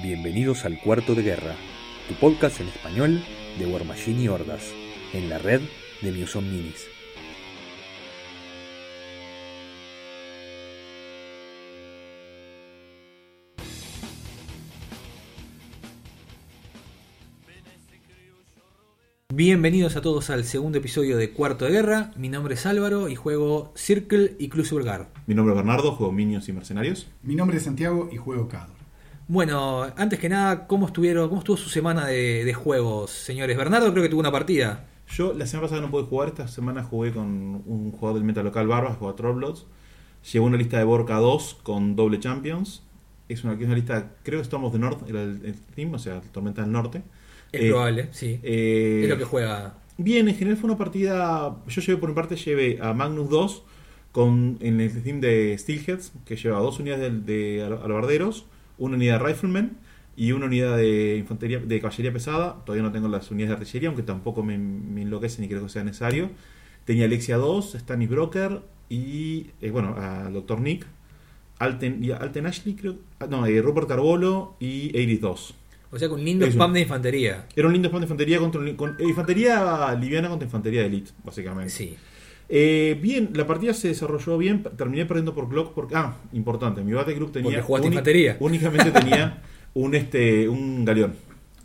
Bienvenidos 0.00 0.64
al 0.64 0.78
Cuarto 0.78 1.16
de 1.16 1.22
Guerra, 1.22 1.56
tu 2.06 2.14
podcast 2.14 2.60
en 2.60 2.68
español 2.68 3.20
de 3.58 3.66
War 3.66 3.84
Machine 3.84 4.22
y 4.22 4.28
Hordas, 4.28 4.62
en 5.12 5.28
la 5.28 5.38
red 5.38 5.60
de 6.02 6.12
Muson 6.12 6.48
Minis. 6.48 6.86
Bienvenidos 19.34 19.96
a 19.96 20.00
todos 20.00 20.30
al 20.30 20.44
segundo 20.44 20.78
episodio 20.78 21.16
de 21.16 21.32
Cuarto 21.32 21.64
de 21.64 21.72
Guerra. 21.72 22.12
Mi 22.16 22.28
nombre 22.28 22.54
es 22.54 22.66
Álvaro 22.66 23.08
y 23.08 23.16
juego 23.16 23.72
Circle 23.74 24.36
y 24.38 24.48
Crucible 24.48 24.84
Guard. 24.84 25.08
Mi 25.26 25.34
nombre 25.34 25.54
es 25.54 25.56
Bernardo, 25.56 25.90
juego 25.90 26.12
Minions 26.12 26.48
y 26.48 26.52
Mercenarios. 26.52 27.08
Mi 27.24 27.34
nombre 27.34 27.56
es 27.56 27.64
Santiago 27.64 28.08
y 28.12 28.16
juego 28.16 28.46
Cador. 28.46 28.77
Bueno, 29.28 29.84
antes 29.96 30.18
que 30.18 30.28
nada, 30.28 30.66
¿cómo 30.66 30.86
estuvieron, 30.86 31.28
cómo 31.28 31.40
estuvo 31.40 31.56
su 31.56 31.68
semana 31.68 32.06
de, 32.06 32.44
de 32.44 32.54
juegos, 32.54 33.10
señores? 33.12 33.56
Bernardo 33.56 33.90
creo 33.92 34.02
que 34.02 34.08
tuvo 34.08 34.20
una 34.20 34.32
partida. 34.32 34.86
Yo 35.06 35.32
la 35.32 35.46
semana 35.46 35.66
pasada 35.68 35.80
no 35.82 35.90
pude 35.90 36.04
jugar, 36.04 36.28
esta 36.28 36.48
semana 36.48 36.82
jugué 36.84 37.12
con 37.12 37.26
un 37.66 37.92
jugador 37.92 38.16
del 38.20 38.24
meta 38.26 38.42
local 38.42 38.66
Barbas, 38.68 38.96
jugó 38.98 39.10
a 39.10 39.16
Trollblood. 39.16 39.58
Llevó 40.32 40.46
una 40.46 40.56
lista 40.58 40.78
de 40.78 40.84
Borca 40.84 41.16
2 41.16 41.54
con 41.62 41.96
doble 41.96 42.20
Champions. 42.20 42.82
Es 43.28 43.44
una, 43.44 43.54
es 43.54 43.60
una 43.66 43.74
lista, 43.74 44.16
creo 44.22 44.38
que 44.40 44.42
estamos 44.44 44.72
de 44.72 44.78
North, 44.78 45.08
era 45.08 45.22
el, 45.22 45.44
el 45.44 45.54
team, 45.74 45.94
o 45.94 45.98
sea, 45.98 46.20
Tormenta 46.20 46.62
del 46.62 46.72
Norte. 46.72 47.02
Es 47.52 47.60
Eh, 47.60 47.68
probable, 47.70 48.08
sí. 48.12 48.40
Eh, 48.42 49.02
es 49.02 49.08
lo 49.08 49.16
que 49.18 49.24
juega. 49.24 49.74
Bien, 49.96 50.28
en 50.28 50.34
general 50.36 50.56
fue 50.58 50.68
una 50.70 50.78
partida. 50.78 51.56
Yo 51.66 51.80
llevé 51.82 51.98
por 51.98 52.08
mi 52.10 52.14
parte, 52.14 52.36
llevé 52.36 52.78
a 52.80 52.92
Magnus 52.94 53.28
2 53.30 53.64
con, 54.12 54.58
en 54.60 54.80
el 54.80 55.02
team 55.02 55.20
de 55.20 55.56
Steelheads, 55.58 56.12
que 56.24 56.36
lleva 56.36 56.60
dos 56.60 56.78
unidades 56.78 57.26
de, 57.26 57.34
de 57.34 57.62
alabarderos, 57.64 58.46
una 58.78 58.96
unidad 58.96 59.18
de 59.20 59.26
Riflemen 59.26 59.76
y 60.16 60.32
una 60.32 60.46
unidad 60.46 60.76
de 60.76 61.16
infantería 61.18 61.58
de 61.58 61.80
caballería 61.80 62.12
pesada. 62.12 62.62
Todavía 62.64 62.82
no 62.82 62.92
tengo 62.92 63.08
las 63.08 63.30
unidades 63.30 63.50
de 63.58 63.62
artillería, 63.64 63.88
aunque 63.88 64.02
tampoco 64.02 64.42
me, 64.42 64.58
me 64.58 65.02
enloquece 65.02 65.40
ni 65.42 65.48
creo 65.48 65.62
que 65.62 65.68
sea 65.68 65.84
necesario. 65.84 66.30
Tenía 66.84 67.04
Alexia 67.04 67.36
2, 67.36 67.74
Stanis 67.78 68.08
Broker 68.08 68.62
y, 68.88 69.48
eh, 69.60 69.70
bueno, 69.70 69.94
a 69.98 70.30
Dr. 70.30 70.60
Nick, 70.60 70.86
Alten, 71.58 72.02
y 72.04 72.10
Alten 72.12 72.46
Ashley, 72.46 72.74
creo. 72.74 72.96
ah, 73.20 73.26
No, 73.28 73.44
eh, 73.46 73.60
Rupert 73.60 73.88
Carbolo 73.88 74.56
y 74.60 74.96
Eiris 74.96 75.20
2. 75.20 75.54
O 75.90 75.98
sea, 75.98 76.08
con 76.08 76.20
un 76.20 76.24
lindo 76.24 76.44
Es 76.44 76.54
un- 76.54 76.60
spam 76.60 76.72
de 76.74 76.80
infantería. 76.80 77.46
Era 77.56 77.66
un 77.66 77.72
lindo 77.72 77.88
spam 77.88 78.00
de 78.00 78.04
infantería 78.04 78.38
contra 78.38 78.60
un- 78.60 78.74
con, 78.76 78.90
eh, 78.98 79.04
infantería 79.04 79.94
liviana 80.00 80.28
contra 80.28 80.46
infantería 80.46 80.80
de 80.82 80.86
elite, 80.86 81.10
básicamente. 81.24 81.70
Sí. 81.70 81.96
Eh, 82.48 82.98
bien, 83.02 83.30
la 83.34 83.46
partida 83.46 83.74
se 83.74 83.88
desarrolló 83.88 84.38
bien. 84.38 84.62
Terminé 84.76 85.04
perdiendo 85.06 85.34
por 85.34 85.48
Glock 85.48 85.74
porque. 85.74 85.94
Ah, 85.96 86.16
importante. 86.32 86.82
Mi 86.82 86.92
Battle 86.92 87.14
Group 87.14 87.32
tenía. 87.32 87.44
Porque 87.50 87.62
jugaste 87.62 87.88
infantería. 87.88 88.36
Únicamente 88.40 88.90
tenía 88.90 89.42
un 89.74 89.94
este 89.94 90.48
un 90.48 90.84
galeón. 90.84 91.12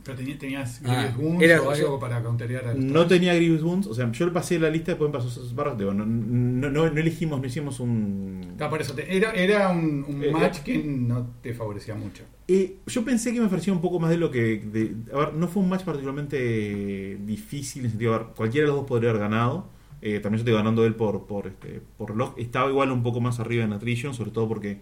Pero 0.06 0.18
teni- 0.20 0.38
tenías 0.38 0.82
Ah, 0.84 1.04
Grievous 1.16 1.18
Wounds 1.24 1.44
era- 1.44 1.62
o 1.62 1.70
algo 1.72 1.98
para 1.98 2.22
counterear 2.22 2.68
a 2.68 2.74
los 2.74 2.84
No 2.84 3.08
tenía 3.08 3.34
Grievous 3.36 3.64
Wounds. 3.64 3.88
O 3.88 3.94
sea, 3.96 4.12
yo 4.12 4.26
le 4.26 4.34
pasé 4.34 4.60
la 4.60 4.70
lista, 4.70 4.92
después 4.92 5.10
me 5.10 5.18
pasó 5.18 5.30
sus 5.30 5.56
barras. 5.56 5.78
Digo, 5.78 5.94
no, 5.94 6.06
no, 6.06 6.70
no, 6.70 6.90
no 6.90 7.00
elegimos, 7.00 7.40
no 7.40 7.48
hicimos 7.48 7.80
un. 7.80 8.56
Ah, 8.60 8.70
por 8.70 8.82
eso 8.82 8.94
te- 8.94 9.16
era, 9.16 9.32
era 9.32 9.70
un, 9.70 10.04
un 10.06 10.22
Eh, 10.22 10.32
match 10.32 10.58
eh. 10.58 10.62
que 10.66 10.78
no 10.84 11.28
te 11.42 11.54
favorecía 11.54 11.96
mucho. 11.96 12.24
Eh, 12.50 12.80
yo 12.86 13.06
pensé 13.06 13.32
que 13.34 13.40
me 13.40 13.46
ofrecía 13.46 13.72
un 13.72 13.80
poco 13.80 14.02
más 14.02 14.10
de 14.10 14.18
lo 14.18 14.30
que. 14.30 14.58
de- 14.60 14.94
a 15.14 15.20
ver, 15.20 15.34
no 15.36 15.48
fue 15.48 15.64
un 15.64 15.70
match 15.70 15.84
particularmente 15.86 17.18
difícil, 17.26 17.80
en 17.80 17.86
el 17.86 17.92
sentido, 17.92 18.14
a 18.16 18.18
ver, 18.18 18.28
cualquiera 18.36 18.66
de 18.66 18.68
los 18.74 18.82
dos 18.82 18.88
podría 18.88 19.12
haber 19.12 19.22
ganado. 19.22 19.70
Eh, 20.06 20.20
también 20.20 20.40
yo 20.40 20.42
estoy 20.42 20.54
ganando 20.54 20.86
él 20.86 20.96
por, 20.96 21.26
por, 21.28 21.48
este, 21.48 21.80
por 21.98 22.10
reloj. 22.12 22.34
Estaba 22.38 22.70
igual 22.70 22.92
un 22.92 23.04
poco 23.04 23.22
más 23.22 23.40
arriba 23.40 23.64
en 23.64 23.72
Attrition, 23.72 24.14
sobre 24.14 24.32
todo 24.32 24.50
porque 24.50 24.82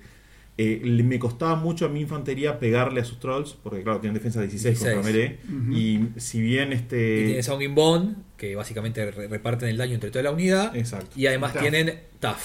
eh, 0.57 0.81
me 0.83 1.19
costaba 1.19 1.55
mucho 1.55 1.85
a 1.85 1.89
mi 1.89 2.01
infantería 2.01 2.59
pegarle 2.59 3.01
a 3.01 3.05
sus 3.05 3.19
trolls, 3.19 3.53
porque 3.63 3.83
claro, 3.83 3.99
tienen 3.99 4.15
defensa 4.15 4.41
16, 4.41 4.79
16. 4.79 4.95
contra 4.95 5.11
melee. 5.11 5.39
Ujú. 5.47 5.71
Y 5.73 6.09
si 6.17 6.41
bien 6.41 6.71
Y 6.71 6.75
este. 6.75 7.23
tienen 7.25 7.43
Sounding 7.43 7.75
Bond, 7.75 8.15
que 8.35 8.55
básicamente 8.55 9.11
re- 9.11 9.27
reparten 9.27 9.69
el 9.69 9.77
daño 9.77 9.93
entre 9.93 10.09
toda 10.09 10.23
la 10.23 10.31
unidad. 10.31 10.75
Exacto. 10.75 11.11
Y 11.15 11.27
además 11.27 11.53
Tough. 11.53 11.61
tienen 11.61 11.99
Tough. 12.19 12.35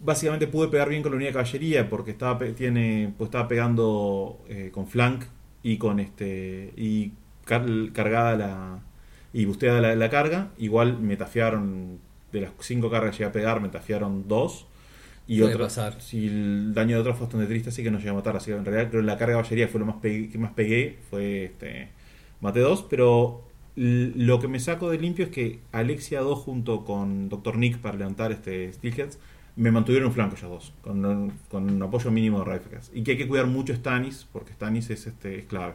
Básicamente 0.00 0.46
pude 0.48 0.68
pegar 0.68 0.88
bien 0.88 1.02
con 1.02 1.12
la 1.12 1.16
unidad 1.16 1.30
de 1.30 1.34
caballería 1.34 1.88
porque 1.88 2.10
estaba 2.10 2.38
pe- 2.38 2.52
tiene 2.52 3.12
pues 3.16 3.28
estaba 3.28 3.46
pegando 3.46 4.44
eh, 4.48 4.70
con 4.72 4.86
flank 4.88 5.24
y 5.62 5.76
con 5.76 6.00
este 6.00 6.72
y 6.76 7.12
car- 7.44 7.92
cargada 7.92 8.36
la 8.36 8.82
y 9.32 9.44
busteada 9.44 9.80
la, 9.80 9.94
la 9.96 10.10
carga 10.10 10.50
igual 10.58 10.98
me 11.00 11.16
tafiaron 11.16 11.98
de 12.32 12.40
las 12.42 12.52
cinco 12.60 12.90
cargas 12.90 13.12
que 13.12 13.18
llegué 13.18 13.28
a 13.30 13.32
pegar 13.32 13.60
me 13.60 13.68
tafiaron 13.68 14.28
dos 14.28 14.66
y 15.26 15.40
Puede 15.40 15.52
otra 15.54 15.66
pasar. 15.66 16.00
si 16.00 16.26
el 16.28 16.72
daño 16.74 16.96
de 16.96 17.00
otra 17.02 17.12
fue 17.14 17.26
bastante 17.26 17.46
triste 17.46 17.68
así 17.70 17.82
que 17.82 17.90
no 17.90 17.98
llegué 17.98 18.10
a 18.10 18.14
matar 18.14 18.36
así 18.36 18.50
que 18.50 18.56
en 18.56 18.64
realidad 18.64 18.90
creo 18.90 19.02
que 19.02 19.06
la 19.06 19.18
carga 19.18 19.36
de 19.36 19.42
caballería 19.42 19.68
fue 19.68 19.80
lo 19.80 19.86
más 19.86 19.96
pegué- 19.96 20.30
que 20.30 20.38
más 20.38 20.52
pegué 20.52 20.98
fue 21.10 21.44
este 21.44 21.90
maté 22.40 22.60
dos 22.60 22.82
pero 22.88 23.44
lo 23.76 24.40
que 24.40 24.48
me 24.48 24.58
saco 24.58 24.90
de 24.90 24.98
limpio 24.98 25.24
es 25.26 25.30
que 25.30 25.60
Alexia 25.72 26.20
2 26.20 26.38
junto 26.40 26.84
con 26.84 27.28
Dr. 27.28 27.56
Nick 27.58 27.78
para 27.78 27.96
levantar 27.96 28.32
este 28.32 28.72
Steelheads 28.72 29.18
me 29.56 29.70
mantuvieron 29.70 30.08
un 30.08 30.14
flanco 30.14 30.36
ellos 30.36 30.50
dos, 30.50 30.72
con 30.82 31.04
un, 31.04 31.32
con 31.48 31.68
un 31.70 31.82
apoyo 31.82 32.10
mínimo 32.12 32.38
de 32.44 32.52
Riflecast. 32.52 32.94
Y 32.96 33.02
que 33.02 33.12
hay 33.12 33.16
que 33.18 33.26
cuidar 33.28 33.46
mucho 33.46 33.74
Stanis, 33.74 34.26
porque 34.32 34.52
Stanis 34.52 34.88
es, 34.90 35.06
este, 35.08 35.38
es 35.40 35.44
clave. 35.46 35.74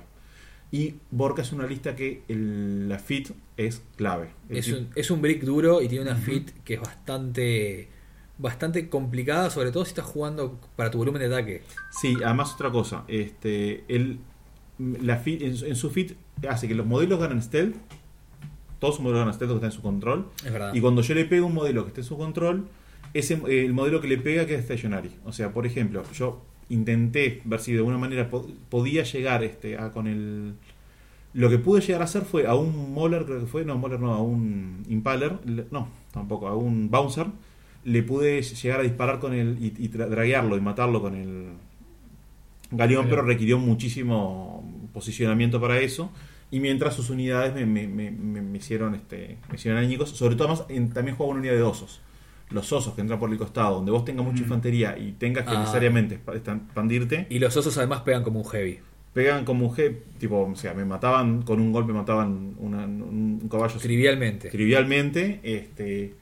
Y 0.73 0.95
Borca 1.11 1.43
es 1.43 1.51
una 1.53 1.67
lista 1.67 1.95
que 1.95 2.23
el- 2.27 2.89
la 2.89 2.97
fit 2.97 3.29
es 3.57 3.83
clave. 3.95 4.29
Es 4.49 4.67
un, 4.69 4.89
es 4.95 5.11
un 5.11 5.21
brick 5.21 5.43
duro 5.43 5.81
y 5.83 5.87
tiene 5.87 6.03
una 6.03 6.15
fit 6.15 6.49
que 6.65 6.73
es 6.73 6.81
bastante 6.81 7.87
bastante 8.39 8.89
complicada, 8.89 9.51
sobre 9.51 9.71
todo 9.71 9.85
si 9.85 9.89
estás 9.89 10.05
jugando 10.05 10.59
para 10.75 10.89
tu 10.89 10.97
volumen 10.97 11.21
de 11.21 11.27
ataque. 11.27 11.61
Sí, 11.91 12.15
además 12.25 12.53
otra 12.55 12.71
cosa, 12.71 13.03
este, 13.07 13.83
el, 13.87 14.17
la 14.79 15.17
fit, 15.17 15.43
en, 15.43 15.55
su- 15.55 15.65
en 15.67 15.75
su 15.75 15.91
fit 15.91 16.13
hace 16.49 16.67
que 16.67 16.73
los 16.73 16.87
modelos 16.87 17.19
ganan 17.19 17.41
stealth, 17.43 17.75
todos 18.79 18.95
sus 18.95 19.03
modelos 19.03 19.19
ganan 19.21 19.33
stealth 19.35 19.51
que 19.51 19.55
está 19.57 19.67
en 19.67 19.71
su 19.71 19.81
control, 19.83 20.27
Es 20.43 20.51
verdad. 20.51 20.73
Y 20.73 20.81
cuando 20.81 21.03
yo 21.03 21.13
le 21.13 21.25
pego 21.25 21.45
un 21.45 21.53
modelo 21.53 21.83
que 21.83 21.89
esté 21.89 22.01
en 22.01 22.07
su 22.07 22.17
control, 22.17 22.67
ese, 23.13 23.39
el 23.47 23.73
modelo 23.73 24.01
que 24.01 24.07
le 24.07 24.17
pega 24.17 24.47
queda 24.47 24.59
stationary. 24.63 25.11
O 25.23 25.31
sea, 25.31 25.53
por 25.53 25.67
ejemplo, 25.67 26.01
yo 26.13 26.43
intenté 26.73 27.41
ver 27.45 27.59
si 27.59 27.71
de 27.71 27.79
alguna 27.79 27.97
manera 27.97 28.29
po- 28.29 28.47
podía 28.69 29.03
llegar 29.03 29.43
este, 29.43 29.77
a 29.77 29.91
con 29.91 30.07
el... 30.07 30.53
Lo 31.33 31.49
que 31.49 31.57
pude 31.57 31.81
llegar 31.81 32.01
a 32.01 32.05
hacer 32.05 32.23
fue 32.23 32.45
a 32.45 32.55
un 32.55 32.93
Moller, 32.93 33.25
creo 33.25 33.39
que 33.39 33.45
fue, 33.47 33.65
no, 33.65 33.77
Moller 33.77 33.99
no, 33.99 34.13
a 34.13 34.21
un 34.21 34.83
Impaler, 34.89 35.39
le- 35.45 35.65
no, 35.71 35.87
tampoco, 36.11 36.47
a 36.47 36.55
un 36.55 36.89
Bouncer, 36.91 37.27
le 37.85 38.03
pude 38.03 38.41
llegar 38.41 38.79
a 38.79 38.83
disparar 38.83 39.19
con 39.19 39.33
el 39.33 39.57
y, 39.59 39.73
y 39.77 39.87
draguearlo 39.87 40.57
y 40.57 40.61
matarlo 40.61 41.01
con 41.01 41.15
el 41.15 41.47
Galeón, 42.71 43.07
pero 43.09 43.21
requirió 43.23 43.57
muchísimo 43.59 44.63
posicionamiento 44.93 45.59
para 45.61 45.79
eso. 45.79 46.11
Y 46.51 46.59
mientras 46.59 46.93
sus 46.95 47.09
unidades 47.09 47.53
me, 47.55 47.65
me- 47.65 47.87
me- 47.87 48.11
me- 48.11 48.57
hicieron 48.57 48.93
este 48.95 49.37
me 49.49 49.55
hicieron 49.55 49.79
añicos, 49.79 50.09
sobre 50.11 50.35
todo 50.35 50.49
más 50.49 50.65
en- 50.69 50.89
también 50.91 51.17
juego 51.17 51.31
una 51.31 51.39
unidad 51.41 51.55
de 51.55 51.63
osos. 51.63 51.99
Los 52.53 52.71
osos 52.71 52.93
que 52.93 53.01
entran 53.01 53.19
por 53.19 53.31
el 53.31 53.37
costado, 53.37 53.75
donde 53.75 53.91
vos 53.91 54.05
tengas 54.05 54.23
mucha 54.25 54.39
Mm. 54.41 54.43
infantería 54.43 54.97
y 54.97 55.11
tengas 55.13 55.43
que 55.45 55.51
Ah. 55.55 55.59
necesariamente 55.59 56.15
expandirte, 56.15 57.27
Y 57.29 57.39
los 57.39 57.55
osos 57.57 57.77
además 57.77 58.01
pegan 58.01 58.23
como 58.23 58.39
un 58.39 58.45
heavy. 58.45 58.79
pegan 59.13 59.45
como 59.45 59.67
un 59.67 59.75
G, 59.75 59.95
tipo, 60.19 60.41
o 60.41 60.55
sea, 60.55 60.73
me 60.73 60.85
mataban 60.85 61.43
con 61.43 61.59
un 61.59 61.71
golpe, 61.71 61.93
mataban 61.93 62.55
una- 62.59 62.85
un, 62.85 63.39
un 63.43 63.49
caballo 63.49 63.77
Trivialmente. 63.79 64.49
trivialmente. 64.49 65.39
Este, 65.43 66.15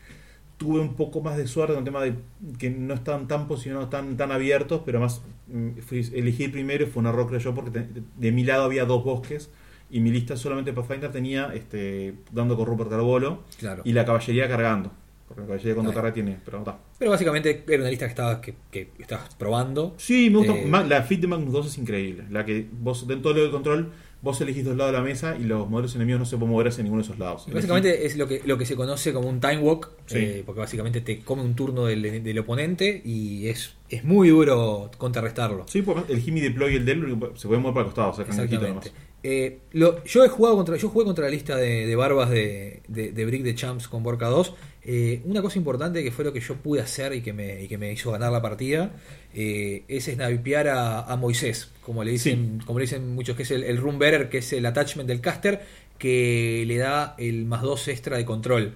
tuve 0.57 0.79
un 0.81 0.93
poco 0.95 1.21
más 1.21 1.37
de 1.37 1.47
suerte 1.47 1.73
en 1.73 1.79
el 1.79 1.85
tema 1.85 2.01
de 2.01 2.15
que 2.59 2.69
no 2.69 2.93
estaban 2.93 3.27
tan 3.27 3.47
posicionados, 3.47 3.89
tan, 3.89 4.17
tan 4.17 4.31
abiertos, 4.31 4.81
pero 4.85 4.99
más 4.99 5.21
mm, 5.47 5.79
fui, 5.85 5.99
elegí 6.13 6.43
el 6.45 6.51
primero 6.51 6.83
y 6.83 6.87
fue 6.87 7.01
un 7.01 7.07
error, 7.07 7.27
creo 7.27 7.39
yo, 7.39 7.53
porque 7.55 7.71
te- 7.71 7.87
de 8.17 8.31
mi 8.31 8.43
lado 8.43 8.63
había 8.65 8.85
dos 8.85 9.03
bosques 9.03 9.49
y 9.89 9.99
mi 9.99 10.11
lista 10.11 10.37
solamente 10.37 10.71
Pathfinder 10.71 11.11
tenía 11.11 11.51
este, 11.53 12.13
dando 12.31 12.55
con 12.55 12.65
Rupert 12.67 12.89
Carbolo 12.89 13.43
Claro. 13.59 13.81
y 13.85 13.91
la 13.93 14.05
caballería 14.05 14.47
cargando. 14.47 14.91
Porque 15.33 15.41
la 15.49 15.57
caballería 15.57 15.93
carga 15.93 16.13
tiene, 16.13 16.37
pero 16.43 16.59
está. 16.59 16.77
Pero 16.99 17.11
básicamente 17.11 17.63
era 17.67 17.81
una 17.81 17.89
lista 17.89 18.05
que 18.05 18.09
estabas, 18.09 18.39
que, 18.39 18.55
que 18.69 18.89
estabas 18.99 19.33
probando. 19.35 19.93
Sí, 19.97 20.29
me 20.29 20.39
gusta. 20.39 20.53
Eh, 20.55 20.87
la 20.89 21.03
fit 21.03 21.21
de 21.21 21.27
Magnus 21.27 21.53
2 21.53 21.67
es 21.67 21.77
increíble. 21.77 22.25
La 22.29 22.45
que 22.45 22.67
vos, 22.71 23.07
dentro 23.07 23.33
del 23.33 23.49
control, 23.49 23.91
vos 24.21 24.39
elegís 24.41 24.65
dos 24.65 24.75
lados 24.75 24.91
de 24.91 24.97
la 24.99 25.03
mesa 25.03 25.35
y 25.39 25.43
los 25.43 25.69
modelos 25.69 25.95
enemigos 25.95 26.19
no 26.19 26.25
se 26.25 26.37
pueden 26.37 26.51
mover 26.51 26.67
hacia 26.67 26.83
ninguno 26.83 27.01
de 27.01 27.05
esos 27.07 27.17
lados. 27.17 27.47
Básicamente 27.51 28.05
es 28.05 28.17
lo 28.17 28.27
que, 28.27 28.41
lo 28.45 28.57
que 28.57 28.65
se 28.65 28.75
conoce 28.75 29.13
como 29.13 29.29
un 29.29 29.39
time 29.39 29.59
walk, 29.59 29.89
Sí. 30.05 30.17
eh, 30.19 30.43
porque 30.45 30.59
básicamente 30.59 31.01
te 31.01 31.19
come 31.21 31.41
un 31.43 31.55
turno 31.55 31.85
del, 31.85 32.23
del 32.23 32.39
oponente 32.39 33.01
y 33.05 33.47
es, 33.47 33.75
es 33.89 34.03
muy 34.03 34.29
duro 34.29 34.91
contrarrestarlo. 34.97 35.65
Sí, 35.67 35.81
pues 35.81 36.03
el 36.09 36.19
Jimmy 36.21 36.41
deploy 36.41 36.73
y 36.73 36.75
el 36.77 36.85
del 36.85 37.17
se 37.35 37.47
puede 37.47 37.59
mover 37.61 37.73
para 37.73 37.81
el 37.81 37.85
costado, 37.93 38.09
o 38.11 38.13
sea, 38.13 38.25
Exactamente. 38.25 38.91
Eh, 39.23 39.59
lo- 39.73 40.03
yo 40.03 40.23
he 40.25 40.29
jugado 40.29 40.55
contra, 40.55 40.77
yo 40.77 40.89
jugué 40.89 41.05
contra 41.05 41.25
la 41.25 41.31
lista 41.31 41.55
de, 41.55 41.85
de 41.85 41.95
barbas 41.95 42.29
de, 42.31 42.81
de, 42.87 43.11
de 43.11 43.25
Brick 43.25 43.43
de 43.43 43.53
Champs 43.55 43.87
con 43.87 44.01
Borca 44.03 44.27
2. 44.27 44.53
Eh, 44.83 45.21
una 45.25 45.43
cosa 45.43 45.59
importante 45.59 46.03
que 46.03 46.11
fue 46.11 46.25
lo 46.25 46.33
que 46.33 46.39
yo 46.39 46.55
pude 46.55 46.81
hacer 46.81 47.13
y 47.13 47.21
que 47.21 47.31
me, 47.33 47.61
y 47.61 47.67
que 47.67 47.77
me 47.77 47.91
hizo 47.93 48.11
ganar 48.11 48.31
la 48.31 48.41
partida 48.41 48.93
eh, 49.33 49.83
es 49.87 50.05
snipear 50.05 50.69
a, 50.69 51.01
a 51.01 51.15
Moisés, 51.17 51.69
como 51.83 52.03
le 52.03 52.09
dicen, 52.11 52.61
como 52.65 52.79
le 52.79 52.85
dicen 52.85 53.13
muchos, 53.13 53.35
que 53.37 53.43
es 53.43 53.51
el, 53.51 53.63
el 53.63 53.77
room 53.77 53.99
bearer, 53.99 54.27
que 54.29 54.39
es 54.39 54.51
el 54.53 54.65
attachment 54.65 55.07
del 55.07 55.21
caster, 55.21 55.61
que 55.99 56.63
le 56.65 56.77
da 56.77 57.13
el 57.19 57.45
más 57.45 57.61
2 57.61 57.89
extra 57.89 58.17
de 58.17 58.25
control. 58.25 58.73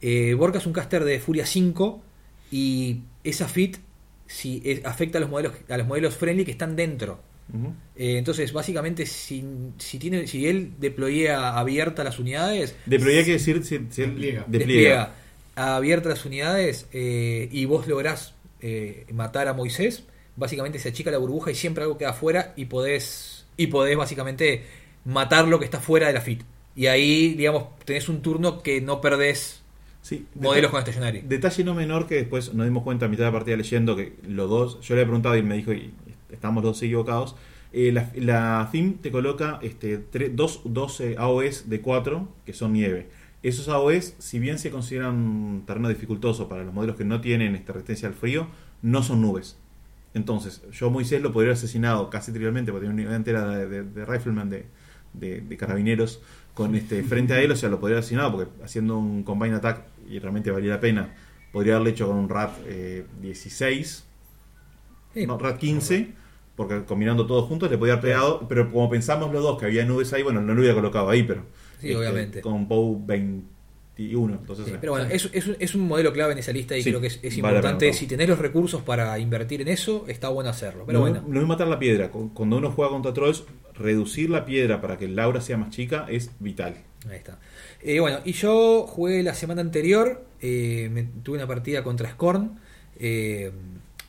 Eh, 0.00 0.34
Borca 0.34 0.58
es 0.58 0.66
un 0.66 0.72
caster 0.72 1.04
de 1.04 1.20
Furia 1.20 1.46
5 1.46 2.02
y 2.50 3.02
esa 3.22 3.46
fit 3.46 3.76
si 4.26 4.60
es- 4.64 4.84
afecta 4.84 5.18
a 5.18 5.20
los 5.20 5.30
modelos 5.30 5.52
a 5.68 5.76
los 5.78 5.86
modelos 5.86 6.16
friendly 6.16 6.44
que 6.44 6.50
están 6.50 6.74
dentro. 6.74 7.20
Eh, 7.96 8.18
entonces, 8.18 8.52
básicamente, 8.52 9.06
si, 9.06 9.44
si, 9.78 9.98
tiene, 9.98 10.26
si 10.26 10.46
él 10.46 10.72
deployea 10.78 11.58
abierta 11.58 12.02
las 12.02 12.18
unidades, 12.18 12.74
Deployé 12.86 13.18
hay 13.18 13.24
que 13.24 13.32
decir 13.32 13.64
si, 13.64 13.78
si 13.90 14.02
él 14.02 14.10
Despliega. 14.10 14.44
despliega 14.48 15.14
abierta 15.56 16.08
las 16.08 16.24
unidades 16.24 16.86
eh, 16.92 17.48
y 17.50 17.64
vos 17.64 17.86
lográs 17.86 18.34
eh, 18.60 19.06
matar 19.12 19.48
a 19.48 19.52
Moisés, 19.52 20.04
básicamente 20.36 20.78
se 20.78 20.88
achica 20.88 21.10
la 21.10 21.18
burbuja 21.18 21.50
y 21.50 21.54
siempre 21.54 21.84
algo 21.84 21.96
queda 21.98 22.10
afuera 22.10 22.52
y 22.56 22.64
podés, 22.64 23.46
y 23.56 23.68
podés 23.68 23.96
básicamente 23.96 24.64
matar 25.04 25.46
lo 25.46 25.58
que 25.58 25.64
está 25.64 25.80
fuera 25.80 26.08
de 26.08 26.14
la 26.14 26.20
FIT. 26.20 26.42
Y 26.76 26.86
ahí, 26.86 27.34
digamos, 27.34 27.78
tenés 27.84 28.08
un 28.08 28.20
turno 28.20 28.62
que 28.62 28.80
no 28.80 29.00
perdés 29.00 29.60
Sí, 30.02 30.26
modelos 30.34 30.70
con 30.70 30.82
Stationary. 30.82 31.22
Detalle 31.22 31.64
no 31.64 31.74
menor 31.74 32.06
que 32.06 32.16
después 32.16 32.52
nos 32.52 32.66
dimos 32.66 32.82
cuenta 32.82 33.06
a 33.06 33.08
mitad 33.08 33.22
de 33.24 33.30
la 33.30 33.32
partida 33.32 33.56
leyendo 33.56 33.96
que 33.96 34.16
los 34.28 34.50
dos, 34.50 34.80
yo 34.82 34.94
le 34.94 35.00
había 35.00 35.06
preguntado 35.08 35.34
y 35.36 35.42
me 35.42 35.54
dijo, 35.56 35.72
y 35.72 35.94
estamos 36.34 36.62
los 36.62 36.72
dos 36.74 36.82
equivocados, 36.82 37.36
eh, 37.72 37.90
la, 37.92 38.10
la 38.16 38.68
theme 38.70 38.94
te 39.02 39.10
coloca 39.10 39.58
este, 39.62 39.98
tre- 40.10 40.30
dos, 40.32 40.60
dos 40.64 41.00
eh, 41.00 41.16
AOS 41.18 41.68
de 41.68 41.80
4 41.80 42.28
que 42.46 42.52
son 42.52 42.72
nieve. 42.72 43.08
Esos 43.42 43.68
AOS, 43.68 44.14
si 44.18 44.38
bien 44.38 44.58
se 44.58 44.70
consideran 44.70 45.14
un 45.16 45.64
terreno 45.66 45.88
dificultoso 45.88 46.48
para 46.48 46.64
los 46.64 46.72
modelos 46.72 46.96
que 46.96 47.04
no 47.04 47.20
tienen 47.20 47.54
esta 47.56 47.72
resistencia 47.72 48.08
al 48.08 48.14
frío, 48.14 48.46
no 48.82 49.02
son 49.02 49.20
nubes. 49.22 49.58
Entonces, 50.14 50.62
yo 50.72 50.90
Moisés 50.90 51.20
lo 51.20 51.32
podría 51.32 51.48
haber 51.50 51.58
asesinado 51.58 52.08
casi 52.10 52.30
trivialmente 52.30 52.70
porque 52.70 52.86
tiene 52.86 52.94
una 52.94 53.02
unidad 53.02 53.16
entera 53.16 53.46
de, 53.48 53.66
de- 53.68 53.82
de 53.82 54.04
rifleman, 54.06 54.48
de, 54.50 54.66
de- 55.12 55.40
de 55.40 55.56
carabineros 55.56 56.22
con 56.54 56.74
este 56.76 57.02
frente 57.02 57.32
a 57.34 57.40
él, 57.42 57.50
o 57.50 57.56
sea, 57.56 57.68
lo 57.68 57.80
podría 57.80 57.96
haber 57.96 58.04
asesinado 58.04 58.32
porque 58.32 58.62
haciendo 58.64 58.96
un 58.96 59.24
combine 59.24 59.56
attack 59.56 59.82
y 60.08 60.20
realmente 60.20 60.52
valía 60.52 60.70
la 60.74 60.80
pena, 60.80 61.12
podría 61.52 61.74
haberlo 61.74 61.90
hecho 61.90 62.06
con 62.06 62.16
un 62.16 62.28
RAT 62.28 62.52
eh, 62.66 63.04
16, 63.20 64.04
Sí. 65.14 65.26
no, 65.26 65.38
RAT 65.38 65.58
15, 65.58 66.12
porque 66.56 66.84
combinando 66.84 67.26
todos 67.26 67.48
juntos 67.48 67.70
le 67.70 67.78
podía 67.78 67.94
haber 67.94 68.04
pegado, 68.04 68.46
pero 68.48 68.70
como 68.70 68.88
pensamos 68.90 69.32
los 69.32 69.42
dos 69.42 69.58
que 69.58 69.66
había 69.66 69.84
nubes 69.84 70.12
ahí, 70.12 70.22
bueno, 70.22 70.40
no 70.40 70.54
lo 70.54 70.60
hubiera 70.60 70.74
colocado 70.74 71.10
ahí, 71.10 71.22
pero 71.24 71.42
Sí, 71.80 71.88
este, 71.88 71.96
obviamente. 71.96 72.40
con 72.40 72.68
POW 72.68 73.04
21, 73.96 74.34
entonces 74.40 74.66
Sí, 74.66 74.72
eh, 74.72 74.78
pero 74.80 74.92
bueno, 74.92 75.08
es, 75.10 75.28
es, 75.32 75.46
un- 75.46 75.56
es 75.58 75.74
un 75.74 75.82
modelo 75.86 76.12
clave 76.12 76.32
en 76.32 76.38
esa 76.38 76.52
lista 76.52 76.76
y 76.76 76.82
Sí, 76.82 76.90
creo 76.90 77.00
que 77.00 77.08
es, 77.08 77.20
es 77.22 77.40
vale 77.40 77.54
la 77.54 77.58
importante. 77.60 77.92
Si 77.92 78.06
tenés 78.06 78.28
los 78.28 78.38
recursos 78.38 78.82
para 78.82 79.18
invertir 79.18 79.60
en 79.62 79.68
eso, 79.68 80.04
está 80.08 80.28
bueno 80.28 80.50
hacerlo. 80.50 80.84
Pero 80.86 80.98
no, 80.98 81.04
bueno, 81.04 81.24
no 81.26 81.40
es 81.40 81.46
matar 81.46 81.68
la 81.68 81.78
piedra. 81.78 82.10
Cu- 82.10 82.32
Cuando 82.34 82.56
uno 82.58 82.70
juega 82.70 82.90
contra 82.90 83.12
trolls, 83.12 83.44
reducir 83.74 84.30
la 84.30 84.44
piedra 84.44 84.80
para 84.80 84.96
que 84.96 85.06
el 85.06 85.18
aura 85.18 85.40
sea 85.40 85.56
más 85.56 85.70
chica 85.70 86.06
es 86.08 86.30
vital. 86.38 86.76
ahí 87.10 87.16
está. 87.16 87.38
Eh, 87.82 88.00
bueno, 88.00 88.18
y 88.24 88.32
yo 88.32 88.86
jugué 88.86 89.22
la 89.22 89.34
semana 89.34 89.60
anterior, 89.60 90.24
eh, 90.40 90.88
me- 90.92 91.04
tuve 91.22 91.36
una 91.36 91.46
partida 91.46 91.82
contra 91.84 92.10
Scorn, 92.10 92.58
eh, 92.98 93.50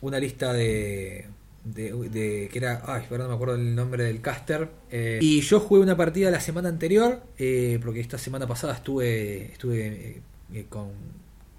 una 0.00 0.18
lista 0.18 0.52
de, 0.52 1.26
de, 1.74 1.92
de- 2.10 2.48
que 2.52 2.58
era, 2.58 2.82
ay, 2.86 3.02
perdón, 3.08 3.26
no 3.26 3.28
me 3.30 3.34
acuerdo 3.34 3.54
el 3.56 3.74
nombre 3.74 4.04
del 4.04 4.20
caster. 4.20 4.68
eh, 4.90 5.18
y 5.20 5.40
yo 5.40 5.60
jugué 5.60 5.82
una 5.82 5.96
partida 5.96 6.30
la 6.30 6.40
semana 6.40 6.68
anterior, 6.68 7.22
eh, 7.38 7.78
porque 7.82 8.00
esta 8.00 8.18
semana 8.18 8.46
pasada 8.46 8.74
estuve, 8.74 9.52
estuve 9.52 10.22
eh, 10.52 10.66
con, 10.68 10.90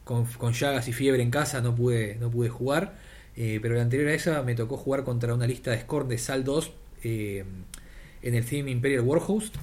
con, 0.04 0.26
con 0.26 0.54
llagas 0.54 0.88
y 0.88 0.94
fiebre 0.94 1.22
en 1.22 1.32
casa, 1.32 1.62
no 1.62 1.76
pude, 1.76 2.16
no 2.20 2.32
pude 2.32 2.50
jugar. 2.50 2.96
eh, 3.36 3.60
pero 3.62 3.76
la 3.76 3.82
anterior 3.84 4.10
a 4.10 4.14
esa 4.14 4.42
me 4.44 4.56
tocó 4.56 4.78
jugar 4.78 5.04
contra 5.04 5.34
una 5.34 5.46
lista 5.46 5.72
de 5.72 5.82
Scorn 5.82 6.08
de 6.10 6.18
Sal 6.18 6.44
2 6.44 6.72
eh, 7.04 7.44
en 8.22 8.34
el 8.34 8.46
Theme 8.46 8.72
Imperial 8.72 9.02
Warhost. 9.02 9.56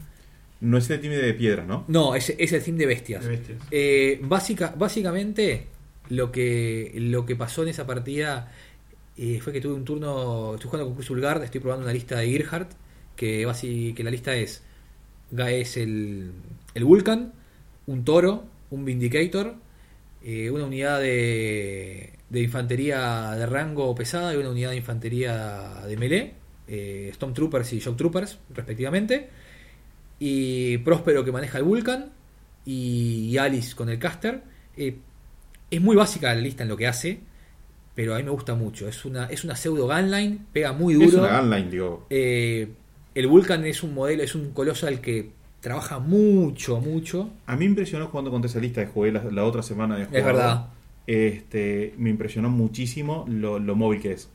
No 0.60 0.78
es 0.78 0.88
el 0.90 1.00
team 1.00 1.12
de 1.12 1.34
piedra, 1.34 1.64
¿no? 1.64 1.84
No, 1.88 2.14
es, 2.14 2.32
es 2.38 2.52
el 2.52 2.62
theme 2.62 2.78
de 2.78 2.86
bestias. 2.86 3.24
De 3.24 3.30
bestias. 3.30 3.58
Eh, 3.70 4.18
básica, 4.22 4.74
básicamente, 4.78 5.66
lo 6.08 6.30
que, 6.32 6.92
lo 6.96 7.26
que 7.26 7.36
pasó 7.36 7.62
en 7.64 7.68
esa 7.70 7.86
partida 7.86 8.50
eh, 9.16 9.40
fue 9.40 9.52
que 9.52 9.60
tuve 9.60 9.74
un 9.74 9.84
turno. 9.84 10.54
Estoy 10.54 10.70
jugando 10.70 10.86
con 10.86 10.94
Cruz 10.94 11.10
Ulgard, 11.10 11.42
estoy 11.42 11.60
probando 11.60 11.84
una 11.84 11.92
lista 11.92 12.18
de 12.18 12.28
Gearhart. 12.28 12.72
Que, 13.16 13.46
que 13.94 14.02
la 14.02 14.10
lista 14.10 14.34
es: 14.34 14.62
es 15.36 15.76
el, 15.76 16.32
el 16.74 16.84
Vulcan, 16.84 17.32
un 17.86 18.04
toro, 18.04 18.44
un 18.70 18.84
Vindicator, 18.84 19.54
eh, 20.24 20.50
una 20.50 20.64
unidad 20.64 21.00
de, 21.00 22.14
de 22.28 22.40
infantería 22.40 23.36
de 23.36 23.46
rango 23.46 23.94
pesada 23.94 24.34
y 24.34 24.36
una 24.36 24.50
unidad 24.50 24.70
de 24.70 24.76
infantería 24.78 25.82
de 25.86 25.96
melee, 25.96 26.34
eh, 26.66 27.12
Stormtroopers 27.14 27.72
y 27.72 27.78
Shock 27.78 27.96
Troopers, 27.96 28.38
respectivamente 28.52 29.28
y 30.18 30.78
Próspero 30.78 31.24
que 31.24 31.30
maneja 31.30 31.58
el 31.58 31.64
Vulcan 31.64 32.10
y, 32.64 33.28
y 33.30 33.38
Alice 33.38 33.76
con 33.76 33.88
el 33.90 33.98
caster. 34.00 34.42
Eh, 34.76 34.96
es 35.70 35.80
muy 35.80 35.94
básica 35.94 36.34
la 36.34 36.40
lista 36.40 36.64
en 36.64 36.68
lo 36.68 36.76
que 36.76 36.88
hace, 36.88 37.20
pero 37.94 38.14
a 38.14 38.18
mí 38.18 38.24
me 38.24 38.30
gusta 38.30 38.54
mucho. 38.54 38.88
Es 38.88 39.04
una, 39.04 39.26
es 39.26 39.44
una 39.44 39.54
pseudo 39.56 39.86
gunline, 39.86 40.46
pega 40.52 40.72
muy 40.72 40.94
Es 40.94 41.12
duro. 41.12 41.24
una 41.24 41.40
gunline, 41.40 41.70
digo. 41.70 42.06
Eh, 42.10 42.68
el 43.14 43.26
Vulcan 43.28 43.64
es 43.64 43.82
un 43.82 43.94
modelo, 43.94 44.22
es 44.22 44.34
un 44.34 44.50
colosal 44.52 45.00
que 45.00 45.30
trabaja 45.60 45.98
mucho, 45.98 46.80
mucho. 46.80 47.30
A 47.46 47.52
mí 47.54 47.60
me 47.60 47.64
impresionó 47.66 48.08
jugando 48.08 48.30
contra 48.30 48.50
esa 48.50 48.58
lista 48.60 48.84
que 48.84 48.90
jugué 48.90 49.12
la, 49.12 49.22
la 49.24 49.44
otra 49.44 49.62
semana 49.62 49.96
de 49.96 50.02
Es 50.02 50.08
juego. 50.08 50.26
verdad. 50.26 50.66
Este, 51.06 51.94
me 51.98 52.10
impresionó 52.10 52.50
muchísimo 52.50 53.24
lo, 53.28 53.58
lo 53.58 53.74
móvil 53.76 54.00
que 54.00 54.12
es. 54.12 54.28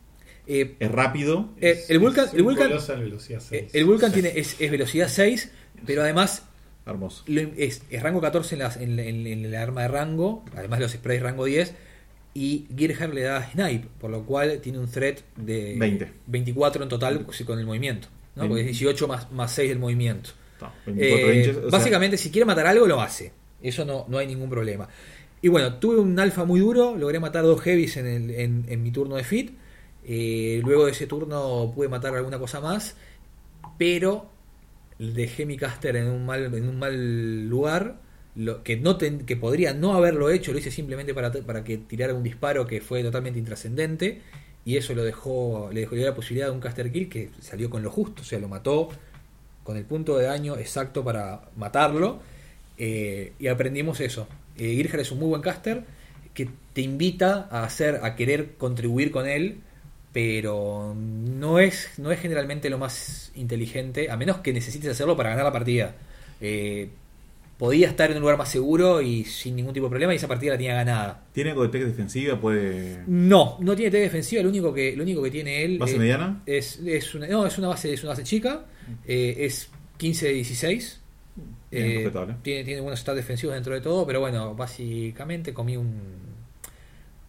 Eh, 0.48 0.76
Es 0.80 0.92
rápido. 0.92 1.50
eh, 1.62 1.80
el 1.90 2.00
Vulcan, 2.00 2.26
Es 2.28 2.34
el 2.34 2.44
Vulcan, 2.44 2.70
velocidad 2.70 3.42
eh, 3.52 3.68
6. 3.68 3.76
el 3.76 3.86
Vulcan 3.86 4.12
tiene, 4.12 4.32
es, 4.36 4.56
es 4.60 4.72
velocidad 4.72 5.08
6, 5.10 5.52
pero 5.86 6.02
además 6.04 6.46
Hermoso. 6.86 7.24
Lo- 7.28 7.42
es, 7.58 7.84
es 7.92 8.02
rango 8.02 8.20
14 8.22 8.56
en, 8.56 8.60
las- 8.60 8.78
en, 8.78 8.98
en- 9.00 9.28
en 9.28 9.46
el 9.46 9.54
arma 9.56 9.84
de 9.84 9.90
rango, 9.90 10.44
además 10.56 10.80
los 10.80 10.92
sprays 10.94 11.22
rango 11.22 11.46
10, 11.46 11.76
y 12.34 12.68
Gearhart 12.76 13.14
le 13.14 13.22
da 13.24 13.52
snipe, 13.52 13.88
por 14.00 14.10
lo 14.12 14.24
cual 14.24 14.60
tiene 14.62 14.80
un 14.80 14.90
threat 14.90 15.20
de 15.36 15.76
20. 15.78 16.12
24 16.28 16.84
en 16.84 16.90
total 16.90 17.26
con 17.46 17.60
el 17.60 17.66
movimiento, 17.66 18.08
¿no? 18.36 18.44
porque 18.48 18.62
es 18.62 18.68
18 18.68 19.08
más, 19.08 19.32
más 19.32 19.52
6 19.52 19.70
del 19.70 19.80
movimiento. 19.80 20.30
24 20.86 21.30
Eh, 21.32 21.38
inches, 21.40 21.58
o 21.58 21.62
sea, 21.62 21.70
básicamente, 21.70 22.18
si 22.18 22.32
quiere 22.32 22.46
matar 22.46 22.68
algo, 22.68 22.86
lo 22.86 23.02
hace. 23.02 23.32
Eso 23.62 23.84
no, 23.86 24.06
no 24.08 24.18
hay 24.18 24.28
ningún 24.28 24.50
problema. 24.50 24.88
Y 25.42 25.48
bueno, 25.48 25.76
tuve 25.76 25.98
un 26.00 26.20
alfa 26.20 26.44
muy 26.46 26.60
duro, 26.60 26.96
logré 26.98 27.20
matar 27.20 27.44
dos 27.44 27.62
heavies 27.62 27.98
en, 27.98 28.08
el- 28.08 28.32
en- 28.32 28.66
en 28.68 28.84
mi 28.84 28.92
turno 28.92 29.16
de 29.16 29.24
fit. 29.24 29.52
Eh, 30.06 30.62
luego 30.64 30.86
de 30.86 30.92
ese 30.92 31.08
turno 31.08 31.72
pude 31.74 31.88
matar 31.88 32.14
alguna 32.16 32.40
cosa 32.40 32.60
más, 32.62 32.96
pero 33.78 34.30
dejé 34.98 35.46
mi 35.46 35.58
caster 35.58 35.96
en 35.96 36.08
un 36.08 36.26
mal, 36.26 36.54
en 36.54 36.68
un 36.68 36.78
mal 36.80 37.48
lugar. 37.48 38.02
Lo, 38.36 38.64
que, 38.64 38.78
no 38.78 38.98
ten- 38.98 39.26
que 39.26 39.36
podría 39.36 39.74
no 39.74 39.94
haberlo 39.94 40.30
hecho, 40.30 40.52
lo 40.54 40.60
hice 40.60 40.72
simplemente 40.72 41.14
para, 41.14 41.32
para 41.32 41.64
que 41.64 41.78
tirara 41.78 42.14
un 42.14 42.24
disparo 42.24 42.68
que 42.68 42.82
fue 42.82 43.04
totalmente 43.04 43.40
intrascendente. 43.40 44.22
Y 44.66 44.78
eso 44.78 44.94
lo 44.94 45.04
dejó, 45.04 45.70
le 45.74 45.82
dejó 45.82 45.96
la 45.96 46.14
posibilidad 46.16 46.48
de 46.48 46.54
un 46.54 46.60
caster 46.60 46.92
kill 46.92 47.10
que 47.10 47.30
salió 47.42 47.70
con 47.70 47.82
lo 47.82 47.90
justo, 47.92 48.22
o 48.22 48.26
sea, 48.26 48.40
lo 48.40 48.48
mató 48.48 48.90
con 49.64 49.78
el 49.78 49.86
punto 49.86 50.18
de 50.18 50.26
daño 50.26 50.58
exacto 50.58 51.04
para 51.04 51.42
matarlo. 51.56 52.22
eh, 52.78 53.34
y 53.40 53.48
aprendimos 53.48 54.00
eso. 54.00 54.28
Eh, 54.58 54.82
es 55.00 55.12
un 55.12 55.20
muy 55.20 55.30
buen 55.30 55.42
caster 55.42 55.84
que 56.34 56.50
te 56.74 56.82
invita 56.82 57.48
a 57.52 57.64
hacer, 57.64 58.00
a 58.04 58.16
querer 58.16 58.54
contribuir 58.58 59.12
con 59.12 59.28
él, 59.28 59.58
pero 60.14 60.96
no 60.96 61.60
es, 61.60 61.90
no 61.98 62.12
es 62.12 62.20
generalmente 62.20 62.70
lo 62.70 62.78
más 62.78 63.32
inteligente, 63.36 64.10
a 64.12 64.18
menos 64.18 64.38
que 64.40 64.54
necesites 64.54 64.90
hacerlo 64.92 65.16
para 65.18 65.30
ganar 65.32 65.46
la 65.46 65.52
partida. 65.52 65.96
Eh, 66.42 66.90
podía 67.60 67.90
estar 67.90 68.10
en 68.10 68.16
un 68.18 68.22
lugar 68.22 68.38
más 68.38 68.50
seguro 68.50 69.02
y 69.02 69.24
sin 69.26 69.56
ningún 69.56 69.74
tipo 69.74 69.86
de 69.88 69.90
problema 69.92 70.14
y 70.14 70.16
esa 70.16 70.28
partida 70.28 70.54
la 70.54 70.58
tenía 70.58 70.74
ganada. 70.76 71.26
Tiene 71.34 71.52
algo 71.52 71.64
de 71.64 71.70
tech 71.70 71.84
defensiva, 71.84 72.40
puede. 72.40 73.04
No, 73.06 73.58
no 73.60 73.76
tiene 73.76 73.92
T 73.92 73.98
defensiva, 73.98 74.42
lo 74.42 74.50
único 74.50 74.74
que, 74.74 74.96
lo 74.96 75.04
único 75.04 75.22
que 75.22 75.30
tiene 75.30 75.64
él 75.66 75.78
¿Base 75.78 75.98
eh, 75.98 76.00
mediana? 76.00 76.42
es, 76.48 76.80
es 76.80 77.14
una, 77.14 77.28
no, 77.28 77.46
es 77.46 77.58
una 77.58 77.68
base, 77.68 77.94
es 77.94 78.02
una 78.02 78.12
base 78.14 78.24
chica, 78.24 78.66
eh, 79.06 79.36
es 79.40 79.70
15-16. 80.00 80.96
Bien, 81.72 81.86
Eh, 81.86 81.94
respetable. 81.98 82.36
tiene, 82.42 82.64
tiene 82.64 82.82
buenos 82.82 83.00
stats 83.02 83.18
defensivos 83.18 83.54
dentro 83.54 83.74
de 83.76 83.82
todo, 83.82 84.08
pero 84.08 84.22
bueno, 84.22 84.56
básicamente 84.56 85.54
comí 85.54 85.78
un, 85.78 86.02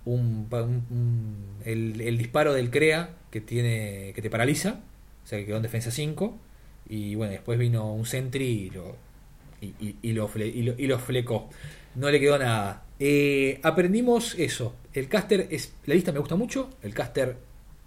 un, 0.04 0.46
un- 0.50 0.84
un- 0.90 1.37
el, 1.64 2.00
el 2.00 2.16
disparo 2.18 2.54
del 2.54 2.70
CREA 2.70 3.10
que 3.30 3.40
tiene 3.40 4.12
que 4.14 4.22
te 4.22 4.30
paraliza, 4.30 4.80
o 5.25 5.26
sea 5.26 5.38
que 5.38 5.46
quedó 5.46 5.56
en 5.56 5.62
defensa 5.62 5.90
5, 5.90 6.38
y 6.88 7.14
bueno, 7.16 7.32
después 7.32 7.58
vino 7.58 7.92
un 7.92 8.06
Sentry 8.06 8.44
y 8.46 8.70
lo, 8.70 8.96
y, 9.61 9.67
y- 9.81 9.97
y 10.02 10.12
lo, 10.12 10.29
fle- 10.29 10.52
y 10.55 10.62
lo- 10.62 10.75
lo 10.79 10.99
flecó. 10.99 11.49
No 11.95 12.11
le 12.11 12.21
quedó 12.21 12.38
nada. 12.38 12.85
Eh, 12.99 13.59
aprendimos 13.62 14.35
eso. 14.38 14.75
El 14.93 15.09
caster 15.09 15.49
es. 15.50 15.75
La 15.87 15.95
lista 15.95 16.12
me 16.12 16.19
gusta 16.19 16.37
mucho. 16.37 16.71
El 16.83 16.95
caster 16.95 17.37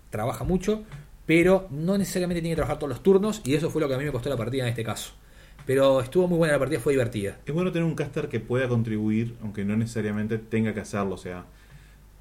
trabaja 0.10 0.44
mucho. 0.44 0.84
Pero 1.25 1.68
no 1.72 1.98
necesariamente 1.98 2.42
tiene 2.42 2.51
que 2.53 2.58
trabajar 2.58 2.80
todos 2.80 2.89
los 2.89 3.01
turnos. 3.03 3.42
Y 3.46 3.56
eso 3.56 3.70
fue 3.70 3.82
lo 3.82 3.88
que 3.88 3.96
a 3.96 3.98
mí 3.98 4.03
me 4.03 4.12
costó 4.12 4.30
la 4.30 4.36
partida 4.38 4.63
en 4.63 4.70
este 4.70 4.84
caso. 4.84 5.13
Pero 5.65 6.01
estuvo 6.01 6.27
muy 6.27 6.38
buena 6.38 6.53
la 6.56 6.60
partida, 6.60 6.80
fue 6.82 6.92
divertida. 6.94 7.38
Es 7.46 7.53
bueno 7.53 7.72
tener 7.72 7.86
un 7.88 7.96
caster 7.96 8.27
que 8.27 8.42
pueda 8.42 8.68
contribuir, 8.68 9.36
aunque 9.42 9.63
no 9.63 9.77
necesariamente 9.77 10.38
tenga 10.38 10.74
que 10.74 10.82
hacerlo. 10.82 11.15
O 11.15 11.18
sea, 11.18 11.46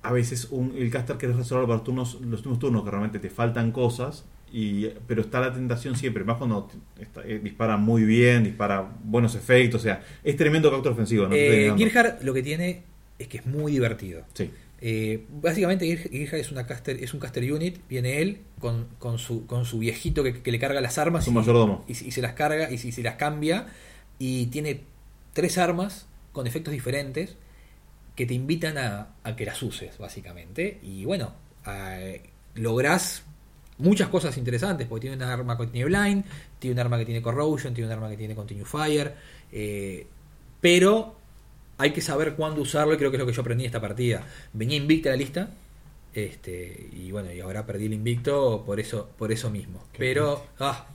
a 0.05 0.13
veces 0.13 0.47
un, 0.53 0.75
el 0.77 0.89
caster 0.91 1.17
querés 1.17 1.35
resolver 1.35 1.65
para 1.67 1.75
los 1.79 1.85
turnos, 1.85 2.21
los 2.21 2.43
turnos 2.61 2.85
que 2.85 2.91
realmente 2.91 3.19
te 3.19 3.31
faltan 3.31 3.73
cosas, 3.73 4.25
y, 4.53 4.87
pero 5.07 5.23
está 5.23 5.41
la 5.41 5.53
tentación 5.53 5.97
siempre, 5.97 6.25
más 6.25 6.37
cuando 6.37 6.71
está- 7.01 7.23
eh, 7.27 7.41
dispara 7.43 7.77
muy 7.77 8.05
bien, 8.05 8.45
dispara 8.45 8.87
buenos 9.03 9.35
efectos. 9.35 9.81
O 9.81 9.85
sea, 9.85 10.03
es 10.23 10.37
tremendo 10.37 10.71
cacto 10.71 10.91
ofensivo. 10.91 11.27
¿no? 11.27 11.35
Eh. 11.35 11.73
Gearhart 11.77 12.23
lo 12.23 12.35
que 12.35 12.43
tiene 12.43 12.83
es 13.19 13.29
que 13.29 13.39
es 13.39 13.47
muy 13.47 13.73
divertido. 13.73 14.25
Sí. 14.35 14.51
Eh, 14.85 15.25
básicamente 15.41 15.87
Girhard 15.87 16.41
es, 16.41 16.51
una 16.51 16.67
caster, 16.67 17.03
es 17.03 17.15
un 17.15 17.21
caster 17.21 17.51
unit, 17.53 17.79
viene 17.89 18.21
él 18.21 18.39
con, 18.59 18.89
con, 18.99 19.19
su, 19.19 19.47
con 19.47 19.65
su 19.65 19.79
viejito 19.79 20.25
que, 20.25 20.43
que 20.43 20.51
le 20.51 20.59
carga 20.59 20.81
las 20.81 20.99
armas 20.99 21.25
Su 21.25 21.31
y, 21.31 21.35
mayordomo. 21.35 21.85
y, 21.87 21.93
y 21.93 22.11
se 22.11 22.21
las 22.21 22.33
carga 22.33 22.69
y, 22.71 22.75
y 22.75 22.93
se 22.93 23.03
las 23.03 23.15
cambia 23.15 23.69
y 24.19 24.47
tiene 24.47 24.81
tres 25.35 25.57
armas 25.57 26.09
con 26.33 26.49
efectos 26.49 26.73
diferentes 26.73 27.37
que 28.17 28.27
te 28.27 28.35
invitan 28.35 28.77
a, 28.77 29.15
a 29.23 29.37
que 29.37 29.47
las 29.47 29.63
uses 29.63 29.97
básicamente 29.99 30.81
y 30.83 31.05
bueno, 31.05 31.33
eh, 31.67 32.21
lográs 32.57 33.23
muchas 33.79 34.09
cosas 34.09 34.37
interesantes 34.37 34.87
porque 34.87 35.03
tiene 35.03 35.17
una 35.17 35.33
arma 35.33 35.57
que 35.57 35.67
tiene 35.67 35.85
blind, 35.87 36.25
tiene 36.59 36.75
un 36.75 36.81
arma 36.81 36.99
que 36.99 37.05
tiene 37.05 37.23
corrosion, 37.23 37.75
tiene 37.75 37.89
un 37.89 37.93
arma 37.93 38.09
que 38.11 38.17
tiene 38.17 38.35
continue 38.35 38.65
fire, 38.65 39.15
eh, 39.51 40.07
pero 40.61 41.17
hay 41.79 41.93
que 41.93 42.01
saber 42.01 42.35
cuándo 42.35 42.61
usarlo 42.63 42.95
y 42.95 42.97
creo 42.97 43.11
que 43.11 43.17
es 43.17 43.21
lo 43.21 43.27
que 43.27 43.33
yo 43.33 43.41
aprendí 43.41 43.65
en 43.65 43.67
esta 43.69 43.81
partida. 43.81 44.27
Venía 44.53 44.77
invicta 44.77 45.11
la 45.11 45.17
lista. 45.17 45.51
Este, 46.15 46.91
y 46.93 47.11
bueno, 47.11 47.33
y 47.33 47.41
ahora 47.41 47.65
perdí 47.65 47.87
el 47.87 47.95
invicto 47.95 48.63
por 48.67 48.79
eso, 48.79 49.09
por 49.17 49.33
eso 49.33 49.51
mismo. 49.51 49.85
Qué 49.93 49.99
Pero, 49.99 50.45
ah, 50.61 50.87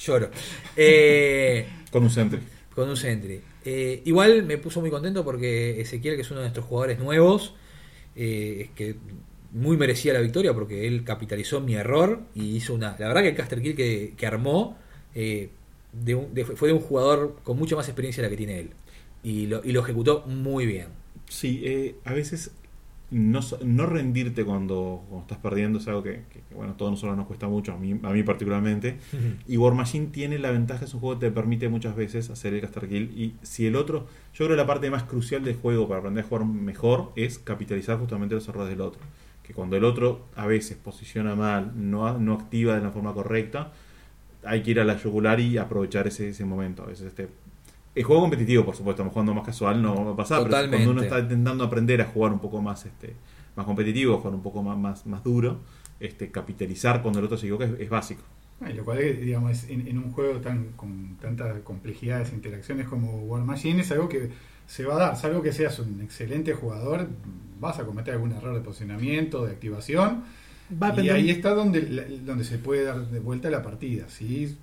lloro. 0.00 0.30
Eh, 0.76 1.66
Con 1.90 2.04
un 2.04 2.10
Sentry. 2.10 2.38
con 2.74 2.88
un 2.88 2.96
Sentry. 2.96 3.40
Eh, 3.64 4.02
igual 4.04 4.44
me 4.44 4.58
puso 4.58 4.80
muy 4.80 4.90
contento 4.90 5.24
porque 5.24 5.80
Ezequiel, 5.80 6.14
que 6.14 6.22
es 6.22 6.30
uno 6.30 6.40
de 6.40 6.44
nuestros 6.46 6.66
jugadores 6.66 6.98
nuevos, 7.00 7.54
eh, 8.14 8.62
es 8.66 8.70
que 8.70 8.96
muy 9.52 9.76
merecía 9.76 10.12
la 10.14 10.20
victoria 10.20 10.54
porque 10.54 10.86
él 10.86 11.04
capitalizó 11.04 11.60
mi 11.60 11.74
error 11.74 12.22
y 12.34 12.56
hizo 12.56 12.74
una. 12.74 12.96
La 12.98 13.08
verdad 13.08 13.22
que 13.22 13.28
el 13.28 13.36
caster 13.36 13.60
kill 13.62 13.76
que, 13.76 14.14
que 14.16 14.26
armó 14.26 14.76
eh, 15.14 15.50
de 15.92 16.14
un- 16.14 16.32
de- 16.34 16.44
fue 16.44 16.68
de 16.68 16.74
un 16.74 16.80
jugador 16.80 17.36
con 17.44 17.58
mucha 17.58 17.76
más 17.76 17.86
experiencia 17.88 18.22
de 18.22 18.28
la 18.28 18.30
que 18.30 18.36
tiene 18.36 18.58
él. 18.60 18.70
Y 19.22 19.46
lo, 19.46 19.60
y 19.64 19.72
lo 19.72 19.80
ejecutó 19.80 20.24
muy 20.26 20.66
bien. 20.66 20.86
Sí, 21.28 21.62
eh, 21.64 21.94
a 22.04 22.12
veces 22.12 22.50
no, 23.10 23.40
no 23.62 23.84
rendirte 23.86 24.42
cuando, 24.44 25.04
cuando 25.08 25.22
estás 25.26 25.38
perdiendo 25.38 25.78
es 25.78 25.86
algo 25.86 26.02
que, 26.02 26.22
que, 26.32 26.40
que, 26.48 26.54
bueno, 26.54 26.72
a 26.72 26.76
todos 26.78 26.92
nosotros 26.92 27.14
nos 27.16 27.26
cuesta 27.26 27.46
mucho, 27.46 27.72
a 27.72 27.76
mí, 27.78 27.98
a 28.02 28.10
mí 28.10 28.22
particularmente. 28.22 28.96
Y 29.46 29.58
War 29.58 29.74
Machine 29.74 30.06
tiene 30.06 30.38
la 30.38 30.50
ventaja, 30.50 30.86
es 30.86 30.94
un 30.94 31.00
juego 31.00 31.20
que 31.20 31.26
te 31.26 31.32
permite 31.32 31.68
muchas 31.68 31.94
veces 31.94 32.30
hacer 32.30 32.54
el 32.54 32.62
caster 32.62 32.88
kill. 32.88 33.12
Y 33.16 33.34
si 33.42 33.66
el 33.66 33.76
otro, 33.76 34.06
yo 34.32 34.46
creo 34.46 34.50
que 34.50 34.56
la 34.56 34.66
parte 34.66 34.90
más 34.90 35.02
crucial 35.04 35.44
del 35.44 35.56
juego 35.56 35.86
para 35.88 36.00
aprender 36.00 36.24
a 36.24 36.28
jugar 36.28 36.46
mejor 36.46 37.12
es 37.16 37.38
capitalizar 37.38 37.98
justamente 37.98 38.34
los 38.34 38.48
errores 38.48 38.70
del 38.70 38.80
otro. 38.80 39.00
Que 39.52 39.54
cuando 39.54 39.76
el 39.76 39.84
otro 39.84 40.28
a 40.34 40.46
veces 40.46 40.78
posiciona 40.78 41.34
mal, 41.34 41.72
no, 41.76 42.18
no 42.18 42.32
activa 42.32 42.74
de 42.74 42.80
la 42.80 42.90
forma 42.90 43.12
correcta, 43.12 43.72
hay 44.44 44.62
que 44.62 44.70
ir 44.70 44.80
a 44.80 44.84
la 44.84 44.96
yugular 44.96 45.38
y 45.40 45.58
aprovechar 45.58 46.06
ese, 46.06 46.30
ese 46.30 46.44
momento. 46.46 46.84
A 46.84 46.86
veces 46.86 47.08
este, 47.08 47.28
el 47.94 48.04
juego 48.04 48.22
competitivo, 48.22 48.64
por 48.64 48.74
supuesto, 48.74 49.02
estamos 49.02 49.12
jugando 49.12 49.34
más 49.34 49.44
casual, 49.44 49.82
no 49.82 50.06
va 50.06 50.12
a 50.12 50.16
pasar, 50.16 50.42
pero 50.44 50.70
cuando 50.70 50.90
uno 50.90 51.02
está 51.02 51.18
intentando 51.18 51.64
aprender 51.64 52.00
a 52.00 52.06
jugar 52.06 52.32
un 52.32 52.38
poco 52.38 52.62
más 52.62 52.86
este 52.86 53.14
más 53.54 53.66
competitivo, 53.66 54.16
jugar 54.16 54.34
un 54.34 54.42
poco 54.42 54.62
más, 54.62 54.78
más, 54.78 55.06
más 55.06 55.22
duro, 55.22 55.60
este 56.00 56.30
capitalizar 56.30 57.02
cuando 57.02 57.18
el 57.18 57.26
otro 57.26 57.36
se 57.36 57.44
equivoca 57.44 57.66
es, 57.66 57.78
es 57.78 57.90
básico. 57.90 58.22
Ah, 58.62 58.70
y 58.70 58.74
lo 58.74 58.84
cual, 58.84 58.98
es, 59.00 59.20
digamos, 59.20 59.50
es 59.50 59.68
en, 59.68 59.86
en 59.86 59.98
un 59.98 60.10
juego 60.12 60.40
tan 60.40 60.68
con 60.76 61.16
tantas 61.20 61.60
complejidades 61.60 62.32
e 62.32 62.34
interacciones 62.34 62.88
como 62.88 63.18
War 63.24 63.44
Machine 63.44 63.82
es 63.82 63.92
algo 63.92 64.08
que 64.08 64.30
se 64.66 64.84
va 64.84 64.94
a 64.94 64.98
dar. 64.98 65.16
Salvo 65.16 65.42
que 65.42 65.52
seas 65.52 65.78
un 65.78 66.00
excelente 66.02 66.54
jugador, 66.54 67.08
vas 67.60 67.78
a 67.78 67.84
cometer 67.84 68.14
algún 68.14 68.32
error 68.32 68.54
de 68.54 68.60
posicionamiento, 68.60 69.44
de 69.44 69.52
activación. 69.52 70.24
Va 70.82 70.88
a 70.88 71.00
y 71.00 71.10
ahí 71.10 71.30
está 71.30 71.54
donde, 71.54 71.82
donde 72.24 72.44
se 72.44 72.58
puede 72.58 72.84
dar 72.84 73.06
de 73.06 73.20
vuelta 73.20 73.50
la 73.50 73.62
partida. 73.62 74.08
Si 74.08 74.56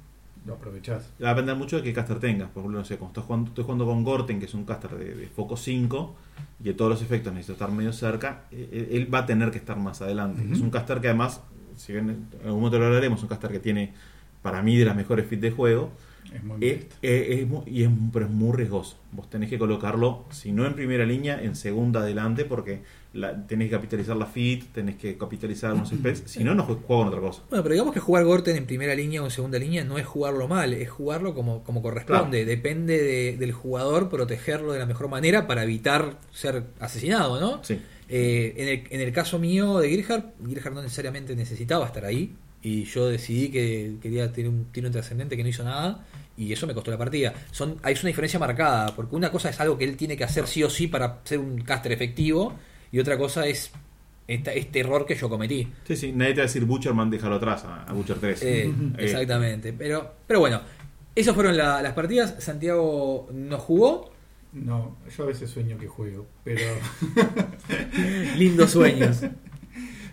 lo 0.46 0.54
aprovechás. 0.54 1.10
Va 1.22 1.30
a 1.30 1.34
depender 1.34 1.56
mucho 1.56 1.78
de 1.78 1.84
qué 1.84 1.94
caster 1.94 2.20
tengas. 2.20 2.50
Por 2.50 2.62
ejemplo, 2.62 2.80
no 2.80 2.86
sé, 2.86 2.98
cuando 2.98 3.12
estás 3.12 3.26
jugando, 3.26 3.50
estoy 3.50 3.64
jugando 3.64 3.86
con 3.86 4.04
Gorten, 4.04 4.40
que 4.40 4.46
es 4.46 4.54
un 4.54 4.66
caster 4.66 4.92
de, 4.92 5.16
de 5.16 5.28
foco 5.28 5.58
5, 5.58 6.16
y 6.62 6.64
de 6.66 6.74
todos 6.74 6.92
los 6.92 7.02
efectos 7.02 7.34
necesita 7.34 7.54
estar 7.54 7.72
medio 7.72 7.94
cerca, 7.94 8.44
eh, 8.52 8.90
él 8.92 9.14
va 9.14 9.20
a 9.20 9.26
tener 9.26 9.52
que 9.52 9.58
estar 9.58 9.78
más 9.78 10.02
adelante. 10.02 10.42
Es 10.52 10.60
un 10.60 10.70
caster 10.70 11.00
que 11.00 11.08
además, 11.08 11.42
si 11.76 11.94
bien 11.94 12.10
en 12.10 12.46
algún 12.46 12.62
momento 12.62 12.80
lo 12.80 12.86
hablaremos, 12.86 13.20
es 13.20 13.24
un 13.24 13.30
caster 13.30 13.52
que 13.52 13.60
tiene, 13.60 13.94
para 14.42 14.62
mí, 14.62 14.78
de 14.78 14.86
las 14.86 14.96
mejores 14.96 15.28
fit 15.28 15.40
de 15.40 15.52
juego, 15.52 15.92
Es 16.34 16.44
muy 16.44 16.58
eh, 16.64 16.88
eh, 17.02 17.48
es 17.66 17.68
y 17.74 17.84
es, 17.84 17.90
pero 18.14 18.26
es 18.26 18.32
muy 18.32 18.56
riesgoso. 18.56 18.98
Vos 19.12 19.30
tenés 19.30 19.50
que 19.50 19.58
colocarlo, 19.58 20.26
si 20.30 20.52
no 20.52 20.66
en 20.66 20.74
primera 20.76 21.06
línea, 21.06 21.42
en 21.42 21.56
segunda 21.56 22.02
adelante, 22.02 22.46
porque 22.46 22.82
la, 23.14 23.48
tenés 23.48 23.70
que 23.70 23.76
capitalizar 23.76 24.16
la 24.16 24.28
fit, 24.28 24.66
tenés 24.72 24.96
que 24.98 25.18
capitalizar 25.18 25.74
unos 25.74 25.90
spells, 25.98 26.24
si 26.28 26.44
no, 26.44 26.54
no 26.54 26.64
jue- 26.68 26.78
juega 26.86 27.04
con 27.04 27.08
otra 27.08 27.20
cosa. 27.22 27.42
Bueno, 27.50 27.64
pero 27.64 27.74
digamos 27.74 27.94
que 27.94 28.00
jugar 28.00 28.24
Gorten 28.26 28.56
en 28.58 28.66
primera 28.68 28.94
línea 28.94 29.22
o 29.24 29.26
en 29.26 29.32
segunda 29.32 29.58
línea 29.58 29.84
no 29.84 29.98
es 29.98 30.06
jugarlo 30.06 30.48
mal, 30.48 30.74
es 30.74 30.90
jugarlo 30.90 31.34
como, 31.34 31.64
como 31.64 31.82
corresponde. 31.82 32.46
Depende 32.46 33.02
de- 33.02 33.38
del 33.38 33.52
jugador 33.52 34.10
protegerlo 34.10 34.74
de 34.74 34.80
la 34.80 34.86
mejor 34.86 35.08
manera 35.10 35.48
para 35.48 35.64
evitar 35.64 36.20
ser 36.32 36.66
asesinado, 36.80 37.40
¿no? 37.40 37.64
Sí. 37.64 37.80
Eh, 38.12 38.54
en, 38.58 38.68
el, 38.68 38.84
en 38.90 39.02
el 39.08 39.12
caso 39.14 39.38
mío 39.40 39.80
de 39.80 39.90
Girhard, 39.90 40.24
Girhard 40.48 40.74
no 40.74 40.82
necesariamente 40.82 41.36
necesitaba 41.36 41.86
estar 41.88 42.06
ahí. 42.06 42.36
Y 42.62 42.84
yo 42.86 43.08
decidí 43.08 43.50
que 43.50 43.96
quería 44.02 44.32
tener 44.34 44.50
un 44.50 44.66
tiro 44.66 44.92
trascendente 44.92 45.38
que 45.38 45.44
no 45.44 45.50
hizo 45.50 45.64
nada. 45.64 46.06
Y 46.38 46.52
eso 46.54 46.68
me 46.68 46.74
costó 46.74 46.92
la 46.92 46.98
partida. 46.98 47.34
Son, 47.52 47.78
hay 47.84 47.94
una 47.94 48.08
diferencia 48.08 48.40
marcada. 48.40 48.96
Porque 48.96 49.16
una 49.16 49.32
cosa 49.32 49.50
es 49.50 49.60
algo 49.60 49.78
que 49.78 49.86
él 49.86 49.96
tiene 49.98 50.16
que 50.18 50.24
hacer 50.24 50.46
sí 50.48 50.64
o 50.64 50.70
sí 50.70 50.88
para 50.88 51.20
ser 51.24 51.40
un 51.40 51.62
caster 51.62 51.92
efectivo. 51.92 52.54
Y 52.92 53.00
otra 53.00 53.18
cosa 53.18 53.46
es 53.46 53.72
esta- 54.28 54.54
este 54.54 54.80
error 54.82 55.06
que 55.06 55.16
yo 55.16 55.30
cometí. 55.30 55.68
Sí, 55.86 55.96
sí, 55.96 56.12
nadie 56.12 56.34
te 56.34 56.40
va 56.42 56.44
a 56.44 56.48
decir 56.48 56.66
Butcherman, 56.66 57.10
déjalo 57.10 57.36
atrás 57.36 57.64
a, 57.66 57.84
a 57.84 57.94
Butcher 57.94 58.18
3. 58.20 58.42
Eh, 58.44 58.64
Eh, 58.66 58.74
exactamente. 59.00 59.74
Pero, 59.74 60.16
pero 60.28 60.40
bueno, 60.42 60.62
esas 61.16 61.34
fueron 61.36 61.56
la- 61.58 61.82
las 61.82 61.94
partidas. 61.94 62.36
Santiago 62.40 63.30
no 63.34 63.58
jugó. 63.58 64.12
No, 64.54 64.98
yo 65.16 65.24
a 65.24 65.28
veces 65.28 65.50
sueño 65.50 65.78
que 65.78 65.88
juego, 65.88 66.26
pero 66.44 66.62
Lindos 68.38 68.72
sueños. 68.72 69.22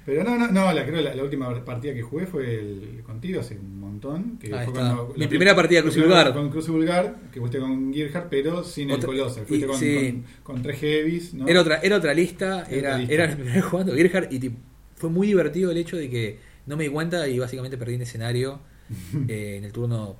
pero 0.06 0.24
no, 0.24 0.38
no, 0.38 0.46
no, 0.50 0.72
la 0.72 0.86
creo 0.86 1.02
la, 1.02 1.14
la 1.14 1.22
última 1.22 1.52
partida 1.64 1.92
que 1.92 2.00
jugué 2.00 2.26
fue 2.26 2.54
el, 2.60 3.02
contigo 3.04 3.40
hace 3.40 3.58
un 3.58 3.78
montón. 3.80 4.38
Que 4.38 4.46
Ahí 4.54 4.64
fue 4.64 4.72
está. 4.74 4.94
cuando- 4.94 5.12
Mi 5.16 5.24
la- 5.24 5.28
primera 5.28 5.54
partida 5.56 5.82
primera 5.82 6.06
Guard. 6.08 6.32
Con 6.34 6.50
Crucible 6.50 6.86
Guard, 6.86 7.30
que 7.32 7.40
fuiste 7.40 7.58
con 7.58 7.92
Gearhard, 7.92 8.28
pero 8.30 8.64
sin 8.64 8.90
Otra- 8.90 9.00
el 9.10 9.18
Colossal. 9.18 9.44
Fuiste 9.46 9.66
y- 9.66 9.68
con, 9.68 9.78
sí. 9.78 10.22
con, 10.44 10.54
con 10.54 10.62
tres 10.62 10.78
heavies, 10.80 11.34
¿no? 11.34 11.46
Era 11.48 11.60
otra, 11.60 11.80
era 11.82 11.96
otra 11.96 12.14
lista, 12.14 12.64
Era 12.70 12.76
era, 12.90 12.98
lista. 12.98 13.14
era 13.14 13.24
el 13.24 13.36
primer 13.36 13.60
jugando 13.60 13.94
Gerhard 13.94 14.32
y 14.32 14.38
tipo, 14.38 14.56
fue 14.94 15.10
muy 15.10 15.26
divertido 15.26 15.70
el 15.72 15.76
hecho 15.76 15.96
de 15.96 16.08
que 16.08 16.38
no 16.66 16.76
me 16.76 16.84
di 16.84 16.90
cuenta 16.90 17.26
y 17.28 17.38
básicamente 17.38 17.76
perdí 17.76 17.96
un 17.96 18.02
escenario 18.02 18.60
eh, 19.28 19.56
en 19.58 19.64
el 19.64 19.72
turno 19.72 20.16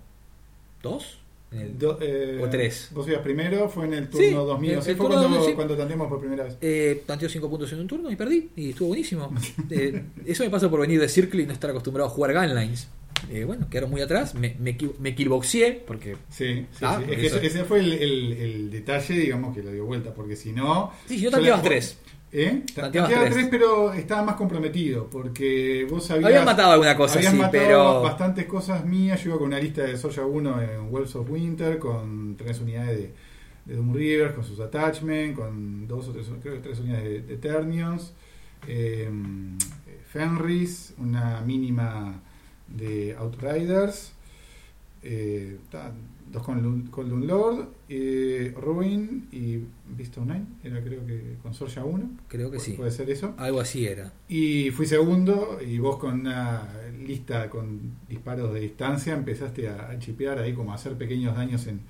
2. 0.83 1.21
Do- 1.50 1.99
eh, 2.00 2.41
o 2.43 2.49
tres. 2.50 2.88
Vos 2.93 3.07
ibas 3.09 3.21
primero, 3.23 3.69
fue 3.69 3.87
en 3.87 3.95
el 3.95 4.09
turno 4.11 4.26
Sí, 4.26 4.33
2000. 4.35 4.71
el- 4.73 4.83
¿sí? 4.83 4.91
el 4.91 4.97
fue 4.97 5.05
turno 5.07 5.21
cuando, 5.21 5.29
2000, 5.37 5.50
sí. 5.50 5.55
cuando 5.55 5.76
tanteamos 5.76 6.09
por 6.09 6.21
primera 6.21 6.45
vez. 6.45 6.57
Eh, 6.61 7.03
tanteó 7.07 7.29
5 7.29 7.49
puntos 7.49 7.73
en 7.73 7.81
un 7.81 7.87
turno 7.87 8.11
y 8.11 8.17
perdí 8.17 8.50
y 8.57 8.71
estuvo 8.71 8.88
buenísimo. 8.88 9.33
Eh, 9.71 10.03
eso 10.26 10.45
me 10.45 10.50
pasó 10.50 10.71
por 10.71 10.81
venir 10.81 11.00
de 11.00 11.09
Circle 11.09 11.43
y 11.43 11.47
no 11.47 11.53
estar 11.53 11.71
acostumbrado 11.71 12.09
a 12.09 12.12
jugar 12.12 12.35
Gunlines. 12.35 12.88
Eh, 13.31 13.45
bueno, 13.45 13.69
quedaron 13.71 13.91
muy 13.91 14.03
atrás, 14.03 14.35
me, 14.35 14.57
me, 14.61 14.76
me 15.00 15.15
killboxeé 15.15 15.83
porque 15.87 16.17
Sí, 16.29 16.67
sí, 16.71 16.79
Ah, 16.83 17.00
sí. 17.05 17.11
Es 17.12 17.19
que 17.19 17.26
eso. 17.29 17.37
ese, 17.41 17.65
fue 17.65 17.81
el, 17.81 17.93
el- 17.95 18.33
el 18.35 18.71
detalle, 18.71 19.15
digamos, 19.15 19.55
que 19.57 19.62
lo 19.62 19.73
dio 19.73 19.87
vuelta, 19.87 20.12
porque 20.12 20.37
si 20.37 20.53
no. 20.53 20.93
Sí, 21.09 21.15
si 21.19 21.25
no 21.25 21.25
yo 21.25 21.31
tanteabas 21.31 21.62
la- 21.62 21.69
tres. 21.69 21.99
¿Eh? 22.33 22.64
Tanteaba 22.75 23.09
tres. 23.09 23.33
tres, 23.33 23.49
pero 23.50 23.92
estaba 23.92 24.23
más 24.23 24.35
comprometido, 24.37 25.09
porque 25.09 25.87
vos 25.88 26.11
habías. 26.11 26.26
Habías 26.26 26.45
matado 26.45 26.73
alguna 26.73 26.97
cosa, 26.97 27.18
habías 27.18 27.33
sí, 27.33 27.38
matado 27.38 27.52
pero- 27.64 28.02
bastantes 28.02 28.45
cosas 28.47 28.85
mías. 28.85 29.23
Yo 29.23 29.30
iba 29.30 29.38
con 29.38 29.47
una 29.49 29.59
lista 29.61 29.83
de 29.83 29.97
Soya 29.97 30.25
1 30.26 30.61
en 30.62 30.92
Wells 30.92 31.14
of 31.16 31.30
Winter, 31.30 31.78
con 31.78 32.37
tres 32.37 32.61
unidades 32.61 32.99
de, 32.99 33.12
de 33.64 33.76
Doom 33.76 33.95
Rivers, 33.95 34.35
con 34.35 34.45
sus 34.45 34.61
attachments, 34.61 35.38
con 35.38 35.87
dos 35.88 36.09
o 36.09 36.12
tres, 36.12 36.26
creo 36.42 36.54
que 36.54 36.61
tres 36.61 36.80
unidades 36.80 37.04
de, 37.04 37.23
de 37.23 37.37
Ternions, 37.37 38.12
eh, 38.66 39.09
Fenris, 40.12 40.95
una 40.99 41.40
mínima 41.40 42.21
de 42.68 43.14
Outriders. 43.18 44.12
Eh, 45.02 45.59
ta, 45.71 45.92
dos 46.33 46.42
con, 46.42 46.83
con 46.88 47.09
Lunlord, 47.09 47.66
eh, 47.88 48.52
Ruin 48.61 49.28
y 49.33 49.56
of 49.56 50.26
Nine, 50.26 50.45
era 50.64 50.83
creo 50.83 51.06
que 51.06 51.37
con 51.42 51.54
Sorja 51.54 51.85
1. 51.85 52.11
creo 52.28 52.50
que 52.50 52.59
sí. 52.61 52.73
Puede 52.73 52.90
ser 52.90 53.09
eso. 53.11 53.35
Algo 53.38 53.61
así 53.61 53.87
era. 53.87 54.12
Y 54.28 54.71
fui 54.71 54.87
segundo 54.87 55.59
y 55.66 55.78
vos 55.78 55.97
con 55.99 56.21
una 56.21 56.68
lista 57.06 57.49
con 57.50 57.78
disparos 58.09 58.52
de 58.54 58.61
distancia 58.61 59.14
empezaste 59.14 59.68
a, 59.68 59.90
a 59.90 59.99
chipear 59.99 60.38
ahí 60.40 60.52
como 60.52 60.73
a 60.73 60.75
hacer 60.75 60.95
pequeños 60.95 61.37
daños 61.37 61.66
en, 61.66 61.80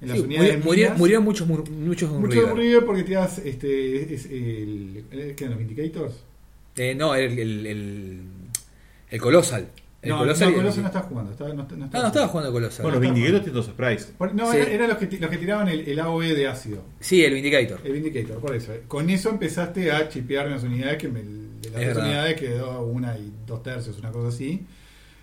en 0.00 0.08
las 0.08 0.18
Sí, 0.18 0.24
unidades. 0.24 0.64
muri- 0.64 0.88
murieron, 0.98 1.24
muchos, 1.24 1.48
mur- 1.48 1.70
muchos 1.70 2.10
Doom 2.10 2.20
Mucho 2.22 2.46
de 2.46 2.54
River. 2.54 2.84
Porque 2.84 3.02
tirabas 3.04 3.38
este, 3.38 4.12
es 4.14 4.26
el, 4.26 5.04
el- 5.10 5.34
¿qué 5.34 5.44
eran 5.44 5.58
los 5.58 5.66
Vindicators? 5.66 6.14
Eh, 6.76 6.94
no, 6.94 7.14
el, 7.14 7.38
el, 7.38 7.66
el, 7.66 8.20
el 9.10 9.20
Colossal. 9.20 9.68
El 10.06 10.12
no, 10.12 10.18
Colossal 10.18 10.50
no, 10.50 10.56
Colossal 10.56 10.82
no 10.82 10.86
estaba 10.88 11.04
jugando. 11.06 11.30
Estaba, 11.32 11.50
no, 11.50 11.54
no 11.56 11.84
Ah, 11.92 11.98
no 12.00 12.06
estaba 12.06 12.28
jugando 12.28 12.52
Colossal. 12.52 12.82
Bueno, 12.84 12.98
está 13.02 13.12
Vindicator 13.14 13.42
sprites. 13.64 14.04
Por- 14.18 14.34
No, 14.34 14.50
Sí. 14.50 14.56
era- 14.58 14.70
eran 14.70 14.88
los 14.88 14.98
que, 14.98 15.06
ti- 15.06 15.18
los 15.18 15.30
que 15.30 15.38
tiraban 15.38 15.68
el, 15.68 15.80
el 15.88 15.98
AOE 16.00 16.34
de 16.34 16.46
ácido. 16.48 16.82
Sí, 17.00 17.24
el 17.24 17.34
Vindicator. 17.34 17.80
El 17.84 17.92
Vindicator, 17.92 18.38
por 18.40 18.54
eso. 18.54 18.72
Con 18.88 19.10
eso 19.10 19.30
empezaste 19.30 19.90
a 19.92 20.08
chipear 20.08 20.46
unas 20.46 20.62
unidades 20.62 20.96
que 20.98 21.08
me- 21.08 21.20
de 21.22 21.70
las 21.70 21.80
Es 21.82 21.86
dos 21.88 21.96
verdad. 21.96 22.04
unidades 22.04 22.36
quedó 22.40 22.82
una 22.82 23.16
y 23.18 23.32
dos 23.46 23.62
tercios, 23.62 23.98
una 23.98 24.10
cosa 24.10 24.28
así. 24.28 24.64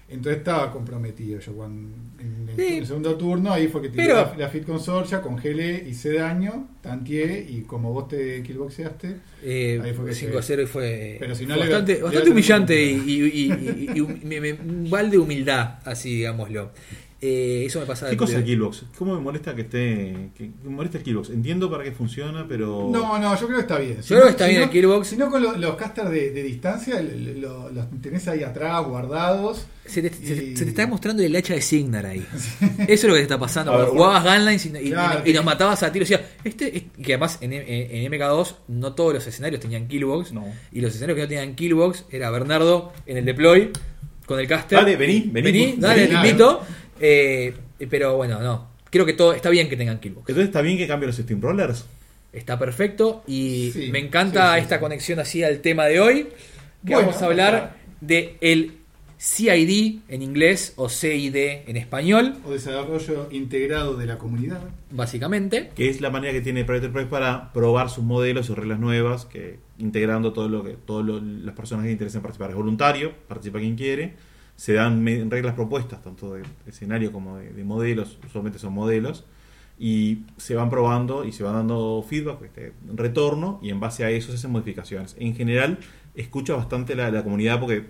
Entonces 0.10 0.40
estaba 0.40 0.72
comprometido 0.72 1.40
yo 1.40 1.54
cuando 1.54 1.96
en 2.20 2.50
el, 2.50 2.56
Sí. 2.56 2.78
el 2.78 2.86
segundo 2.86 3.16
turno 3.16 3.52
ahí 3.52 3.68
fue 3.68 3.82
que 3.82 3.90
tiré 3.90 4.10
la, 4.10 4.36
la 4.38 4.48
Fit 4.50 4.64
con 4.66 4.80
Sorja, 4.80 5.22
congelé, 5.22 5.86
hice 5.90 6.14
daño, 6.14 6.68
tanteé 6.82 7.48
y 7.50 7.62
como 7.62 7.92
vos 7.94 8.08
te 8.10 8.44
killboxeaste, 8.44 9.16
Eh, 9.46 9.82
Ahí 9.84 9.94
fue 9.94 10.06
que 10.06 10.14
5 10.14 10.38
a 10.38 10.42
0 10.42 10.62
y 10.62 10.66
fue, 10.68 11.18
Pero 11.20 11.34
si 11.36 11.46
no 11.46 11.56
fue 11.56 11.64
le- 11.66 11.70
bastante, 11.72 11.94
le 11.96 12.02
bastante 12.04 12.30
humillante 12.30 12.84
y, 12.92 14.00
un 14.02 14.88
balde 14.90 15.12
de 15.12 15.18
humildad, 15.18 15.80
así 15.86 16.16
digámoslo. 16.18 16.72
Eh, 17.25 17.63
eso 17.68 17.80
me 17.80 17.86
pasa 17.86 18.10
¿Qué 18.10 18.18
cosa 18.18 18.36
el 18.39 18.44
Killbox? 18.44 18.84
¿Cómo 18.98 19.15
me 19.15 19.22
molesta 19.22 19.56
que 19.56 19.62
esté. 19.62 20.30
que 20.38 20.50
me 20.65 20.72
molesta 20.72 20.98
el 20.98 21.06
Killbox? 21.06 21.30
Entiendo 21.30 21.72
para 21.72 21.86
qué 21.86 21.94
funciona, 21.94 22.46
pero. 22.50 22.89
No, 22.92 23.18
no, 23.18 23.39
yo 23.39 23.46
creo 23.48 23.60
que 23.60 23.62
está 23.62 23.77
bien. 23.77 23.96
Yo 24.01 24.08
creo 24.15 24.24
que 24.24 24.30
está 24.32 24.48
bien 24.48 24.60
no- 24.60 24.65
el 24.65 24.70
Killbox. 24.72 25.08
Si 25.08 25.15
no, 25.15 25.30
con 25.32 25.42
lo- 25.42 25.56
los 25.56 25.75
casters 25.77 26.10
de, 26.10 26.32
de 26.32 26.44
distancia 26.44 27.01
lo- 27.01 27.70
los 27.70 27.86
tenés 28.01 28.27
ahí 28.27 28.44
atrás, 28.44 28.84
guardados. 28.86 29.65
Se 29.86 30.01
te, 30.01 30.10
se 30.13 30.36
te- 30.36 30.44
Y- 30.51 30.58
se 30.58 30.63
te 30.65 30.70
está 30.72 30.86
mostrando 30.86 31.24
el 31.24 31.34
hacha 31.34 31.53
de 31.53 31.62
Signar 31.62 32.06
ahí. 32.06 32.25
Eso 32.80 32.88
es 32.89 33.03
lo 33.06 33.13
que 33.13 33.20
te 33.20 33.22
está 33.22 33.39
pasando. 33.39 33.72
Ver, 33.72 33.88
Cuando 33.88 33.94
jugabas 34.03 34.24
Gunlines 34.38 34.65
y, 34.65 34.70
y- 34.70 34.89
Claro, 34.92 35.22
y- 35.25 35.30
y 35.30 35.34
nos 35.34 35.46
matabas 35.46 35.82
a 35.84 35.92
tiros. 35.94 36.08
O 36.08 36.10
sea, 36.10 36.30
este, 36.44 36.75
es- 36.77 36.84
que 37.01 37.13
además 37.13 37.38
en, 37.39 37.53
en- 37.53 37.63
en 37.68 38.12
MK2 38.12 38.56
no 38.68 38.94
todos 38.96 39.13
los 39.13 39.25
escenarios 39.25 39.62
tenían 39.62 39.88
Killbox. 39.88 40.34
No. 40.34 40.46
Y 40.74 40.82
los 40.82 40.92
escenarios 40.92 41.15
que 41.15 41.22
no 41.22 41.27
tenían 41.30 41.56
Killbox 41.56 42.03
era 42.12 42.30
Bernardo 42.32 42.92
en 43.06 43.15
el 43.15 43.24
deploy 43.24 43.72
con 44.25 44.39
el 44.39 44.48
caster. 44.48 44.80
Dale, 44.80 44.96
vení, 44.96 45.30
vení. 45.32 45.75
dale, 45.77 45.96
Vení, 46.01 46.08
te 46.08 46.13
dale. 46.13 46.30
invito. 46.30 46.62
Eh, 47.06 47.54
pero 47.90 48.16
bueno, 48.16 48.40
no. 48.40 48.72
Creo 48.90 49.06
que 49.06 49.14
todo 49.14 49.34
está 49.34 49.50
bien 49.50 49.68
que 49.70 49.76
tengan 49.76 50.00
Killbox. 50.00 50.30
Entonces 50.30 50.46
está 50.46 50.62
bien 50.62 50.78
que 50.78 50.88
cambien 50.88 51.08
los 51.08 51.18
Steamrollers. 51.18 51.86
Está 52.32 52.58
perfecto 52.58 53.24
y 53.28 53.72
Sí, 53.74 53.90
me 53.92 54.00
encanta 54.00 54.54
sí, 54.54 54.60
sí, 54.60 54.64
esta 54.64 54.76
sí. 54.76 54.82
conexión 54.82 55.20
así 55.20 55.44
al 55.44 55.60
tema 55.60 55.86
de 55.86 56.00
hoy. 56.00 56.24
Que 56.86 56.94
Bueno, 56.94 57.08
vamos 57.10 57.22
a 57.22 57.26
hablar 57.26 57.52
claro. 57.52 57.70
de 58.02 58.38
el 58.42 58.78
CID 59.18 60.00
en 60.10 60.22
inglés 60.22 60.74
o 60.76 60.90
CID 60.90 61.36
en 61.68 61.78
español, 61.78 62.36
O 62.46 62.52
desarrollo 62.52 63.30
integrado 63.32 63.96
de 63.96 64.06
la 64.06 64.18
comunidad. 64.18 64.62
básicamente. 64.92 65.72
que 65.76 65.90
es 65.90 66.02
la 66.02 66.10
manera 66.10 66.34
que 66.34 66.42
tiene 66.42 66.66
Project 66.66 66.92
Press 66.94 67.08
para 67.08 67.52
probar 67.54 67.90
sus 67.90 68.04
modelos, 68.04 68.46
sus 68.48 68.58
reglas 68.58 68.80
nuevas, 68.80 69.26
que 69.26 69.60
integrando 69.78 70.34
todo 70.34 70.50
lo 70.50 70.64
que 70.64 70.72
todas 70.72 71.06
las 71.24 71.56
personas 71.56 71.86
que 71.86 71.92
interesan 71.92 72.22
participar 72.22 72.50
es 72.52 72.56
voluntario, 72.56 73.14
participa 73.28 73.60
quien 73.60 73.76
quiere, 73.76 74.14
se 74.56 74.74
dan 74.74 75.06
reglas 75.30 75.56
propuestas, 75.56 76.02
tanto 76.02 76.34
de 76.34 76.44
escenario 76.68 77.12
como 77.12 77.38
de, 77.38 77.52
de 77.52 77.64
modelos, 77.64 78.20
usualmente 78.26 78.60
son 78.60 78.74
modelos, 78.74 79.26
y 79.80 80.20
se 80.38 80.56
van 80.56 80.70
probando 80.70 81.26
y 81.26 81.32
se 81.32 81.44
van 81.44 81.56
dando 81.56 82.06
feedback, 82.08 82.44
este, 82.44 82.74
retorno, 82.94 83.60
y 83.62 83.70
en 83.70 83.80
base 83.80 84.06
a 84.06 84.10
eso 84.10 84.32
se 84.32 84.38
hacen 84.38 84.52
modificaciones. 84.52 85.16
En 85.20 85.36
general, 85.36 85.80
escucho 86.16 86.56
bastante 86.56 86.96
la, 86.96 87.24
comunidad 87.24 87.60
porque 87.60 87.88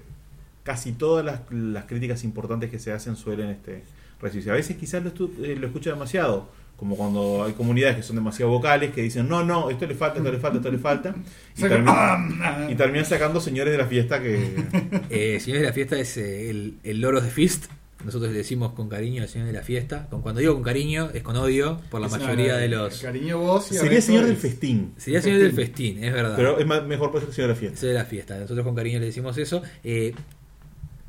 casi 0.63 0.93
todas 0.93 1.25
las, 1.49 1.85
críticas 1.85 2.23
importantes 2.23 2.71
que 2.71 2.79
se 2.79 2.91
hacen 2.91 3.15
suelen 3.15 3.49
este, 3.49 3.83
recibirse. 4.21 4.51
A 4.51 4.53
veces 4.55 4.77
quizás 4.77 5.03
lo, 5.03 5.11
eh, 5.43 5.55
lo 5.55 5.67
escucho 5.67 5.89
demasiado, 5.89 6.49
como 6.77 6.97
cuando 6.97 7.43
hay 7.45 7.53
comunidades 7.53 7.95
que 7.97 8.03
son 8.03 8.15
demasiado 8.17 8.51
vocales, 8.51 8.91
que 8.93 9.01
dicen, 9.01 9.27
no, 9.29 9.43
no, 9.43 9.69
esto 9.69 9.85
le 9.85 9.95
falta, 9.95 10.17
esto 10.19 10.31
le 10.31 10.37
falta, 10.39 10.57
esto 10.57 10.71
le 10.71 10.77
falta, 10.79 11.15
y, 11.57 11.61
Saca- 11.61 11.77
termi- 11.83 12.69
y 12.71 12.75
terminan 12.75 13.05
sacando 13.05 13.39
señores 13.39 13.71
de 13.71 13.77
la 13.77 13.85
fiesta 13.87 14.21
que... 14.21 14.63
Eh, 15.09 15.39
señores 15.39 15.61
de 15.61 15.67
la 15.67 15.73
fiesta 15.73 15.97
es 15.99 16.17
eh, 16.17 16.49
el, 16.49 16.77
el 16.83 16.99
Loros 17.01 17.23
de 17.23 17.29
Fist. 17.29 17.65
Nosotros 18.03 18.31
le 18.33 18.37
decimos 18.39 18.73
con 18.73 18.89
cariño 18.89 19.21
al 19.23 19.29
señor 19.29 19.47
de 19.47 19.53
la 19.53 19.61
fiesta. 19.61 20.07
Con, 20.09 20.21
cuando 20.21 20.41
digo 20.41 20.53
con 20.55 20.63
cariño, 20.63 21.09
es 21.13 21.23
con 21.23 21.37
odio 21.37 21.79
por 21.89 22.01
la 22.01 22.07
Es 22.07 22.11
mayoría 22.11 22.45
una- 22.55 22.57
de 22.57 22.67
los. 22.67 22.99
Cariño 23.01 23.37
vos 23.39 23.71
y 23.71 23.75
Sería 23.75 24.01
señor 24.01 24.23
del 24.25 24.33
es- 24.33 24.39
festín, 24.39 24.93
Sería 24.97 25.21
señor 25.21 25.39
del 25.39 25.53
festín, 25.53 26.03
es 26.03 26.11
verdad. 26.11 26.33
pero 26.35 26.59
es 26.59 26.65
más- 26.65 26.83
mejor 26.85 27.11
puede 27.11 27.23
ser 27.27 27.33
señor 27.33 27.47
de 27.47 27.53
la 27.53 27.59
fiesta. 27.61 27.77
Ese 27.77 27.87
de 27.87 27.93
la 27.93 28.03
fiesta. 28.03 28.37
Nosotros 28.37 28.65
con 28.65 28.75
cariño 28.75 28.99
le 28.99 29.05
decimos 29.05 29.37
eso. 29.37 29.61
Eh, 29.85 30.13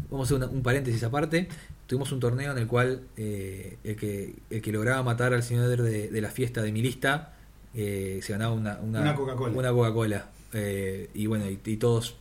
vamos 0.09 0.31
a 0.31 0.37
hacer 0.37 0.37
una- 0.47 0.57
un 0.57 0.63
paréntesis 0.63 1.03
aparte. 1.03 1.49
Tuvimos 1.87 2.11
un 2.13 2.21
torneo 2.21 2.53
en 2.53 2.59
el 2.59 2.67
cual 2.67 3.03
eh, 3.17 3.77
el, 3.85 3.97
que, 3.97 4.35
el 4.51 4.63
que 4.63 4.73
lograba 4.73 5.03
matar 5.03 5.35
al 5.35 5.43
señor 5.43 5.69
de, 5.83 6.09
de 6.09 6.21
la 6.21 6.31
fiesta 6.31 6.63
de 6.63 6.73
mi 6.73 6.81
lista 6.83 7.35
eh, 7.75 8.21
se 8.23 8.33
ganaba 8.33 8.55
una, 8.55 8.79
una, 8.81 9.01
Una 9.01 9.15
Coca-Cola. 9.15 9.53
una 9.57 9.71
Coca-Cola. 9.73 10.29
Eh, 10.53 11.11
y 11.15 11.27
bueno, 11.27 11.45
y, 11.51 11.59
y 11.65 11.77
todos 11.77 12.17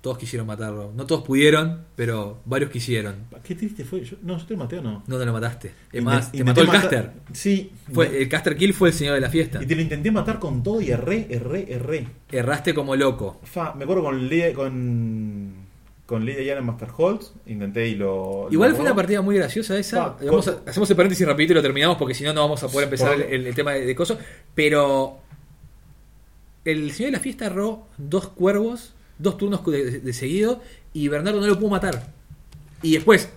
todos 0.00 0.16
quisieron 0.16 0.46
matarlo. 0.46 0.92
No 0.94 1.06
todos 1.06 1.24
pudieron, 1.24 1.80
pero 1.96 2.38
varios 2.44 2.70
quisieron. 2.70 3.16
Qué 3.42 3.56
triste 3.56 3.84
fue. 3.84 4.04
Yo, 4.04 4.16
no, 4.22 4.38
yo 4.38 4.46
te 4.46 4.56
maté 4.56 4.78
o 4.78 4.82
no. 4.82 5.02
No, 5.08 5.18
no 5.18 5.24
lo 5.24 5.32
mataste. 5.32 5.72
Es 5.92 6.02
más, 6.02 6.30
te 6.30 6.44
mató 6.44 6.60
el 6.60 6.68
matar- 6.68 6.82
caster. 6.82 7.12
Sí. 7.32 7.72
Fue, 7.92 8.22
el 8.22 8.28
caster 8.28 8.56
kill 8.56 8.72
fue 8.74 8.90
el 8.90 8.94
señor 8.94 9.14
de 9.16 9.20
la 9.20 9.28
fiesta. 9.28 9.60
Y 9.60 9.66
te 9.66 9.74
lo 9.74 9.82
intenté 9.82 10.12
matar 10.12 10.38
con 10.38 10.62
todo 10.62 10.80
y 10.80 10.90
erré, 10.92 11.26
erré, 11.30 11.72
erré. 11.72 12.06
Erraste 12.30 12.74
como 12.74 12.94
loco. 12.94 13.40
Fa, 13.42 13.74
me 13.74 13.82
acuerdo 13.82 14.04
con 14.04 14.28
con, 14.54 15.57
con 16.08 16.24
Lea 16.24 16.38
Diana 16.38 16.60
en 16.60 16.66
Master 16.66 16.88
Holtz. 16.96 17.34
Intenté 17.46 17.86
y 17.86 17.94
lo. 17.94 18.48
Igual 18.50 18.70
lo 18.70 18.76
fue 18.76 18.84
una 18.86 18.94
partida 18.96 19.20
muy 19.20 19.36
graciosa 19.36 19.78
esa. 19.78 20.16
Pa, 20.16 20.24
Vamos 20.24 20.46
con- 20.46 20.54
a- 20.66 20.70
hacemos 20.70 20.88
el 20.88 20.96
paréntesis 20.96 21.26
rapidito 21.26 21.52
y 21.52 21.56
lo 21.56 21.60
terminamos 21.62 21.98
porque 21.98 22.14
si 22.14 22.24
no 22.24 22.32
no 22.32 22.40
vamos 22.40 22.62
a 22.62 22.68
poder 22.68 22.84
empezar 22.84 23.12
el, 23.14 23.22
Por- 23.24 23.32
el- 23.34 23.46
el 23.46 23.54
tema 23.54 23.72
de, 23.72 23.84
de 23.84 23.94
coso. 23.94 24.16
Pero 24.54 25.18
el 26.64 26.90
señor 26.92 27.12
de 27.12 27.16
la 27.18 27.22
fiesta 27.22 27.44
erró 27.46 27.86
dos 27.98 28.28
cuervos, 28.28 28.94
dos 29.18 29.36
turnos 29.36 29.64
de, 29.66 30.00
de 30.00 30.12
seguido 30.14 30.62
y 30.94 31.08
Bernardo 31.08 31.40
no 31.40 31.46
lo 31.46 31.58
pudo 31.58 31.70
matar. 31.70 32.10
Y 32.82 32.94
después 32.94 33.28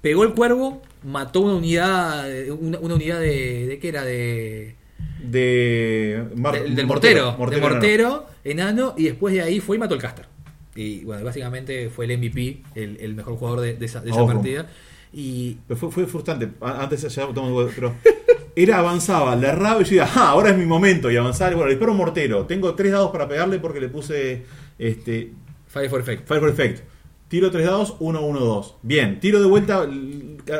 pegó 0.00 0.22
el 0.22 0.32
cuervo, 0.34 0.80
mató 1.02 1.40
una 1.40 1.54
unidad, 1.54 2.28
una, 2.50 2.78
una 2.78 2.94
unidad 2.94 3.18
de, 3.18 3.66
de 3.66 3.78
qué 3.80 3.88
era 3.88 4.04
de 4.04 4.76
De. 5.24 6.24
Mar- 6.36 6.54
del, 6.54 6.76
del 6.76 6.86
mortero, 6.86 7.34
mortero, 7.36 7.60
no. 7.62 7.68
mortero 7.74 8.26
enano 8.44 8.94
y 8.96 9.04
después 9.04 9.34
de 9.34 9.42
ahí 9.42 9.58
fue 9.60 9.76
y 9.76 9.78
mató 9.80 9.94
el 9.96 10.00
caster. 10.00 10.26
Y 10.74 11.04
bueno, 11.04 11.24
básicamente 11.24 11.90
fue 11.90 12.06
el 12.06 12.16
MVP, 12.18 12.62
el, 12.74 12.96
el 13.00 13.14
mejor 13.14 13.36
jugador 13.36 13.60
de, 13.60 13.74
de 13.74 13.86
esa, 13.86 14.00
de 14.00 14.10
esa 14.10 14.26
partida. 14.26 14.68
Y 15.12 15.58
Pero 15.68 15.78
fue, 15.78 15.90
fue 15.90 16.06
frustrante. 16.06 16.48
Antes 16.60 17.02
ya 17.02 17.08
estamos 17.24 17.72
pero 17.74 17.94
era 18.56 18.78
avanzaba, 18.78 19.36
le 19.36 19.48
erraba 19.48 19.82
y 19.82 19.84
yo 19.84 19.90
decía, 19.96 20.08
ah, 20.14 20.30
ahora 20.30 20.50
es 20.50 20.56
mi 20.56 20.64
momento. 20.64 21.10
Y 21.10 21.16
avanzaba, 21.16 21.50
y 21.50 21.54
bueno, 21.54 21.68
le 21.68 21.74
disparo 21.74 21.92
un 21.92 21.98
mortero. 21.98 22.46
Tengo 22.46 22.74
tres 22.74 22.92
dados 22.92 23.10
para 23.10 23.28
pegarle 23.28 23.58
porque 23.58 23.80
le 23.80 23.88
puse 23.88 24.44
este 24.78 25.32
Fire 25.68 25.90
for 25.90 26.00
Effect. 26.00 26.26
Fire 26.26 26.40
for 26.40 26.48
Effect. 26.50 26.80
Tiro 27.28 27.50
tres 27.50 27.64
dados, 27.64 27.96
1, 27.98 28.20
1, 28.20 28.40
2. 28.40 28.76
Bien, 28.82 29.18
tiro 29.18 29.40
de 29.40 29.46
vuelta, 29.46 29.88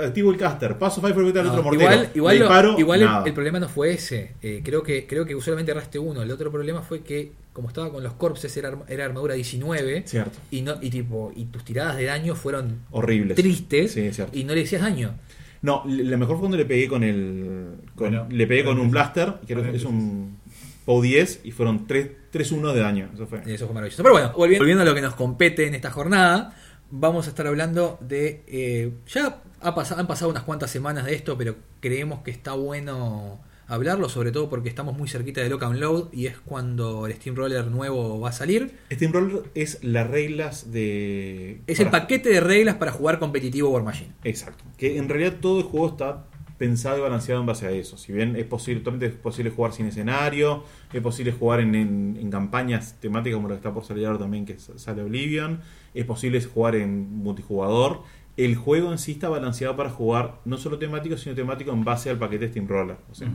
activo 0.05 0.31
el 0.31 0.39
caster, 0.39 0.79
paso 0.79 1.03
Fire 1.03 1.13
for 1.13 1.23
Effect 1.23 1.37
al 1.39 1.45
No, 1.47 1.51
otro 1.53 1.63
mortero. 1.65 1.83
igual 1.91 2.11
igual, 2.15 2.35
le 2.35 2.41
lo- 2.41 2.47
disparo, 2.47 2.79
igual 2.79 3.23
el 3.27 3.35
problema 3.35 3.61
no 3.61 3.69
fue 3.69 3.93
ese. 3.93 4.33
Eh, 4.41 4.63
creo 4.65 4.83
que 4.83 5.07
creo 5.07 5.27
que 5.27 5.39
solamente 5.41 5.73
erraste 5.73 5.99
uno. 5.99 6.23
El 6.23 6.31
otro 6.31 6.51
problema 6.51 6.81
fue 6.81 7.01
que, 7.03 7.33
como 7.53 7.69
estaba 7.69 7.91
con 7.93 8.03
los 8.03 8.15
corpses, 8.15 8.57
era, 8.57 8.77
era 8.89 9.05
armadura 9.05 9.35
19. 9.35 10.05
Cierto, 10.07 10.39
Y, 10.51 10.63
no, 10.63 10.75
y, 10.81 10.91
tipo, 10.91 11.33
y 11.37 11.45
tus 11.47 11.65
tiradas 11.65 11.97
de 11.97 12.05
daño 12.05 12.35
fueron 12.35 12.81
horrible. 12.91 13.35
tristes 13.35 13.93
Sí, 13.93 14.13
cierto. 14.13 14.37
y 14.37 14.45
no 14.45 14.55
le 14.55 14.61
decías 14.61 14.83
daño. 14.83 15.15
No, 15.61 15.85
la 15.87 16.17
mejor 16.17 16.37
fue 16.37 16.41
cuando 16.41 16.57
le 16.57 16.65
pegué 16.65 16.89
con 16.89 17.05
el. 17.05 17.67
con- 17.95 18.09
Bueno, 18.11 18.27
le 18.31 18.47
pegué 18.47 18.65
con 18.65 18.79
un 18.81 18.91
blaster, 18.91 19.35
que 19.47 19.53
era- 19.53 19.71
es 19.71 19.85
un 19.85 20.39
POW 20.85 21.03
10, 21.03 21.41
y 21.45 21.53
fueron 21.53 21.87
3-1 21.87 22.73
de 22.73 22.81
daño. 22.81 23.11
Eso 23.15 23.27
fue. 23.29 23.43
Y 23.47 23.53
eso 23.53 23.67
fue 23.67 23.75
maravilloso. 23.75 24.03
Pero 24.03 24.13
bueno, 24.15 24.33
volviendo, 24.37 24.63
volviendo 24.63 24.83
a 24.83 24.87
lo 24.87 24.95
que 24.95 25.01
nos 25.03 25.15
compete 25.15 25.67
en 25.69 25.75
esta 25.77 25.91
jornada, 25.93 26.57
vamos 26.91 27.27
a 27.27 27.31
estar 27.31 27.47
hablando 27.47 27.97
de. 28.01 28.43
eh, 28.49 28.93
ya 29.07 29.41
ha 29.61 29.75
pasado, 29.77 30.01
han 30.01 30.09
pasado 30.09 30.31
unas 30.33 30.43
cuantas 30.43 30.71
semanas 30.73 31.05
de 31.05 31.15
esto, 31.15 31.39
pero 31.39 31.55
creemos 31.79 32.23
que 32.23 32.33
está 32.33 32.55
bueno 32.55 33.41
hablarlo, 33.67 34.09
sobre 34.09 34.33
todo 34.33 34.49
porque 34.51 34.69
estamos 34.69 34.97
muy 34.97 35.09
cerquita 35.09 35.41
de 35.41 35.49
Lock 35.49 35.63
and 35.65 35.79
Load 35.79 36.13
y 36.13 36.27
es 36.27 36.39
cuando 36.39 37.07
el 37.07 37.15
Steamroller 37.15 37.67
nuevo 37.67 38.21
va 38.21 38.31
a 38.31 38.33
salir. 38.33 38.75
Steamroller 38.93 39.45
es 39.55 39.83
las 39.83 40.09
reglas 40.09 40.73
de. 40.73 41.61
Es 41.67 41.81
el 41.81 41.89
paquete 41.91 42.29
de 42.31 42.41
reglas 42.41 42.77
para 42.77 42.93
jugar 42.93 43.19
competitivo 43.19 43.71
War 43.71 43.83
Machine. 43.83 44.13
Exacto. 44.25 44.65
Que 44.77 44.99
en 44.99 45.09
realidad 45.09 45.35
todo 45.41 45.59
el 45.59 45.65
juego 45.65 45.89
está 45.89 46.27
pensado 46.59 46.99
y 46.99 47.01
balanceado 47.01 47.41
en 47.41 47.47
base 47.47 47.67
a 47.67 47.71
eso. 47.73 47.97
Si 47.97 48.13
bien 48.13 48.37
es 48.37 48.45
posible, 48.45 48.83
totalmente 48.83 49.07
es 49.07 49.21
posible 49.21 49.51
jugar 49.51 49.73
sin 49.73 49.87
escenario, 49.87 50.63
es 50.93 51.01
posible 51.03 51.33
jugar 51.33 51.59
en, 51.59 51.75
en- 51.75 52.17
en 52.21 52.31
campañas 52.31 52.95
temáticas 53.01 53.35
como 53.37 53.49
la 53.49 53.55
que 53.55 53.59
está 53.59 53.75
por 53.75 53.85
salir 53.85 54.07
ahora 54.07 54.21
también, 54.21 54.47
que 54.47 54.57
sale 54.59 55.03
Oblivion, 55.03 55.61
es 55.93 56.05
posible 56.05 56.41
jugar 56.41 56.77
en 56.77 57.17
multijugador. 57.17 58.03
El 58.45 58.57
juego 58.57 58.93
en 58.93 58.99
sí 58.99 59.13
está 59.13 59.29
balanceado 59.29 59.77
para 59.77 59.91
jugar 59.91 60.37
no 60.45 60.57
solo 60.59 60.79
temático, 60.79 61.17
sino 61.17 61.35
temático 61.35 61.71
en 61.73 61.85
base 61.85 62.11
al 62.11 62.19
paquete 62.19 62.49
Steamroller. 62.49 62.97
O 63.11 63.15
sea, 63.15 63.29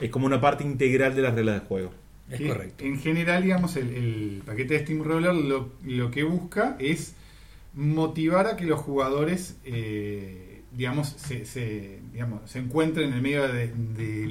es 0.00 0.10
como 0.10 0.26
una 0.26 0.40
parte 0.40 0.64
integral 0.64 1.14
de 1.14 1.22
las 1.22 1.34
reglas 1.34 1.58
del 1.60 1.66
juego. 1.68 1.90
Es 2.30 2.38
Que, 2.38 2.48
correcto. 2.48 2.84
En 2.84 2.98
general, 2.98 3.42
digamos, 3.42 3.76
el, 3.76 3.88
el 3.90 4.42
paquete 4.44 4.74
de 4.74 4.80
Steamroller 4.80 5.34
lo, 5.34 5.70
lo 5.84 6.10
que 6.10 6.22
busca 6.24 6.76
es 6.78 7.14
motivar 7.74 8.46
a 8.46 8.56
que 8.56 8.64
los 8.64 8.80
jugadores, 8.80 9.58
eh, 9.64 10.62
digamos, 10.72 11.08
se, 11.16 11.44
se, 11.44 12.00
digamos, 12.12 12.50
se 12.50 12.58
encuentren 12.58 13.08
en 13.10 13.14
el 13.14 13.22
medio 13.22 13.42
de, 13.48 13.68
de- 13.68 14.26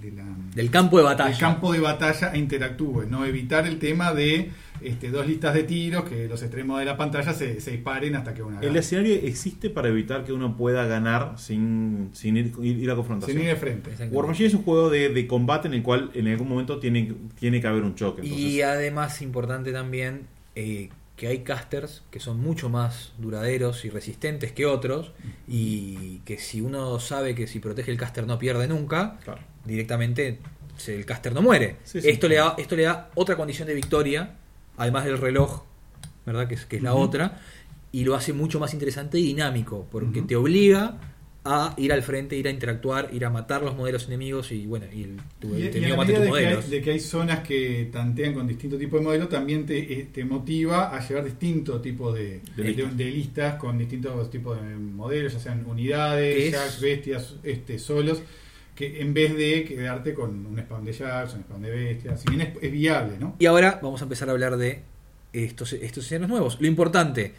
de 0.00 0.12
la- 0.12 0.36
Del 0.54 0.70
campo 0.70 0.98
de 0.98 1.04
batalla. 1.04 1.30
del 1.30 1.38
campo 1.38 1.72
de 1.72 1.80
batalla 1.80 2.32
e 2.32 2.38
interactúen, 2.38 3.10
¿no? 3.10 3.24
Evitar 3.24 3.66
el 3.66 3.78
tema 3.78 4.12
de 4.12 4.50
este, 4.82 5.10
dos 5.10 5.26
listas 5.26 5.54
de 5.54 5.62
tiros, 5.64 6.04
que 6.08 6.26
los 6.28 6.42
extremos 6.42 6.78
de 6.78 6.84
la 6.84 6.96
pantalla 6.96 7.32
se, 7.32 7.60
se 7.60 7.70
disparen 7.72 8.16
hasta 8.16 8.34
que 8.34 8.42
una 8.42 8.58
El 8.60 8.66
gane. 8.68 8.78
escenario 8.78 9.14
existe 9.14 9.70
para 9.70 9.88
evitar 9.88 10.24
que 10.24 10.32
uno 10.32 10.56
pueda 10.56 10.86
ganar 10.86 11.34
sin, 11.38 12.10
sin 12.12 12.36
ir, 12.36 12.52
ir 12.62 12.90
a 12.90 12.94
confrontación. 12.96 13.36
Sin 13.36 13.46
ir 13.46 13.52
de 13.54 13.56
frente. 13.60 13.90
War 14.10 14.26
Machine 14.26 14.48
es 14.48 14.54
un 14.54 14.62
juego 14.62 14.90
de, 14.90 15.08
de 15.08 15.26
combate 15.26 15.68
en 15.68 15.74
el 15.74 15.82
cual 15.82 16.10
en 16.14 16.28
algún 16.28 16.48
momento 16.48 16.78
tiene, 16.78 17.12
tiene 17.38 17.60
que 17.60 17.66
haber 17.66 17.82
un 17.82 17.94
choque. 17.94 18.24
Y 18.26 18.62
además, 18.62 19.20
importante 19.22 19.72
también, 19.72 20.26
eh, 20.54 20.90
que 21.16 21.26
hay 21.26 21.38
casters 21.40 22.02
que 22.12 22.20
son 22.20 22.38
mucho 22.40 22.68
más 22.68 23.12
duraderos 23.18 23.84
y 23.84 23.90
resistentes 23.90 24.52
que 24.52 24.66
otros 24.66 25.10
y 25.48 26.18
que 26.24 26.38
si 26.38 26.60
uno 26.60 27.00
sabe 27.00 27.34
que 27.34 27.46
si 27.48 27.58
protege 27.58 27.90
el 27.90 27.96
caster 27.96 28.26
no 28.26 28.38
pierde 28.38 28.68
nunca, 28.68 29.18
Claro. 29.24 29.40
directamente 29.64 30.38
se- 30.76 30.94
el 30.94 31.04
caster 31.04 31.32
no 31.34 31.42
muere. 31.42 31.76
Sí, 31.82 32.00
sí. 32.00 32.08
esto, 32.08 32.28
le 32.28 32.36
da, 32.36 32.54
esto 32.56 32.76
le 32.76 32.84
da 32.84 33.10
otra 33.16 33.34
condición 33.36 33.66
de 33.66 33.74
victoria, 33.74 34.36
además 34.78 35.04
del 35.04 35.18
reloj, 35.18 35.62
¿verdad? 36.24 36.48
Que 36.48 36.54
es, 36.54 36.64
que 36.66 36.76
es 36.76 36.82
la 36.82 36.94
otra, 36.94 37.40
y 37.92 38.04
lo 38.04 38.14
hace 38.14 38.32
mucho 38.32 38.58
más 38.60 38.72
interesante 38.72 39.18
y 39.18 39.22
dinámico, 39.24 39.86
porque 39.90 40.22
te 40.22 40.36
obliga 40.36 40.98
a 41.44 41.72
ir 41.78 41.92
al 41.94 42.02
frente, 42.02 42.36
ir 42.36 42.46
a 42.46 42.50
interactuar, 42.50 43.08
ir 43.14 43.24
a 43.24 43.30
matar 43.30 43.62
los 43.62 43.74
modelos 43.74 44.06
enemigos 44.08 44.52
y 44.52 44.66
bueno, 44.66 44.84
y 44.92 45.04
el, 45.04 45.16
tu, 45.38 45.56
Y, 45.56 45.62
enemigo 45.68 45.96
mata 45.96 46.12
tus 46.12 46.20
de 46.24 46.30
que, 46.30 46.36
hay, 46.36 46.44
modelos. 46.44 46.70
de 46.70 46.82
que 46.82 46.90
hay 46.90 47.00
zonas 47.00 47.40
que 47.40 47.88
tantean 47.90 48.34
con 48.34 48.46
distintos 48.46 48.78
tipos 48.78 49.00
de 49.00 49.04
modelos, 49.06 49.28
también 49.30 49.64
te, 49.64 49.78
eh, 50.00 50.08
te 50.12 50.24
motiva 50.26 50.94
a 50.94 51.00
llevar 51.08 51.24
distintos 51.24 51.80
tipos 51.80 52.14
de, 52.14 52.40
De 52.54 52.62
de- 52.62 52.64
listas. 52.72 52.96
de 52.98 53.04
listas 53.06 53.54
con 53.54 53.78
distintos 53.78 54.30
tipos 54.30 54.60
de 54.60 54.76
modelos, 54.76 55.32
ya 55.32 55.40
sean 55.40 55.64
unidades, 55.64 56.52
jacks, 56.52 56.80
bestias, 56.82 57.34
este, 57.42 57.78
solos, 57.78 58.20
que 58.78 59.00
en 59.00 59.12
vez 59.12 59.36
de 59.36 59.64
quedarte 59.64 60.14
con 60.14 60.46
un 60.46 60.56
spam 60.60 60.84
de 60.84 60.92
jacks, 60.92 61.34
un 61.34 61.40
spam 61.40 61.60
de 61.60 61.70
bestias, 61.70 62.20
si 62.20 62.28
bien 62.30 62.42
es, 62.42 62.48
es 62.62 62.70
viable, 62.70 63.18
¿no? 63.18 63.34
Y 63.40 63.46
ahora 63.46 63.80
vamos 63.82 64.00
a 64.00 64.04
empezar 64.04 64.28
a 64.28 64.32
hablar 64.32 64.56
de 64.56 64.82
estos, 65.32 65.72
estos 65.72 66.04
escenarios 66.04 66.30
nuevos. 66.30 66.60
Lo 66.60 66.66
importante, 66.68 67.34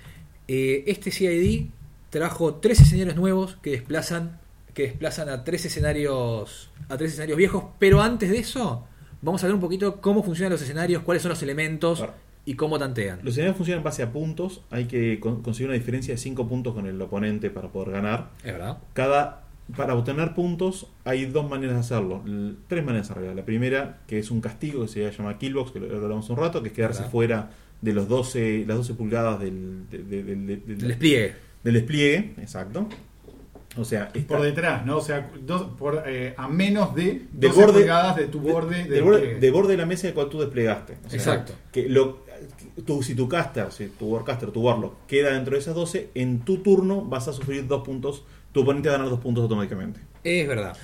eh, 0.47 0.83
este 0.87 1.11
CID 1.11 1.67
trajo 2.09 2.55
tres 2.55 2.81
escenarios 2.81 3.15
nuevos 3.15 3.57
que 3.61 3.71
desplazan, 3.71 4.39
que 4.73 4.83
desplazan 4.83 5.29
a 5.29 5.43
tres 5.45 5.63
escenarios, 5.65 6.71
a 6.89 6.97
tres 6.97 7.11
escenarios 7.11 7.37
viejos, 7.37 7.63
pero 7.79 8.01
antes 8.01 8.29
de 8.29 8.39
eso, 8.39 8.85
vamos 9.21 9.41
a 9.43 9.47
ver 9.47 9.53
un 9.55 9.61
poquito 9.61 10.01
cómo 10.01 10.23
funcionan 10.23 10.51
los 10.51 10.61
escenarios, 10.61 11.03
cuáles 11.03 11.21
son 11.23 11.29
los 11.29 11.41
elementos 11.43 11.99
Claro. 11.99 12.13
y 12.45 12.55
cómo 12.55 12.77
tantean. 12.79 13.19
Los 13.23 13.33
escenarios 13.33 13.57
funcionan 13.57 13.79
en 13.79 13.83
base 13.85 14.03
a 14.03 14.11
puntos. 14.11 14.61
Hay 14.71 14.85
que 14.85 15.19
con- 15.19 15.41
conseguir 15.41 15.69
una 15.69 15.77
diferencia 15.77 16.13
de 16.13 16.17
5 16.17 16.47
puntos 16.47 16.73
con 16.73 16.85
el 16.87 17.01
oponente 17.01 17.49
para 17.49 17.69
poder 17.69 17.91
ganar. 17.91 18.31
Es 18.43 18.51
verdad. 18.53 18.77
Cada, 18.93 19.43
para 19.77 19.93
obtener 19.95 20.33
puntos 20.33 20.87
hay 21.05 21.25
dos 21.25 21.49
maneras 21.49 21.75
de 21.75 21.79
hacerlo. 21.81 22.23
Tres 22.67 22.83
maneras 22.83 23.09
en 23.09 23.15
realidad. 23.15 23.35
La 23.35 23.45
primera, 23.45 23.99
que 24.07 24.19
es 24.19 24.31
un 24.31 24.41
castigo 24.41 24.81
que 24.81 24.87
se 24.87 25.11
llama 25.11 25.37
Killbox, 25.37 25.71
que 25.71 25.79
lo, 25.79 25.87
lo 25.87 26.03
hablamos 26.03 26.29
un 26.29 26.37
rato, 26.37 26.61
que 26.61 26.69
es 26.69 26.73
quedarse 26.73 26.99
¿Verdad? 26.99 27.11
fuera 27.11 27.49
de 27.81 27.93
los 27.93 28.07
12, 28.09 28.65
las 28.67 28.77
12 28.77 28.93
pulgadas 28.95 29.39
del, 29.39 29.89
de- 29.89 29.99
de- 30.03 30.23
del- 30.23 30.45
del- 30.47 30.63
El 30.67 30.87
despliegue. 30.87 31.35
del 31.63 31.73
despliegue. 31.75 32.33
Exacto. 32.39 32.87
O 33.77 33.85
sea, 33.85 34.09
está- 34.13 34.35
Por 34.35 34.41
detrás, 34.45 34.85
¿no? 34.85 34.97
O 34.97 35.01
sea, 35.01 35.29
dos, 35.45 35.63
por, 35.77 36.03
eh, 36.07 36.33
a 36.35 36.47
menos 36.47 36.95
de 36.95 37.27
Del 37.31 37.51
12 37.51 37.61
borde- 37.61 37.79
pulgadas 37.81 38.15
de 38.17 38.25
tu 38.27 38.39
borde. 38.39 38.77
del 38.85 39.39
del 39.39 39.51
borde, 39.53 39.71
de 39.73 39.77
la 39.77 39.85
mesa 39.85 40.07
de 40.07 40.13
cual 40.13 40.27
tú 40.29 40.39
desplegaste. 40.39 40.97
O 41.05 41.09
sea, 41.09 41.17
Exacto. 41.19 41.53
Que 41.71 41.87
lo, 41.87 42.25
tú, 42.85 43.03
si 43.03 43.13
tu 43.13 43.29
caster, 43.29 43.71
si 43.71 43.87
tu 43.89 44.07
warcaster, 44.07 44.49
tu 44.49 44.61
warlock 44.61 45.05
queda 45.05 45.33
dentro 45.33 45.53
de 45.53 45.59
esas 45.59 45.75
12, 45.75 46.09
en 46.15 46.39
tu 46.39 46.57
turno 46.57 47.03
vas 47.05 47.27
a 47.27 47.33
sufrir 47.33 47.67
dos 47.67 47.83
puntos. 47.85 48.23
Tu 48.51 48.61
oponente 48.61 48.89
va 48.89 48.95
a 48.95 48.97
ganar 48.97 49.11
dos 49.11 49.19
puntos 49.19 49.43
automáticamente. 49.43 49.99
Es 50.23 50.47
verdad. 50.47 50.75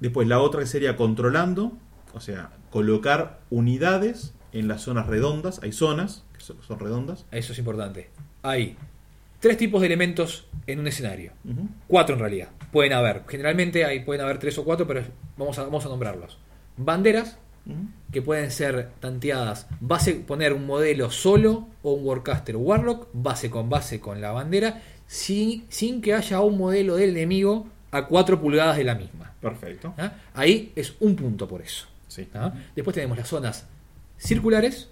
Después 0.00 0.28
la 0.28 0.40
otra 0.40 0.60
que 0.60 0.66
sería 0.66 0.96
controlando, 0.96 1.72
o 2.12 2.20
sea, 2.20 2.50
colocar 2.70 3.40
unidades 3.50 4.34
en 4.52 4.68
las 4.68 4.82
zonas 4.82 5.06
redondas. 5.06 5.60
Hay 5.62 5.72
zonas 5.72 6.24
que 6.34 6.40
son, 6.40 6.62
son 6.62 6.78
redondas. 6.78 7.26
Eso 7.30 7.52
es 7.52 7.58
importante. 7.58 8.10
Hay 8.42 8.76
tres 9.40 9.56
tipos 9.56 9.80
de 9.80 9.86
elementos 9.86 10.46
en 10.66 10.80
un 10.80 10.86
escenario. 10.86 11.32
Cuatro 11.86 12.14
en 12.14 12.20
realidad. 12.20 12.48
Pueden 12.72 12.92
haber. 12.92 13.22
Generalmente 13.28 13.84
hay, 13.84 14.00
pueden 14.00 14.22
haber 14.22 14.38
tres 14.38 14.58
o 14.58 14.64
cuatro, 14.64 14.86
pero 14.86 15.02
vamos 15.36 15.58
a, 15.58 15.64
vamos 15.64 15.84
a 15.86 15.88
nombrarlos. 15.88 16.38
Banderas. 16.76 17.38
Que 18.12 18.22
pueden 18.22 18.50
ser 18.50 18.90
tanteadas. 19.00 19.66
Base, 19.80 20.14
poner 20.14 20.52
un 20.52 20.66
modelo 20.66 21.10
solo 21.10 21.68
o 21.82 21.92
un 21.92 22.06
Warcaster 22.06 22.56
o 22.56 22.60
Warlock, 22.60 23.08
base 23.12 23.50
con 23.50 23.68
base 23.68 24.00
con 24.00 24.20
la 24.20 24.32
bandera, 24.32 24.82
sin, 25.06 25.64
sin 25.68 26.00
que 26.00 26.14
haya 26.14 26.40
un 26.40 26.56
modelo 26.58 26.96
del 26.96 27.10
enemigo 27.10 27.66
a 27.90 28.06
4 28.06 28.40
pulgadas 28.40 28.76
de 28.76 28.84
la 28.84 28.94
misma. 28.94 29.32
Perfecto. 29.40 29.94
¿ah? 29.98 30.12
Ahí 30.34 30.72
es 30.76 30.94
un 31.00 31.14
punto 31.16 31.46
por 31.48 31.62
eso. 31.62 31.86
Sí. 32.08 32.28
¿ah? 32.34 32.52
Después 32.74 32.94
tenemos 32.94 33.16
las 33.18 33.28
zonas 33.28 33.66
circulares, 34.18 34.88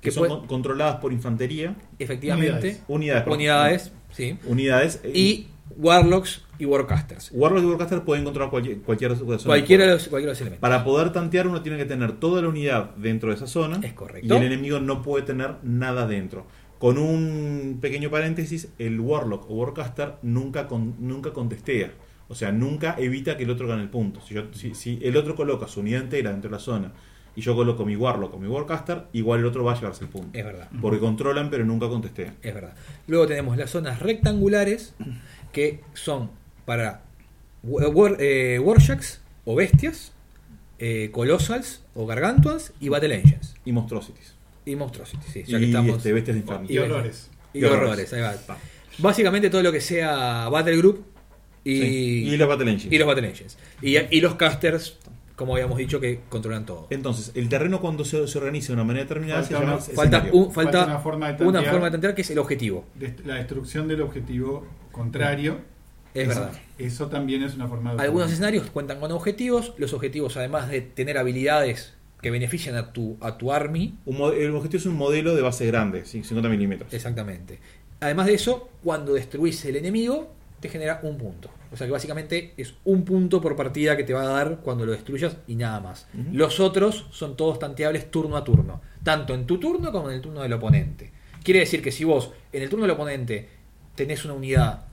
Que 0.00 0.08
que 0.08 0.10
son 0.10 0.28
pueden- 0.28 0.46
controladas 0.46 0.96
por 0.96 1.12
infantería. 1.12 1.74
efectivamente, 1.98 2.80
Unidades. 2.88 3.26
unidades, 3.28 3.92
sí, 4.12 4.38
Unidades. 4.46 5.00
eh, 5.04 5.12
y 5.14 5.48
Warlocks 5.76 6.42
y 6.58 6.64
Warcasters. 6.64 7.30
Warlock 7.32 7.62
y 7.62 7.66
Warcaster 7.66 8.02
pueden 8.02 8.24
controlar 8.24 8.50
cualquier, 8.50 8.78
cualquier 8.78 9.16
zona. 9.16 9.36
Cualquiera 9.44 9.84
de, 9.86 9.92
los, 9.92 10.08
cualquiera 10.08 10.30
de 10.30 10.34
los 10.34 10.40
elementos. 10.40 10.60
Para 10.60 10.84
poder 10.84 11.12
tantear 11.12 11.46
uno 11.48 11.62
tiene 11.62 11.76
que 11.78 11.84
tener 11.84 12.12
toda 12.20 12.40
la 12.42 12.48
unidad 12.48 12.94
dentro 12.96 13.30
de 13.30 13.36
esa 13.36 13.46
zona. 13.46 13.80
Es 13.82 13.92
correcto. 13.92 14.32
Y 14.32 14.36
el 14.36 14.44
enemigo 14.44 14.80
no 14.80 15.02
puede 15.02 15.24
tener 15.24 15.56
nada 15.62 16.06
dentro. 16.06 16.46
Con 16.78 16.98
un 16.98 17.78
pequeño 17.80 18.10
paréntesis, 18.10 18.68
el 18.78 19.00
Warlock 19.00 19.50
o 19.50 19.54
Warcaster 19.54 20.14
nunca, 20.22 20.66
con- 20.68 20.94
nunca 21.00 21.32
contestea. 21.32 21.92
O 22.28 22.34
sea, 22.34 22.52
nunca 22.52 22.96
evita 22.98 23.36
que 23.36 23.44
el 23.44 23.50
otro 23.50 23.66
gane 23.68 23.82
el 23.82 23.88
punto. 23.90 24.20
Si, 24.20 24.34
yo- 24.34 24.52
si- 24.52 24.74
si 24.74 24.98
el 25.02 25.16
otro 25.16 25.34
coloca 25.34 25.68
su 25.68 25.80
unidad 25.80 26.02
entera 26.02 26.30
dentro 26.30 26.50
de 26.50 26.56
la 26.56 26.60
zona 26.60 26.92
y 27.34 27.40
yo 27.40 27.54
coloco 27.54 27.84
mi 27.84 27.96
Warlock 27.96 28.34
o 28.34 28.38
mi 28.38 28.48
Warcaster, 28.48 29.04
igual 29.12 29.40
el 29.40 29.46
otro 29.46 29.62
va 29.64 29.72
a 29.72 29.74
llevarse 29.76 30.04
el 30.04 30.10
punto. 30.10 30.36
Es 30.38 30.44
verdad. 30.44 30.68
Porque 30.80 30.98
controlan 30.98 31.50
pero 31.50 31.64
nunca 31.64 31.88
contestean. 31.88 32.34
Es 32.42 32.52
verdad. 32.54 32.74
Luego 33.06 33.26
tenemos 33.26 33.56
las 33.56 33.70
zonas 33.70 34.00
rectangulares 34.00 34.94
que 35.52 35.80
son 35.94 36.30
para 36.64 37.02
wa- 37.62 37.88
war, 37.88 38.16
eh, 38.20 38.58
o 39.44 39.54
bestias, 39.54 40.12
eh, 40.78 41.10
Colossals 41.12 41.82
o 41.94 42.06
Gargantuans 42.06 42.72
y 42.80 42.88
Battle 42.88 43.14
Engines. 43.14 43.54
Y 43.64 43.72
Monstrosities. 43.72 44.34
Y 44.64 44.74
Monstrosity, 44.76 45.22
sí, 45.32 45.44
ya 45.46 45.58
y 45.58 45.60
que 45.60 45.66
estamos. 45.68 45.96
este, 45.98 46.12
bestias 46.12 46.34
de 46.34 46.40
inferno. 46.40 46.66
Y 46.68 46.74
y- 46.74 46.78
horrores. 46.78 47.30
y 47.52 47.60
y 47.60 47.64
horrores, 47.64 48.12
horrores. 48.12 48.12
ahí 48.12 48.20
va. 48.20 48.58
Básicamente 48.98 49.48
todo 49.50 49.62
lo 49.62 49.70
que 49.72 49.80
sea 49.80 50.48
Battle 50.48 50.76
Group 50.78 51.04
y, 51.64 51.80
Sí. 51.80 51.86
y 52.30 52.36
los 52.36 52.48
Battle 52.48 52.70
Engines. 52.72 52.92
y 52.92 52.98
los 52.98 53.06
Battle 53.06 53.28
Engines. 53.28 53.56
Y, 53.82 53.96
y 53.96 54.20
los 54.20 54.34
casters, 54.34 54.98
como 55.36 55.54
habíamos 55.54 55.78
dicho, 55.78 56.00
que 56.00 56.20
controlan 56.28 56.66
todo. 56.66 56.86
Entonces, 56.90 57.30
el 57.34 57.48
terreno 57.48 57.80
cuando 57.80 58.04
se, 58.04 58.26
se 58.26 58.38
organiza 58.38 58.68
de 58.68 58.72
una 58.74 58.84
manera 58.84 59.04
determinada 59.04 59.42
Falta 59.42 59.48
se 59.48 59.54
llama 59.64 59.74
una- 59.76 59.82
Falta, 59.82 60.02
escenario. 60.18 60.32
un- 60.34 60.52
falta 60.52 60.72
Falta 60.78 60.86
una 60.92 60.98
forma 61.00 61.26
de 61.32 61.44
una 61.44 61.52
tantear. 61.52 61.72
forma 61.72 61.86
de 61.86 61.90
tantear 61.92 62.14
que 62.14 62.22
es 62.22 62.30
el 62.30 62.38
objetivo. 62.38 62.84
La 63.24 63.34
destrucción 63.36 63.86
del 63.88 64.00
objetivo 64.02 64.66
contrario. 64.96 65.58
Es 66.14 66.28
Eso- 66.28 66.40
verdad. 66.40 66.58
Eso 66.78 67.06
también 67.08 67.42
es 67.42 67.54
una 67.54 67.68
forma 67.68 67.94
de. 67.94 68.02
Algunos 68.02 68.30
escenarios 68.32 68.66
cuentan 68.70 69.00
con 69.00 69.12
objetivos. 69.12 69.74
Los 69.78 69.92
objetivos, 69.92 70.36
además 70.36 70.68
de 70.68 70.80
tener 70.80 71.18
habilidades 71.18 71.94
que 72.22 72.30
benefician 72.30 72.74
a 72.76 72.92
tu, 72.92 73.16
a 73.20 73.36
tu 73.38 73.52
army, 73.52 73.94
Un 74.06 74.16
el 74.34 74.50
objetivo 74.54 74.78
es 74.80 74.86
un 74.86 74.96
modelo 74.96 75.34
de 75.34 75.42
base 75.42 75.66
grande, 75.66 76.04
sí, 76.06 76.22
50 76.24 76.48
milímetros. 76.48 76.92
exactamente. 76.92 77.58
Además 78.00 78.26
de 78.26 78.34
eso, 78.34 78.68
cuando 78.82 79.12
destruís 79.14 79.64
el 79.66 79.76
enemigo, 79.76 80.32
te 80.60 80.68
genera 80.70 81.00
un 81.02 81.18
punto. 81.18 81.50
O 81.72 81.76
sea 81.76 81.86
que 81.86 81.92
básicamente 81.92 82.54
es 82.56 82.74
un 82.84 83.04
punto 83.04 83.40
por 83.42 83.54
partida 83.56 83.96
que 83.96 84.04
te 84.04 84.14
va 84.14 84.22
a 84.22 84.28
dar 84.28 84.60
cuando 84.62 84.86
lo 84.86 84.92
destruyas 84.92 85.36
y 85.46 85.56
nada 85.56 85.80
más. 85.80 86.06
Los 86.32 86.60
otros 86.60 87.06
son 87.10 87.36
todos 87.36 87.58
tanteables 87.58 88.10
turno 88.10 88.36
a 88.36 88.44
turno, 88.44 88.80
tanto 89.02 89.34
en 89.34 89.46
tu 89.46 89.58
turno 89.58 89.92
como 89.92 90.08
en 90.08 90.16
el 90.16 90.22
turno 90.22 90.42
del 90.42 90.52
oponente. 90.54 91.10
Quiere 91.42 91.60
decir 91.60 91.82
que 91.82 91.92
si 91.92 92.04
vos 92.04 92.32
en 92.52 92.62
el 92.62 92.68
turno 92.70 92.84
del 92.86 92.92
oponente 92.94 93.48
tenés 93.96 94.24
una 94.24 94.34
unidad 94.34 94.84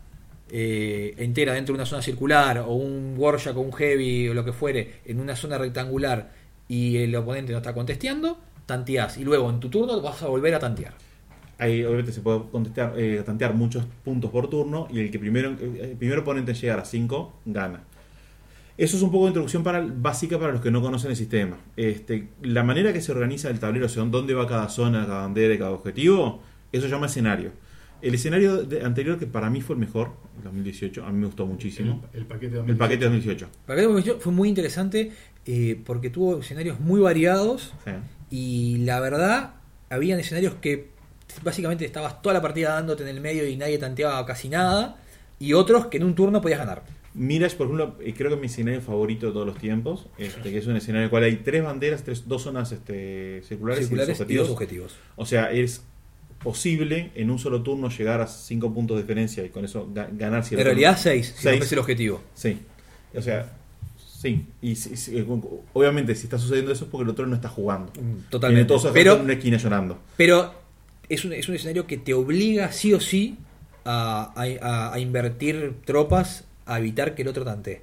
eh, 0.50 1.14
entera 1.18 1.54
dentro 1.54 1.74
de 1.74 1.82
una 1.82 1.86
zona 1.86 2.02
circular 2.02 2.60
o 2.60 2.74
un 2.74 3.16
Warjack 3.18 3.56
o 3.58 3.62
un 3.62 3.74
Heavy 3.74 4.30
o 4.30 4.34
lo 4.34 4.44
que 4.46 4.54
fuere 4.54 5.02
en 5.06 5.20
una 5.20 5.36
zona 5.36 5.58
rectangular 5.58 6.32
y 6.68 6.98
el 6.98 7.16
oponente 7.16 7.52
no 7.52 7.60
está 7.60 7.74
contesteando, 7.74 8.40
tanteás 8.66 9.18
y 9.18 9.24
luego 9.24 9.50
en 9.50 9.60
tu 9.60 9.70
turno 9.70 10.02
vas 10.02 10.22
a 10.24 10.28
volver 10.28 10.56
a 10.56 10.60
tantear. 10.60 10.94
Ahí 11.60 11.84
obviamente 11.84 12.12
se 12.12 12.22
puede 12.22 12.42
contestar, 12.52 12.94
eh, 12.98 13.22
tantear 13.26 13.54
muchos 13.54 13.86
puntos 14.04 14.32
por 14.32 14.50
turno 14.50 14.88
y 14.92 15.00
el 15.00 15.12
que 15.12 15.20
primero 15.20 15.50
el 15.50 15.96
primer 15.98 16.20
oponente 16.20 16.52
en 16.52 16.58
llegar 16.58 16.80
a 16.80 16.86
5 16.86 17.34
gana. 17.46 17.84
Eso 18.76 18.98
es 18.98 19.04
un 19.04 19.12
poco 19.12 19.26
de 19.26 19.30
introducción 19.30 19.64
para, 19.64 19.82
básica 19.82 20.40
para 20.40 20.52
los 20.52 20.62
que 20.62 20.72
no 20.72 20.82
conocen 20.82 21.12
el 21.12 21.16
sistema. 21.16 21.58
Este, 21.78 22.30
la 22.42 22.64
manera 22.64 22.92
que 22.92 23.02
se 23.02 23.12
organiza 23.12 23.50
el 23.50 23.60
tablero, 23.60 23.86
o 23.86 23.90
sea, 23.90 24.04
dónde 24.04 24.34
va 24.34 24.48
cada 24.48 24.68
zona, 24.68 25.06
cada 25.06 25.22
bandera 25.22 25.54
y 25.54 25.60
cada 25.60 25.72
objetivo, 25.72 26.42
eso 26.72 26.84
se 26.84 26.90
llama 26.90 27.06
escenario. 27.06 27.52
El 28.04 28.14
escenario 28.16 28.64
de- 28.64 28.84
anterior, 28.84 29.18
que 29.18 29.26
para 29.26 29.50
mí 29.50 29.62
fue 29.62 29.76
el 29.76 29.80
mejor, 29.80 30.12
el 30.38 30.44
2018, 30.44 31.06
a 31.06 31.12
mí 31.12 31.20
me 31.20 31.26
gustó 31.28 31.46
muchísimo. 31.48 32.04
El, 32.14 32.20
el 32.22 32.26
paquete 32.28 32.56
de 32.62 32.72
El 32.72 32.78
paquete 32.78 33.06
2018. 33.06 33.48
Para 33.66 33.88
mí 33.88 34.04
fue 34.20 34.32
muy 34.34 34.50
interesante 34.50 35.12
eh, 35.46 35.82
porque 35.86 36.10
tuvo 36.10 36.40
escenarios 36.40 36.80
muy 36.80 37.00
variados 37.02 37.74
Sí. 37.86 37.92
y 38.30 38.78
la 38.80 39.00
verdad 39.00 39.56
habían 39.90 40.20
escenarios 40.20 40.56
que 40.56 40.90
básicamente 41.44 41.86
estabas 41.86 42.22
toda 42.22 42.34
la 42.34 42.42
partida 42.42 42.74
dándote 42.74 43.04
en 43.04 43.10
el 43.10 43.22
medio 43.22 43.48
y 43.48 43.56
nadie 43.58 43.78
tanteaba 43.78 44.26
casi 44.26 44.50
nada 44.50 44.98
y 45.40 45.54
otros 45.54 45.88
que 45.88 45.98
en 45.98 46.04
un 46.04 46.14
turno 46.16 46.42
podías 46.42 46.60
ganar. 46.60 46.84
Mirage, 47.16 47.56
por 47.56 47.68
ejemplo, 47.68 47.96
eh, 48.02 48.14
creo 48.18 48.30
que 48.30 48.36
es 48.36 48.42
mi 48.42 48.48
escenario 48.48 48.82
favorito 48.82 49.28
de 49.28 49.34
todos 49.34 49.46
los 49.46 49.58
tiempos, 49.58 50.08
este, 50.18 50.52
que 50.52 50.58
es 50.58 50.66
un 50.68 50.76
escenario 50.76 51.02
en 51.02 51.04
el 51.06 51.10
cual 51.12 51.24
hay 51.24 51.36
tres 51.38 51.64
banderas, 51.64 52.04
tres, 52.04 52.28
dos 52.28 52.42
zonas 52.42 52.72
este, 52.72 53.42
circulares, 53.44 53.86
Circulares 53.88 54.18
y 54.20 54.24
dos 54.24 54.32
y 54.32 54.36
dos 54.36 54.50
objetivos. 54.50 54.92
objetivos. 54.94 54.96
O 55.16 55.26
sea, 55.26 55.52
es 55.52 55.84
posible 56.44 57.12
en 57.16 57.32
un 57.32 57.40
solo 57.40 57.62
turno 57.64 57.90
llegar 57.90 58.22
a 58.22 58.28
cinco 58.28 58.74
puntos 58.74 58.98
de 58.98 59.04
diferencia 59.04 59.44
y 59.46 59.50
con 59.50 59.64
eso 59.66 59.88
ga- 59.94 60.10
ganar 60.12 60.44
el 60.52 60.60
En 60.60 60.66
realidad 60.66 60.98
6, 61.02 61.36
si 61.38 61.50
rompes 61.50 61.72
el 61.72 61.80
objetivo. 61.80 62.22
Sí. 62.36 62.60
O 63.16 63.22
sea, 63.22 63.52
sí. 64.22 64.46
Y 64.62 64.76
si- 64.76 64.96
si- 64.98 65.18
eh, 65.18 65.26
obviamente, 65.74 66.14
si 66.16 66.24
está 66.26 66.38
sucediendo 66.38 66.72
eso 66.72 66.86
es 66.86 66.92
porque 66.92 67.04
el 67.04 67.10
otro 67.10 67.26
no 67.26 67.36
está 67.36 67.50
jugando. 67.50 67.92
Mm, 68.00 68.30
Totalmente. 68.30 68.68
todos 68.68 68.88
Pero, 68.94 69.16
en 69.16 69.22
una 69.22 69.34
esquina 69.34 69.58
llorando. 69.58 70.00
pero 70.18 70.54
es 71.10 71.24
un, 71.26 71.34
es 71.34 71.48
un 71.50 71.56
escenario 71.56 71.86
que 71.88 71.98
te 71.98 72.14
obliga 72.14 72.72
sí 72.72 72.94
o 72.94 73.00
sí 73.00 73.38
a, 73.86 74.34
a- 74.36 74.94
a 74.94 75.00
invertir 75.00 75.74
tropas 75.86 76.46
a 76.66 76.80
evitar 76.80 77.16
que 77.16 77.22
el 77.24 77.28
otro 77.28 77.44
tante. 77.46 77.82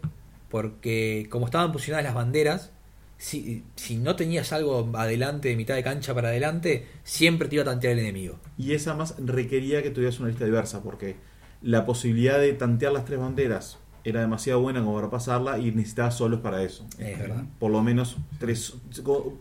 Porque 0.49 1.27
como 1.31 1.47
estaban 1.47 1.71
posicionadas 1.73 2.05
las 2.05 2.15
banderas, 2.15 2.73
si, 3.21 3.65
si 3.77 3.99
no 3.99 4.17
tenías 4.17 4.51
algo 4.55 4.91
adelante, 4.95 5.51
de 5.51 5.57
mitad 5.57 5.75
de 5.75 5.83
cancha 5.83 6.15
para 6.15 6.29
adelante, 6.29 6.87
siempre 7.05 7.49
te 7.49 7.57
iba 7.57 7.63
a 7.63 7.67
tantear 7.67 7.93
el 7.93 7.99
enemigo. 7.99 8.39
Y 8.57 8.73
esa 8.73 8.95
más 8.95 9.15
requería 9.19 9.83
que 9.83 9.91
tuvieras 9.91 10.19
una 10.21 10.31
lista 10.31 10.47
diversa, 10.47 10.83
porque 10.83 11.17
la 11.61 11.85
posibilidad 11.85 12.41
de 12.41 12.55
tantear 12.55 12.93
las 12.93 13.05
tres 13.05 13.19
banderas 13.19 13.79
era 14.05 14.23
demasiado 14.23 14.63
buena 14.63 14.81
como 14.81 14.95
para 14.95 15.11
pasarla 15.11 15.59
y 15.59 15.71
necesitabas 15.71 16.17
solos 16.17 16.41
para 16.41 16.63
eso. 16.63 16.87
Es 16.99 17.19
verdad. 17.19 17.45
Por 17.59 17.71
lo 17.71 17.83
menos 17.83 18.17
tres. 18.39 18.73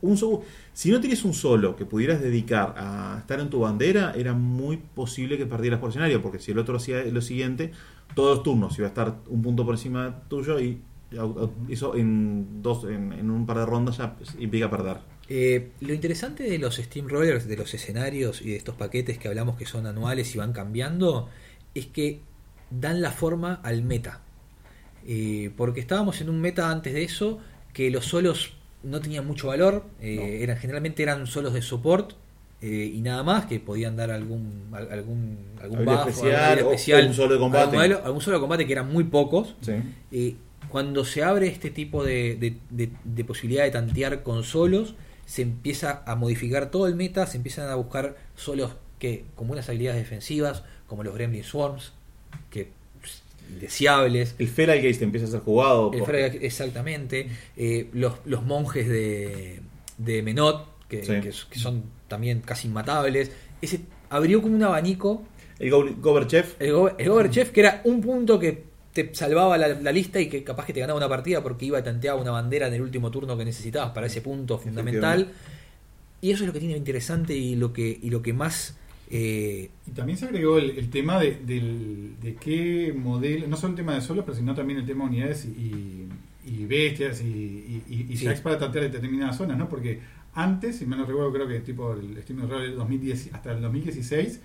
Un 0.02 0.18
solo, 0.18 0.42
si 0.74 0.92
no 0.92 1.00
tienes 1.00 1.24
un 1.24 1.34
solo 1.34 1.78
que 1.78 1.86
pudieras 1.86 2.20
dedicar 2.20 2.76
a 2.78 3.20
estar 3.20 3.40
en 3.40 3.50
tu 3.50 3.62
bandera, 3.62 4.14
era 4.14 4.34
muy 4.34 4.76
posible 4.76 5.38
que 5.38 5.46
perdieras 5.46 5.80
por 5.80 5.92
escenario, 5.92 6.22
porque 6.22 6.40
si 6.40 6.52
el 6.52 6.60
otro 6.60 6.76
hacía 6.76 7.02
lo 7.06 7.22
siguiente, 7.22 7.72
todos 8.14 8.36
los 8.36 8.44
turnos 8.44 8.78
iba 8.78 8.88
a 8.88 8.90
estar 8.90 9.20
un 9.28 9.42
punto 9.42 9.66
por 9.66 9.76
encima 9.76 10.24
tuyo 10.28 10.60
y 10.60 10.82
eso 11.70 11.96
en 11.96 12.62
dos 12.62 12.84
en, 12.84 13.14
en 13.14 13.30
un 13.32 13.46
par 13.46 13.58
de 13.58 13.66
rondas 13.66 13.98
ya 13.98 14.16
pues, 14.16 14.36
implica 14.40 14.70
perder. 14.70 14.98
Eh, 15.28 15.70
lo 15.82 15.94
interesante 15.94 16.44
de 16.44 16.58
los 16.58 16.76
Steamrollers, 16.78 17.48
de 17.48 17.56
los 17.58 17.74
escenarios 17.74 18.42
y 18.42 18.50
de 18.52 18.56
estos 18.56 18.76
paquetes 18.76 19.18
que 19.18 19.28
hablamos 19.28 19.58
que 19.58 19.66
son 19.66 19.86
anuales 19.86 20.34
y 20.36 20.38
van 20.40 20.54
cambiando, 20.54 21.30
es 21.76 21.86
que 21.88 22.20
dan 22.72 23.02
la 23.02 23.12
forma 23.12 23.60
al 23.64 23.84
meta. 23.84 24.22
Eh, 25.08 25.52
porque 25.56 25.80
estábamos 25.80 26.20
en 26.22 26.30
un 26.30 26.42
meta 26.42 26.70
antes 26.72 26.94
de 26.94 27.04
eso 27.04 27.40
que 27.74 27.90
los 27.90 28.06
solos 28.06 28.54
no 28.84 29.00
tenían 29.02 29.26
mucho 29.26 29.48
valor, 29.48 29.86
eh, 30.02 30.16
No. 30.16 30.22
eran 30.24 30.58
generalmente 30.58 31.04
eran 31.04 31.26
solos 31.28 31.54
de 31.54 31.62
support 31.62 32.14
eh, 32.62 32.92
y 32.94 33.00
nada 33.02 33.24
más 33.24 33.46
que 33.46 33.60
podían 33.60 33.96
dar 33.96 34.12
algún 34.12 34.68
al- 34.74 34.92
algún 34.92 35.38
algún 35.62 35.86
buff, 35.86 36.08
especial, 36.08 36.58
o 36.64 36.72
especial, 36.72 37.08
un 37.08 37.14
solo 37.14 37.34
de 37.36 37.40
combate. 37.40 37.64
algún 37.64 37.78
modelo- 37.80 38.02
algún 38.06 38.22
solo 38.22 38.38
de 38.38 38.42
combate 38.42 38.66
que 38.66 38.74
eran 38.74 38.92
muy 38.92 39.06
pocos. 39.06 39.56
Sí. 39.62 39.74
Eh, 40.12 40.36
cuando 40.70 41.06
se 41.06 41.24
abre 41.24 41.48
este 41.48 41.70
tipo 41.72 42.04
de, 42.04 42.36
de- 42.36 42.58
de- 42.70 42.92
de 43.04 43.24
posibilidad 43.24 43.64
de 43.64 43.72
tantear 43.72 44.24
con 44.24 44.44
solos, 44.44 44.96
se 45.26 45.42
empieza 45.44 46.04
a 46.06 46.16
modificar 46.16 46.72
todo 46.72 46.88
el 46.88 46.96
meta, 46.96 47.26
se 47.28 47.38
empiezan 47.38 47.70
a 47.70 47.76
buscar 47.76 48.18
solos 48.36 48.76
que 49.00 49.26
con 49.36 49.48
buenas 49.48 49.70
habilidades 49.70 50.02
defensivas, 50.02 50.64
como 50.88 51.04
los 51.04 51.14
Gremlin 51.14 51.44
Swarms, 51.44 51.94
que 52.50 52.70
pss, 53.02 53.24
indeseables. 53.54 54.36
El 54.40 54.48
Feral 54.48 54.78
Gaze 54.82 55.00
te 55.00 55.04
empieza 55.06 55.28
a 55.28 55.30
ser 55.30 55.40
jugado. 55.42 55.92
El 55.94 56.02
Frag- 56.04 56.40
exactamente. 56.42 57.30
eh, 57.56 57.90
los, 57.94 58.16
los 58.26 58.44
monjes 58.44 58.88
de, 58.90 59.62
de 59.98 60.22
Menot, 60.24 60.68
que, 60.88 61.04
Sí. 61.04 61.14
que- 61.22 61.32
que 61.52 61.60
son 61.60 61.84
también 62.08 62.42
casi 62.42 62.68
inmatables. 62.68 63.32
Ese 63.62 63.82
abrió 64.10 64.42
como 64.42 64.56
un 64.56 64.64
abanico 64.64 65.24
El 65.60 65.70
Go- 65.72 65.90
Gober 66.00 66.26
Chef. 66.28 66.56
el, 66.60 66.74
Go- 66.74 66.98
el 66.98 67.08
Gober 67.10 67.30
Chef, 67.30 67.52
que 67.52 67.60
era 67.62 67.82
un 67.86 68.02
punto 68.02 68.40
que 68.40 68.64
te 69.06 69.16
salvaba 69.16 69.58
la, 69.58 69.68
la 69.70 69.92
lista 69.92 70.20
y 70.20 70.28
que 70.30 70.44
capaz 70.44 70.66
que 70.66 70.74
te 70.74 70.80
ganaba 70.80 70.98
una 70.98 71.10
partida 71.10 71.42
porque 71.44 71.66
iba 71.66 71.78
a 71.80 71.84
tantear 71.84 72.16
una 72.16 72.32
bandera 72.32 72.68
en 72.68 72.74
el 72.74 72.82
último 72.82 73.10
turno 73.12 73.38
que 73.38 73.46
necesitabas 73.46 73.92
para 73.92 74.08
ese 74.08 74.22
punto 74.22 74.58
fundamental. 74.58 75.32
Y 76.22 76.32
eso 76.32 76.44
es 76.44 76.48
lo 76.48 76.54
que 76.54 76.60
tiene 76.60 76.76
interesante 76.78 77.36
y 77.36 77.56
lo 77.56 77.72
que, 77.72 77.98
y 78.02 78.10
lo 78.10 78.22
que 78.22 78.34
más... 78.34 78.76
eh, 79.10 79.70
Y 79.88 79.92
también 79.92 80.18
se 80.18 80.26
agregó 80.26 80.58
el, 80.58 80.72
el 80.72 80.90
tema 80.90 81.20
de, 81.20 81.38
del- 81.46 82.16
de 82.22 82.36
qué 82.36 82.94
modelo, 82.96 83.48
no 83.48 83.56
solo 83.56 83.72
el 83.72 83.78
tema 83.78 83.96
de 83.96 84.02
solos, 84.02 84.26
pero 84.26 84.38
sino 84.38 84.54
también 84.54 84.80
el 84.80 84.86
tema 84.86 85.06
de 85.06 85.10
unidades 85.12 85.46
y, 85.46 86.08
y 86.46 86.66
bestias 86.66 87.22
y, 87.22 87.26
y, 87.26 87.84
y- 87.90 88.14
y 88.14 88.18
Sí. 88.18 88.26
jacks 88.26 88.42
para 88.42 88.58
tantear 88.60 88.92
determinadas 88.92 89.38
zonas, 89.38 89.58
¿no? 89.58 89.70
Porque 89.70 90.00
antes, 90.34 90.78
si 90.78 90.86
mal 90.86 91.00
no 91.00 91.06
recuerdo, 91.06 91.32
creo 91.32 91.48
que 91.48 91.60
tipo 91.62 91.94
el 91.94 92.22
Steam 92.22 92.48
Roller 92.50 92.76
2010 92.76 93.30
hasta 93.34 93.52
el 93.54 93.62
2016 93.62 94.42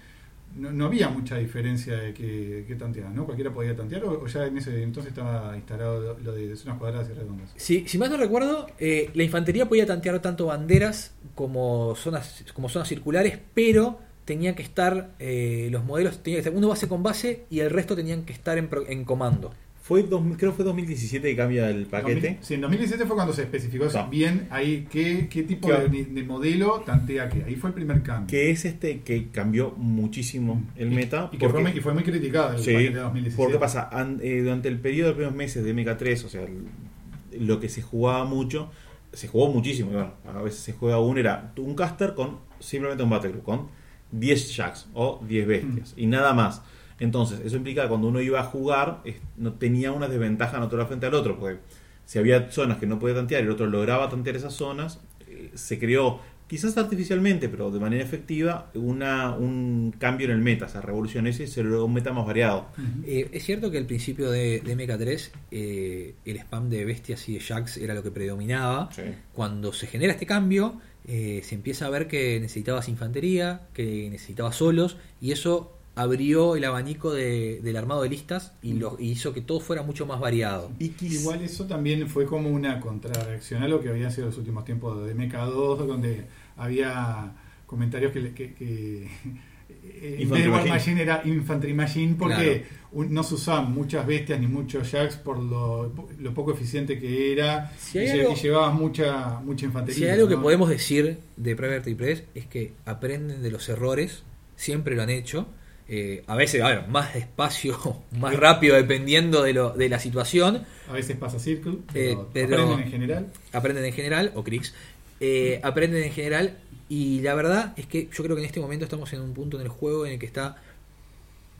no, 0.56 0.72
no 0.72 0.86
había 0.86 1.08
mucha 1.08 1.36
diferencia 1.36 1.96
de 1.96 2.14
que, 2.14 2.64
que 2.66 2.74
tanteaban, 2.76 3.14
¿no? 3.14 3.24
Cualquiera 3.24 3.52
podía 3.52 3.74
tantear 3.74 4.04
o, 4.04 4.26
ya 4.26 4.46
en 4.46 4.58
ese 4.58 4.82
entonces 4.82 5.10
estaba 5.10 5.56
instalado 5.56 6.16
lo, 6.22 6.32
de 6.32 6.56
zonas 6.56 6.78
cuadradas 6.78 7.08
y 7.10 7.12
redondas. 7.12 7.52
si, 7.56 7.86
si 7.88 7.98
más 7.98 8.10
no 8.10 8.16
recuerdo, 8.16 8.68
eh, 8.78 9.10
la 9.14 9.24
infantería 9.24 9.68
podía 9.68 9.86
tantear 9.86 10.20
tanto 10.20 10.46
banderas 10.46 11.14
como 11.34 11.94
zonas, 11.96 12.44
como 12.54 12.68
zonas 12.68 12.88
circulares, 12.88 13.38
pero 13.54 13.98
tenía 14.24 14.54
que 14.54 14.62
estar, 14.62 15.10
eh, 15.18 15.68
los 15.70 15.84
modelos, 15.84 16.22
tenía 16.22 16.36
que 16.36 16.48
estar 16.48 16.54
uno 16.54 16.68
base 16.68 16.88
con 16.88 17.02
base 17.02 17.44
y 17.50 17.60
el 17.60 17.70
resto 17.70 17.96
tenían 17.96 18.24
que 18.24 18.32
estar 18.32 18.56
en, 18.56 18.70
en 18.88 19.04
comando. 19.04 19.52
Fue 19.86 20.02
dos- 20.02 20.22
creo 20.38 20.52
que 20.52 20.56
fue 20.56 20.64
2017 20.64 21.28
que 21.28 21.36
cambia 21.36 21.68
el 21.68 21.84
paquete. 21.84 22.14
2000 22.14 22.38
sí, 22.40 22.54
en 22.54 22.62
2017 22.62 23.04
fue 23.04 23.16
cuando 23.16 23.34
se 23.34 23.42
especificó 23.42 23.84
Ah. 23.94 24.08
bien 24.10 24.46
ahí 24.48 24.88
qué, 24.90 25.28
qué 25.28 25.42
tipo 25.42 25.70
de, 25.70 26.06
de 26.06 26.22
modelo 26.22 26.80
tantea 26.86 27.28
qué. 27.28 27.44
Ahí 27.44 27.54
fue 27.56 27.68
el 27.68 27.74
primer 27.74 28.02
cambio. 28.02 28.26
Que 28.26 28.50
es 28.50 28.64
este 28.64 29.00
que 29.02 29.28
cambió 29.28 29.72
muchísimo 29.76 30.62
el 30.76 30.90
Y- 30.90 30.94
meta. 30.96 31.28
Y, 31.32 31.36
que 31.36 31.50
fue, 31.50 31.60
porque- 31.62 31.78
y 31.78 31.82
fue 31.82 31.92
muy 31.92 32.02
criticado 32.02 32.54
el 32.56 32.62
Sí, 32.62 32.72
paquete 32.72 32.94
de 32.94 33.00
2017. 33.00 33.36
porque 33.36 33.58
pasa, 33.58 33.90
An- 33.92 34.20
eh, 34.22 34.40
durante 34.42 34.68
el 34.70 34.78
periodo 34.80 35.08
de 35.08 35.10
los 35.10 35.16
primeros 35.16 35.36
meses 35.36 35.62
de 35.62 35.74
MK3, 35.74 36.24
o 36.24 36.28
sea, 36.30 36.44
el- 36.44 37.46
lo 37.46 37.60
que 37.60 37.68
se 37.68 37.82
jugaba 37.82 38.24
mucho, 38.24 38.70
se 39.12 39.28
jugó 39.28 39.52
muchísimo, 39.52 39.90
bueno, 39.90 40.14
a 40.26 40.40
veces 40.42 40.60
se 40.60 40.72
juega 40.72 40.98
uno, 40.98 41.20
era 41.20 41.52
un 41.58 41.74
caster 41.74 42.14
con 42.14 42.38
simplemente 42.58 43.02
un 43.04 43.10
battle 43.10 43.32
group, 43.32 43.44
con 43.44 43.68
10 44.12 44.56
jacks 44.56 44.88
o 44.94 45.22
10 45.28 45.46
bestias, 45.46 45.92
y 45.94 46.06
nada 46.06 46.32
más. 46.32 46.62
Entonces, 47.00 47.40
eso 47.44 47.56
implica 47.56 47.82
que 47.82 47.88
cuando 47.88 48.08
uno 48.08 48.20
iba 48.20 48.40
a 48.40 48.44
jugar, 48.44 49.00
es- 49.04 49.16
no 49.36 49.52
tenía 49.54 49.92
una 49.92 50.08
desventaja 50.08 50.58
natural 50.58 50.86
frente 50.86 51.06
al 51.06 51.14
otro, 51.14 51.38
porque 51.38 51.58
si 52.06 52.18
había 52.18 52.50
zonas 52.50 52.78
que 52.78 52.86
no 52.86 52.98
podía 52.98 53.14
tantear 53.16 53.42
y 53.42 53.46
el 53.46 53.50
otro 53.52 53.66
lograba 53.66 54.08
tantear 54.08 54.36
esas 54.36 54.54
zonas, 54.54 55.00
eh, 55.28 55.50
se 55.54 55.78
creó, 55.78 56.20
quizás 56.46 56.76
artificialmente, 56.76 57.48
pero 57.48 57.70
de 57.70 57.80
manera 57.80 58.04
efectiva, 58.04 58.70
una, 58.74 59.34
un 59.34 59.94
cambio 59.98 60.26
en 60.26 60.32
el 60.34 60.38
meta, 60.38 60.68
se 60.68 60.80
revolucionó 60.80 61.28
ese 61.30 61.44
y 61.44 61.46
se 61.46 61.62
logró 61.64 61.86
un 61.86 61.94
meta 61.94 62.12
más 62.12 62.26
variado. 62.26 62.66
Eh, 63.06 63.28
es 63.32 63.44
cierto 63.44 63.70
que 63.70 63.78
al 63.78 63.86
principio 63.86 64.30
de, 64.30 64.60
de 64.60 64.76
MK3 64.76 65.30
eh, 65.50 66.14
el 66.26 66.36
spam 66.36 66.68
de 66.68 66.84
bestias 66.84 67.26
y 67.28 67.34
de 67.34 67.40
jacks 67.40 67.78
era 67.78 67.94
lo 67.94 68.02
que 68.02 68.10
predominaba. 68.10 68.90
Sí. 68.92 69.02
Cuando 69.32 69.72
se 69.72 69.86
genera 69.86 70.12
este 70.12 70.26
cambio, 70.26 70.80
eh, 71.08 71.40
se 71.44 71.54
empieza 71.54 71.86
a 71.86 71.90
ver 71.90 72.06
que 72.08 72.38
necesitabas 72.40 72.88
infantería, 72.90 73.62
que 73.72 74.08
necesitabas 74.10 74.56
solos, 74.56 74.98
y 75.22 75.32
eso 75.32 75.72
abrió 75.96 76.56
el 76.56 76.64
abanico 76.64 77.12
de- 77.12 77.60
del 77.62 77.76
armado 77.76 78.02
de 78.02 78.08
listas 78.08 78.52
y, 78.62 78.72
lo, 78.74 78.96
y 78.98 79.10
hizo 79.10 79.32
que 79.32 79.40
todo 79.40 79.60
fuera 79.60 79.82
mucho 79.82 80.06
más 80.06 80.18
variado. 80.20 80.72
Y 80.78 80.92
Igual 81.00 81.42
eso 81.42 81.66
también 81.66 82.08
fue 82.08 82.26
como 82.26 82.48
una 82.50 82.80
contrarreacción 82.80 83.62
a 83.62 83.68
lo 83.68 83.80
que 83.80 83.88
había 83.90 84.10
sido 84.10 84.26
los 84.26 84.38
últimos 84.38 84.64
tiempos 84.64 85.06
de 85.06 85.14
MK2, 85.14 85.86
donde 85.86 86.24
había 86.56 87.32
comentarios 87.66 88.12
que, 88.12 88.20
le- 88.20 88.32
que, 88.34 88.54
que 88.54 89.04
eh, 89.04 90.16
en 90.16 90.20
Infantry 90.22 90.26
vez 90.28 90.42
de 90.44 90.48
War 90.50 90.58
Machine. 90.60 90.74
Machine 90.74 91.02
era 91.02 91.22
Infantry 91.24 91.74
Machine 91.74 92.14
porque 92.18 92.34
Claro. 92.34 92.84
un- 92.92 93.14
no 93.14 93.22
se 93.22 93.34
usaban 93.34 93.72
muchas 93.72 94.06
bestias 94.06 94.40
ni 94.40 94.46
muchos 94.46 94.90
jacks 94.90 95.16
por 95.16 95.38
lo, 95.38 95.92
lo 96.18 96.34
poco 96.34 96.52
eficiente 96.52 96.98
que 96.98 97.32
era 97.32 97.72
Si 97.78 97.98
y, 97.98 98.08
algo- 98.08 98.32
y 98.32 98.34
llevabas 98.34 98.74
mucha, 98.74 99.40
mucha 99.44 99.64
infantería. 99.66 99.96
Si 99.98 100.04
hay 100.04 100.10
algo 100.10 100.28
que 100.28 100.36
podemos 100.36 100.68
decir 100.68 101.18
de 101.36 101.56
Private 101.56 101.94
Press 101.94 102.24
es 102.34 102.46
que 102.46 102.72
aprenden 102.84 103.42
de 103.42 103.50
los 103.50 103.68
errores, 103.68 104.22
siempre 104.56 104.96
lo 104.96 105.02
han 105.02 105.10
hecho. 105.10 105.46
Eh, 105.88 106.24
a 106.26 106.34
veces, 106.36 106.62
a 106.62 106.68
ver, 106.68 106.88
más 106.88 107.12
despacio, 107.14 108.02
más 108.18 108.36
rápido, 108.36 108.76
dependiendo 108.76 109.42
de, 109.42 109.52
lo, 109.52 109.70
de 109.70 109.88
la 109.88 109.98
situación. 109.98 110.64
A 110.88 110.92
veces 110.92 111.16
pasa 111.16 111.38
Circle, 111.38 111.78
Eh, 111.94 112.16
pero, 112.32 112.48
pero- 112.48 112.62
aprenden 112.62 112.80
en 112.86 112.90
general. 112.90 113.26
aprenden 113.52 113.84
en 113.84 113.92
general, 113.92 114.32
o 114.34 114.44
Crix, 114.44 114.74
eh, 115.20 115.60
aprenden 115.62 116.02
en 116.02 116.12
general 116.12 116.58
y 116.88 117.20
la 117.22 117.34
verdad 117.34 117.72
es 117.76 117.86
que 117.86 118.08
yo 118.12 118.22
creo 118.24 118.36
que 118.36 118.42
en 118.42 118.46
este 118.46 118.60
momento 118.60 118.84
estamos 118.84 119.12
en 119.12 119.20
un 119.20 119.32
punto 119.34 119.56
en 119.58 119.62
el 119.62 119.68
juego 119.68 120.04
en 120.06 120.12
el 120.12 120.18
que 120.18 120.26
está, 120.26 120.56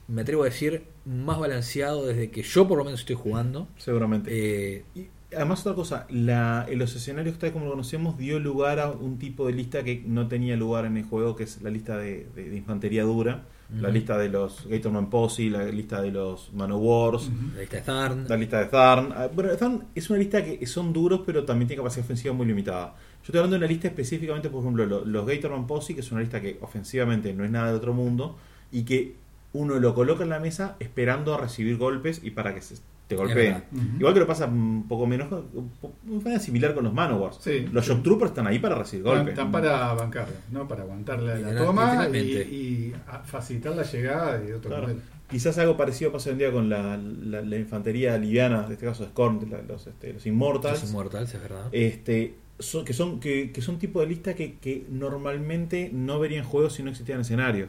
me 0.08 0.22
atrevo 0.22 0.42
a 0.42 0.46
decir, 0.46 0.84
más 1.06 1.38
balanceado 1.38 2.04
desde 2.06 2.30
que 2.30 2.42
yo 2.42 2.68
por 2.68 2.76
lo 2.78 2.84
menos 2.84 3.00
estoy 3.00 3.16
jugando. 3.16 3.68
Seguramente. 3.78 4.30
Eh, 4.32 4.84
Y 4.94 5.06
además 5.34 5.60
otra 5.60 5.74
cosa, 5.74 6.06
la, 6.10 6.66
en 6.68 6.78
los 6.78 6.94
escenarios 6.94 7.38
tal 7.38 7.52
como 7.52 7.64
lo 7.64 7.70
conocemos 7.72 8.18
dio 8.18 8.38
lugar 8.38 8.78
a 8.80 8.90
un 8.90 9.18
tipo 9.18 9.46
de 9.46 9.54
lista 9.54 9.82
que 9.82 10.02
no 10.06 10.28
tenía 10.28 10.56
lugar 10.56 10.84
en 10.84 10.96
el 10.98 11.04
juego, 11.04 11.34
que 11.37 11.44
es 11.44 11.62
la 11.62 11.70
lista 11.70 11.96
de, 11.96 12.26
de- 12.34 12.50
de 12.50 12.56
infantería 12.56 13.02
dura, 13.04 13.44
la 13.80 13.88
lista 13.88 14.16
de 14.18 14.28
los 14.28 14.66
Gatorman 14.68 15.10
Posse, 15.10 15.50
la 15.50 15.64
lista 15.64 16.00
de 16.02 16.10
los 16.10 16.52
Manowars, 16.52 17.24
Ujú. 17.28 17.34
la 17.54 17.60
lista 17.60 17.76
de 17.76 17.82
Tharn, 17.82 18.26
la 18.28 18.37
lista 18.37 18.58
de 18.60 18.66
Tharn. 18.66 19.12
Ah, 19.16 19.28
Bueno, 19.34 19.56
Tharn 19.56 19.84
es 19.94 20.10
una 20.10 20.18
lista 20.18 20.44
que 20.44 20.66
son 20.66 20.92
duros, 20.92 21.22
pero 21.26 21.44
también 21.44 21.68
tiene 21.68 21.80
capacidad 21.82 22.04
ofensiva 22.04 22.34
muy 22.34 22.46
limitada. 22.46 22.94
Yo 23.22 23.26
estoy 23.26 23.38
hablando 23.38 23.54
de 23.54 23.58
una 23.58 23.66
lista 23.66 23.88
específicamente, 23.88 24.50
por 24.50 24.60
ejemplo, 24.60 24.87
lo- 24.87 25.04
los 25.04 25.26
Gatorman 25.26 25.66
Posse, 25.66 25.94
que 25.94 26.00
es 26.00 26.12
una 26.12 26.20
lista 26.20 26.40
que 26.40 26.58
ofensivamente 26.60 27.32
no 27.32 27.44
es 27.44 27.50
nada 27.50 27.68
del 27.68 27.76
otro 27.76 27.94
mundo, 27.94 28.37
y 28.70 28.84
que 28.84 29.16
uno 29.52 29.78
lo 29.78 29.94
coloca 29.94 30.24
en 30.24 30.30
la 30.30 30.40
mesa 30.40 30.76
esperando 30.80 31.32
a 31.34 31.38
recibir 31.38 31.76
golpes 31.76 32.20
y 32.24 32.30
para 32.32 32.54
que 32.54 32.60
se 32.60 32.74
te 33.06 33.16
golpeen. 33.16 33.64
Igual 33.98 34.14
que 34.14 34.20
lo 34.20 34.26
pasa 34.26 34.46
un 34.46 34.86
poco 34.88 35.06
menos, 35.06 35.28
de 35.30 36.14
manera 36.16 36.40
similar 36.40 36.74
con 36.74 36.84
los 36.84 36.92
Manowars. 36.94 37.38
Sí. 37.40 37.68
Los 37.72 37.86
Shock 37.86 38.02
Troopers 38.02 38.30
están 38.30 38.46
ahí 38.46 38.58
para 38.58 38.74
recibir 38.76 39.04
golpes. 39.04 39.28
están 39.30 39.52
para 39.52 39.92
bancarla, 39.94 40.34
¿no? 40.50 40.66
Para 40.66 40.82
aguantar 40.84 41.20
la, 41.22 41.34
la 41.36 41.54
toma 41.64 42.08
y, 42.12 42.92
facilitar 43.24 43.74
la 43.76 43.82
llegada 43.82 44.38
de 44.38 44.54
otro 44.54 44.70
Claro. 44.70 44.94
Quizás 45.30 45.56
algo 45.58 45.76
parecido 45.76 46.12
pasa 46.12 46.28
hoy 46.28 46.34
en 46.34 46.38
día 46.38 46.52
con 46.52 46.68
la, 46.68 46.96
la- 46.98 47.40
la 47.42 47.56
infantería 47.56 48.16
liviana, 48.18 48.66
en 48.66 48.72
este 48.72 48.84
caso 48.86 49.04
Scorn, 49.06 49.50
la- 49.50 49.62
los, 49.62 49.86
este, 49.86 50.12
los 50.12 50.26
Immortals. 50.26 50.80
los 50.82 50.90
Immortals, 50.90 51.34
es 51.34 51.40
verdad. 51.42 51.66
Este, 51.72 52.34
son, 52.58 52.84
que 52.84 52.92
son 52.92 53.20
que, 53.20 53.50
que 53.50 53.60
son 53.62 53.78
tipo 53.78 54.00
de 54.00 54.06
lista 54.06 54.34
que, 54.34 54.56
que 54.58 54.86
normalmente 54.90 55.90
no 55.92 56.20
verían 56.20 56.44
juegos 56.44 56.74
si 56.74 56.82
no 56.82 56.90
existían 56.90 57.20
escenarios. 57.20 57.68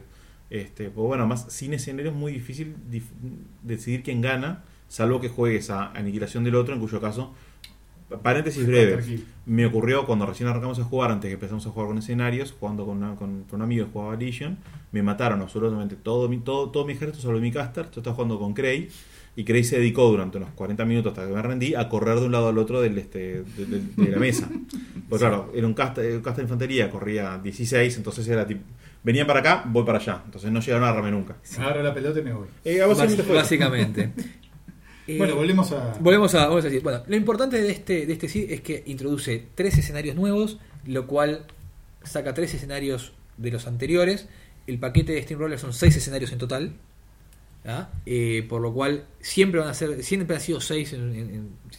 Este, 0.50 0.89
pues 0.89 1.08
bueno, 1.08 1.26
más 1.28 1.52
sin 1.52 1.74
escenario 1.74 2.12
es 2.12 2.17
muy 2.17 2.32
difícil 2.34 2.76
dif- 2.91 3.10
decidir 3.63 4.04
quién 4.04 4.21
gana, 4.21 4.63
salvo 4.88 5.19
que 5.21 5.30
juegues 5.30 5.69
a 5.69 5.91
Aniquilación 5.91 6.43
del 6.43 6.56
otro, 6.56 6.74
en 6.74 6.80
cuyo 6.80 7.00
caso, 7.02 7.34
paréntesis 8.21 8.65
breve, 8.67 9.02
me 9.45 9.65
ocurrió 9.65 10.06
cuando 10.06 10.26
recién 10.26 10.48
arrancamos 10.48 10.80
a 10.80 10.84
jugar, 10.84 11.12
antes 11.12 11.28
que 11.30 11.34
empezamos 11.34 11.65
a 11.65 11.69
jugar 11.71 11.88
con 11.88 11.98
escenarios, 11.98 12.54
jugando 12.60 12.86
con, 12.86 12.98
una- 12.98 13.15
con, 13.15 13.43
con 13.43 13.60
un 13.60 13.62
amigo 13.63 13.86
que 13.88 13.91
jugaba 13.91 14.15
Legion, 14.15 14.58
me 14.91 15.02
mataron 15.04 15.41
absolutamente 15.41 15.95
todo 15.95 16.30
mi, 16.30 16.38
todo, 16.38 16.69
todo 16.69 16.86
mi 16.86 16.93
ejército 16.93 17.21
sobre 17.21 17.39
mi 17.39 17.52
caster, 17.52 17.86
yo 17.86 18.02
estaba 18.02 18.15
jugando 18.15 18.38
con 18.39 18.54
Cray, 18.54 18.89
y 19.38 19.43
Cray 19.43 19.63
se 19.65 19.78
dedicó 19.80 20.10
durante 20.10 20.38
unos 20.38 20.52
40 20.52 20.86
minutos 20.86 21.12
hasta 21.12 21.28
que 21.28 21.34
me 21.34 21.41
rendí 21.41 21.76
a 21.76 21.89
correr 21.89 22.19
de 22.19 22.26
un 22.28 22.32
lado 22.32 22.48
al 22.50 22.58
otro 22.58 22.80
del, 22.80 22.98
este, 22.98 23.43
de, 23.43 23.65
de- 23.65 23.82
de 24.06 24.12
la 24.12 24.17
mesa. 24.17 24.48
Pues 25.10 25.19
claro, 25.19 25.52
era 25.54 25.67
un 25.67 25.74
caster, 25.74 26.15
un 26.15 26.21
caster 26.21 26.43
de 26.43 26.43
infantería, 26.43 26.89
corría 26.89 27.38
16, 27.39 27.98
entonces 27.98 28.26
era 28.28 28.45
tipo, 28.48 28.62
venía 29.04 29.26
para 29.28 29.39
acá, 29.41 29.63
voy 29.67 29.84
para 29.84 29.98
allá, 29.98 30.21
entonces 30.26 30.52
no 30.52 30.62
llegaron 30.62 30.84
a 30.84 30.89
agarrarme 30.89 31.12
nunca. 31.12 31.36
Agarro 31.58 31.84
la 31.84 31.93
pelota 31.93 32.19
y 32.19 32.24
me 32.24 32.34
voy. 32.34 32.48
Eh, 32.63 32.78
eso. 32.82 33.34
básicamente. 33.34 34.13
Eh, 35.08 35.18
Bueno, 35.18 35.36
volvemos 35.36 35.72
a. 35.72 35.94
Volvemos 36.00 36.34
a, 36.36 36.48
vamos 36.48 36.63
a 36.63 36.68
decir, 36.68 36.82
bueno, 36.82 37.04
lo 37.08 37.15
importante 37.15 37.62
de 37.62 37.72
este, 37.72 38.06
de 38.06 38.13
este 38.13 38.28
seed 38.30 38.52
es 38.52 38.62
que 38.62 38.84
introduce 38.88 39.48
tres 39.56 39.78
escenarios 39.78 40.15
nuevos, 40.15 40.58
lo 40.86 41.06
cual 41.08 41.46
saca 42.04 42.34
tres 42.34 42.54
escenarios 42.54 43.13
de 43.38 43.52
los 43.52 43.68
anteriores. 43.68 44.28
El 44.68 44.80
paquete 44.80 45.13
de 45.13 45.22
Steamroller 45.22 45.60
son 45.60 45.74
seis 45.74 45.96
escenarios 45.96 46.32
en 46.32 46.39
total. 46.39 46.74
¿ah? 47.68 47.89
Eh, 48.06 48.46
por 48.50 48.62
lo 48.62 48.74
cual 48.74 49.06
siempre 49.22 49.60
van 49.60 49.70
a 49.70 49.74
ser, 49.74 50.04
siempre 50.04 50.36
han 50.36 50.41
sido 50.41 50.60
seis 50.62 50.94
en- 50.94 51.15
en- 51.15 51.30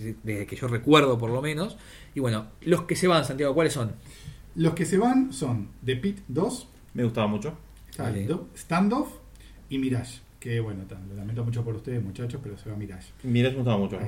en- 0.01 0.17
desde 0.23 0.47
que 0.47 0.57
yo 0.57 0.69
recuerdo 0.69 1.19
por 1.19 1.31
lo 1.31 1.41
menos. 1.43 1.77
Y 2.15 2.21
bueno, 2.21 2.47
los 2.63 2.83
que 2.83 2.97
se 2.97 3.07
van, 3.09 3.25
Santiago, 3.25 3.55
¿cuáles 3.55 3.73
son? 3.73 3.93
Los 4.55 4.75
que 4.75 4.85
se 4.85 4.99
van 4.99 5.33
son 5.33 5.69
The 5.85 5.97
Pit 5.97 6.19
2, 6.29 6.69
Me 6.95 7.05
gustaba 7.05 7.27
mucho. 7.27 7.59
Vale. 7.99 8.25
Do- 8.27 8.49
Standoff 8.57 9.09
y 9.69 9.79
Mirage. 9.79 10.21
Que 10.47 10.61
bueno, 10.61 10.85
tan- 10.85 11.09
lo 11.09 11.17
lamento 11.17 11.43
mucho 11.45 11.65
por 11.65 11.75
ustedes, 11.75 12.01
muchachos, 12.01 12.41
pero 12.41 12.57
se 12.57 12.71
va 12.71 12.77
Mirage. 12.77 13.09
Mira, 13.25 13.51
me 13.51 13.57
gustaba 13.57 13.79
mucho. 13.79 13.99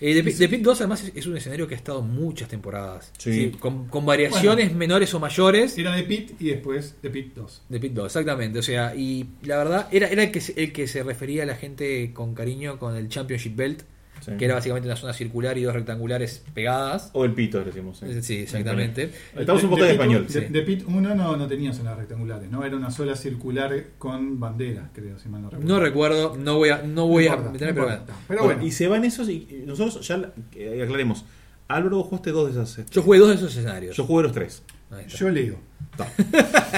Eh, 0.00 0.14
The, 0.14 0.24
Pit- 0.24 0.38
The 0.38 0.48
Pit 0.48 0.62
2 0.62 0.80
además 0.80 1.04
es, 1.04 1.12
es 1.14 1.26
un 1.26 1.36
escenario 1.36 1.68
que 1.68 1.74
ha 1.74 1.76
estado 1.76 2.00
muchas 2.00 2.48
temporadas. 2.48 3.12
Sí. 3.18 3.52
con, 3.60 3.88
con 3.88 4.06
variaciones 4.06 4.74
menores 4.74 5.12
o 5.12 5.20
mayores. 5.20 5.76
Era 5.76 5.94
The 5.94 6.02
Pit 6.04 6.30
y 6.40 6.46
después 6.46 6.96
The 7.02 7.10
Pit 7.10 7.34
2. 7.34 7.62
De 7.68 7.78
Pit 7.78 7.92
2, 7.92 8.06
exactamente. 8.06 8.58
O 8.58 8.62
sea, 8.62 8.94
y 8.96 9.26
la 9.42 9.58
verdad, 9.58 9.88
era, 9.92 10.08
era 10.08 10.22
el, 10.22 10.30
que 10.32 10.40
se, 10.40 10.60
el 10.60 10.72
que 10.72 10.88
se 10.88 11.02
refería 11.02 11.42
a 11.42 11.46
la 11.46 11.56
gente 11.56 12.12
con 12.14 12.34
cariño 12.34 12.78
con 12.78 12.96
el 12.96 13.08
Championship 13.10 13.54
Belt, 13.54 13.82
Sí. 14.24 14.32
que 14.38 14.44
era 14.44 14.54
básicamente 14.54 14.88
una 14.88 14.96
zona 14.96 15.12
circular 15.12 15.58
y 15.58 15.62
dos 15.62 15.74
rectangulares 15.74 16.44
pegadas. 16.54 17.10
O 17.12 17.24
el 17.24 17.32
pito, 17.32 17.62
decimos. 17.64 17.98
sí. 17.98 18.22
Sí, 18.22 18.36
exactamente. 18.38 19.10
Estamos 19.36 19.64
un 19.64 19.70
poco 19.70 19.84
de 19.84 19.92
español. 19.92 20.26
The 20.26 20.62
Pit 20.62 20.84
1 20.86 21.14
no, 21.14 21.36
no 21.36 21.46
tenía 21.46 21.72
zonas 21.72 21.96
rectangulares, 21.98 22.50
¿no? 22.50 22.64
Era 22.64 22.76
una 22.76 22.90
sola 22.90 23.16
circular 23.16 23.74
con 23.98 24.38
banderas, 24.38 24.90
creo, 24.92 25.18
si 25.18 25.28
mal 25.28 25.42
no 25.42 25.50
recuerdo. 25.50 25.74
No 25.74 25.80
recuerdo, 25.80 26.36
no 26.36 26.56
voy 26.56 26.68
a, 26.70 26.82
no 26.82 27.06
voy 27.08 27.26
a 27.26 27.30
importa, 27.30 27.50
meterme, 27.52 27.72
no 27.72 27.74
pero 27.74 27.86
bueno. 27.86 28.14
Pero 28.28 28.44
Bueno, 28.44 28.66
y 28.66 28.70
se 28.70 28.88
van 28.88 29.04
esos 29.04 29.28
y 29.28 29.64
nosotros 29.66 30.06
ya 30.06 30.32
eh, 30.54 30.80
aclaremos. 30.82 31.24
Álvaro, 31.68 31.96
vos 31.98 32.06
jugaste 32.06 32.30
dos 32.30 32.54
de 32.54 32.62
esas. 32.62 32.90
Yo 32.90 33.02
jugué 33.02 33.18
dos 33.18 33.28
de 33.28 33.34
esos 33.34 33.56
escenarios. 33.56 33.96
Yo 33.96 34.04
jugué 34.04 34.22
los 34.24 34.32
tres. 34.32 34.62
Yo 35.08 35.28
leo. 35.30 35.56
Ta. 35.96 36.08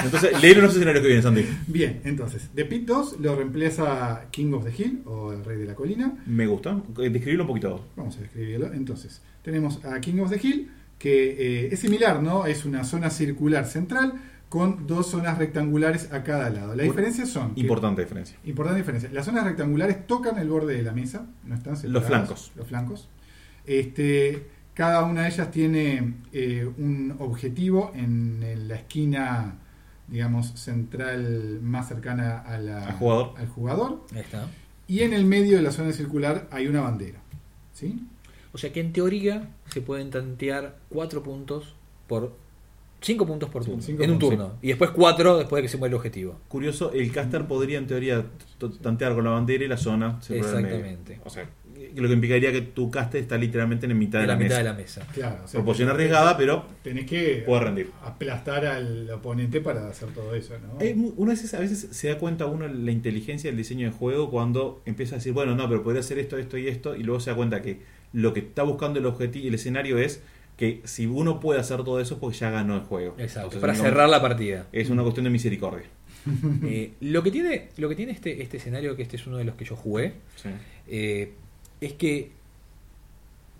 Entonces, 0.03 0.41
leer 0.41 0.57
los 0.57 0.73
escenarios 0.75 1.01
que 1.01 1.07
vienen, 1.07 1.23
Sandy. 1.23 1.45
Bien, 1.67 2.01
entonces, 2.03 2.49
The 2.53 2.65
Pit 2.65 2.85
2 2.85 3.19
lo 3.21 3.35
reemplaza 3.35 4.25
King 4.31 4.51
of 4.53 4.65
the 4.65 4.73
Hill 4.83 5.01
o 5.05 5.31
el 5.31 5.43
Rey 5.45 5.57
de 5.57 5.65
la 5.65 5.73
Colina. 5.75 6.13
Me 6.25 6.45
gusta. 6.47 6.81
Eh, 6.99 7.09
Describirlo 7.09 7.43
un 7.43 7.47
poquito. 7.47 7.85
Vamos 7.95 8.17
a 8.17 8.21
describirlo. 8.21 8.73
Entonces, 8.73 9.21
tenemos 9.41 9.83
a 9.85 9.99
King 10.01 10.19
of 10.19 10.29
the 10.31 10.39
Hill, 10.45 10.69
que 10.99 11.65
eh, 11.65 11.69
es 11.71 11.79
similar, 11.79 12.21
¿no? 12.21 12.45
Es 12.45 12.65
una 12.65 12.83
zona 12.83 13.09
circular 13.09 13.65
central 13.65 14.13
con 14.49 14.85
dos 14.87 15.07
zonas 15.09 15.37
rectangulares 15.37 16.11
a 16.13 16.23
cada 16.23 16.49
lado. 16.49 16.75
La 16.75 16.83
diferencia 16.83 17.25
son... 17.25 17.55
que- 17.55 17.61
Importante 17.61 18.01
diferencia. 18.01 18.37
Importante 18.45 18.79
diferencia. 18.79 19.09
Las 19.13 19.25
zonas 19.25 19.43
rectangulares 19.45 20.05
tocan 20.07 20.37
el 20.39 20.49
borde 20.49 20.75
de 20.75 20.83
la 20.83 20.91
mesa, 20.93 21.25
no 21.45 21.55
están 21.55 21.75
separadas. 21.77 22.07
flancos. 22.07 22.51
Los 22.55 22.67
flancos. 22.67 23.09
Este, 23.65 24.45
cada 24.75 25.03
una 25.03 25.23
de 25.23 25.29
ellas 25.29 25.49
tiene 25.49 26.13
eh, 26.31 26.69
un 26.77 27.15
objetivo 27.19 27.91
en, 27.95 28.43
en 28.43 28.67
la 28.67 28.75
esquina, 28.75 29.55
digamos, 30.07 30.51
central 30.59 31.59
más 31.63 31.87
cercana 31.87 32.39
a 32.41 32.57
la- 32.59 32.85
Al 32.87 32.93
jugador. 32.93 33.33
al 33.37 33.47
jugador. 33.47 34.05
Ahí 34.13 34.19
está. 34.19 34.47
Y 34.87 34.99
en 35.01 35.13
el 35.13 35.25
medio 35.25 35.57
de 35.57 35.63
la 35.63 35.71
zona 35.71 35.91
circular 35.93 36.47
hay 36.51 36.67
una 36.67 36.81
bandera. 36.81 37.19
¿Sí? 37.73 38.05
O 38.53 38.57
sea 38.59 38.71
que 38.71 38.79
en 38.81 38.93
teoría 38.93 39.49
se 39.69 39.81
pueden 39.81 40.11
tantear 40.11 40.77
cuatro 40.89 41.23
puntos 41.23 41.73
por. 42.07 42.37
Cinco 43.05 43.25
puntos 43.25 43.49
por 43.49 43.63
Sí, 43.63 43.69
turno. 43.69 43.83
cinco 43.83 44.03
En 44.03 44.11
un 44.11 44.19
turno. 44.19 44.53
Y 44.61 44.67
después 44.69 44.89
cuatro 44.91 45.37
después 45.37 45.59
de 45.59 45.63
que 45.63 45.69
se 45.69 45.77
muere 45.77 45.91
el 45.91 45.95
objetivo. 45.97 46.39
Curioso, 46.47 46.91
el 46.93 47.11
caster 47.11 47.45
podría 47.45 47.77
en 47.77 47.87
teoría 47.87 48.25
tantear 48.81 49.13
con 49.15 49.23
la 49.23 49.31
bandera 49.31 49.63
y 49.63 49.67
la 49.67 49.77
zona. 49.77 50.21
se. 50.21 50.37
Exactamente. 50.37 51.19
O 51.23 51.29
sea, 51.29 51.47
lo 51.95 52.07
que 52.07 52.13
implicaría 52.13 52.51
que 52.51 52.61
tu 52.61 52.89
caster 52.89 53.21
está 53.21 53.37
literalmente 53.37 53.85
en 53.85 53.97
mitad 53.97 54.21
En 54.21 54.27
de 54.27 54.27
la 54.27 54.33
la, 54.33 54.39
mitad 54.39 54.49
mesa. 54.55 54.57
de 54.57 54.63
la 54.63 54.73
mesa. 54.73 55.07
Claro. 55.13 55.41
o 55.43 55.47
sea, 55.47 55.59
Proporción 55.59 55.89
arriesgada, 55.89 56.35
pero 56.37 56.65
Tenés 56.83 57.05
que 57.05 57.43
puede 57.45 57.61
rendir. 57.61 57.91
aplastar 58.03 58.65
al 58.65 59.09
oponente 59.11 59.61
para 59.61 59.87
hacer 59.87 60.09
todo 60.09 60.33
eso, 60.35 60.53
¿no? 60.59 60.79
Mu- 60.95 61.13
Una 61.17 61.31
vez, 61.33 61.53
a 61.53 61.59
veces 61.59 61.87
se 61.91 62.07
da 62.07 62.17
cuenta 62.17 62.45
uno 62.47 62.67
la 62.67 62.91
inteligencia 62.91 63.49
del 63.49 63.57
diseño 63.57 63.87
de 63.87 63.93
juego 63.93 64.31
cuando 64.31 64.81
empieza 64.85 65.15
a 65.15 65.17
decir, 65.19 65.33
bueno, 65.33 65.53
no, 65.55 65.67
pero 65.69 65.83
podría 65.83 65.99
hacer 65.99 66.17
esto, 66.17 66.37
esto 66.37 66.57
y 66.57 66.67
esto, 66.67 66.95
y 66.95 67.03
luego 67.03 67.19
se 67.19 67.29
da 67.29 67.35
cuenta 67.35 67.61
que 67.61 67.81
lo 68.13 68.33
que 68.33 68.39
está 68.39 68.63
buscando 68.63 68.99
el 68.99 69.05
objetivo, 69.05 69.47
el 69.49 69.55
escenario 69.55 69.97
es 69.99 70.21
que 70.57 70.81
si 70.85 71.05
uno 71.05 71.39
puede 71.39 71.59
hacer 71.59 71.83
todo 71.83 71.99
eso, 71.99 72.17
pues 72.19 72.39
ya 72.39 72.49
ganó 72.49 72.75
el 72.75 72.81
juego. 72.81 73.15
Exacto. 73.17 73.55
Entonces, 73.55 73.61
para 73.61 73.75
cerrar 73.75 74.09
la 74.09 74.21
partida. 74.21 74.67
Es 74.71 74.89
una 74.89 75.03
cuestión 75.03 75.23
de 75.25 75.29
misericordia. 75.29 75.85
Eh, 76.65 76.93
lo 77.01 77.21
que 77.21 77.29
tiene, 77.29 77.69
lo 77.77 77.87
que 77.87 77.95
tiene 77.95 78.11
este, 78.11 78.41
este 78.41 78.57
escenario, 78.57 78.95
que 78.95 79.03
este 79.03 79.15
es 79.15 79.27
uno 79.27 79.37
de 79.37 79.43
los 79.43 79.53
que 79.55 79.63
yo 79.65 79.75
jugué, 79.75 80.13
Sí. 80.37 80.49
eh, 80.87 81.33
es 81.81 81.93
que 81.93 82.31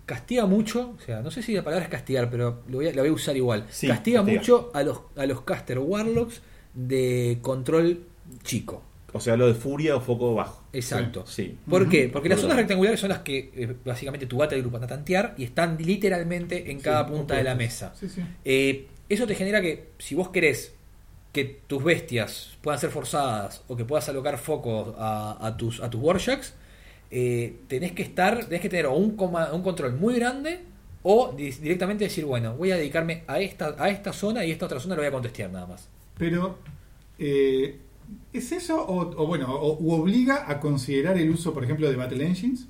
castiga 0.04 0.46
mucho, 0.46 0.94
o 0.96 1.00
sea, 1.00 1.20
no 1.20 1.30
sé 1.30 1.42
si 1.42 1.52
la 1.52 1.62
palabra 1.62 1.84
es 1.84 1.90
castigar, 1.90 2.28
pero 2.30 2.62
lo 2.68 2.78
voy 2.78 2.88
a, 2.88 2.92
la 2.92 3.02
voy 3.02 3.10
a 3.10 3.12
usar 3.12 3.36
igual. 3.36 3.66
Sí, 3.70 3.86
castiga, 3.88 4.20
castiga. 4.20 4.38
mucho 4.40 4.70
a 4.74 4.82
los, 4.82 5.00
a 5.16 5.26
los 5.26 5.42
caster 5.42 5.78
warlocks 5.78 6.42
de 6.74 7.38
control 7.42 8.04
chico. 8.42 8.82
O 9.16 9.20
sea, 9.20 9.36
lo 9.36 9.46
de 9.48 9.54
furia 9.54 9.96
o 9.96 10.00
foco 10.00 10.34
bajo. 10.34 10.62
Exacto. 10.72 11.24
Sí. 11.26 11.56
¿Por 11.68 11.88
qué? 11.88 12.08
Porque 12.12 12.28
las 12.28 12.40
zonas 12.40 12.56
rectangulares 12.56 13.00
son 13.00 13.08
las 13.10 13.20
que 13.20 13.50
eh, 13.54 13.74
básicamente 13.84 14.26
tu 14.26 14.36
battle 14.38 14.60
group 14.60 14.72
van 14.74 14.84
a 14.84 14.86
tantear 14.86 15.34
y 15.36 15.44
están 15.44 15.76
literalmente 15.80 16.70
en 16.70 16.80
cada 16.80 17.04
Sí, 17.06 17.12
punta 17.12 17.36
de 17.36 17.44
la 17.44 17.54
mesa. 17.54 17.92
Sí, 17.98 18.08
sí. 18.08 18.22
Eh, 18.44 18.86
eso 19.08 19.26
te 19.26 19.34
genera 19.34 19.60
que 19.60 19.88
si 19.98 20.14
vos 20.14 20.28
querés 20.30 20.74
que 21.32 21.44
tus 21.66 21.82
bestias 21.84 22.56
puedan 22.62 22.80
ser 22.80 22.90
forzadas 22.90 23.62
o 23.68 23.76
que 23.76 23.84
puedas 23.84 24.08
alocar 24.08 24.38
focos 24.38 24.94
a, 24.98 25.36
a 25.46 25.56
tus 25.56 25.80
a 25.82 25.90
tus 25.90 26.00
Warshacks, 26.00 26.54
eh, 27.10 27.56
tenés 27.68 27.92
que 27.92 28.02
estar, 28.02 28.44
tenés 28.46 28.60
que 28.60 28.68
tener 28.68 28.86
un, 28.88 29.16
coma- 29.16 29.52
un 29.52 29.62
control 29.62 29.92
muy 29.94 30.14
grande 30.14 30.60
o 31.02 31.32
di- 31.36 31.50
directamente 31.52 32.04
decir, 32.04 32.24
bueno, 32.24 32.54
voy 32.56 32.72
a 32.72 32.76
dedicarme 32.76 33.22
a 33.26 33.38
esta, 33.40 33.76
a 33.78 33.88
esta 33.90 34.12
zona 34.12 34.44
y 34.44 34.50
esta 34.50 34.66
otra 34.66 34.80
zona 34.80 34.94
la 34.96 35.02
voy 35.02 35.08
a 35.08 35.12
contestear 35.12 35.50
nada 35.50 35.66
más. 35.66 35.88
Pero, 36.18 36.58
eh, 37.18 37.78
¿es 38.32 38.52
eso 38.52 38.82
o, 38.84 39.22
o 39.22 39.26
bueno, 39.26 39.52
o, 39.54 39.78
u 39.80 39.92
obliga 39.92 40.44
a 40.50 40.60
considerar 40.60 41.18
el 41.18 41.30
uso, 41.30 41.52
por 41.54 41.64
ejemplo, 41.64 41.88
de 41.88 41.96
Battle 41.96 42.24
Engines? 42.26 42.68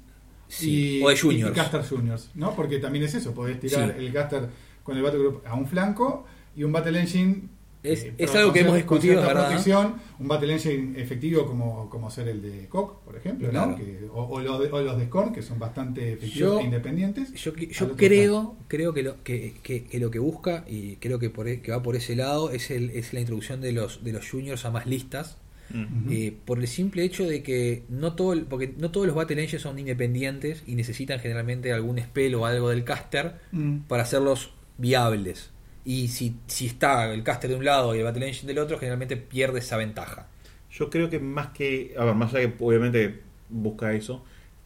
Sí, 0.48 0.98
y, 0.98 1.02
o 1.02 1.08
de 1.08 1.14
y 1.14 1.18
juniors. 1.18 1.54
caster 1.54 1.82
juniors, 1.84 2.30
¿no? 2.34 2.54
Porque 2.54 2.78
también 2.78 3.04
es 3.04 3.14
eso, 3.14 3.34
podés 3.34 3.58
tirar 3.58 3.94
Sí. 3.98 4.04
el 4.06 4.12
caster 4.12 4.48
con 4.84 4.96
el 4.96 5.02
Battle 5.02 5.18
Group 5.20 5.42
a 5.44 5.54
un 5.54 5.66
flanco 5.66 6.24
y 6.54 6.62
un 6.64 6.72
Battle 6.72 7.00
Engine. 7.00 7.48
Es- 7.92 8.04
eh, 8.04 8.14
es 8.18 8.30
con- 8.30 8.40
algo 8.40 8.52
que 8.52 8.60
con 8.60 8.68
hemos 8.68 8.84
con 8.84 8.98
discutido, 8.98 9.14
cierta 9.14 9.26
¿verdad? 9.28 9.46
protección, 9.48 9.94
un 10.18 10.28
Battle 10.28 10.52
Engine 10.52 11.00
efectivo 11.00 11.46
como, 11.46 11.88
como 11.90 12.10
ser 12.10 12.28
el 12.28 12.42
de 12.42 12.66
Koch, 12.68 12.98
por 13.04 13.16
ejemplo, 13.16 13.48
Claro. 13.50 13.72
¿no? 13.72 13.76
Que- 13.76 14.08
o, 14.12 14.22
o 14.24 14.40
los 14.40 14.60
de, 14.60 14.66
o 14.72 14.80
los 14.82 14.98
de 14.98 15.06
Scorn, 15.06 15.32
que 15.32 15.42
son 15.42 15.58
bastante 15.58 16.12
efectivos 16.14 16.34
Yo- 16.54 16.60
e 16.60 16.64
independientes. 16.64 17.32
Yo, 17.34 17.54
yo 17.54 17.96
creo, 17.96 18.56
creo 18.68 18.92
que 18.94 19.02
lo 19.02 19.22
que, 19.22 19.54
que- 19.62 19.84
que 19.84 19.98
lo 20.00 20.10
que 20.10 20.18
busca 20.18 20.64
y 20.68 20.96
creo 20.96 21.18
que, 21.18 21.30
por, 21.30 21.48
e- 21.48 21.60
que 21.60 21.70
va 21.72 21.82
por 21.82 21.96
ese 21.96 22.16
lado 22.16 22.50
es, 22.50 22.70
el, 22.70 22.90
es 22.90 23.12
la 23.12 23.20
introducción 23.20 23.60
de 23.60 23.72
los 23.72 24.02
de 24.04 24.12
los 24.12 24.28
juniors 24.30 24.64
a 24.64 24.70
más 24.70 24.86
listas 24.86 25.38
Mm. 25.68 26.12
Eh, 26.12 26.32
por 26.44 26.60
el 26.60 26.68
simple 26.68 27.02
hecho 27.02 27.24
de 27.26 27.42
que 27.42 27.82
no 27.88 28.12
todo 28.14 28.34
el- 28.34 28.44
porque 28.44 28.72
no 28.78 28.92
todos 28.92 29.04
los 29.08 29.16
battle 29.16 29.42
engines 29.42 29.62
son 29.62 29.76
independientes 29.80 30.62
y 30.64 30.76
necesitan 30.76 31.18
generalmente 31.18 31.72
algún 31.72 31.98
spell 31.98 32.36
o 32.36 32.46
algo 32.46 32.68
del 32.70 32.84
caster 32.84 33.34
Mm. 33.50 33.78
para 33.88 34.04
hacerlos 34.04 34.52
viables 34.78 35.50
y 35.86 36.08
si, 36.08 36.36
si 36.48 36.66
está 36.66 37.12
el 37.14 37.22
caster 37.22 37.50
de 37.50 37.56
un 37.56 37.64
lado 37.64 37.94
y 37.94 37.98
el 38.00 38.04
battle 38.04 38.26
engine 38.28 38.48
del 38.48 38.58
otro 38.58 38.78
generalmente 38.78 39.16
pierde 39.16 39.60
esa 39.60 39.76
ventaja 39.78 40.28
Yo 40.70 40.90
creo 40.90 41.08
que 41.08 41.18
más 41.20 41.48
que, 41.48 41.94
a 41.98 42.04
ver, 42.04 42.14
más 42.14 42.34
allá 42.34 42.48
que 42.56 42.64
obviamente 42.64 43.20
busca 43.48 43.94
eso, 43.94 44.24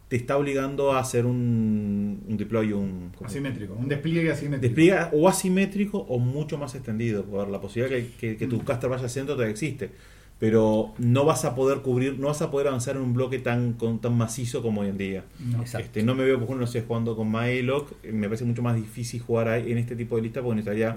te 0.08 0.16
está 0.16 0.36
obligando 0.36 0.92
a 0.92 0.98
hacer 0.98 1.24
un, 1.26 2.24
un 2.28 2.36
deploy, 2.36 2.72
un. 2.72 3.12
Asimétrico, 3.22 3.74
un 3.74 3.86
despliegue 3.88 4.30
asimétrico. 4.32 4.74
despliegue 4.74 4.98
o 5.12 5.28
asimétrico 5.28 5.98
o 5.98 6.18
mucho 6.18 6.58
más 6.58 6.74
extendido. 6.74 7.24
Por 7.24 7.48
la 7.48 7.60
posibilidad 7.60 7.96
que, 7.96 8.10
que- 8.16 8.36
que 8.36 8.46
tu 8.48 8.64
caster 8.64 8.90
vaya 8.90 9.04
al 9.04 9.10
centro 9.10 9.34
todavía 9.36 9.52
existe. 9.52 9.90
Pero 10.41 10.95
no 10.99 11.24
vas 11.26 11.45
a 11.45 11.55
poder 11.55 11.82
cubrir, 11.82 12.18
no 12.18 12.26
vas 12.28 12.43
a 12.43 12.51
poder 12.51 12.66
avanzar 12.68 12.97
en 12.97 13.03
un 13.03 13.12
bloque 13.14 13.38
tan 13.38 13.74
con, 13.74 14.01
tan 14.01 14.16
macizo 14.16 14.62
como 14.62 14.80
hoy 14.80 14.88
en 14.88 14.99
día. 14.99 15.24
No. 15.38 15.62
Este, 15.62 16.03
no 16.03 16.14
me 16.16 16.24
veo, 16.24 16.36
por 16.36 16.45
ejemplo, 16.45 16.66
no 16.66 16.72
sé, 16.72 16.82
jugando 16.82 17.14
con 17.14 17.30
Maelok, 17.30 17.93
eh, 18.03 18.11
me 18.12 18.26
parece 18.26 18.45
mucho 18.47 18.62
más 18.62 18.74
difícil 18.74 19.20
jugar 19.20 19.49
ahí 19.49 19.70
en 19.70 19.78
este 19.78 19.95
tipo 19.97 20.16
de 20.16 20.22
lista 20.22 20.41
porque 20.43 20.57
necesitaría 20.57 20.97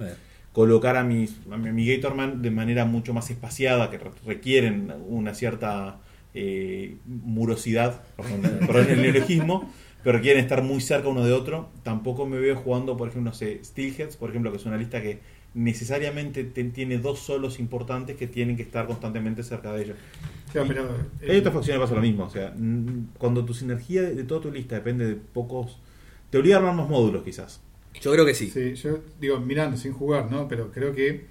colocar 0.53 0.95
a, 0.95 1.03
mis, 1.03 1.35
a 1.51 1.57
mi, 1.57 1.85
Gatorman 1.85 2.41
de 2.41 2.51
manera 2.51 2.85
mucho 2.85 3.13
más 3.13 3.29
espaciada, 3.29 3.89
que 3.89 3.97
re- 3.97 4.11
requieren 4.25 4.93
una 5.09 5.33
cierta 5.33 5.99
eh, 6.33 6.95
murosidad, 7.05 8.01
perdón, 8.15 8.87
el 8.89 9.01
neologismo, 9.01 9.69
pero 10.03 10.21
quieren 10.21 10.41
estar 10.41 10.63
muy 10.63 10.79
cerca 10.79 11.07
uno 11.09 11.25
de 11.25 11.33
otro. 11.33 11.69
Tampoco 11.83 12.25
me 12.25 12.37
veo 12.39 12.55
jugando, 12.55 12.95
por 12.95 13.09
ejemplo, 13.09 13.31
no 13.31 13.35
sé, 13.35 13.59
Steelheads, 13.63 14.15
por 14.15 14.29
ejemplo, 14.29 14.51
que 14.51 14.57
es 14.57 14.65
una 14.65 14.77
lista 14.77 15.01
que 15.01 15.19
necesariamente 15.53 16.43
te- 16.43 16.63
tiene 16.65 16.97
dos 16.97 17.19
solos 17.19 17.59
importantes 17.59 18.15
que 18.17 18.27
tienen 18.27 18.55
que 18.57 18.63
estar 18.63 18.87
constantemente 18.87 19.43
cerca 19.43 19.71
de 19.73 19.83
ellos. 19.83 19.97
Sea, 20.51 20.65
pero, 20.65 20.87
Hay 21.27 21.37
otras 21.37 21.53
facciones 21.53 21.81
pasa 21.81 21.95
lo 21.95 22.01
mismo, 22.01 22.25
o 22.25 22.29
sea, 22.29 22.53
cuando 23.17 23.43
tu 23.45 23.53
sinergia 23.53 24.01
de, 24.03 24.15
de 24.15 24.23
toda 24.23 24.41
tu 24.41 24.51
lista 24.51 24.75
depende 24.75 25.07
de 25.07 25.15
pocos... 25.15 25.79
Te 26.29 26.37
obliga 26.39 26.55
a 26.55 26.59
armar 26.59 26.75
más 26.75 26.89
módulos, 26.89 27.23
quizás. 27.23 27.61
Yo 28.01 28.11
creo 28.11 28.25
que 28.25 28.33
sí. 28.33 28.49
Sí, 28.49 28.73
yo 28.75 28.99
digo, 29.21 29.39
mirando, 29.39 29.77
sin 29.77 29.93
jugar, 29.93 30.31
¿no? 30.31 30.47
Pero 30.47 30.71
creo 30.71 30.93
que 30.93 31.25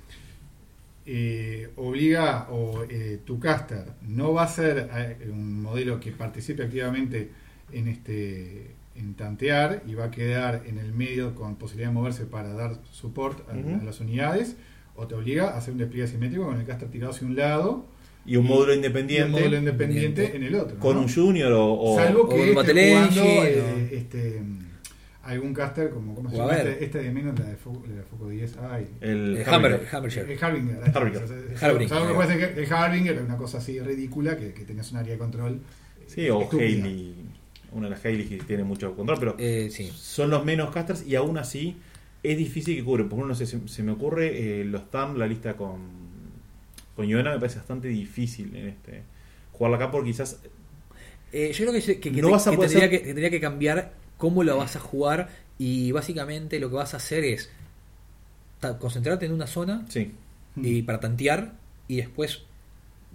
eh, 1.04 1.70
obliga 1.76 2.48
o 2.50 2.84
eh, 2.88 3.18
tu 3.24 3.40
caster 3.40 3.86
no 4.06 4.32
va 4.32 4.44
a 4.44 4.48
ser 4.48 4.88
eh, 4.94 5.28
un 5.30 5.62
modelo 5.62 5.98
que 5.98 6.12
participe 6.12 6.62
activamente 6.62 7.30
en 7.72 7.88
este 7.88 8.70
en 8.94 9.14
tantear 9.14 9.82
y 9.86 9.94
va 9.94 10.06
a 10.06 10.10
quedar 10.10 10.62
en 10.66 10.78
el 10.78 10.92
medio 10.92 11.34
con 11.34 11.56
posibilidad 11.56 11.90
de 11.90 11.94
moverse 11.94 12.26
para 12.26 12.52
dar 12.52 12.76
support 12.90 13.48
a, 13.48 13.54
las 13.84 14.00
unidades 14.00 14.56
o 14.94 15.06
te 15.06 15.14
obliga 15.14 15.50
a 15.50 15.58
hacer 15.58 15.72
un 15.72 15.78
despliegue 15.78 16.06
simétrico 16.08 16.44
con 16.44 16.58
el 16.60 16.66
caster 16.66 16.88
tirado 16.90 17.12
hacia 17.12 17.26
un 17.26 17.34
lado 17.36 17.86
Y 18.26 18.36
un 18.36 18.46
Y- 18.46 18.48
módulo 18.48 18.74
independiente 18.74 19.26
un 19.26 19.32
módulo 19.40 19.56
independiente 19.56 20.36
en 20.36 20.42
el 20.42 20.54
otro. 20.54 20.78
con 20.78 20.96
¿no? 20.96 21.02
un 21.02 21.08
junior 21.08 21.52
o... 21.52 21.72
o- 21.72 21.96
Salvo 21.96 22.22
o 22.24 22.28
que 22.28 22.34
un 22.34 22.40
esté 22.40 22.54
Battle 22.54 22.88
jugando 22.90 23.20
Engine, 23.22 23.50
eh, 23.50 23.62
o- 23.90 23.94
este, 23.96 24.42
algún 25.24 25.54
caster 25.54 25.90
como 25.90 26.14
¿cómo 26.14 26.30
se 26.30 26.36
llama? 26.36 26.52
Este, 26.56 26.84
este 26.84 26.98
de 26.98 27.10
menos 27.12 27.38
la 27.38 27.46
de 27.46 27.56
Foco, 27.56 27.84
la 27.88 27.94
de 27.94 28.02
Foco 28.02 28.28
10. 28.28 28.56
Ay. 28.70 28.86
el 29.00 29.42
Harbinger. 29.46 29.54
Hammer. 29.54 29.72
El 29.80 29.86
Harbinger. 30.44 32.58
el 32.58 32.72
Harbinger 32.72 33.14
es 33.16 33.22
una 33.22 33.36
cosa 33.36 33.58
así 33.58 33.80
ridícula 33.80 34.36
que, 34.36 34.52
que 34.52 34.64
tenés 34.64 34.90
un 34.92 34.98
área 34.98 35.12
de 35.12 35.18
control. 35.18 35.60
Sí, 36.06 36.28
o 36.28 36.42
estúpida. 36.42 36.88
Una 37.72 37.86
de 37.88 37.90
las 37.90 38.04
Hailey 38.04 38.26
que 38.26 38.36
tiene 38.38 38.64
mucho 38.64 38.94
control, 38.94 39.18
pero 39.18 39.36
Eh, 39.38 39.68
sí. 39.70 39.90
son 39.94 40.30
los 40.30 40.44
menos 40.44 40.70
casters 40.70 41.06
y 41.06 41.14
aún 41.16 41.38
así 41.38 41.76
es 42.22 42.36
difícil 42.36 42.76
que 42.76 42.84
cubren. 42.84 43.08
Por 43.08 43.18
ejemplo, 43.18 43.28
no 43.28 43.34
sé, 43.34 43.46
se, 43.46 43.66
se 43.68 43.82
me 43.82 43.92
ocurre 43.92 44.60
eh, 44.60 44.64
los 44.64 44.90
TAM, 44.90 45.16
la 45.16 45.26
lista 45.26 45.56
con, 45.56 45.80
con 46.94 47.06
Yona 47.06 47.32
me 47.32 47.38
parece 47.40 47.58
bastante 47.58 47.88
difícil 47.88 48.54
en 48.54 48.68
este 48.68 49.02
jugarla 49.52 49.76
acá 49.78 49.90
porque 49.90 50.10
quizás 50.10 50.38
Eh, 51.32 51.50
yo 51.54 51.64
creo 51.66 51.72
que, 51.80 51.80
que- 51.98 52.00
que 52.00 52.20
No 52.20 52.28
te- 52.28 52.32
vas 52.32 52.46
a 52.46 52.50
que 52.50 52.56
poder 52.56 52.70
tendría, 52.70 52.88
hacer- 52.88 53.00
que, 53.00 53.06
tendría 53.06 53.30
que 53.30 53.40
cambiar 53.40 53.94
cómo 54.18 54.44
lo 54.44 54.56
vas 54.58 54.76
a 54.76 54.80
jugar 54.80 55.30
y 55.58 55.90
básicamente 55.92 56.60
lo 56.60 56.68
que 56.68 56.76
vas 56.76 56.92
a 56.94 56.98
hacer 56.98 57.24
es 57.24 57.50
concentrarte 58.78 59.26
en 59.26 59.32
una 59.32 59.46
zona 59.46 59.84
sí. 59.88 60.12
y 60.56 60.82
para 60.82 61.00
tantear 61.00 61.54
y 61.88 61.96
después 61.96 62.42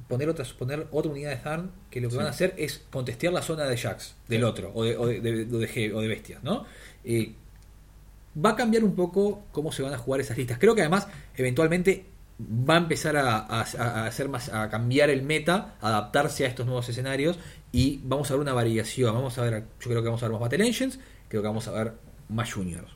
poner 0.08 0.30
otra, 0.30 0.45
poner 0.58 0.88
otra 0.91 1.12
unidad 1.12 1.32
de 1.32 1.38
Zarn 1.38 1.72
que 1.89 2.00
lo 2.02 2.08
que 2.08 2.14
Sí. 2.14 2.18
van 2.18 2.28
a 2.28 2.30
hacer 2.30 2.54
es 2.58 2.84
contestear 2.89 3.34
la 3.34 3.41
zona 3.41 3.64
de 3.66 3.78
Jax 3.78 4.16
del 4.28 4.43
otro 4.43 4.72
o 4.74 4.84
de, 4.84 4.98
o 4.98 5.06
de, 5.08 5.20
de- 5.22 5.45
de 5.45 5.70
G- 5.70 5.93
o 5.93 6.02
de 6.02 6.08
bestias, 6.08 6.43
¿no? 6.43 6.66
Eh, 7.04 7.34
va 8.43 8.52
a 8.52 8.56
cambiar 8.56 8.84
un 8.84 8.95
poco 8.95 9.43
cómo 9.52 9.72
se 9.72 9.82
van 9.84 9.93
a 9.93 9.98
jugar 9.98 10.22
esas 10.22 10.38
listas. 10.38 10.58
Creo 10.60 10.76
que 10.76 10.82
además 10.82 11.08
eventualmente 11.36 12.06
va 12.39 12.76
a 12.76 12.78
empezar 12.78 13.18
a, 13.18 13.38
a- 13.39 13.62
a 13.62 14.06
hacer 14.06 14.30
más 14.30 14.50
a 14.54 14.70
cambiar 14.70 15.10
el 15.10 15.24
meta, 15.24 15.76
a 15.82 15.88
adaptarse 15.88 16.45
a 16.45 16.48
estos 16.48 16.66
nuevos 16.68 16.88
escenarios 16.88 17.39
y 17.72 18.00
vamos 18.04 18.30
a 18.30 18.36
ver 18.36 18.41
una 18.41 18.54
variación. 18.54 19.14
Vamos 19.14 19.38
a 19.39 19.43
ver, 19.43 19.64
yo 19.80 19.89
creo 19.89 20.02
que 20.02 20.08
vamos 20.08 20.22
a 20.22 20.28
ver 20.28 20.32
más 20.34 20.41
Battle 20.41 20.68
Engines, 20.68 21.00
creo 21.30 21.41
que 21.41 21.48
vamos 21.48 21.68
a 21.68 21.72
ver 21.72 21.93
más 22.30 22.54
Juniors. 22.54 22.91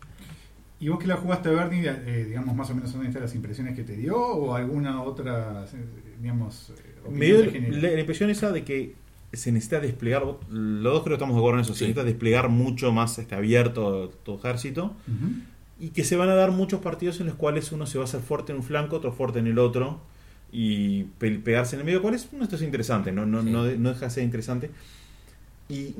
¿Y 0.80 0.89
vos 0.89 0.99
que 0.99 1.06
la 1.08 1.18
jugaste, 1.18 1.49
Bernie, 1.49 1.88
eh, 1.88 2.26
digamos 2.26 2.56
más 2.56 2.70
o 2.72 2.76
menos 2.76 2.91
son 2.91 3.06
estas 3.06 3.22
las 3.22 3.36
impresiones 3.36 3.76
que 3.76 3.84
te 3.84 3.95
dio 3.95 4.16
o 4.18 4.56
alguna 4.56 5.04
otra, 5.04 5.64
eh, 5.66 6.16
digamos, 6.20 6.72
eh, 6.72 6.91
Me 7.10 7.26
dio 7.26 7.45
la, 7.45 7.89
la 7.91 7.99
impresión 7.99 8.30
esa 8.30 8.52
de 8.52 8.64
que 8.64 8.95
se 9.34 9.52
necesita 9.52 9.80
desplegar, 9.80 10.24
los 10.49 10.84
dos 10.93 11.04
creo 11.04 11.14
que 11.18 11.24
estamos 11.24 11.36
de 11.36 11.39
acuerdo 11.39 11.60
en 11.60 11.62
eso, 11.66 11.74
se 11.74 11.86
necesita 11.86 12.04
desplegar 12.04 12.49
mucho 12.49 12.91
más 12.91 13.18
este 13.18 13.34
abierto 13.36 14.10
tu 14.24 14.36
ejército 14.36 14.88
Ujú. 15.08 15.32
y 15.80 15.89
que 15.89 16.04
se 16.04 16.18
van 16.18 16.30
a 16.30 16.36
dar 16.36 16.52
muchos 16.52 16.82
partidos 16.82 17.20
en 17.22 17.28
los 17.28 17.36
cuales 17.36 17.72
uno 17.72 17.86
se 17.86 17.97
va 17.97 18.04
a 18.04 18.08
hacer 18.08 18.20
fuerte 18.22 18.52
en 18.52 18.58
un 18.58 18.64
flanco, 18.64 18.97
otro 18.97 19.14
fuerte 19.14 19.39
en 19.39 19.47
el 19.47 19.58
otro 19.58 20.02
y 20.52 21.04
pe- 21.18 21.32
pegarse 21.39 21.76
en 21.76 21.80
el 21.80 21.86
medio, 21.86 22.02
cual 22.02 22.14
es 22.14 22.28
una 22.34 22.43
situación 22.43 22.68
interesante, 22.68 23.12
no, 23.14 23.26
no, 23.26 23.41
Sí. 23.41 23.49
no, 23.49 23.64
no 23.64 23.89
deja 23.89 24.06
de 24.06 24.12
ser 24.12 24.24
interesante. 24.26 24.70
Y 25.70 25.95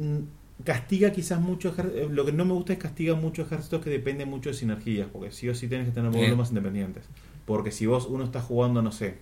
castiga 0.66 1.12
quizás 1.12 1.39
mucho, 1.39 1.74
eh, 1.95 2.08
lo 2.12 2.26
que 2.26 2.34
no 2.34 2.43
me 2.45 2.52
gusta 2.54 2.74
es 2.74 2.80
castiga 2.80 3.16
mucho 3.16 3.43
ejércitos 3.43 3.82
que 3.82 3.89
dependen 3.89 4.30
mucho 4.30 4.49
de 4.49 4.56
sinergias, 4.56 5.08
porque 5.12 5.32
sí 5.32 5.47
o 5.49 5.56
sí 5.56 5.68
tienes 5.70 5.88
que 5.88 5.93
tener 5.93 6.12
Bien. 6.12 6.38
más 6.38 6.49
independientes. 6.49 7.06
Porque 7.45 7.72
si 7.72 7.86
vos 7.86 8.08
uno 8.10 8.24
está 8.26 8.41
jugando, 8.41 8.82
no 8.82 8.91
sé, 8.91 9.16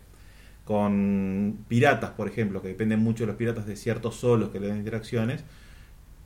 con 0.69 1.57
piratas, 1.67 2.11
por 2.11 2.27
ejemplo, 2.27 2.61
que 2.61 2.67
dependen 2.67 2.99
mucho 2.99 3.23
de 3.23 3.27
los 3.27 3.37
piratas 3.37 3.65
de 3.65 3.75
ciertos 3.75 4.17
solos 4.17 4.49
que 4.51 4.59
le 4.59 4.67
dan 4.67 4.77
interacciones, 4.77 5.43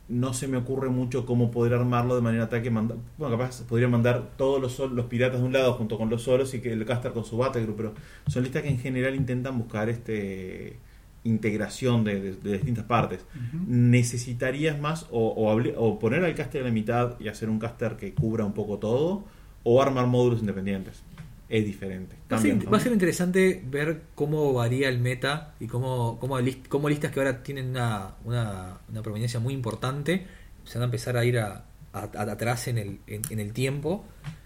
no 0.10 0.34
se 0.34 0.50
me 0.50 0.58
ocurre 0.58 0.90
mucho 0.90 1.26
cómo 1.26 1.50
poder 1.50 1.74
armarlo 1.74 2.16
de 2.16 2.22
manera 2.22 2.50
tal 2.50 2.62
que 2.62 2.70
manda, 2.70 2.96
bueno, 3.18 3.38
capaz 3.38 3.64
podría 3.64 3.88
mandar 3.88 4.32
todos 4.38 4.62
los, 4.62 4.74
sol- 4.74 4.96
los 4.96 5.06
piratas 5.06 5.40
de 5.40 5.46
un 5.48 5.54
lado 5.54 5.74
junto 5.76 5.98
con 5.98 6.10
los 6.10 6.24
solos 6.24 6.54
y 6.54 6.60
que 6.62 6.74
el 6.74 6.86
caster 6.86 7.14
con 7.14 7.24
su 7.24 7.38
battlegroup, 7.38 7.78
pero 7.78 7.94
son 8.28 8.44
listas 8.44 8.64
que 8.64 8.70
en 8.70 8.80
general 8.80 9.16
intentan 9.16 9.58
buscar 9.58 9.88
este 9.90 10.78
integración 11.24 12.04
de, 12.04 12.20
de- 12.20 12.34
de 12.36 12.52
distintas 12.54 12.84
partes. 12.84 13.26
Necesitarías 13.66 14.78
más 14.80 15.08
o, 15.12 15.30
o, 15.30 15.52
hable- 15.52 15.74
o 15.78 16.00
poner 16.00 16.26
al 16.26 16.36
caster 16.36 16.64
a 16.64 16.66
la 16.66 16.72
mitad 16.72 17.18
y 17.20 17.30
hacer 17.30 17.50
un 17.50 17.60
caster 17.60 17.96
que 17.96 18.14
cubra 18.14 18.44
un 18.46 18.54
poco 18.54 18.78
todo, 18.80 19.24
o 19.64 19.82
armar 19.82 20.08
módulos 20.08 20.42
independientes. 20.42 21.02
Es 21.50 21.66
diferente. 21.66 22.16
Va 22.32 22.38
a, 22.38 22.40
ser, 22.40 22.50
Cambian, 22.52 22.66
¿no? 22.66 22.72
va 22.72 22.78
a 22.78 22.82
ser 22.82 22.92
interesante 22.94 23.62
ver 23.66 24.02
cómo 24.16 24.54
varía 24.54 24.90
el 24.90 25.00
meta 25.00 25.54
y 25.60 25.68
cómo, 25.68 26.18
cómo, 26.20 26.40
list- 26.40 26.68
cómo 26.68 26.90
listas 26.90 27.12
que 27.12 27.20
ahora 27.20 27.44
tienen 27.44 27.70
una, 27.70 28.16
una, 28.24 28.80
una 28.90 29.02
proveniencia 29.04 29.40
muy 29.40 29.54
importante 29.54 30.26
se 30.64 30.76
van 30.80 30.84
a 30.84 30.86
empezar 30.86 31.18
a 31.18 31.26
ir 31.26 31.38
a, 31.40 31.66
a- 31.92 32.10
a- 32.16 32.32
atrás 32.32 32.68
en 32.70 32.78
el, 32.78 33.00
en, 33.08 33.22
en 33.30 33.40
el 33.40 33.52
tiempo 33.54 34.06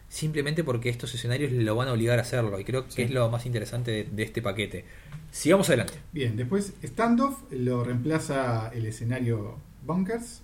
simplemente 0.10 0.64
porque 0.64 0.90
estos 0.90 1.14
escenarios 1.14 1.52
lo 1.52 1.76
van 1.76 1.88
a 1.90 1.94
obligar 1.94 2.18
a 2.18 2.24
hacerlo 2.24 2.60
y 2.60 2.64
creo 2.64 2.86
que 2.86 2.92
Sí. 2.92 3.02
es 3.04 3.12
lo 3.12 3.30
más 3.30 3.46
interesante 3.46 3.92
de, 3.92 4.04
de 4.06 4.24
este 4.24 4.42
paquete. 4.42 4.86
Sigamos 5.32 5.68
adelante. 5.70 5.94
Bien, 6.14 6.36
después 6.36 6.74
Standoff 6.84 7.44
lo 7.52 7.84
reemplaza 7.84 8.70
el 8.74 8.86
escenario 8.86 9.58
Bunkers, 9.86 10.42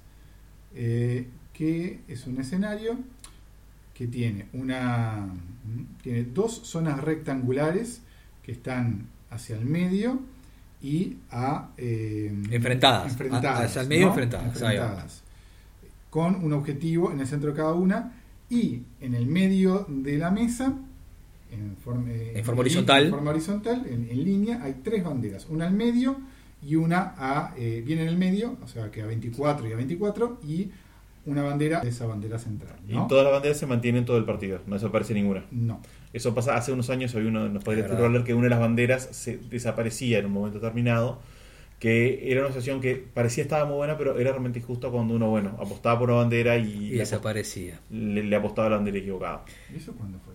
eh, 0.76 1.28
que 1.54 2.02
es 2.08 2.28
un 2.28 2.40
escenario 2.40 2.98
que 3.94 4.08
tiene 4.08 4.48
una 4.54 5.28
tiene 6.02 6.24
dos 6.24 6.62
zonas 6.64 7.00
rectangulares 7.00 8.02
que 8.42 8.52
están 8.52 9.08
hacia 9.30 9.56
el 9.56 9.66
medio 9.66 10.20
y 10.82 11.18
a 11.32 11.70
eh, 11.78 12.34
Enfrentadas. 12.52 13.12
enfrentadas, 13.12 13.60
A- 13.60 13.64
hacia 13.64 13.82
el 13.84 13.88
medio 13.88 14.06
¿no? 14.08 14.12
enfrentadas, 14.12 15.24
con 16.10 16.36
un 16.44 16.54
objetivo 16.54 17.12
en 17.12 17.20
el 17.22 17.28
centro 17.28 17.52
de 17.52 17.56
cada 17.58 17.74
una 17.74 18.12
y 18.50 18.82
en 19.00 19.16
el 19.16 19.26
medio 19.26 19.86
de 19.88 20.18
la 20.18 20.30
mesa 20.32 20.74
en 21.52 21.78
forma, 21.78 22.10
eh, 22.12 22.34
En 22.36 22.44
forma 22.46 22.62
horizontal. 22.62 23.04
en 23.06 23.10
forma 23.12 23.30
horizontal, 23.32 23.86
en, 23.88 24.10
en 24.10 24.24
línea, 24.26 24.62
hay 24.64 24.82
tres 24.84 25.04
banderas, 25.04 25.46
una 25.50 25.68
al 25.68 25.74
medio 25.74 26.18
y 26.62 26.76
una 26.76 27.14
a, 27.18 27.54
eh, 27.58 27.84
bien 27.86 28.00
en 28.00 28.08
el 28.08 28.18
medio, 28.18 28.58
o 28.64 28.68
sea 28.68 28.90
que 28.90 29.02
a 29.04 29.06
24 29.06 29.68
y 29.70 29.72
a 29.74 29.76
24, 29.76 30.40
y 30.48 30.70
una 31.26 31.44
bandera 31.44 31.80
de 31.82 31.90
esa 31.90 32.06
bandera 32.06 32.38
central. 32.40 32.76
Y 32.88 32.94
¿no? 32.94 33.08
todas 33.08 33.24
las 33.24 33.34
banderas 33.34 33.58
se 33.58 33.66
mantienen 33.66 34.06
todo 34.06 34.18
el 34.18 34.26
partido, 34.26 34.60
no 34.68 34.76
desaparece 34.76 35.14
ninguna. 35.14 35.46
No. 35.52 35.82
Eso 36.12 36.34
pasa 36.36 36.56
hace 36.56 36.72
unos 36.72 36.90
años, 36.90 37.16
había 37.16 37.30
uno, 37.30 37.48
nos 37.50 37.64
podría 37.64 37.86
hablar 37.86 38.24
que 38.24 38.34
una 38.34 38.44
de 38.46 38.50
las 38.52 38.60
banderas 38.60 39.08
se 39.12 39.38
desaparecía 39.38 40.20
en 40.20 40.26
un 40.28 40.32
momento 40.34 40.60
determinado, 40.60 41.20
que 41.80 42.32
era 42.32 42.42
una 42.42 42.50
situación 42.50 42.80
que 42.82 42.96
parecía 42.96 43.44
estaba 43.44 43.66
muy 43.66 43.76
buena, 43.78 43.98
pero 43.98 44.18
era 44.20 44.32
realmente 44.32 44.60
injusto 44.60 44.92
cuando 44.92 45.16
uno, 45.16 45.30
bueno, 45.30 45.58
apostaba 45.60 46.00
por 46.00 46.10
una 46.12 46.20
bandera 46.20 46.58
y, 46.58 46.64
Y 46.72 46.90
le, 46.92 46.98
desaparecía 47.00 47.80
le- 47.90 48.24
le 48.24 48.36
apostaba 48.36 48.68
a 48.68 48.70
la 48.72 48.76
bandera 48.78 48.98
equivocada. 49.00 49.44
¿Y 49.74 49.78
eso 49.78 49.92
cuándo 49.94 50.20
fue? 50.20 50.34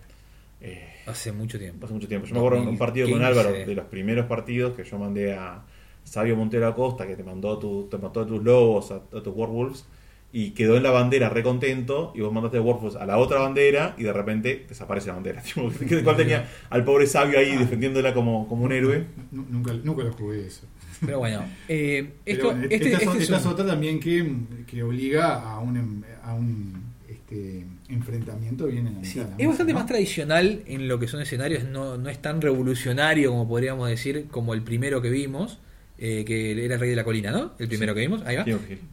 Eh, 0.61 0.83
hace 1.07 1.31
mucho 1.31 1.57
tiempo. 1.57 1.85
hace 1.85 1.93
mucho 1.93 2.07
tiempo. 2.07 2.27
Yo 2.27 2.33
me 2.33 2.39
acuerdo 2.39 2.61
de 2.63 2.67
un 2.67 2.77
partido 2.77 3.09
con 3.09 3.19
2015. 3.19 3.47
Álvaro, 3.49 3.65
de 3.67 3.75
los 3.75 3.85
primeros 3.85 4.25
partidos 4.25 4.75
que 4.75 4.83
yo 4.83 4.99
mandé 4.99 5.33
a 5.33 5.63
Sabio 6.03 6.35
Montero 6.35 6.67
Acosta, 6.67 7.07
que 7.07 7.15
te 7.15 7.23
mandó, 7.23 7.57
tu, 7.57 7.87
te 7.89 7.97
mandó 7.97 8.21
a 8.21 8.27
tus 8.27 8.43
lobos, 8.43 8.91
a, 8.91 8.95
a 8.95 9.23
tus 9.23 9.33
Werewolves, 9.33 9.85
y 10.31 10.51
quedó 10.51 10.77
en 10.77 10.83
la 10.83 10.91
bandera 10.91 11.29
recontento, 11.29 12.11
y 12.15 12.21
vos 12.21 12.31
mandaste 12.31 12.59
Werewolves 12.59 12.95
a 12.95 13.05
la 13.05 13.17
otra 13.17 13.39
bandera, 13.39 13.95
y 13.97 14.03
de 14.03 14.13
repente 14.13 14.65
desaparece 14.69 15.07
la 15.07 15.13
bandera. 15.15 15.41
Tipo, 15.43 15.69
¿de 15.71 16.03
¿Cuál 16.03 16.17
tenía 16.17 16.47
al 16.69 16.83
pobre 16.83 17.07
Sabio 17.07 17.39
ahí 17.39 17.55
defendiéndola 17.57 18.13
como, 18.13 18.47
como 18.47 18.63
un 18.65 18.71
héroe? 18.71 19.05
Nu- 19.31 19.45
Nunca, 19.49 19.73
nunca 19.83 20.03
lo 20.03 20.13
jugué 20.13 20.45
eso. 20.45 20.67
Pero 21.05 21.19
bueno, 21.19 21.43
eh, 21.67 22.09
Pero 22.25 22.35
esto, 22.37 22.45
bueno, 22.47 22.63
este, 22.69 22.75
esta, 22.75 22.87
es- 22.89 22.93
este 23.01 23.17
es 23.17 23.23
esta 23.23 23.37
es 23.37 23.45
un- 23.45 23.51
otra 23.53 23.65
también 23.65 23.99
que, 23.99 24.33
que 24.67 24.83
obliga 24.83 25.41
a 25.41 25.59
un, 25.59 25.77
em- 25.77 26.03
a 26.23 26.33
un 26.33 26.89
este, 27.07 27.59
este, 27.59 27.65
enfrentamiento 27.93 28.65
viene 28.67 28.89
en 28.89 28.95
la 28.95 29.03
Sí, 29.03 29.19
mitad 29.19 29.23
de 29.23 29.29
la 29.29 29.35
es 29.35 29.37
mesa, 29.37 29.49
bastante 29.49 29.73
¿no? 29.73 29.79
más 29.79 29.87
tradicional 29.87 30.63
en 30.65 30.87
lo 30.87 30.99
que 30.99 31.07
son 31.07 31.21
escenarios, 31.21 31.63
no, 31.63 31.97
no 31.97 32.09
es 32.09 32.19
tan 32.21 32.41
revolucionario 32.41 33.29
como 33.31 33.47
podríamos 33.47 33.87
decir, 33.89 34.25
como 34.31 34.53
el 34.53 34.61
primero 34.63 35.01
que 35.01 35.09
vimos, 35.09 35.59
eh, 35.99 36.23
que 36.25 36.51
era 36.65 36.73
el 36.75 36.79
Rey 36.79 36.89
de 36.89 36.95
la 36.95 37.03
Colina, 37.03 37.31
¿no? 37.31 37.53
El 37.59 37.67
primero 37.67 37.93
que 37.93 38.01
vimos, 38.01 38.21
ahí 38.25 38.37
va. 38.37 38.45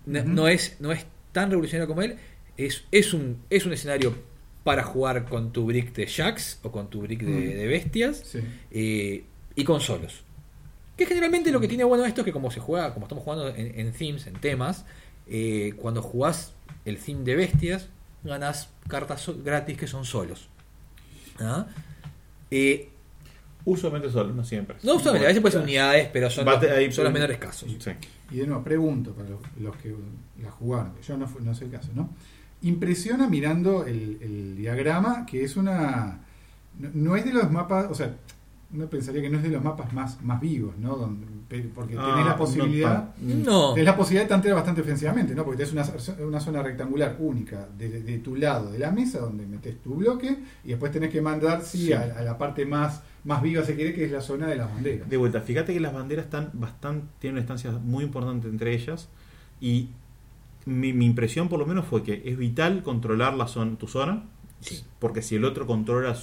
No, 0.07 0.25
no 0.25 0.49
es, 0.49 0.77
no 0.81 0.93
es 0.93 1.07
tan 1.37 1.51
revolucionario 1.51 1.87
como 1.87 2.01
él, 2.01 2.17
es, 2.57 2.85
es, 2.91 3.13
un, 3.13 3.43
es 3.51 3.67
un 3.67 3.75
escenario 3.75 4.15
para 4.65 4.83
jugar 4.83 5.27
con 5.27 5.53
tu 5.53 5.67
brick 5.67 5.93
de 5.95 6.07
Jacks 6.07 6.59
o 6.63 6.73
con 6.73 6.89
tu 6.89 7.03
brick 7.03 7.21
de, 7.21 7.31
Mm. 7.31 7.59
de 7.59 7.67
bestias 7.67 8.23
Sí. 8.25 8.39
eh, 8.71 9.25
y 9.55 9.65
con 9.65 9.81
solos. 9.83 10.23
Que 10.97 11.05
generalmente 11.05 11.51
lo 11.53 11.61
que 11.61 11.69
tiene 11.69 11.85
bueno 11.85 12.07
esto 12.07 12.23
es 12.23 12.25
que 12.25 12.33
como 12.33 12.51
se 12.51 12.59
juega, 12.61 12.95
como 12.95 13.05
estamos 13.05 13.23
jugando 13.23 13.49
en, 13.55 13.79
en 13.79 13.93
themes, 13.93 14.27
en 14.27 14.35
temas, 14.41 14.87
eh, 15.29 15.75
cuando 15.77 16.01
jugás 16.01 16.55
el 16.87 16.97
theme 16.97 17.23
de 17.25 17.37
bestias, 17.37 17.89
ganás 18.25 18.71
cartas 18.89 19.29
gratis 19.45 19.77
que 19.77 19.87
son 19.87 20.05
solos. 20.07 20.49
¿Ah? 21.39 21.67
Eh, 22.51 22.89
Usualmente 23.67 24.09
solo, 24.11 24.33
no 24.33 24.43
siempre. 24.45 24.77
no 24.85 24.95
obstante, 24.95 25.19
a 25.19 25.29
veces 25.29 25.41
pueden 25.43 25.53
ser 25.59 25.63
unidades, 25.63 26.09
pero 26.13 26.31
son, 26.31 26.47
Bate- 26.47 26.69
los, 26.69 26.79
ahí- 26.79 26.93
son 26.93 27.05
los 27.05 27.13
menores 27.13 27.37
casos. 27.39 27.69
Sí. 27.79 27.91
Y 28.31 28.37
de 28.39 28.47
nuevo, 28.47 28.63
pregunto 28.65 29.13
para 29.13 29.29
los, 29.29 29.41
los 29.61 29.77
que 29.77 29.95
la 30.43 30.51
jugaron, 30.53 30.95
que 30.95 31.03
yo 31.03 31.17
no, 31.19 31.29
no 31.41 31.55
sé 31.55 31.65
el 31.67 31.71
caso, 31.73 31.91
¿no? 31.95 32.09
Impresiona 32.63 33.29
mirando 33.29 33.85
el, 33.85 34.19
el 34.23 34.57
diagrama 34.57 35.27
que 35.27 35.45
es 35.45 35.57
una. 35.57 36.21
No, 36.79 36.91
no 36.95 37.17
es 37.17 37.25
de 37.25 37.33
los 37.33 37.51
mapas, 37.51 37.87
o 37.91 37.95
sea, 37.95 38.15
uno 38.73 38.87
pensaría 38.89 39.21
que 39.23 39.29
no 39.31 39.37
es 39.39 39.43
de 39.43 39.51
los 39.51 39.63
mapas 39.63 39.93
más, 39.93 40.23
más 40.23 40.41
vivos, 40.41 40.77
¿no? 40.79 40.97
Donde- 40.97 41.27
porque 41.75 41.95
Ah, 41.99 42.11
tenés 42.11 42.27
la 42.27 42.37
posibilidad. 42.37 43.15
No, 43.19 43.73
Tenés 43.75 43.85
la 43.87 43.97
posibilidad 43.97 44.25
de 44.25 44.29
tantear 44.29 44.55
bastante 44.57 44.81
ofensivamente, 44.81 45.35
¿no? 45.35 45.45
Porque 45.45 45.65
tenés 45.65 45.73
una, 45.73 46.25
una 46.27 46.41
zona 46.41 46.63
rectangular 46.63 47.17
única 47.21 47.69
de, 47.79 48.03
de 48.03 48.19
tu 48.19 48.35
lado 48.37 48.73
de 48.73 48.79
la 48.81 48.91
mesa 48.91 49.21
donde 49.21 49.47
metes 49.47 49.81
tu 49.83 49.95
bloque 49.95 50.37
y 50.65 50.69
después 50.71 50.91
tenés 50.91 51.11
que 51.11 51.21
mandar, 51.21 51.63
sí, 51.63 51.87
Sí. 51.87 51.93
A, 51.93 52.03
a 52.19 52.23
la 52.23 52.37
parte 52.37 52.67
más, 52.67 53.03
más 53.25 53.43
viva, 53.43 53.63
se 53.63 53.77
quiere, 53.77 53.95
que 53.95 54.05
es 54.07 54.11
la 54.13 54.21
zona 54.21 54.49
de 54.49 54.57
las 54.57 54.73
banderas. 54.73 55.09
De 55.09 55.17
vuelta, 55.17 55.41
fíjate 55.41 55.73
que 55.73 55.79
las 55.81 55.95
banderas 55.95 56.25
están 56.25 56.51
bastante, 56.55 57.07
tienen 57.21 57.35
una 57.35 57.41
estancia 57.43 57.71
muy 57.73 58.03
importante 58.05 58.49
entre 58.49 58.75
ellas 58.75 59.09
y 59.61 59.91
mi, 60.65 60.93
mi 60.93 61.07
impresión 61.07 61.49
por 61.49 61.61
lo 61.61 61.67
menos 61.67 61.87
fue 61.87 62.03
que 62.03 62.23
es 62.25 62.37
vital 62.37 62.83
controlar 62.83 63.35
la 63.35 63.47
zona, 63.47 63.77
tu 63.79 63.87
zona, 63.87 64.25
Sí. 64.61 64.83
porque 64.99 65.23
si 65.23 65.37
el 65.37 65.45
otro 65.45 65.67
controla 65.67 66.17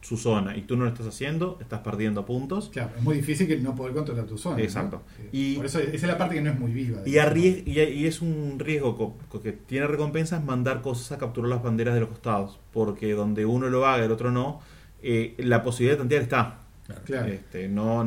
su, 0.00 0.16
zona 0.16 0.56
y 0.56 0.62
tú 0.62 0.76
no 0.76 0.84
lo 0.84 0.90
estás 0.90 1.06
haciendo, 1.06 1.58
estás 1.60 1.80
perdiendo 1.80 2.24
puntos. 2.24 2.70
Claro, 2.72 2.90
es 2.96 3.02
muy 3.02 3.16
difícil 3.16 3.46
que 3.46 3.56
no 3.58 3.74
poder 3.74 3.94
controlar 3.94 4.26
tu 4.26 4.38
zona. 4.38 4.62
Exacto. 4.62 5.02
Y- 5.32 5.56
por 5.56 5.66
eso 5.66 5.78
esa 5.80 5.90
es 5.92 6.02
la 6.02 6.16
parte 6.18 6.36
que 6.36 6.40
no 6.40 6.50
es 6.50 6.58
muy 6.58 6.72
viva. 6.72 7.00
Y, 7.04 7.12
arries- 7.14 7.62
y, 7.66 7.80
y 7.80 8.06
es 8.06 8.22
un 8.22 8.56
riesgo 8.58 9.16
que 9.42 9.52
tiene 9.52 9.86
recompensas 9.86 10.44
mandar 10.44 10.80
cosas 10.82 11.12
a 11.12 11.18
capturar 11.18 11.50
las 11.50 11.62
banderas 11.62 11.94
de 11.94 12.00
los 12.00 12.08
costados, 12.10 12.58
porque 12.72 13.12
donde 13.12 13.44
uno 13.44 13.68
lo 13.70 13.86
haga 13.86 14.02
y 14.02 14.06
el 14.06 14.12
otro 14.12 14.30
no, 14.30 14.60
eh, 15.02 15.34
la 15.38 15.62
posibilidad 15.62 15.96
de 15.96 15.98
tantear 15.98 16.22
está. 16.22 16.58
Claro. 17.04 17.26
Este, 17.26 17.68
no, 17.68 18.02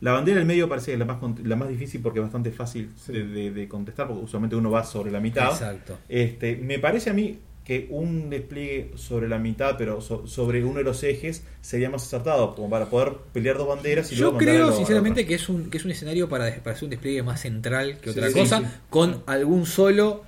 la 0.00 0.12
bandera 0.12 0.38
del 0.38 0.46
medio 0.46 0.68
parece 0.68 0.86
que 0.86 0.92
es 0.94 0.98
la 0.98 1.04
más, 1.04 1.18
la 1.44 1.56
más 1.56 1.68
difícil 1.68 2.00
porque 2.00 2.18
es 2.20 2.22
bastante 2.24 2.50
fácil 2.50 2.90
Sí. 2.96 3.12
de, 3.12 3.26
de- 3.26 3.50
de 3.50 3.68
contestar, 3.68 4.08
porque 4.08 4.24
usualmente 4.24 4.56
uno 4.56 4.70
va 4.70 4.82
sobre 4.82 5.10
la 5.10 5.20
mitad. 5.20 5.50
exacto. 5.50 5.98
Este, 6.08 6.56
me 6.56 6.78
parece 6.78 7.10
a 7.10 7.12
mí 7.12 7.38
que 7.64 7.86
un 7.90 8.28
despliegue 8.28 8.90
sobre 8.96 9.28
la 9.28 9.38
mitad, 9.38 9.76
pero 9.78 10.00
so- 10.00 10.26
sobre 10.26 10.64
uno 10.64 10.78
de 10.78 10.84
los 10.84 11.02
ejes, 11.04 11.44
sería 11.60 11.88
más 11.90 12.02
acertado, 12.02 12.54
como 12.56 12.68
para 12.68 12.86
poder 12.86 13.12
pelear 13.32 13.56
dos 13.56 13.68
banderas 13.68 14.10
y 14.10 14.16
Yo 14.16 14.24
luego 14.24 14.38
creo 14.38 14.72
sinceramente 14.72 15.24
que 15.26 15.34
es 15.34 15.48
un, 15.48 15.70
que 15.70 15.78
es 15.78 15.84
un 15.84 15.92
escenario 15.92 16.28
para, 16.28 16.52
para 16.56 16.74
hacer 16.74 16.84
un 16.84 16.90
despliegue 16.90 17.22
más 17.22 17.40
central 17.40 17.98
que 18.00 18.10
otra 18.10 18.28
sí, 18.28 18.34
cosa, 18.38 18.58
sí. 18.60 18.66
con 18.90 19.22
algún 19.26 19.64
solo 19.66 20.24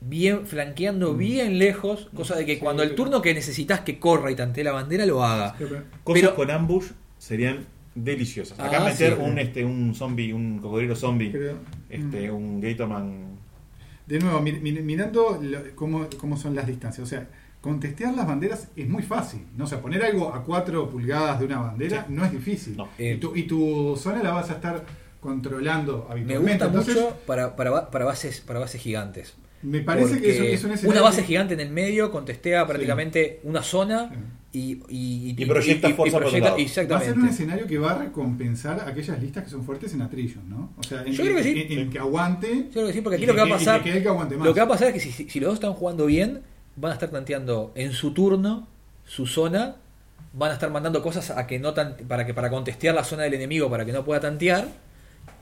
bien 0.00 0.46
flanqueando 0.48 1.14
bien 1.14 1.60
lejos, 1.60 2.08
cosa 2.16 2.34
de 2.34 2.44
que 2.44 2.54
Sí, 2.54 2.60
cuando 2.60 2.82
el 2.82 2.96
turno 2.96 3.22
que 3.22 3.32
necesitas 3.32 3.80
que 3.82 4.00
corra 4.00 4.32
y 4.32 4.34
tantee 4.34 4.64
la 4.64 4.72
bandera 4.72 5.06
lo 5.06 5.22
haga. 5.24 5.54
Cosas 6.02 6.22
pero- 6.22 6.34
con 6.34 6.50
ambush 6.50 6.86
serían 7.18 7.64
deliciosas. 7.94 8.58
Acá 8.58 8.78
Ah, 8.80 8.84
meter 8.86 9.14
sí. 9.16 9.22
un, 9.22 9.38
este, 9.38 9.64
un 9.64 9.94
zombie, 9.94 10.32
un 10.32 10.58
cocodrilo 10.58 10.96
zombie, 10.96 11.30
creo- 11.30 11.58
este, 11.88 12.28
mm. 12.30 12.34
un 12.34 12.60
Gatorman. 12.60 13.31
De 14.12 14.18
nuevo, 14.18 14.40
mi- 14.40 14.52
mi- 14.52 14.72
mirando 14.72 15.38
lo- 15.42 15.74
cómo, 15.74 16.06
cómo 16.18 16.36
son 16.36 16.54
las 16.54 16.66
distancias. 16.66 17.06
O 17.06 17.08
sea, 17.08 17.26
contestear 17.60 18.12
las 18.14 18.26
banderas 18.26 18.68
es 18.76 18.88
muy 18.88 19.02
fácil. 19.02 19.46
¿no? 19.56 19.64
O 19.64 19.66
sea, 19.66 19.80
poner 19.80 20.02
algo 20.04 20.34
a 20.34 20.42
4 20.44 20.90
pulgadas 20.90 21.38
de 21.40 21.46
una 21.46 21.60
bandera 21.60 22.04
Sí. 22.06 22.12
no 22.14 22.24
es 22.24 22.32
difícil. 22.32 22.76
No. 22.76 22.88
y, 22.98 23.14
tu, 23.16 23.34
y 23.36 23.44
tu 23.44 23.96
zona 23.96 24.22
la 24.22 24.32
vas 24.32 24.50
a 24.50 24.54
estar 24.54 24.84
controlando 25.20 26.04
Me 26.08 26.12
habitualmente. 26.14 26.64
gusta 26.64 26.66
Entonces, 26.66 26.94
mucho 26.96 27.16
para, 27.26 27.56
para, 27.56 27.90
para 27.90 28.04
bases 28.04 28.40
para 28.40 28.58
bases 28.58 28.80
gigantes. 28.80 29.34
me 29.62 29.80
parece 29.80 30.20
que 30.20 30.30
es, 30.30 30.36
un- 30.36 30.38
Porque 30.42 30.54
es 30.54 30.64
un 30.64 30.70
escenario 30.72 31.00
una 31.00 31.08
base 31.08 31.20
que- 31.22 31.26
gigante 31.28 31.54
en 31.54 31.60
el 31.60 31.70
medio 31.70 32.10
contestea 32.10 32.66
prácticamente 32.66 33.40
una 33.44 33.62
zona 33.62 34.10
y, 34.52 34.80
y, 34.88 35.34
Y 35.36 35.46
proyecta 35.46 35.88
fuerza 35.94 36.18
por 36.18 36.26
otro 36.26 36.38
lado. 36.38 36.52
Va 36.54 36.58
a 36.58 36.62
Exactamente. 36.62 37.08
ser 37.08 37.18
un 37.18 37.28
escenario 37.28 37.66
que 37.66 37.78
va 37.78 37.92
a 37.92 37.98
recompensar 37.98 38.86
aquellas 38.86 39.20
listas 39.20 39.44
que 39.44 39.50
son 39.50 39.64
fuertes 39.64 39.94
en 39.94 40.02
Attrition, 40.02 40.48
¿no? 40.48 40.72
O 40.76 40.82
sea, 40.82 41.02
en, 41.02 41.12
Yo 41.12 41.24
creo 41.24 41.36
que 41.36 41.42
sí. 41.42 41.66
en- 41.70 41.78
en 41.78 41.90
que 41.90 41.98
aguante. 41.98 42.48
Yo 42.66 42.70
creo 42.72 42.86
que 42.88 42.92
sí, 42.92 43.00
porque 43.00 43.16
aquí 43.16 43.24
y 43.24 43.26
lo 43.26 43.32
que 43.34 43.40
va 43.40 43.46
a 43.46 43.48
y 43.48 43.52
pasar. 43.52 43.78
que 43.80 43.84
quede 43.88 43.96
el 43.98 44.02
que 44.02 44.08
aguante 44.10 44.36
más. 44.36 44.46
Lo 44.46 44.52
que 44.54 44.60
va 44.60 44.66
a 44.66 44.68
pasar 44.68 44.88
es 44.88 44.94
que 44.94 45.00
si, 45.00 45.10
si- 45.12 45.28
si 45.30 45.40
los 45.40 45.48
dos 45.48 45.54
están 45.54 45.72
jugando 45.72 46.04
bien, 46.06 46.40
van 46.76 46.90
a 46.90 46.94
estar 46.94 47.08
tanteando 47.10 47.72
en 47.74 47.92
su 47.92 48.12
turno, 48.12 48.68
su 49.04 49.26
zona, 49.26 49.76
van 50.34 50.50
a 50.50 50.54
estar 50.54 50.70
mandando 50.70 51.02
cosas 51.02 51.30
a 51.30 51.46
que 51.46 51.58
no 51.58 51.72
tan- 51.74 51.96
para 52.08 52.26
que 52.26 52.34
para 52.34 52.50
contestear 52.50 52.94
la 52.94 53.04
zona 53.04 53.22
del 53.24 53.34
enemigo 53.34 53.70
para 53.70 53.84
que 53.86 53.92
no 53.92 54.04
pueda 54.04 54.20
tantear. 54.20 54.68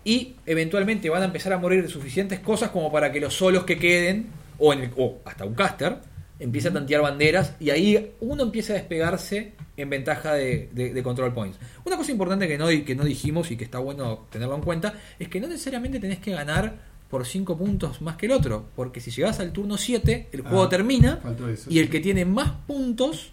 Y 0.05 0.35
eventualmente 0.47 1.11
van 1.11 1.23
a 1.23 1.27
empezar 1.27 1.53
a 1.53 1.59
morir 1.59 1.89
suficientes 1.91 2.41
cosas 2.41 2.71
como 2.71 2.91
para 2.91 3.13
que 3.13 3.21
los 3.21 3.35
solos 3.35 3.65
que 3.65 3.77
queden, 3.79 4.27
o, 4.59 4.73
en 4.73 4.81
el- 4.85 4.91
o 4.97 5.19
hasta 5.25 5.45
un 5.45 5.55
caster, 5.55 5.99
empiece 6.41 6.69
a 6.69 6.73
tantear 6.73 7.03
banderas 7.03 7.55
y 7.61 7.71
ahí 7.71 8.13
uno 8.21 8.43
empieza 8.43 8.73
a 8.73 8.77
despegarse 8.77 9.53
en 9.77 9.89
ventaja 9.91 10.35
de, 10.35 10.69
de- 10.73 10.93
de 10.93 11.03
control 11.03 11.33
points. 11.33 11.59
Una 11.85 11.97
cosa 11.97 12.11
importante 12.11 12.49
que 12.49 12.59
no, 12.59 12.67
que 12.69 12.95
no 12.97 13.05
dijimos 13.05 13.51
y 13.51 13.57
que 13.57 13.65
está 13.65 13.79
bueno 13.79 14.27
tenerlo 14.31 14.55
en 14.57 14.63
cuenta 14.63 14.95
es 15.19 15.29
que 15.29 15.41
no 15.41 15.47
necesariamente 15.49 16.01
tenés 16.01 16.19
que 16.19 16.33
ganar 16.33 16.91
por 17.09 17.27
5 17.27 17.57
puntos 17.59 18.01
más 18.03 18.17
que 18.17 18.27
el 18.27 18.33
otro, 18.33 18.67
porque 18.77 19.01
si 19.01 19.11
llegas 19.11 19.41
al 19.41 19.53
turno 19.53 19.77
7, 19.77 20.29
el 20.33 20.41
juego 20.43 20.63
Ah, 20.65 20.69
termina 20.69 21.17
faltó 21.17 21.49
eso, 21.49 21.69
y 21.71 21.79
el 21.79 21.89
que 21.91 22.01
tiene 22.01 22.25
más 22.25 22.51
puntos 22.67 23.33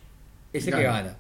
es 0.54 0.68
el 0.68 0.74
que 0.76 0.84
gana. 0.84 1.18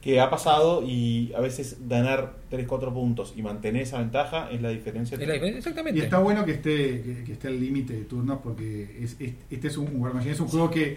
Que 0.00 0.18
ha 0.18 0.28
pasado 0.28 0.82
y 0.84 1.32
a 1.32 1.38
veces 1.40 1.76
ganar 1.86 2.34
3-4 2.50 2.92
puntos 2.92 3.34
y 3.36 3.42
mantener 3.42 3.82
esa 3.82 3.98
ventaja 4.00 4.48
es 4.50 4.60
la 4.60 4.70
diferencia. 4.70 5.14
Es 5.16 5.20
la 5.28 5.34
diferencia, 5.34 5.58
Exactamente. 5.58 6.00
Y 6.00 6.02
está 6.02 6.18
bueno 6.18 6.44
que 6.44 6.50
esté, 6.52 7.02
que, 7.02 7.22
que 7.24 7.32
esté 7.34 7.46
el 7.46 7.60
límite 7.60 7.92
de 7.92 8.04
turnos 8.06 8.40
porque 8.42 8.96
es, 9.00 9.14
es- 9.20 9.34
este 9.48 9.68
es 9.68 9.76
un 9.76 9.94
War 10.00 10.12
Machine, 10.12 10.32
es 10.32 10.40
un 10.40 10.48
juego 10.48 10.68
que 10.72 10.96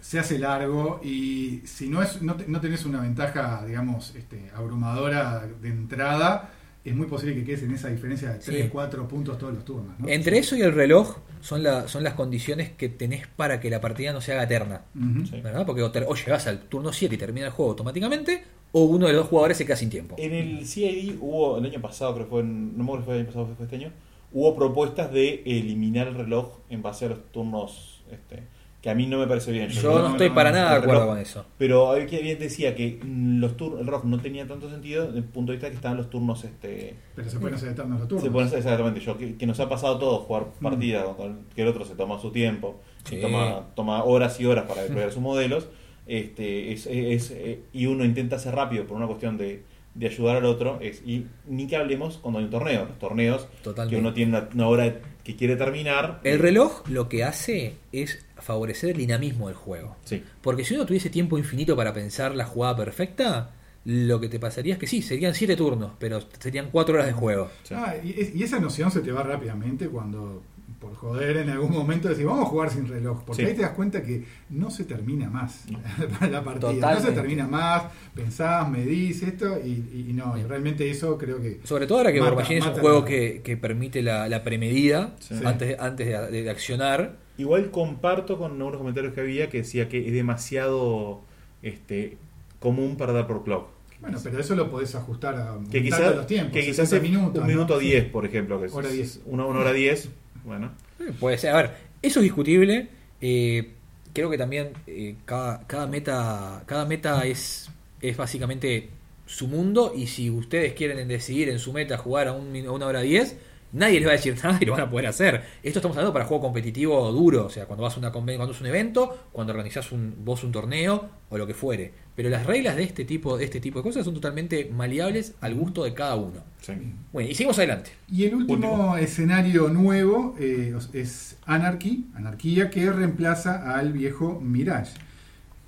se 0.00 0.18
hace 0.18 0.38
largo 0.38 1.00
y 1.02 1.62
si 1.64 1.88
no 1.88 2.02
es 2.02 2.22
no, 2.22 2.34
te- 2.36 2.46
no 2.46 2.60
tenés 2.60 2.84
una 2.84 3.00
ventaja, 3.00 3.64
digamos, 3.66 4.14
este, 4.14 4.50
abrumadora 4.54 5.46
de 5.60 5.68
entrada, 5.68 6.50
es 6.84 6.94
muy 6.94 7.06
posible 7.06 7.34
que 7.34 7.44
quedes 7.44 7.62
en 7.64 7.72
esa 7.72 7.88
diferencia 7.88 8.28
de 8.32 8.38
3, 8.38 8.64
Sí. 8.64 8.68
4 8.70 9.08
puntos 9.08 9.36
todos 9.38 9.52
los 9.54 9.64
turnos. 9.64 9.98
¿no? 9.98 10.08
Entre 10.08 10.38
eso 10.38 10.54
y 10.56 10.62
el 10.62 10.72
reloj 10.72 11.16
son, 11.40 11.62
la, 11.64 11.88
son 11.88 12.04
las 12.04 12.14
condiciones 12.14 12.70
que 12.70 12.88
tenés 12.88 13.26
para 13.26 13.58
que 13.60 13.70
la 13.70 13.80
partida 13.80 14.12
no 14.12 14.20
se 14.20 14.32
haga 14.32 14.44
eterna. 14.44 14.82
Sí. 15.28 15.40
¿verdad? 15.40 15.66
Porque 15.66 15.82
o, 15.82 15.90
ter- 15.90 16.06
o 16.08 16.14
llegás 16.14 16.46
al 16.46 16.60
turno 16.60 16.92
7 16.92 17.14
y 17.16 17.18
termina 17.18 17.46
el 17.46 17.52
juego 17.52 17.70
automáticamente, 17.72 18.44
o 18.72 18.84
uno 18.84 19.06
de 19.06 19.12
los 19.14 19.22
dos 19.22 19.30
jugadores 19.30 19.56
se 19.56 19.66
queda 19.66 19.76
sin 19.76 19.90
tiempo. 19.90 20.14
En 20.18 20.32
el 20.32 20.64
CID 20.66 21.16
hubo, 21.20 21.58
el 21.58 21.66
año 21.66 21.80
pasado, 21.80 22.14
creo 22.14 22.26
que 22.26 22.30
fue, 22.30 22.40
en- 22.42 22.76
no 22.78 22.84
me 22.84 22.90
acuerdo 22.90 23.02
si 23.02 23.06
fue 23.06 23.14
el 23.14 23.20
año 23.20 23.26
pasado 23.28 23.44
o 23.52 23.56
fue 23.56 23.64
este 23.64 23.76
año, 23.76 23.92
hubo 24.32 24.54
propuestas 24.56 25.10
de 25.12 25.42
eliminar 25.44 26.06
el 26.08 26.14
reloj 26.14 26.58
en 26.68 26.82
base 26.82 27.06
a 27.06 27.08
los 27.08 27.32
turnos, 27.32 28.04
este, 28.12 28.44
que 28.86 28.90
a 28.90 28.94
mí 28.94 29.08
no 29.08 29.18
me 29.18 29.26
parece 29.26 29.50
bien. 29.50 29.68
Yo 29.68 29.98
no, 29.98 29.98
no 30.04 30.10
estoy 30.12 30.30
para 30.30 30.52
nada 30.52 30.70
de 30.70 30.76
acuerdo 30.76 31.00
reloj. 31.00 31.08
con 31.16 31.18
eso. 31.18 31.44
Pero 31.58 31.90
hay 31.90 32.06
que 32.06 32.20
bien 32.20 32.38
decía 32.38 32.76
que 32.76 33.00
mm, 33.02 33.40
los 33.40 33.56
tur- 33.56 33.80
el 33.80 33.84
reloj 33.86 34.04
no 34.04 34.20
tenía 34.20 34.46
tanto 34.46 34.70
sentido 34.70 35.06
desde 35.06 35.18
el 35.18 35.24
punto 35.24 35.50
de 35.50 35.56
vista 35.58 35.68
que 35.70 35.74
estaban 35.74 35.96
los 35.96 36.08
turnos 36.08 36.44
este 36.44 36.94
Pero 37.16 37.28
se 37.28 37.40
pueden 37.40 37.56
hacer 37.56 37.70
eternos 37.70 37.98
los 37.98 38.06
turnos. 38.08 38.22
se 38.24 38.30
pueden 38.30 38.46
hacer 38.46 38.60
exactamente 38.60 39.00
yo 39.00 39.18
que, 39.18 39.34
que 39.36 39.44
nos 39.44 39.58
ha 39.58 39.68
pasado 39.68 39.98
todo 39.98 40.18
jugar 40.20 40.44
partidas 40.62 41.04
con- 41.16 41.40
que 41.56 41.62
el 41.62 41.68
otro 41.68 41.84
se 41.84 41.96
toma 41.96 42.20
su 42.20 42.30
tiempo 42.30 42.76
Sí. 43.02 43.20
toma, 43.20 43.66
toma 43.74 44.04
horas 44.04 44.38
y 44.40 44.46
horas 44.46 44.66
para 44.68 44.82
deployar 44.82 45.10
sus 45.12 45.20
modelos 45.20 45.66
este 46.06 46.72
es, 46.72 46.86
es- 46.86 47.32
eh, 47.32 47.62
y 47.72 47.86
uno 47.86 48.04
intenta 48.04 48.36
hacer 48.36 48.54
rápido 48.54 48.84
por 48.84 48.96
una 48.96 49.06
cuestión 49.08 49.36
de, 49.36 49.64
de 49.98 50.06
ayudar 50.08 50.36
al 50.36 50.44
otro 50.44 50.78
es 50.80 51.02
y 51.06 51.26
ni 51.46 51.66
que 51.66 51.76
hablemos 51.76 52.18
cuando 52.18 52.38
hay 52.38 52.44
un 52.44 52.50
torneo 52.50 52.84
los 52.86 52.98
torneos 52.98 53.48
Totalmente. 53.62 53.94
que 53.96 54.00
uno 54.00 54.12
tiene 54.14 54.36
una, 54.36 54.48
una 54.54 54.68
hora 54.68 54.94
que 55.24 55.34
quiere 55.36 55.56
terminar 55.56 56.20
El 56.22 56.38
reloj 56.38 56.82
lo 56.88 57.08
que 57.08 57.24
hace 57.24 57.76
es 57.92 58.24
favorecer 58.36 58.90
el 58.90 58.96
dinamismo 58.98 59.48
del 59.48 59.56
juego. 59.56 59.96
sí 60.04 60.22
Porque 60.42 60.64
si 60.64 60.74
uno 60.74 60.86
tuviese 60.86 61.10
tiempo 61.10 61.38
infinito 61.38 61.74
para 61.74 61.92
pensar 61.92 62.34
la 62.34 62.44
jugada 62.44 62.76
perfecta, 62.76 63.50
lo 63.84 64.20
que 64.20 64.28
te 64.28 64.38
pasaría 64.38 64.74
es 64.74 64.78
que 64.80 64.86
sí, 64.86 65.00
serían 65.02 65.34
7 65.34 65.56
turnos, 65.56 65.92
pero 65.98 66.20
serían 66.38 66.68
4 66.70 66.94
horas 66.94 67.06
de 67.06 67.12
juego. 67.12 67.50
Ah, 67.70 67.94
y, 68.02 68.32
y 68.38 68.42
esa 68.42 68.58
noción 68.60 68.90
se 68.90 69.00
te 69.00 69.12
va 69.12 69.22
rápidamente 69.22 69.88
cuando, 69.88 70.42
por 70.86 70.94
joder, 70.96 71.36
en 71.38 71.50
algún 71.50 71.72
momento 71.72 72.08
decís, 72.08 72.24
vamos 72.24 72.46
a 72.46 72.48
jugar 72.48 72.70
sin 72.70 72.86
reloj. 72.88 73.22
Porque 73.24 73.42
Sí. 73.42 73.48
ahí 73.48 73.54
te 73.54 73.62
das 73.62 73.72
cuenta 73.72 74.02
que 74.02 74.24
no 74.50 74.70
se 74.70 74.84
termina 74.84 75.28
más 75.28 75.64
No. 75.70 75.80
la 76.30 76.42
partida. 76.44 76.94
No 76.94 77.00
se 77.00 77.12
termina 77.12 77.46
más, 77.46 77.84
pensás, 78.14 78.68
medís 78.70 79.22
esto, 79.22 79.58
y, 79.64 80.06
y 80.08 80.12
no, 80.12 80.36
y 80.38 80.42
realmente 80.44 80.88
eso 80.90 81.18
creo 81.18 81.40
que. 81.40 81.60
Sobre 81.64 81.86
todo 81.86 81.98
ahora 81.98 82.12
que 82.12 82.20
Machine 82.20 82.58
es 82.60 82.66
un 82.66 82.72
juego 82.74 83.04
que, 83.04 83.40
que 83.44 83.56
permite 83.56 84.02
la, 84.02 84.28
la 84.28 84.42
premedida 84.44 85.14
Sí. 85.18 85.34
antes, 85.44 85.78
antes 85.80 86.06
de, 86.06 86.30
de- 86.30 86.42
de 86.44 86.50
accionar. 86.50 87.16
Igual 87.38 87.70
comparto 87.70 88.38
con 88.38 88.52
algunos 88.52 88.78
comentarios 88.78 89.12
que 89.12 89.20
había 89.20 89.48
que 89.50 89.58
decía 89.58 89.88
que 89.88 90.06
es 90.06 90.12
demasiado 90.12 91.20
este, 91.62 92.16
común 92.60 92.96
para 92.96 93.12
dar 93.12 93.26
por 93.26 93.44
clock. 93.44 93.68
Bueno, 94.00 94.18
pero 94.22 94.38
eso 94.38 94.54
lo 94.54 94.70
podés 94.70 94.94
ajustar 94.94 95.36
a 95.36 95.56
Que 95.70 95.82
quizás, 95.82 96.14
los 96.14 96.26
tiempos. 96.26 96.52
que 96.52 96.60
quizás 96.60 96.88
60 96.88 96.96
es 96.96 97.02
minutos, 97.02 97.40
un 97.40 97.46
minuto 97.48 97.74
¿no? 97.74 97.80
10, 97.80 98.04
por 98.06 98.26
ejemplo. 98.26 98.60
Que 98.60 98.66
es 98.66 98.72
Hora 98.74 98.88
10. 98.90 99.20
Una, 99.26 99.46
una 99.46 99.60
hora 99.60 99.72
10. 99.72 100.10
Bueno, 100.46 100.72
Eh, 101.00 101.12
Puede 101.18 101.38
ser, 101.38 101.50
a 101.50 101.56
ver, 101.56 101.70
eso 102.02 102.20
es 102.20 102.24
discutible. 102.24 102.88
Eh, 103.20 103.72
creo 104.12 104.30
que 104.30 104.38
también 104.38 104.72
eh, 104.86 105.16
cada, 105.24 105.66
cada 105.66 105.86
meta, 105.86 106.62
cada 106.66 106.84
meta 106.86 107.26
es, 107.26 107.70
es 108.00 108.16
básicamente 108.16 108.90
su 109.26 109.48
mundo 109.48 109.92
y 109.94 110.06
si 110.06 110.30
ustedes 110.30 110.74
quieren 110.74 111.08
decidir 111.08 111.48
en 111.48 111.58
su 111.58 111.72
meta 111.72 111.98
jugar 111.98 112.28
a, 112.28 112.32
un, 112.32 112.54
a 112.66 112.70
una 112.70 112.86
hora 112.86 113.00
10, 113.00 113.36
nadie 113.72 113.98
les 114.00 114.06
va 114.08 114.12
a 114.12 114.16
decir 114.16 114.36
nada 114.42 114.58
y 114.60 114.64
lo 114.64 114.72
van 114.72 114.82
a 114.82 114.90
poder 114.90 115.06
hacer. 115.06 115.42
Esto 115.62 115.78
estamos 115.78 115.96
hablando 115.96 116.12
para 116.12 116.24
juego 116.24 116.42
competitivo 116.42 117.10
duro, 117.12 117.46
o 117.46 117.50
sea, 117.50 117.66
cuando 117.66 117.82
vas 117.82 117.96
a 117.96 117.98
una 118.00 118.12
cuando 118.12 118.50
es 118.50 118.60
un 118.60 118.66
evento, 118.66 119.28
cuando 119.32 119.52
organizás 119.52 119.92
un, 119.92 120.14
vos 120.24 120.42
un 120.44 120.52
torneo 120.52 121.08
o 121.28 121.38
lo 121.38 121.46
que 121.46 121.54
fuere. 121.54 121.92
Pero 122.14 122.30
las 122.30 122.46
reglas 122.46 122.76
de 122.76 122.82
este 122.84 123.04
tipo, 123.04 123.36
de 123.36 123.44
este 123.44 123.60
tipo 123.60 123.78
de 123.78 123.82
cosas 123.82 124.04
son 124.04 124.14
totalmente 124.14 124.70
maleables 124.72 125.34
al 125.40 125.54
gusto 125.54 125.84
de 125.84 125.92
cada 125.92 126.16
uno. 126.16 126.42
sí. 126.62 126.72
Bueno, 127.12 127.30
y 127.30 127.34
seguimos 127.34 127.58
adelante. 127.58 127.90
Y 128.10 128.24
el 128.24 128.34
último, 128.34 128.54
Último. 128.54 128.96
escenario 128.96 129.68
nuevo 129.68 130.34
eh, 130.38 130.74
es 130.94 131.36
Anarchy, 131.44 132.06
Anarquía, 132.14 132.70
que 132.70 132.90
reemplaza 132.90 133.76
al 133.76 133.92
viejo 133.92 134.40
Mirage. 134.40 134.94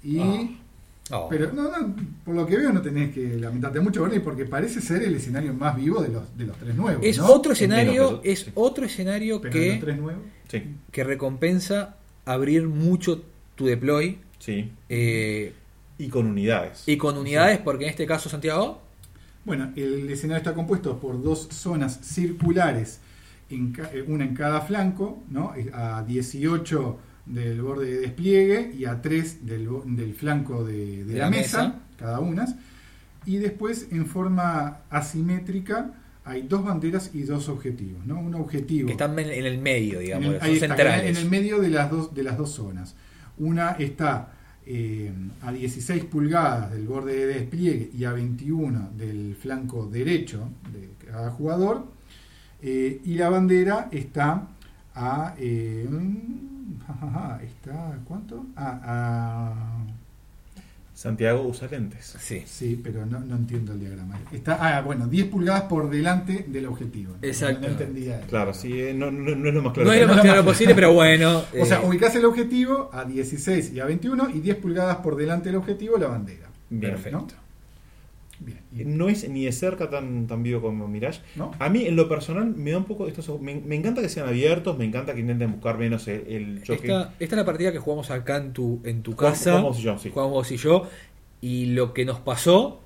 Y, 0.02 0.18
Oh. 0.20 0.48
Pero 1.30 1.52
no, 1.52 1.62
no, 1.70 1.96
por 2.24 2.34
lo 2.34 2.46
que 2.46 2.56
veo 2.58 2.72
no 2.72 2.82
tenés 2.82 3.14
que 3.14 3.36
lamentarte 3.38 3.80
mucho, 3.80 4.02
Bernie, 4.02 4.20
porque 4.20 4.44
parece 4.44 4.80
ser 4.80 5.02
el 5.02 5.14
escenario 5.14 5.54
más 5.54 5.74
vivo 5.76 6.02
de 6.02 6.08
los, 6.10 6.36
de 6.36 6.44
los 6.44 6.56
tres 6.58 6.74
nuevos. 6.74 7.02
Es 7.04 7.18
¿no? 7.18 7.26
otro 7.26 7.52
Es 7.52 7.58
escenario, 7.62 8.20
es 8.24 8.40
sí. 8.40 8.50
otro 8.54 8.84
escenario 8.84 9.40
Pero 9.40 9.58
de 9.58 9.66
los 9.68 9.78
que, 9.78 9.80
tres 9.80 9.98
nuevos. 9.98 10.22
Sí, 10.48 10.62
que 10.90 11.04
recompensa 11.04 11.96
abrir 12.24 12.66
mucho 12.68 13.22
tu 13.54 13.66
deploy 13.66 14.18
sí. 14.38 14.70
eh, 14.88 15.54
Y 15.98 16.08
con 16.08 16.26
unidades. 16.26 16.84
y 16.86 16.96
con 16.98 17.16
unidades, 17.16 17.58
porque 17.58 17.84
en 17.84 17.90
este 17.90 18.06
caso 18.06 18.28
Santiago, 18.28 18.82
Bueno, 19.44 19.72
el 19.76 20.10
escenario 20.10 20.38
está 20.38 20.54
compuesto 20.54 20.98
por 21.00 21.22
dos 21.22 21.48
zonas 21.50 22.00
circulares, 22.02 23.00
en 23.50 23.74
eh, 23.92 24.04
una 24.06 24.24
en 24.24 24.34
cada 24.34 24.60
flanco, 24.60 25.22
¿no? 25.30 25.54
A 25.72 26.02
18 26.06 26.98
del 27.28 27.60
borde 27.62 27.86
de 27.86 28.00
despliegue 28.00 28.72
y 28.76 28.84
a 28.86 29.00
3 29.02 29.46
del, 29.46 29.68
del 29.86 30.14
flanco 30.14 30.64
de, 30.64 31.04
de 31.04 31.04
De 31.04 31.18
la, 31.18 31.24
la 31.26 31.30
mesa, 31.30 31.62
mesa. 31.68 31.80
cada 31.98 32.20
una. 32.20 32.46
Y 33.26 33.36
después, 33.38 33.88
en 33.90 34.06
forma 34.06 34.78
asimétrica, 34.90 35.92
hay 36.24 36.42
dos 36.42 36.64
banderas 36.64 37.10
y 37.14 37.22
dos 37.22 37.48
objetivos. 37.48 38.04
¿no? 38.06 38.18
Un 38.20 38.34
objetivo 38.34 38.86
que 38.86 38.92
están 38.92 39.18
en, 39.18 39.28
el 39.46 39.58
medio, 39.58 39.98
en 39.98 40.04
digamos, 40.04 40.34
el, 40.34 40.40
son 40.40 40.48
ahí 40.48 40.54
está, 40.54 40.66
centrales. 40.68 41.10
en 41.10 41.16
el 41.24 41.30
medio 41.30 41.58
de 41.60 41.68
las 41.70 41.90
dos, 41.90 42.14
de 42.14 42.22
las 42.22 42.36
dos 42.38 42.50
zonas. 42.50 42.94
Una 43.38 43.72
está 43.72 44.32
eh, 44.66 45.12
a 45.42 45.52
16 45.52 46.04
pulgadas 46.04 46.70
del 46.72 46.86
borde 46.86 47.14
de 47.14 47.26
despliegue 47.26 47.90
y 47.96 48.04
a 48.04 48.12
21 48.12 48.90
del 48.96 49.36
flanco 49.36 49.86
derecho 49.86 50.48
de 50.72 50.90
cada 51.10 51.30
jugador. 51.30 51.86
eh, 52.62 53.00
y 53.04 53.14
la 53.14 53.28
bandera 53.30 53.88
está 53.92 54.48
a. 54.94 55.34
eh, 55.38 55.86
jajaja, 56.86 57.40
está 57.42 57.88
¿a 57.88 57.96
¿Cuánto? 58.04 58.46
Ah, 58.56 58.80
a. 58.84 59.86
Santiago 60.94 61.42
usa 61.46 61.68
lentes. 61.70 62.16
Sí. 62.18 62.42
Sí, 62.44 62.80
pero 62.82 63.06
no, 63.06 63.20
no 63.20 63.36
entiendo 63.36 63.72
el 63.72 63.78
diagrama. 63.78 64.18
Está, 64.32 64.58
ah, 64.78 64.80
bueno, 64.82 65.06
10 65.06 65.26
pulgadas 65.28 65.62
por 65.62 65.88
delante 65.90 66.44
del 66.48 66.66
objetivo. 66.66 67.12
No- 67.12 67.18
Exacto. 67.28 67.60
No, 67.60 67.68
entendía. 67.68 68.20
Claro, 68.22 68.52
sí, 68.52 68.72
eh, 68.80 68.92
no, 68.94 69.08
no- 69.12 69.36
no 69.36 69.48
es 69.48 69.54
lo 69.54 69.62
más 69.62 69.72
claro. 69.74 69.88
No 69.88 69.94
es 69.94 70.00
lo 70.00 70.08
más 70.08 70.16
no, 70.16 70.22
claro 70.24 70.40
no. 70.42 70.48
posible, 70.48 70.74
pero 70.74 70.92
bueno. 70.92 71.44
O 71.60 71.64
sea, 71.66 71.80
eh, 71.82 71.86
ubicás 71.86 72.16
el 72.16 72.24
objetivo 72.24 72.90
a 72.92 73.04
16 73.04 73.72
y 73.72 73.78
a 73.78 73.84
21 73.84 74.28
y 74.30 74.40
10 74.40 74.56
pulgadas 74.56 74.96
por 74.96 75.14
delante 75.14 75.50
del 75.50 75.56
objetivo 75.58 75.98
la 75.98 76.08
bandera. 76.08 76.48
Bien. 76.68 76.92
Perfecto. 76.94 77.28
¿No? 78.40 78.46
Bien. 78.46 78.60
Y- 78.72 78.84
No 78.84 79.08
es 79.08 79.28
ni 79.28 79.44
de 79.44 79.52
cerca 79.52 79.90
tan, 79.90 80.26
tan 80.26 80.42
vivo 80.42 80.60
como 80.60 80.86
Mirage. 80.88 81.20
¿No? 81.36 81.50
A 81.58 81.68
mí, 81.68 81.86
en 81.86 81.96
lo 81.96 82.08
personal, 82.08 82.46
me 82.54 82.70
da 82.72 82.78
un 82.78 82.84
poco. 82.84 83.06
Estos, 83.08 83.40
me, 83.40 83.54
me 83.56 83.74
encanta 83.76 84.00
que 84.02 84.08
sean 84.08 84.28
abiertos, 84.28 84.76
me 84.78 84.84
encanta 84.84 85.14
que 85.14 85.20
intenten 85.20 85.52
buscar 85.52 85.78
menos 85.78 86.06
el, 86.08 86.24
el 86.28 86.62
choque. 86.62 86.86
esta, 86.86 87.14
esta 87.18 87.34
es 87.34 87.38
la 87.38 87.44
partida 87.44 87.72
que 87.72 87.78
jugamos 87.78 88.10
acá 88.10 88.36
en 88.36 88.52
tu, 88.52 88.80
en 88.84 89.02
tu 89.02 89.12
Jugamos- 89.12 89.38
casa. 89.38 89.50
jugamos 89.52 89.78
yo, 89.78 89.98
sí. 89.98 90.10
Jugamos 90.10 90.32
vos 90.32 90.52
y 90.52 90.56
yo. 90.56 90.88
Y 91.40 91.66
lo 91.66 91.92
que 91.94 92.04
nos 92.04 92.18
pasó, 92.20 92.80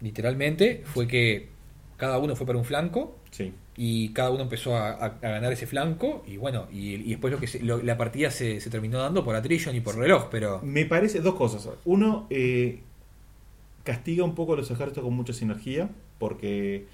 literalmente, 0.00 0.82
fue 0.84 1.06
que 1.06 1.48
cada 1.96 2.18
uno 2.18 2.34
fue 2.36 2.46
para 2.46 2.58
un 2.58 2.64
flanco. 2.64 3.16
Sí. 3.30 3.50
y 3.74 4.10
cada 4.10 4.28
uno 4.30 4.42
empezó 4.42 4.76
a, 4.76 4.90
a- 4.90 5.06
a 5.06 5.28
ganar 5.30 5.50
ese 5.54 5.66
flanco 5.66 6.22
y 6.28 6.36
bueno 6.36 6.66
y, 6.70 6.96
y 6.96 7.08
después 7.08 7.32
lo 7.32 7.40
que 7.40 7.46
se- 7.46 7.60
lo- 7.62 7.82
la 7.82 7.96
partida 7.96 8.30
se, 8.30 8.60
se 8.60 8.68
terminó 8.68 8.98
dando 8.98 9.24
por 9.24 9.34
attrition 9.34 9.74
y 9.74 9.80
por 9.80 9.96
reloj 9.96 10.26
pero 10.30 10.60
Me 10.62 10.84
parece 10.84 11.20
dos 11.22 11.34
cosas. 11.36 11.66
Uno, 11.86 12.26
eh, 12.28 12.80
castiga 13.84 14.24
un 14.24 14.34
poco 14.34 14.54
a 14.54 14.56
los 14.56 14.70
ejércitos 14.70 15.02
con 15.04 15.14
mucha 15.14 15.32
sinergia, 15.32 15.90
porque 16.18 16.86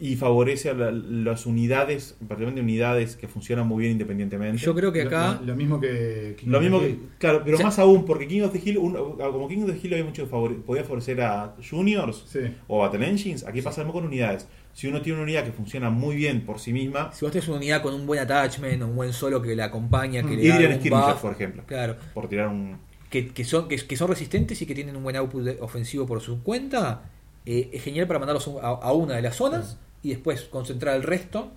y 0.00 0.16
favorece 0.16 0.68
a 0.70 0.74
la- 0.74 0.90
las 0.90 1.46
unidades, 1.46 2.16
particularmente 2.18 2.60
unidades 2.60 3.14
que 3.14 3.28
funcionan 3.28 3.68
muy 3.68 3.82
bien 3.82 3.92
independientemente. 3.92 4.58
yo 4.60 4.74
creo 4.74 4.92
que 4.92 5.02
acá 5.02 5.38
Lo, 5.40 5.46
lo 5.46 5.54
mismo 5.56 5.78
que. 5.80 6.34
King 6.36 6.48
Lo 6.50 6.60
mismo 6.60 6.80
que, 6.80 6.88
Hill. 6.90 7.08
claro, 7.18 7.42
pero 7.44 7.54
O 7.54 7.58
sea- 7.58 7.66
más 7.66 7.78
aún, 7.78 8.04
porque 8.04 8.26
King 8.26 8.42
of 8.42 8.52
the 8.52 8.58
Hill, 8.64 8.76
como 8.78 9.46
King 9.46 9.62
of 9.62 9.70
the 9.70 9.78
Hill 9.80 9.92
había 9.94 10.04
mucho 10.04 10.26
favor- 10.26 10.60
podía 10.62 10.82
favorecer 10.82 11.20
a 11.20 11.54
juniors 11.70 12.24
Sí. 12.26 12.40
o 12.66 12.78
Battle 12.80 13.06
Engines, 13.08 13.46
aquí 13.46 13.62
pasa 13.62 13.84
con 13.84 14.04
unidades. 14.04 14.48
Si 14.72 14.88
uno 14.88 15.00
tiene 15.02 15.18
una 15.18 15.24
unidad 15.24 15.44
que 15.44 15.52
funciona 15.52 15.88
muy 15.88 16.16
bien 16.16 16.44
por 16.44 16.58
sí 16.58 16.72
misma, 16.72 17.12
si 17.12 17.24
vos 17.24 17.30
tenés 17.30 17.46
una 17.46 17.58
unidad 17.58 17.80
con 17.80 17.94
un 17.94 18.06
buen 18.08 18.18
attachment 18.20 18.82
un 18.82 18.96
buen 18.96 19.12
solo 19.12 19.40
que 19.40 19.54
la 19.54 19.66
acompaña 19.66 20.20
que 20.22 20.36
Mm. 20.36 20.40
le 20.40 20.48
da 20.48 20.54
Skirmisher, 20.80 20.90
buff, 21.12 21.20
por 21.22 21.32
ejemplo, 21.32 21.62
claro 21.64 21.94
por 22.12 22.28
tirar 22.28 22.48
un... 22.48 22.76
que, 23.10 23.28
que 23.28 23.44
son 23.44 23.68
que, 23.68 23.76
que 23.76 23.96
son 23.96 24.08
resistentes 24.08 24.60
y 24.62 24.66
que 24.66 24.74
tienen 24.74 24.96
un 24.96 25.02
buen 25.02 25.16
output 25.16 25.42
de- 25.42 25.58
ofensivo 25.60 26.06
por 26.06 26.20
su 26.20 26.42
cuenta 26.42 27.10
eh, 27.46 27.70
es 27.72 27.82
genial 27.82 28.06
para 28.06 28.18
mandarlos 28.18 28.48
a, 28.62 28.68
a 28.68 28.92
una 28.92 29.14
de 29.16 29.22
las 29.22 29.36
zonas 29.36 29.78
y 30.02 30.10
después 30.10 30.42
concentrar 30.44 30.96
el 30.96 31.02
resto 31.02 31.50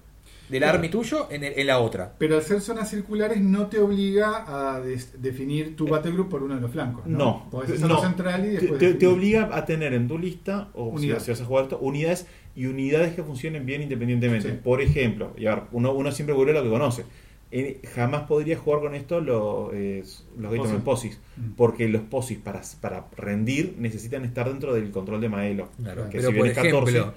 del 0.50 0.60
Claro. 0.60 0.76
army 0.76 0.90
tuyo 0.90 1.28
en, 1.32 1.44
el- 1.46 1.58
en 1.58 1.68
la 1.68 1.80
otra 1.80 2.14
Pero 2.18 2.36
al 2.36 2.42
ser 2.44 2.60
zonas 2.62 2.90
circulares 2.90 3.40
no 3.42 3.68
te 3.68 3.80
obliga 3.80 4.44
a 4.76 4.80
des- 4.82 5.22
definir 5.22 5.76
tu 5.78 5.88
battle 5.88 6.12
group 6.12 6.30
por 6.30 6.44
uno 6.44 6.56
de 6.56 6.62
los 6.62 6.72
flancos. 6.72 7.06
No. 7.06 7.18
No, 7.18 7.50
Podés 7.50 7.72
hacerlo 7.72 7.96
no. 7.96 8.02
central 8.02 8.42
y 8.46 8.48
Te, 8.48 8.52
después. 8.60 8.80
te- 8.80 8.86
te 8.88 8.94
definir. 8.94 9.16
obliga 9.16 9.50
a 9.54 9.66
tener 9.66 9.94
en 9.94 10.08
tu 10.10 10.18
lista, 10.18 10.70
o 10.74 10.90
si, 10.92 11.06
Unidades. 11.06 11.24
si 11.24 11.32
vas 11.32 11.42
a 11.42 11.46
jugar 11.46 11.64
esto, 11.64 11.80
unidades 11.80 12.28
y 12.56 12.66
unidades 12.66 13.14
que 13.16 13.24
funcionen 13.24 13.66
bien 13.66 13.82
independientemente. 13.82 14.50
Sí. 14.52 14.58
Por 14.62 14.82
ejemplo, 14.82 15.34
y 15.38 15.46
a 15.46 15.56
ver, 15.56 15.64
uno, 15.72 15.94
uno 15.94 16.12
siempre 16.12 16.36
vuelve 16.36 16.52
a 16.52 16.56
lo 16.56 16.64
que 16.64 16.70
conoce. 16.70 17.06
Eh, 17.54 17.82
jamás 17.96 18.24
podría 18.24 18.58
jugar 18.58 18.80
con 18.82 18.96
esto 18.96 19.20
los, 19.20 19.74
eh, 19.74 20.04
los 20.38 20.52
Gatorman 20.52 20.82
Posis. 20.84 21.16
Posis, 21.18 21.20
Mm. 21.38 21.52
porque 21.58 21.88
los 21.90 22.02
Posis 22.04 22.38
para, 22.38 22.62
para 22.80 23.08
rendir 23.18 23.76
necesitan 23.78 24.24
estar 24.26 24.48
dentro 24.48 24.74
del 24.74 24.90
control 24.92 25.20
de 25.22 25.30
Maelo. 25.30 25.70
Claro, 25.82 26.10
Que 26.10 26.18
pero 26.20 26.32
si 26.32 26.38
por 26.38 26.48
es 26.48 26.54
14, 26.54 26.92
ejemplo 26.98 27.14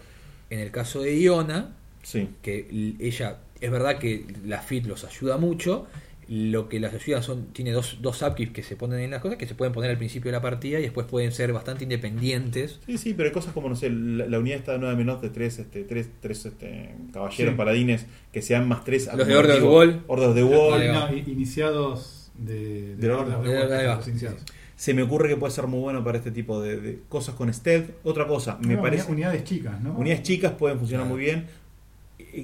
en 0.51 0.59
el 0.61 0.71
caso 0.71 1.01
de 1.03 1.21
Iona 1.21 1.75
sí. 2.03 2.29
que 2.43 2.67
ella 3.01 3.39
es 3.61 3.71
verdad 3.71 3.99
que 3.99 4.25
la 4.45 4.59
FIT 4.61 4.87
los 4.87 5.05
ayuda 5.05 5.37
mucho 5.39 5.87
lo 6.29 6.69
que 6.69 6.81
las 6.81 6.95
ayuda 6.95 7.23
son 7.23 7.47
tiene 7.53 7.73
dos, 7.73 7.99
dos 8.01 8.23
upkeeps 8.23 8.53
que 8.53 8.63
se 8.63 8.77
ponen 8.77 9.01
en 9.01 9.11
las 9.11 9.21
cosas 9.21 9.37
que 9.39 9.47
se 9.47 9.55
pueden 9.55 9.73
poner 9.73 9.91
al 9.91 9.99
principio 9.99 10.31
de 10.31 10.37
la 10.37 10.41
partida 10.43 10.79
y 10.79 10.83
después 10.83 11.07
pueden 11.07 11.33
ser 11.33 11.53
bastante 11.53 11.85
independientes 11.85 12.81
Sí, 12.87 12.99
sí, 12.99 13.15
pero 13.15 13.29
hay 13.29 13.33
cosas 13.33 13.53
como, 13.53 13.69
no 13.69 13.77
sé, 13.77 13.91
la, 13.91 14.27
la 14.27 14.39
unidad 14.39 14.59
está 14.59 14.79
nueva 14.79 14.95
menos 14.97 15.21
de 15.23 15.31
tres, 15.31 15.59
este, 15.59 15.85
tres, 15.85 16.09
tres 16.21 16.47
este, 16.47 16.95
caballeros 17.13 17.53
Sí. 17.53 17.57
paladines 17.57 18.07
que 18.33 18.43
sean 18.43 18.69
más 18.69 18.85
tres. 18.85 19.09
Los 19.17 19.27
de 19.27 19.37
Order 19.37 19.63
of 19.63 19.71
Wall. 19.71 20.03
Order 20.07 20.29
of 20.29 20.35
the 20.35 20.45
Wall. 20.45 20.93
No, 20.93 21.17
iniciados 21.17 22.31
de, 22.39 22.97
Del 22.97 23.11
orden. 23.11 23.43
de- 23.43 23.67
de- 23.67 23.85
los 23.85 24.09
iniciados. 24.09 24.43
Se 24.77 24.93
me 24.93 25.03
ocurre 25.03 25.29
que 25.29 25.37
puede 25.37 25.53
ser 25.53 25.67
muy 25.69 25.79
bueno 25.81 26.03
para 26.03 26.19
este 26.19 26.31
tipo 26.33 26.61
de, 26.61 26.81
de 26.81 27.01
cosas 27.09 27.35
con 27.37 27.53
stealth. 27.53 27.91
Otra 28.03 28.27
cosa, 28.27 28.59
me 28.61 28.75
No, 28.75 28.83
parece. 28.83 29.11
Unidades 29.11 29.45
chicas, 29.45 29.81
¿no? 29.81 29.93
Unidades 29.97 30.23
chicas 30.25 30.53
pueden 30.53 30.79
funcionar 30.79 31.07
Claro. 31.07 31.15
muy 31.17 31.25
bien. 31.25 31.47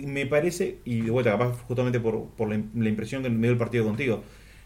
Me 0.04 0.26
parece, 0.26 0.78
y 0.84 1.00
de 1.02 1.10
vuelta, 1.10 1.30
capaz 1.32 1.56
justamente 1.66 2.00
por, 2.00 2.26
por 2.36 2.48
la, 2.48 2.60
la 2.74 2.88
impresión 2.88 3.22
que 3.22 3.30
me 3.30 3.42
dio 3.42 3.52
el 3.52 3.56
partido 3.58 3.84
contigo, 3.84 4.22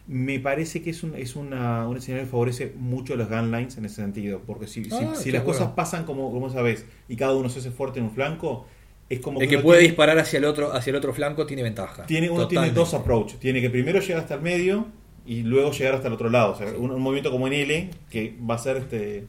me 0.06 0.38
parece 0.38 0.82
que 0.82 0.90
es 0.90 1.02
un, 1.02 1.14
es 1.14 1.34
una, 1.36 1.88
un 1.88 1.96
escenario 1.96 2.26
que 2.26 2.30
favorece 2.30 2.72
mucho 2.78 3.14
a 3.14 3.16
los 3.16 3.28
gunlines 3.28 3.76
en 3.78 3.84
ese 3.86 3.96
sentido. 3.96 4.40
Porque 4.46 4.66
si, 4.66 4.84
si- 4.84 4.90
Ah, 4.92 5.14
si 5.14 5.30
las 5.32 5.42
cosas 5.42 5.68
pasan 5.68 6.04
como, 6.04 6.30
como 6.30 6.50
sabes 6.50 6.84
y 7.08 7.16
cada 7.16 7.34
uno 7.34 7.48
se 7.48 7.60
hace 7.60 7.70
fuerte 7.70 7.98
en 8.00 8.06
un 8.06 8.10
flanco, 8.12 8.66
es 9.08 9.20
como 9.20 9.40
el 9.40 9.48
que 9.48 9.58
puede 9.58 9.80
tiene- 9.80 9.90
disparar 9.90 10.18
hacia 10.18 10.38
el 10.38 10.44
otro 10.46 10.72
hacia 10.72 10.90
el 10.90 10.96
otro 10.96 11.12
flanco 11.12 11.44
tiene 11.46 11.62
ventaja 11.62 12.06
tiene, 12.06 12.28
uno 12.30 12.42
Totalmente. 12.42 12.72
tiene 12.74 12.74
dos 12.74 12.94
approach. 12.94 13.34
Tiene 13.34 13.60
que 13.60 13.68
primero 13.70 14.00
llegar 14.00 14.18
hasta 14.22 14.34
el 14.34 14.40
medio 14.42 14.86
y 15.26 15.42
luego 15.42 15.72
llegar 15.72 15.94
hasta 15.94 16.08
el 16.08 16.14
otro 16.14 16.28
lado. 16.30 16.52
O 16.52 16.56
sea, 16.56 16.68
un, 16.78 16.90
un 16.90 17.00
movimiento 17.02 17.30
como 17.30 17.46
en 17.46 17.52
L 17.54 17.90
que 18.10 18.36
va 18.48 18.54
a 18.56 18.58
ser 18.58 18.78
este. 18.78 19.26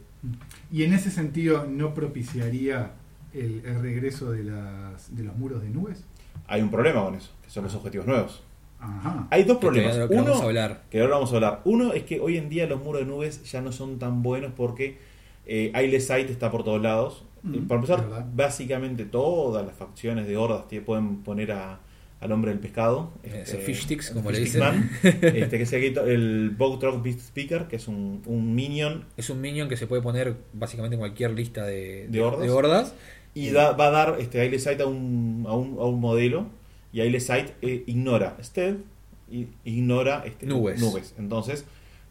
Y 0.71 0.83
en 0.83 0.93
ese 0.93 1.11
sentido, 1.11 1.65
¿no 1.69 1.93
propiciaría 1.93 2.93
el, 3.39 3.61
el 3.65 3.81
regreso 3.81 4.31
de, 4.31 4.43
las, 4.43 5.15
de 5.15 5.23
los 5.23 5.35
muros 5.37 5.61
de 5.61 5.69
nubes? 5.69 6.03
Hay 6.47 6.61
un 6.61 6.69
problema 6.71 7.03
con 7.03 7.15
eso, 7.15 7.31
que 7.43 7.49
son 7.49 7.63
los 7.63 7.75
objetivos 7.75 8.07
nuevos. 8.07 8.43
Ajá. 8.79 9.27
Hay 9.31 9.43
dos 9.43 9.57
problemas. 9.57 9.95
que 9.95 10.03
Uno, 10.13 10.23
vamos 10.25 10.41
a 10.41 10.45
hablar. 10.45 10.83
que 10.89 11.01
ahora 11.01 11.15
vamos 11.15 11.31
a 11.31 11.35
hablar. 11.35 11.61
Uno 11.65 11.93
es 11.93 12.03
que 12.03 12.19
hoy 12.19 12.37
en 12.37 12.49
día 12.49 12.67
los 12.67 12.83
muros 12.83 13.01
de 13.01 13.07
nubes 13.07 13.43
ya 13.51 13.61
no 13.61 13.71
son 13.71 13.99
tan 13.99 14.21
buenos 14.21 14.51
porque 14.55 14.97
eh, 15.47 15.71
Eyeless 15.73 16.07
Sight 16.07 16.29
está 16.29 16.51
por 16.51 16.63
todos 16.63 16.81
lados. 16.81 17.23
Mm, 17.43 17.55
Eh, 17.55 17.61
Para 17.67 17.75
empezar, 17.81 18.25
básicamente 18.35 19.05
todas 19.05 19.65
las 19.65 19.75
facciones 19.75 20.27
de 20.27 20.37
hordas 20.37 20.67
te 20.67 20.81
pueden 20.81 21.23
poner 21.23 21.51
a, 21.53 21.79
al 22.19 22.31
hombre 22.31 22.51
del 22.51 22.59
pescado. 22.59 23.11
Es 23.23 23.33
este, 23.33 23.57
el 23.57 23.63
fish 23.63 23.83
sticks, 23.83 24.11
como 24.11 24.29
le 24.29 24.39
dicen. 24.39 24.59
Man, 24.61 24.91
este, 25.03 25.57
que 25.57 25.63
es 25.63 25.73
el, 25.73 25.97
el 25.97 26.49
Bog 26.51 26.79
Truck 26.79 27.01
Beast 27.01 27.19
Speaker, 27.21 27.65
que 27.67 27.77
es 27.77 27.87
un, 27.87 28.21
un 28.25 28.53
minion 28.53 29.05
Es 29.17 29.29
un 29.31 29.41
minion 29.41 29.67
que 29.69 29.77
se 29.77 29.87
puede 29.87 30.01
poner 30.03 30.35
básicamente 30.53 30.95
en 30.95 30.99
cualquier 30.99 31.31
lista 31.31 31.65
de, 31.65 32.07
¿De 32.09 32.21
hordas? 32.21 32.49
hordas. 32.49 32.93
Y 33.35 33.51
da- 33.51 33.73
va 33.73 33.87
a 33.87 33.91
dar 33.91 34.15
este, 34.19 34.41
Aile 34.41 34.57
Sight 34.57 34.81
a 34.81 34.87
un, 34.87 35.45
a, 35.47 35.53
un, 35.53 35.77
a 35.79 35.83
un 35.85 35.99
modelo 35.99 36.47
y 36.91 37.01
Aile 37.01 37.19
Sight 37.19 37.51
eh, 37.61 37.83
ignora 37.85 38.35
Stealth 38.41 38.79
y 39.29 39.47
ignora 39.65 40.23
este, 40.25 40.47
Nubes. 40.47 41.13
Entonces, 41.19 41.65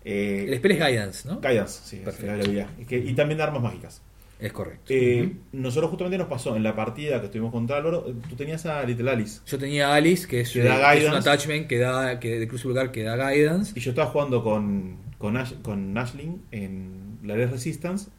eh, 0.04 0.44
El 0.48 0.58
spell 0.58 0.72
es 0.72 0.78
Guidance, 0.86 1.28
¿no? 1.28 1.40
Guidance, 1.40 1.80
sí, 1.84 1.96
Perfecto. 2.04 2.34
es 2.34 2.48
la 2.54 2.68
que- 2.86 2.98
y 2.98 3.14
también 3.14 3.40
armas 3.40 3.62
mágicas. 3.62 4.02
Es 4.40 4.52
correcto. 4.52 4.82
Eh, 4.88 5.32
Nosotros 5.52 5.90
justamente 5.90 6.18
nos 6.18 6.26
pasó 6.26 6.56
en 6.56 6.62
la 6.64 6.74
partida 6.76 7.20
que 7.20 7.26
estuvimos 7.26 7.52
contra 7.52 7.76
Álvaro, 7.78 8.04
eh, 8.08 8.14
tú 8.28 8.34
tenías 8.34 8.66
a 8.66 8.82
Little 8.82 9.08
Alice. 9.10 9.40
Yo 9.46 9.58
tenía 9.58 9.88
a 9.88 9.94
Alice, 9.94 10.26
que 10.26 10.40
es, 10.40 10.50
Que 10.50 10.64
da 10.64 10.74
eh, 10.74 10.98
que 10.98 10.98
es 10.98 11.04
un 11.04 11.10
guidance. 11.12 11.30
attachment 11.30 11.66
que 11.68 11.78
da, 11.78 12.20
que 12.20 12.38
de 12.40 12.48
Cruz 12.48 12.64
Vulgar 12.64 12.90
que 12.90 13.04
da 13.04 13.16
Guidance. 13.30 13.72
Y 13.76 13.80
yo 13.80 13.90
estaba 13.92 14.10
jugando 14.10 14.42
con, 14.42 14.96
con, 15.18 15.36
Ash- 15.36 15.54
con 15.62 15.96
Ashling 15.96 16.42
en 16.50 17.18
la 17.22 17.36
Red 17.36 17.52
Resistance, 17.52 18.10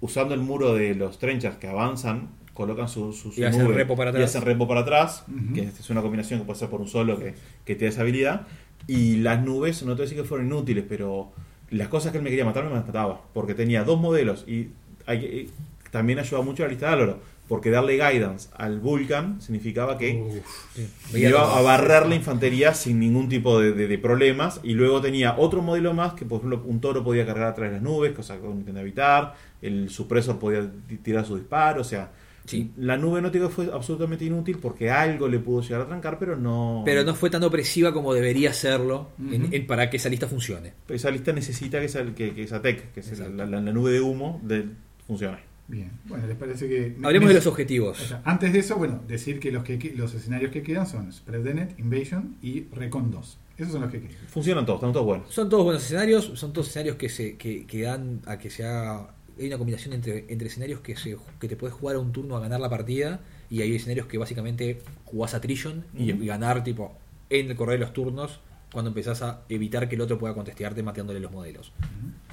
usando 0.00 0.34
el 0.34 0.40
muro 0.40 0.74
de 0.74 0.94
los 0.94 1.18
trenchers 1.18 1.56
que 1.56 1.68
avanzan, 1.68 2.28
colocan 2.54 2.88
su, 2.88 3.12
su, 3.12 3.32
su 3.32 3.40
Y 3.40 3.44
hacen 3.44 3.72
repo 3.72 3.96
para 3.96 4.10
y 4.10 4.14
atrás. 4.14 4.30
hacen 4.30 4.42
repo 4.42 4.66
para 4.68 4.80
atrás, 4.80 5.24
Ujú. 5.28 5.54
que 5.54 5.62
es 5.62 5.90
una 5.90 6.02
combinación 6.02 6.40
que 6.40 6.46
puede 6.46 6.58
ser 6.58 6.68
por 6.68 6.80
un 6.80 6.88
solo 6.88 7.18
que, 7.18 7.34
que 7.64 7.74
te 7.74 7.84
da 7.84 7.90
esa 7.90 8.02
habilidad. 8.02 8.46
Y 8.86 9.16
las 9.18 9.42
nubes, 9.42 9.82
no 9.82 9.92
te 9.92 9.96
voy 9.96 10.02
a 10.02 10.04
decir 10.06 10.18
que 10.18 10.24
fueron 10.24 10.46
inútiles, 10.46 10.84
pero 10.88 11.32
las 11.70 11.88
cosas 11.88 12.12
que 12.12 12.18
él 12.18 12.24
me 12.24 12.30
quería 12.30 12.44
matar 12.44 12.64
me 12.64 12.70
mataba, 12.70 13.20
porque 13.32 13.54
tenía 13.54 13.84
dos 13.84 14.00
modelos 14.00 14.44
y 14.48 14.70
hay 15.06 15.24
eh, 15.24 15.48
también 15.90 16.18
ayuda 16.18 16.42
mucho 16.42 16.62
a 16.62 16.66
la 16.66 16.70
lista 16.72 16.86
de 16.88 16.92
Álvaro, 16.94 17.18
porque 17.50 17.70
darle 17.70 17.94
guidance 17.96 18.48
al 18.56 18.78
Vulcan 18.78 19.40
significaba 19.40 19.98
que 19.98 20.22
Uf, 20.22 21.16
iba 21.16 21.58
a 21.58 21.60
barrer 21.60 22.06
la 22.06 22.14
infantería 22.14 22.74
sin 22.74 23.00
ningún 23.00 23.28
tipo 23.28 23.58
de, 23.60 23.72
de- 23.72 23.88
de 23.88 23.98
problemas 23.98 24.60
y 24.62 24.74
luego 24.74 25.00
tenía 25.00 25.34
otro 25.36 25.60
modelo 25.60 25.92
más 25.92 26.12
que 26.14 26.24
por 26.24 26.38
ejemplo 26.38 26.62
un 26.64 26.80
toro 26.80 27.02
podía 27.02 27.26
cargar 27.26 27.48
atrás 27.48 27.70
de 27.70 27.74
las 27.74 27.82
nubes 27.82 28.12
cosa 28.12 28.36
que 28.38 28.46
uno 28.46 28.60
intenta 28.60 28.80
evitar 28.80 29.34
el 29.60 29.90
supresor 29.90 30.38
podía 30.38 30.70
ti- 30.88 30.98
tirar 30.98 31.26
su 31.26 31.36
disparo 31.36 31.80
o 31.80 31.84
sea 31.84 32.12
Sí. 32.46 32.70
la 32.78 32.96
nube 32.96 33.20
no 33.20 33.30
te 33.30 33.38
digo 33.38 33.48
que 33.50 33.54
fue 33.54 33.70
absolutamente 33.72 34.24
inútil 34.24 34.58
porque 34.58 34.90
algo 34.90 35.28
le 35.28 35.38
pudo 35.40 35.60
llegar 35.60 35.82
a 35.82 35.86
trancar 35.86 36.18
pero 36.18 36.36
no 36.36 36.82
Pero 36.86 37.04
no 37.04 37.14
fue 37.14 37.30
tan 37.30 37.42
opresiva 37.44 37.92
como 37.92 38.14
debería 38.14 38.52
serlo 38.54 39.10
en- 39.30 39.52
en- 39.52 39.66
para 39.66 39.90
que 39.90 39.98
esa 39.98 40.08
lista 40.08 40.26
funcione. 40.26 40.72
esa 40.88 41.10
lista 41.10 41.32
necesita 41.32 41.78
que 41.80 41.84
esa, 41.86 42.04
que, 42.14 42.32
que 42.32 42.42
esa 42.44 42.62
tech 42.62 42.92
que 42.92 43.00
es 43.00 43.18
la- 43.18 43.44
la 43.46 43.60
nube 43.60 43.90
de 43.92 44.00
humo 44.00 44.40
de, 44.42 44.66
funcione 45.06 45.49
Bien, 45.70 45.92
bueno, 46.06 46.26
les 46.26 46.36
parece 46.36 46.68
que. 46.68 46.96
Hablemos 47.02 47.28
de 47.28 47.34
los 47.36 47.46
objetivos. 47.46 48.00
O 48.00 48.04
sea, 48.04 48.22
antes 48.24 48.52
de 48.52 48.58
eso, 48.58 48.76
bueno, 48.76 49.00
decir 49.06 49.38
que 49.38 49.52
los, 49.52 49.62
que 49.62 49.94
los 49.96 50.12
escenarios 50.14 50.50
que 50.50 50.62
quedan 50.62 50.86
son 50.86 51.12
Spread 51.12 51.44
the 51.44 51.54
Net, 51.54 51.78
Invasion 51.78 52.36
y 52.42 52.64
Recon 52.72 53.10
2. 53.10 53.38
Esos 53.56 53.72
son 53.72 53.82
los 53.82 53.90
que 53.90 54.00
quedan. 54.00 54.16
funcionan 54.26 54.66
todos 54.66 54.78
están 54.78 54.92
todos 54.92 55.06
buenos 55.06 55.32
Son 55.32 55.48
todos 55.48 55.64
buenos 55.64 55.84
escenarios, 55.84 56.32
son 56.34 56.52
todos 56.52 56.68
escenarios 56.68 56.96
que 56.96 57.08
se 57.08 57.36
que, 57.36 57.66
que 57.66 57.82
dan 57.82 58.20
a 58.26 58.38
que 58.38 58.50
se 58.50 58.64
haga 58.64 59.14
hay 59.38 59.46
una 59.46 59.58
combinación 59.58 59.94
entre, 59.94 60.26
entre 60.28 60.48
escenarios 60.48 60.80
que 60.80 60.96
se 60.96 61.16
que 61.38 61.48
te 61.48 61.56
puedes 61.56 61.74
jugar 61.74 61.96
a 61.96 61.98
un 61.98 62.12
turno 62.12 62.36
a 62.36 62.40
ganar 62.40 62.60
la 62.60 62.68
partida 62.68 63.20
y 63.48 63.62
hay 63.62 63.74
escenarios 63.74 64.06
que 64.06 64.18
básicamente 64.18 64.80
jugás 65.04 65.34
a 65.34 65.40
Trillion 65.40 65.84
y 65.94 66.12
ganar 66.26 66.64
tipo 66.64 66.96
en 67.30 67.50
el 67.50 67.56
correr 67.56 67.78
de 67.78 67.84
los 67.84 67.92
turnos 67.92 68.40
cuando 68.72 68.88
empezás 68.88 69.22
a 69.22 69.42
evitar 69.48 69.88
que 69.88 69.94
el 69.94 70.00
otro 70.00 70.18
pueda 70.18 70.34
contestearte 70.34 70.82
mateándole 70.82 71.20
los 71.20 71.32
modelos. 71.32 71.72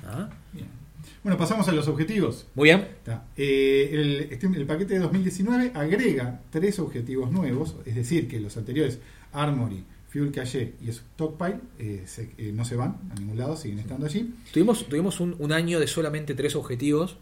¿Ah? 0.06 0.30
Bien. 0.54 0.68
Bueno, 1.28 1.38
pasamos 1.38 1.68
a 1.68 1.74
los 1.74 1.90
objetivos. 1.90 2.48
Muy 2.56 2.70
bien. 2.70 2.80
Está. 2.80 3.26
Eh, 3.36 3.90
el, 3.92 4.28
este- 4.32 4.48
el 4.48 4.66
paquete 4.66 4.94
de 4.94 5.02
2019 5.02 5.72
agrega 5.74 6.40
tres 6.50 6.80
objetivos 6.80 7.30
nuevos, 7.34 7.76
es 7.86 7.96
decir, 7.96 8.30
que 8.30 8.40
los 8.40 8.56
anteriores 8.56 9.00
Armory, 9.34 9.84
Fuel 10.08 10.32
Cache 10.32 10.76
y 10.82 10.90
Stockpile 10.90 11.58
eh, 11.80 12.04
se- 12.06 12.30
eh, 12.38 12.54
no 12.54 12.64
se 12.64 12.78
van 12.78 12.96
a 13.12 13.16
ningún 13.20 13.38
lado, 13.38 13.58
siguen 13.58 13.80
estando 13.80 14.06
allí. 14.06 14.34
Tuvimos, 14.54 14.88
tuvimos 14.88 15.20
un, 15.20 15.36
un 15.38 15.52
año 15.52 15.82
de 15.82 15.88
solamente 15.88 16.34
tres 16.34 16.56
objetivos 16.56 17.18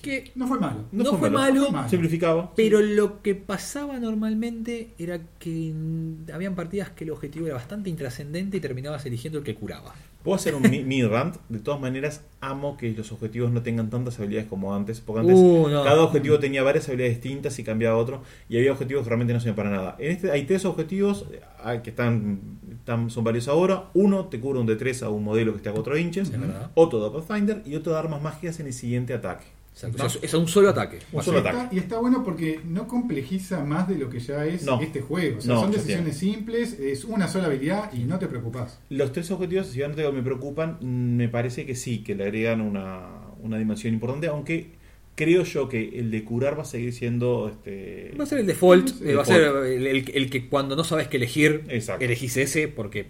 que 0.00 0.32
No 0.34 0.48
fue 0.48 0.58
malo. 0.58 0.86
No 0.90 1.04
fue 1.16 1.28
malo. 1.28 1.54
no 1.54 1.62
fue 1.64 1.72
malo. 1.72 1.88
simplificado 1.90 2.52
Pero 2.56 2.80
lo 2.80 3.20
que 3.20 3.34
pasaba 3.34 3.98
normalmente 4.00 4.94
era 4.98 5.20
que 5.38 5.74
mm, 5.74 6.30
habían 6.32 6.54
partidas 6.54 6.88
que 6.88 7.04
el 7.04 7.10
objetivo 7.10 7.44
era 7.48 7.56
bastante 7.56 7.90
intrascendente 7.90 8.56
y 8.56 8.60
terminabas 8.60 9.04
eligiendo 9.04 9.38
el 9.40 9.44
que 9.44 9.54
curaba. 9.54 9.94
Puedo 10.22 10.36
hacer 10.36 10.54
un 10.54 10.62
mi- 10.62 10.82
mini 10.84 11.04
rant. 11.04 11.36
De 11.48 11.58
todas 11.58 11.80
maneras, 11.80 12.22
amo 12.40 12.76
que 12.76 12.90
los 12.92 13.10
objetivos 13.12 13.50
no 13.50 13.62
tengan 13.62 13.90
tantas 13.90 14.18
habilidades 14.18 14.48
como 14.48 14.74
antes. 14.74 15.00
Porque 15.00 15.20
antes 15.20 15.36
Uh, 15.38 15.68
no. 15.68 15.82
cada 15.84 16.02
objetivo 16.02 16.38
tenía 16.38 16.62
varias 16.62 16.88
habilidades 16.88 17.20
distintas 17.20 17.58
y 17.58 17.64
cambiaba 17.64 17.96
otro. 17.96 18.22
Y 18.48 18.56
había 18.58 18.72
objetivos 18.72 19.02
que 19.04 19.08
realmente 19.10 19.32
no 19.32 19.40
sirven 19.40 19.56
para 19.56 19.70
nada. 19.70 19.96
En 19.98 20.12
este 20.12 20.30
hay 20.30 20.44
tres 20.44 20.64
objetivos 20.64 21.26
eh, 21.32 21.80
que 21.82 21.90
están, 21.90 22.40
están- 22.72 23.10
son 23.10 23.24
varios 23.24 23.48
ahora. 23.48 23.84
Uno 23.94 24.26
te 24.26 24.38
cubre 24.40 24.58
un 24.60 24.66
D3 24.68 25.02
a 25.02 25.08
un 25.08 25.24
modelo 25.24 25.52
que 25.52 25.58
esté 25.58 25.68
a 25.68 25.72
4 25.72 25.96
inches. 25.98 26.30
Otro 26.74 27.02
de 27.08 27.18
Pathfinder 27.18 27.62
y 27.66 27.74
otro 27.76 27.92
de 27.92 27.98
armas 27.98 28.22
mágicas 28.22 28.60
en 28.60 28.66
el 28.66 28.72
siguiente 28.72 29.14
ataque. 29.14 29.44
Exacto. 29.74 30.04
O 30.04 30.08
sea, 30.08 30.20
es 30.22 30.34
a 30.34 30.38
un 30.38 30.48
solo 30.48 30.68
ataque. 30.68 30.98
Un 31.12 31.22
solo 31.22 31.38
Y 31.38 31.40
está- 31.40 31.50
ataque. 31.62 31.76
y 31.76 31.78
está 31.78 31.98
bueno 31.98 32.22
porque 32.22 32.60
no 32.64 32.86
complejiza 32.86 33.64
más 33.64 33.88
de 33.88 33.96
lo 33.96 34.10
que 34.10 34.20
ya 34.20 34.44
es 34.44 34.64
No. 34.64 34.80
este 34.80 35.00
juego. 35.00 35.38
O 35.38 35.40
sea, 35.40 35.54
No, 35.54 35.60
son 35.62 35.70
decisiones 35.72 36.16
simples, 36.18 36.78
es 36.78 37.04
una 37.04 37.26
sola 37.26 37.46
habilidad 37.46 37.92
y 37.92 38.00
no 38.04 38.18
te 38.18 38.26
preocupas. 38.26 38.78
Los 38.90 39.12
tres 39.12 39.30
objetivos, 39.30 39.68
si 39.68 39.78
bien 39.78 39.90
no 39.90 39.96
te 39.96 40.02
digo, 40.02 40.12
me 40.12 40.22
preocupan, 40.22 40.78
me 41.16 41.28
parece 41.28 41.64
que 41.66 41.74
sí, 41.74 42.02
que 42.04 42.14
le 42.14 42.24
agregan 42.24 42.60
una, 42.60 43.08
una 43.42 43.56
dimensión 43.58 43.94
importante, 43.94 44.26
aunque 44.26 44.72
creo 45.14 45.42
yo 45.44 45.68
que 45.68 45.98
el 45.98 46.10
de 46.10 46.24
curar 46.24 46.56
va 46.58 46.62
a 46.62 46.66
seguir 46.66 46.92
siendo 46.92 47.48
este 47.50 48.14
Va 48.18 48.24
a 48.24 48.26
ser 48.26 48.38
el 48.40 48.46
default, 48.46 49.02
eh, 49.02 49.14
va 49.14 49.22
a 49.22 49.24
ser 49.26 49.42
el, 49.42 49.86
el- 49.86 50.10
el 50.14 50.30
que 50.30 50.48
cuando 50.48 50.76
no 50.76 50.84
sabes 50.84 51.08
qué 51.08 51.16
elegir, 51.16 51.64
Exacto. 51.68 52.04
elegís 52.04 52.36
ese 52.36 52.68
porque 52.68 53.06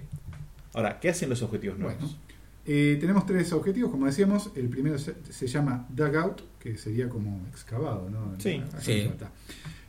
Ahora, 0.74 0.98
¿qué 1.00 1.10
hacen 1.10 1.28
los 1.28 1.42
objetivos 1.42 1.78
nuevos? 1.78 2.00
Bueno, 2.00 2.16
eh, 2.64 2.96
tenemos 2.98 3.26
tres 3.26 3.52
objetivos, 3.52 3.90
como 3.90 4.06
decíamos. 4.06 4.50
El 4.56 4.68
primero 4.70 4.96
se, 4.98 5.12
se 5.30 5.46
llama 5.46 5.86
Dugout, 5.90 6.40
que 6.62 6.76
sería 6.76 7.08
como 7.08 7.44
excavado, 7.48 8.08
¿no? 8.08 8.34
Sí. 8.80 8.92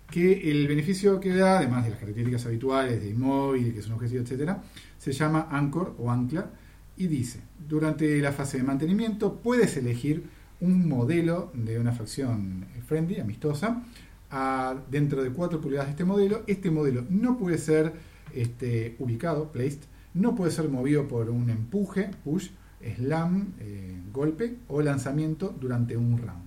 Que 0.09 0.51
el 0.51 0.67
beneficio 0.67 1.19
que 1.19 1.35
da, 1.35 1.59
además 1.59 1.83
de 1.85 1.91
las 1.91 1.99
características 1.99 2.45
habituales 2.47 3.01
de 3.01 3.09
inmóvil, 3.09 3.73
que 3.73 3.79
es 3.79 3.87
un 3.87 3.93
objetivo, 3.93 4.21
etcétera, 4.23 4.63
se 4.97 5.11
llama 5.11 5.47
Anchor 5.51 5.95
o 5.99 6.09
Ancla 6.11 6.49
y 6.97 7.07
dice: 7.07 7.41
durante 7.67 8.17
la 8.19 8.31
fase 8.31 8.57
de 8.57 8.63
mantenimiento 8.63 9.35
puedes 9.41 9.77
elegir 9.77 10.23
un 10.61 10.87
modelo 10.87 11.51
de 11.53 11.79
una 11.79 11.91
facción 11.91 12.65
friendly, 12.87 13.19
amistosa, 13.19 13.83
a- 14.31 14.75
dentro 14.89 15.23
de 15.23 15.29
4 15.31 15.61
pulgadas 15.61 15.87
de 15.87 15.91
este 15.91 16.05
modelo. 16.05 16.43
Este 16.47 16.71
modelo 16.71 17.05
no 17.09 17.37
puede 17.37 17.57
ser 17.57 17.93
este, 18.33 18.95
ubicado, 18.99 19.51
placed, 19.51 19.81
no 20.13 20.35
puede 20.35 20.51
ser 20.51 20.69
movido 20.69 21.07
por 21.07 21.29
un 21.29 21.49
empuje, 21.49 22.09
push, 22.23 22.49
slam, 22.97 23.53
eh, 23.59 23.99
golpe 24.11 24.57
o 24.67 24.81
lanzamiento 24.81 25.55
durante 25.59 25.97
un 25.97 26.17
round. 26.17 26.42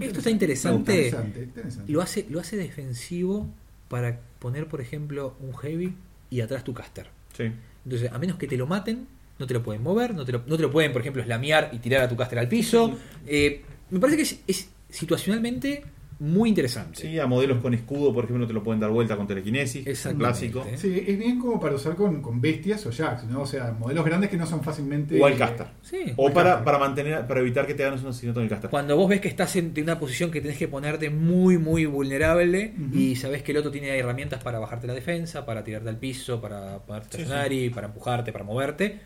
Esto 0.00 0.18
está 0.18 0.30
interesante. 0.30 0.92
Interesante, 0.96 1.42
interesante. 1.42 1.92
lo 1.92 2.00
hace, 2.00 2.26
lo 2.28 2.40
hace 2.40 2.56
defensivo 2.56 3.48
para 3.88 4.20
poner, 4.38 4.66
por 4.66 4.80
ejemplo, 4.80 5.36
un 5.40 5.54
heavy 5.56 5.94
y 6.30 6.40
atrás 6.40 6.64
tu 6.64 6.74
caster. 6.74 7.08
Sí. 7.36 7.52
Entonces, 7.84 8.10
a 8.12 8.18
menos 8.18 8.36
que 8.36 8.46
te 8.46 8.56
lo 8.56 8.66
maten, 8.66 9.06
no 9.38 9.46
te 9.46 9.54
lo 9.54 9.62
pueden 9.62 9.82
mover, 9.82 10.14
no 10.14 10.24
te 10.24 10.32
lo, 10.32 10.42
no 10.46 10.56
te 10.56 10.62
lo 10.62 10.70
pueden, 10.70 10.92
por 10.92 11.00
ejemplo, 11.00 11.22
slamear 11.22 11.70
y 11.72 11.78
tirar 11.78 12.02
a 12.02 12.08
tu 12.08 12.16
caster 12.16 12.38
al 12.38 12.48
piso. 12.48 12.96
Eh, 13.26 13.62
me 13.90 14.00
parece 14.00 14.16
que 14.16 14.22
es, 14.22 14.40
es 14.46 14.68
situacionalmente 14.90 15.84
muy 16.18 16.48
interesante. 16.48 17.02
Sí, 17.02 17.18
a 17.18 17.26
modelos 17.26 17.58
con 17.60 17.74
escudo, 17.74 18.12
por 18.14 18.24
ejemplo, 18.24 18.42
no 18.44 18.46
te 18.46 18.54
lo 18.54 18.62
pueden 18.62 18.80
dar 18.80 18.90
vuelta 18.90 19.16
con 19.16 19.26
telequinesis, 19.26 19.84
un 19.84 19.92
Exactamente. 19.92 20.50
clásico. 20.50 20.66
Sí, 20.76 21.04
es 21.06 21.18
bien 21.18 21.38
como 21.38 21.60
para 21.60 21.74
usar 21.74 21.94
con, 21.94 22.22
con 22.22 22.40
bestias 22.40 22.86
o 22.86 22.90
jacks, 22.90 23.24
¿no? 23.24 23.42
O 23.42 23.46
sea, 23.46 23.72
modelos 23.78 24.04
grandes 24.04 24.30
que 24.30 24.36
no 24.36 24.46
son 24.46 24.62
fácilmente. 24.62 25.20
O 25.20 25.26
al 25.26 25.36
caster. 25.36 25.66
Sí. 25.82 26.14
O 26.16 26.32
para, 26.32 26.64
para 26.64 26.78
mantener, 26.78 27.26
para 27.26 27.40
evitar 27.40 27.66
que 27.66 27.74
te 27.74 27.84
hagan 27.84 27.98
un 28.00 28.06
asesinato 28.06 28.40
en 28.40 28.44
el 28.44 28.50
caster. 28.50 28.70
Cuando 28.70 28.96
vos 28.96 29.08
ves 29.08 29.20
que 29.20 29.28
estás 29.28 29.54
en 29.56 29.74
una 29.82 29.98
posición 29.98 30.30
que 30.30 30.40
tenés 30.40 30.56
que 30.56 30.68
ponerte 30.68 31.10
muy, 31.10 31.58
muy 31.58 31.84
vulnerable 31.86 32.72
y 32.94 33.16
sabés 33.16 33.42
que 33.42 33.52
el 33.52 33.58
otro 33.58 33.70
tiene 33.70 33.88
herramientas 33.98 34.42
para 34.42 34.58
bajarte 34.58 34.86
la 34.86 34.94
defensa, 34.94 35.44
para 35.44 35.62
tirarte 35.64 35.88
al 35.88 35.98
piso, 35.98 36.40
para 36.40 36.78
ponerte 36.78 37.18
Sí, 37.18 37.22
stationary, 37.24 37.70
para 37.70 37.88
empujarte, 37.88 38.32
para 38.32 38.44
moverte, 38.44 39.00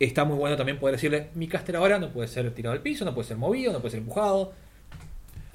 está 0.00 0.24
muy 0.24 0.36
bueno 0.36 0.56
también 0.56 0.78
poder 0.78 0.96
decirle, 0.96 1.28
mi 1.34 1.46
caster 1.48 1.76
ahora 1.76 1.98
no 1.98 2.12
puede 2.12 2.28
ser 2.28 2.52
tirado 2.52 2.72
al 2.74 2.82
piso, 2.82 3.04
no 3.04 3.14
puede 3.14 3.28
ser 3.28 3.36
movido, 3.36 3.72
no 3.72 3.80
puede 3.80 3.92
ser 3.92 4.00
empujado. 4.00 4.52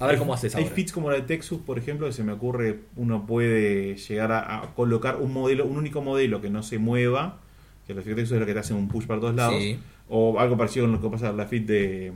A 0.04 0.06
ver 0.06 0.14
Hay- 0.16 0.18
cómo 0.20 0.34
haces 0.34 0.54
Hay 0.54 0.64
ahora. 0.64 0.74
fits 0.74 0.92
como 0.92 1.10
la 1.10 1.16
de 1.16 1.22
Texas, 1.22 1.58
por 1.64 1.78
ejemplo, 1.78 2.06
que 2.06 2.12
se 2.12 2.22
me 2.24 2.32
ocurre, 2.32 2.80
uno 2.96 3.26
puede 3.26 3.96
llegar 3.96 4.32
a, 4.32 4.62
a 4.62 4.74
colocar 4.74 5.16
un 5.16 5.32
modelo, 5.32 5.64
un 5.66 5.76
único 5.78 6.02
modelo 6.02 6.40
que 6.40 6.50
no 6.50 6.62
se 6.62 6.78
mueva, 6.78 7.38
que 7.86 7.94
la 7.94 8.00
fit 8.02 8.10
de 8.10 8.16
Texas 8.16 8.32
es 8.34 8.40
lo 8.40 8.46
que 8.46 8.54
te 8.54 8.60
hace 8.60 8.74
un 8.74 8.88
push 8.88 9.06
para 9.06 9.20
todos 9.20 9.34
lados, 9.34 9.56
Sí. 9.60 9.78
o 10.08 10.38
algo 10.38 10.56
parecido 10.56 10.86
con 10.86 10.92
lo 10.92 11.00
que 11.00 11.08
pasa 11.08 11.30
en 11.30 11.36
la 11.36 11.46
fit 11.46 11.66
de... 11.66 12.12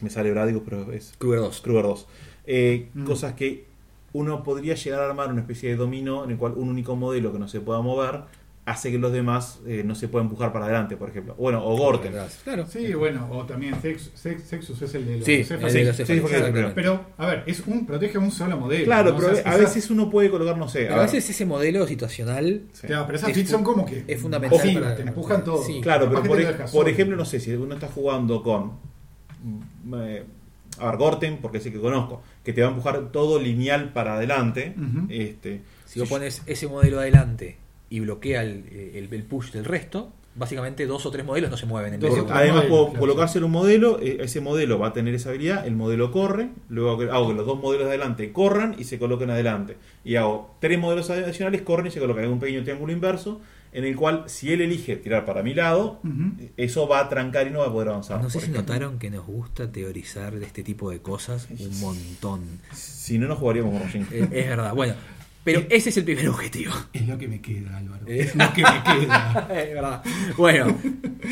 Me 0.00 0.10
sale 0.10 0.30
Bradigo, 0.30 0.62
pero 0.64 0.92
es 0.92 1.14
Kruger 1.18 1.40
2. 1.40 1.60
Kruger 1.62 1.82
2. 1.84 2.06
Eh, 2.46 2.88
Mm. 2.94 3.04
Cosas 3.04 3.32
que 3.34 3.64
uno 4.12 4.42
podría 4.42 4.74
llegar 4.74 5.00
a 5.00 5.06
armar 5.08 5.30
una 5.30 5.40
especie 5.40 5.70
de 5.70 5.76
dominó 5.76 6.24
en 6.24 6.30
el 6.30 6.36
cual 6.36 6.52
un 6.56 6.68
único 6.68 6.96
modelo 6.96 7.32
que 7.32 7.38
no 7.38 7.48
se 7.48 7.60
pueda 7.60 7.80
mover 7.80 8.20
hace 8.66 8.90
que 8.90 8.98
los 8.98 9.12
demás 9.12 9.60
eh, 9.66 9.82
no 9.86 9.94
se 9.94 10.08
puedan 10.08 10.26
empujar 10.26 10.52
para 10.52 10.64
adelante, 10.66 10.96
por 10.96 11.08
ejemplo. 11.08 11.34
Bueno, 11.36 11.64
o 11.64 11.76
Gorten. 11.76 12.12
Claro. 12.44 12.66
Sí, 12.66 12.92
bueno, 12.94 13.28
o 13.30 13.44
también 13.46 13.74
Sex- 13.80 14.10
Sex- 14.14 14.42
Sexus 14.42 14.82
es 14.82 14.94
el 14.96 15.06
de 15.06 15.16
los 15.18 15.24
Sí, 15.24 15.44
Cephas. 15.44 15.72
el 15.72 15.80
de 15.80 15.84
los 15.86 15.96
sí, 15.96 16.02
exactamente. 16.02 16.72
Pero, 16.74 17.06
a 17.16 17.26
ver, 17.26 17.44
es 17.46 17.60
un 17.66 17.86
protege 17.86 18.18
un 18.18 18.30
solo 18.32 18.56
modelo. 18.58 18.84
Claro, 18.84 19.12
¿no? 19.12 19.16
pero 19.18 19.32
O 19.32 19.34
sea, 19.36 19.52
a 19.52 19.56
veces 19.56 19.88
uno 19.90 20.10
puede 20.10 20.30
colocar, 20.30 20.58
no 20.58 20.68
sé. 20.68 20.88
A 20.88 20.98
veces 20.98 21.30
ese 21.30 21.46
modelo 21.46 21.86
situacional 21.86 22.62
sí. 22.72 22.86
Claro, 22.88 23.04
pero 23.06 23.18
esas 23.18 23.32
fu- 23.32 23.46
son 23.46 23.62
como 23.64 23.86
que. 23.86 24.02
es 24.06 24.20
fundamental 24.20 24.58
Sí, 24.60 24.74
para- 24.74 24.96
te 24.96 25.02
empujan 25.02 25.44
todo. 25.44 25.62
Sí. 25.64 25.80
Claro, 25.80 26.08
pero 26.10 26.22
por, 26.24 26.70
por 26.72 26.88
ejemplo, 26.88 27.16
no 27.16 27.24
sé, 27.24 27.38
si 27.40 27.52
uno 27.54 27.74
está 27.74 27.86
jugando 27.88 28.42
con. 28.42 28.72
mm, 29.44 29.94
eh, 29.94 30.24
a 30.78 30.86
ver, 30.90 30.96
Gorten, 30.98 31.38
porque 31.40 31.60
sí 31.60 31.70
que 31.70 31.80
conozco, 31.80 32.20
que 32.44 32.52
te 32.52 32.60
va 32.60 32.66
a 32.66 32.70
empujar 32.70 33.10
todo 33.12 33.40
lineal 33.40 33.92
para 33.92 34.16
adelante. 34.16 34.74
Este, 35.08 35.62
Si 35.86 36.00
vos 36.00 36.08
pones 36.08 36.42
ese 36.46 36.66
modelo 36.66 36.98
adelante 37.00 37.56
y 37.90 38.00
bloquea 38.00 38.42
el, 38.42 38.64
el- 38.94 39.08
el 39.12 39.22
push 39.24 39.52
del 39.52 39.64
resto, 39.64 40.12
básicamente 40.34 40.84
dos 40.86 41.06
o 41.06 41.10
tres 41.10 41.24
modelos 41.24 41.50
no 41.50 41.56
se 41.56 41.64
mueven 41.66 41.94
en 41.94 42.00
Dos 42.00 42.10
medio. 42.10 42.24
o 42.24 42.26
tres. 42.26 42.38
Además, 42.38 42.64
puedo 42.66 42.84
claro, 42.88 43.00
colocarse 43.00 43.38
en 43.38 43.44
un 43.44 43.52
modelo, 43.52 43.98
eh, 44.02 44.18
ese 44.20 44.40
modelo 44.40 44.78
va 44.78 44.88
a 44.88 44.92
tener 44.92 45.14
esa 45.14 45.30
habilidad, 45.30 45.66
el 45.66 45.74
modelo 45.76 46.10
corre, 46.12 46.50
luego 46.68 46.90
hago 47.10 47.28
que- 47.28 47.34
los 47.34 47.46
dos 47.46 47.58
modelos 47.60 47.86
de 47.86 47.90
adelante 47.94 48.32
corran 48.32 48.74
y 48.78 48.84
se 48.84 48.98
coloquen 48.98 49.30
adelante. 49.30 49.76
Y 50.04 50.16
hago 50.16 50.54
tres 50.60 50.78
modelos 50.78 51.08
adicionales, 51.10 51.62
corren 51.62 51.86
y 51.86 51.90
se 51.90 52.00
colocan 52.00 52.24
en 52.24 52.30
un 52.32 52.38
pequeño 52.40 52.62
triángulo 52.64 52.92
inverso, 52.92 53.40
en 53.72 53.84
el 53.84 53.94
cual, 53.96 54.24
si 54.26 54.52
él 54.52 54.62
elige 54.62 54.96
tirar 54.96 55.24
para 55.26 55.42
mi 55.42 55.52
lado, 55.52 56.00
eso 56.56 56.88
va 56.88 57.00
a 57.00 57.08
trancar 57.10 57.46
y 57.46 57.50
no 57.50 57.58
va 57.60 57.66
a 57.66 57.72
poder 57.72 57.88
avanzar. 57.88 58.22
No 58.22 58.30
sé 58.30 58.38
si 58.40 58.44
ejemplo. 58.50 58.62
notaron 58.62 58.98
que 58.98 59.10
nos 59.10 59.26
gusta 59.26 59.70
teorizar 59.70 60.34
de 60.38 60.46
este 60.46 60.62
tipo 60.62 60.90
de 60.90 61.00
cosas 61.00 61.48
un 61.58 61.80
montón. 61.80 62.40
Si 62.72 63.18
no, 63.18 63.26
no 63.26 63.36
jugaríamos 63.36 63.72
con 63.72 63.82
Roshin. 63.82 64.06
Eh, 64.12 64.28
es 64.32 64.48
verdad. 64.48 64.74
Bueno, 64.74 64.94
pero 65.46 65.62
ese 65.70 65.88
es 65.88 65.96
el 65.96 66.04
primer 66.04 66.28
objetivo. 66.28 66.72
Es 66.92 67.06
lo 67.08 67.16
que 67.16 67.28
me 67.28 67.40
queda, 67.40 67.78
Álvaro. 67.78 68.06
Eh. 68.06 68.20
Es 68.20 68.34
lo 68.34 68.52
que 68.52 68.62
me 68.62 68.82
queda. 69.00 69.48
es 69.62 69.74
verdad. 69.74 70.02
Bueno, 70.36 70.76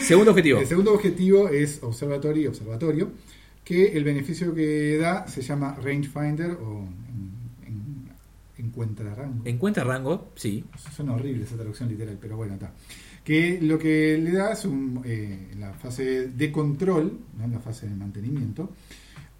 segundo 0.00 0.30
objetivo. 0.30 0.60
El 0.60 0.66
segundo 0.66 0.94
objetivo 0.94 1.48
es 1.48 1.82
Observatory 1.82 2.42
y 2.42 2.46
Observatorio, 2.46 3.10
que 3.64 3.88
el 3.96 4.04
beneficio 4.04 4.54
que 4.54 4.96
da 4.98 5.26
se 5.26 5.42
llama 5.42 5.74
Rangefinder 5.82 6.52
o 6.52 6.86
en, 7.66 7.66
en- 7.66 8.64
encuentra 8.66 9.14
rango. 9.14 9.42
Encuentra 9.44 9.84
rango, 9.84 10.30
sí. 10.36 10.64
Suena 10.94 11.12
horrible 11.14 11.44
esa 11.44 11.56
traducción 11.56 11.88
literal, 11.88 12.16
pero 12.20 12.36
bueno, 12.36 12.54
está. 12.54 12.72
Que 13.24 13.58
lo 13.60 13.78
que 13.78 14.18
le 14.18 14.32
da 14.32 14.52
es 14.52 14.64
un, 14.66 15.00
eh, 15.04 15.48
la 15.58 15.72
fase 15.72 16.28
de 16.28 16.52
control, 16.52 17.18
no 17.38 17.48
la 17.48 17.58
fase 17.58 17.88
de 17.88 17.94
mantenimiento, 17.94 18.70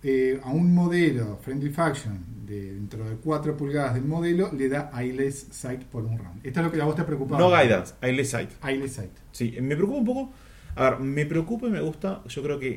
eh, 0.05 0.39
a 0.45 0.51
un 0.51 0.75
modelo 0.75 1.39
Friendly 1.43 1.71
Faction 1.71 2.25
de 2.47 2.75
dentro 2.75 3.09
de 3.09 3.17
4 3.17 3.57
pulgadas 3.57 3.95
del 3.95 4.05
modelo 4.05 4.51
le 4.53 4.69
da 4.69 4.91
Eyeless 4.97 5.49
Sight 5.51 5.83
por 5.85 6.05
un 6.05 6.19
round. 6.19 6.47
Esto 6.47 6.61
es 6.61 6.67
lo 6.67 6.71
que 6.73 6.81
a 6.81 6.85
vos 6.85 6.95
te 6.95 7.03
preocupa. 7.05 7.39
No 7.39 7.49
guidance, 7.49 7.95
Eyeless 8.03 8.29
Sight. 8.31 8.51
Eyeless 8.63 8.93
Sight. 8.93 9.11
Sí, 9.33 9.57
me 9.61 9.75
preocupa 9.77 9.99
un 9.99 10.05
poco. 10.05 10.33
A 10.77 10.91
ver, 10.91 11.01
me 11.01 11.25
preocupa 11.27 11.67
y 11.69 11.71
me 11.71 11.81
gusta. 11.81 12.23
Yo 12.29 12.43
creo 12.43 12.59
que 12.59 12.77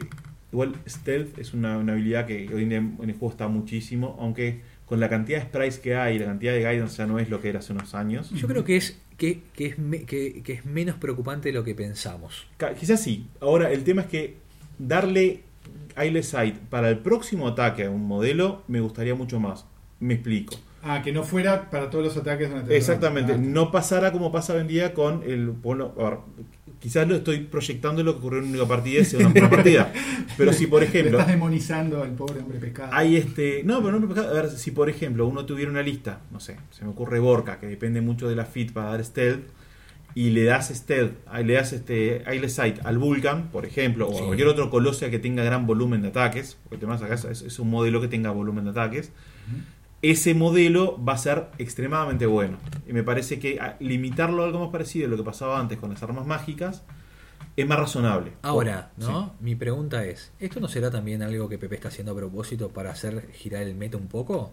igual 0.51 0.73
Stealth 0.87 1.37
es 1.37 1.53
una, 1.53 1.77
una 1.77 1.93
habilidad 1.93 2.25
que 2.25 2.47
hoy 2.53 2.63
en 2.63 2.69
día 2.69 2.77
en 2.77 2.97
el 3.09 3.11
juego 3.17 3.31
está 3.31 3.47
muchísimo, 3.49 4.15
aunque 4.21 4.61
con 4.85 5.01
la 5.01 5.09
cantidad 5.09 5.39
de 5.39 5.45
sprites 5.47 5.79
que 5.79 5.95
hay 5.95 6.15
y 6.15 6.19
la 6.19 6.27
cantidad 6.27 6.53
de 6.53 6.59
guidance 6.59 6.95
ya 6.97 7.05
no 7.05 7.19
es 7.19 7.29
lo 7.29 7.41
que 7.41 7.49
era 7.49 7.59
hace 7.59 7.73
unos 7.73 7.93
años. 7.93 8.29
Yo 8.31 8.47
creo 8.47 8.63
que 8.63 8.77
es 8.77 8.97
que, 9.17 9.41
que 9.53 9.65
es 9.65 9.77
me- 9.79 10.03
que, 10.05 10.41
que 10.43 10.53
es 10.53 10.65
menos 10.65 10.95
preocupante 10.95 11.49
de 11.49 11.53
lo 11.53 11.65
que 11.65 11.75
pensamos. 11.75 12.47
Quizás 12.79 13.01
sí. 13.03 13.27
Ahora, 13.41 13.69
el 13.71 13.83
tema 13.83 14.03
es 14.03 14.07
que 14.07 14.37
darle 14.79 15.41
Eyeless 15.95 16.29
Sight 16.29 16.55
para 16.69 16.89
el 16.89 16.99
próximo 16.99 17.47
ataque 17.47 17.85
a 17.85 17.89
un 17.89 18.07
modelo 18.07 18.63
me 18.67 18.79
gustaría 18.81 19.15
mucho 19.15 19.39
más. 19.39 19.65
Me 19.99 20.13
explico. 20.15 20.55
Ah, 20.83 21.01
que 21.01 21.11
no 21.11 21.23
fuera 21.23 21.69
para 21.69 21.89
todos 21.89 22.05
los 22.05 22.17
ataques 22.17 22.49
durante 22.49 22.77
Exactamente. 22.77 23.33
Ah, 23.33 23.37
no 23.37 23.71
pasara 23.71 24.11
como 24.11 24.31
pasa 24.31 24.53
hoy 24.53 24.61
en 24.61 24.67
día 24.67 24.93
con 24.93 25.23
el. 25.23 25.49
Bueno, 25.49 25.93
a 25.99 26.03
ver, 26.03 26.19
quizás 26.79 27.07
lo 27.07 27.15
estoy 27.15 27.39
proyectando 27.41 28.03
lo 28.03 28.13
que 28.13 28.19
ocurrió 28.19 28.39
en 28.39 28.45
una 28.45 28.57
única 28.57 28.67
partida 28.67 29.01
y 29.01 29.05
sea 29.05 29.27
una 29.27 29.49
partida. 29.49 29.91
Pero 30.37 30.53
si, 30.53 30.67
por 30.67 30.81
Le 30.83 30.87
ejemplo, 30.87 31.17
estás 31.19 31.33
demonizando 31.33 32.03
al 32.03 32.11
pobre 32.11 32.41
hombre 32.41 32.59
pescado. 32.59 32.93
hay 32.93 33.17
este. 33.17 33.63
No, 33.63 33.83
pero 33.83 33.99
no, 33.99 34.21
a 34.21 34.33
ver, 34.33 34.49
si 34.51 34.71
por 34.71 34.89
ejemplo 34.89 35.27
uno 35.27 35.45
tuviera 35.45 35.71
una 35.71 35.81
lista, 35.81 36.21
no 36.31 36.39
sé, 36.39 36.57
se 36.69 36.85
me 36.85 36.91
ocurre 36.91 37.19
Borca, 37.19 37.59
que 37.59 37.67
depende 37.67 37.99
mucho 38.01 38.29
de 38.29 38.35
la 38.35 38.45
fit 38.45 38.71
para 38.71 38.91
dar 38.91 39.03
stealth, 39.03 39.45
y 40.19 40.31
le 40.31 40.45
das 40.45 40.71
ah, 41.27 41.39
le 41.41 41.53
das 41.53 41.73
este 41.73 42.23
Eyeless 42.27 42.53
Sight 42.55 42.79
al 42.85 42.97
Vulcan, 42.97 43.49
por 43.51 43.65
ejemplo, 43.65 44.07
o 44.09 44.13
Sí. 44.13 44.21
a 44.23 44.25
cualquier 44.25 44.47
otro 44.47 44.69
Colosia 44.71 45.11
que 45.11 45.19
tenga 45.19 45.43
gran 45.43 45.67
volumen 45.67 46.01
de 46.01 46.07
ataques, 46.07 46.57
porque 46.63 46.77
te 46.77 46.85
vas 46.87 47.01
acá, 47.03 47.13
es, 47.13 47.25
es 47.43 47.59
un 47.59 47.69
modelo 47.69 48.01
que 48.01 48.07
tenga 48.07 48.31
volumen 48.31 48.63
de 48.65 48.71
ataques. 48.71 49.11
Ese 50.01 50.33
modelo 50.33 50.97
va 51.03 51.13
a 51.13 51.17
ser 51.17 51.47
extremadamente 51.57 52.25
bueno. 52.25 52.57
Y 52.87 52.93
me 52.93 53.03
parece 53.03 53.39
que 53.39 53.59
ah, 53.59 53.75
limitarlo 53.79 54.41
a 54.41 54.45
algo 54.45 54.59
más 54.59 54.69
parecido 54.69 55.07
a 55.07 55.09
lo 55.09 55.17
que 55.17 55.23
pasaba 55.23 55.59
antes 55.59 55.77
con 55.77 55.89
las 55.91 56.01
armas 56.03 56.25
mágicas 56.25 56.83
es 57.55 57.67
más 57.67 57.79
razonable. 57.79 58.31
Ahora, 58.43 58.91
Sí. 58.99 59.05
¿no? 59.07 59.35
Mi 59.39 59.55
pregunta 59.55 60.05
es, 60.05 60.31
¿esto 60.39 60.59
no 60.59 60.67
será 60.67 60.89
también 60.91 61.21
algo 61.23 61.49
que 61.49 61.57
Pepe 61.57 61.75
está 61.75 61.87
haciendo 61.89 62.11
a 62.11 62.15
propósito 62.15 62.69
para 62.69 62.91
hacer 62.91 63.29
girar 63.33 63.63
el 63.63 63.75
meta 63.75 63.97
un 63.97 64.07
poco? 64.07 64.51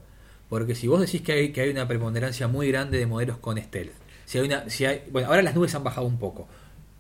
Porque 0.49 0.75
si 0.75 0.89
vos 0.89 1.01
decís 1.01 1.21
que 1.23 1.33
hay, 1.33 1.53
que 1.53 1.61
hay 1.63 1.71
una 1.71 1.87
preponderancia 1.89 2.49
muy 2.49 2.69
grande 2.69 2.99
de 2.99 3.07
modelos 3.07 3.39
con 3.39 3.59
stealth, 3.59 3.93
si 4.25 4.39
hay 4.39 4.47
una, 4.47 4.69
si 4.71 4.85
hay, 4.85 5.03
bueno, 5.11 5.29
ahora 5.29 5.43
las 5.43 5.55
nubes 5.55 5.75
han 5.75 5.85
bajado 5.85 6.07
un 6.07 6.19
poco. 6.19 6.49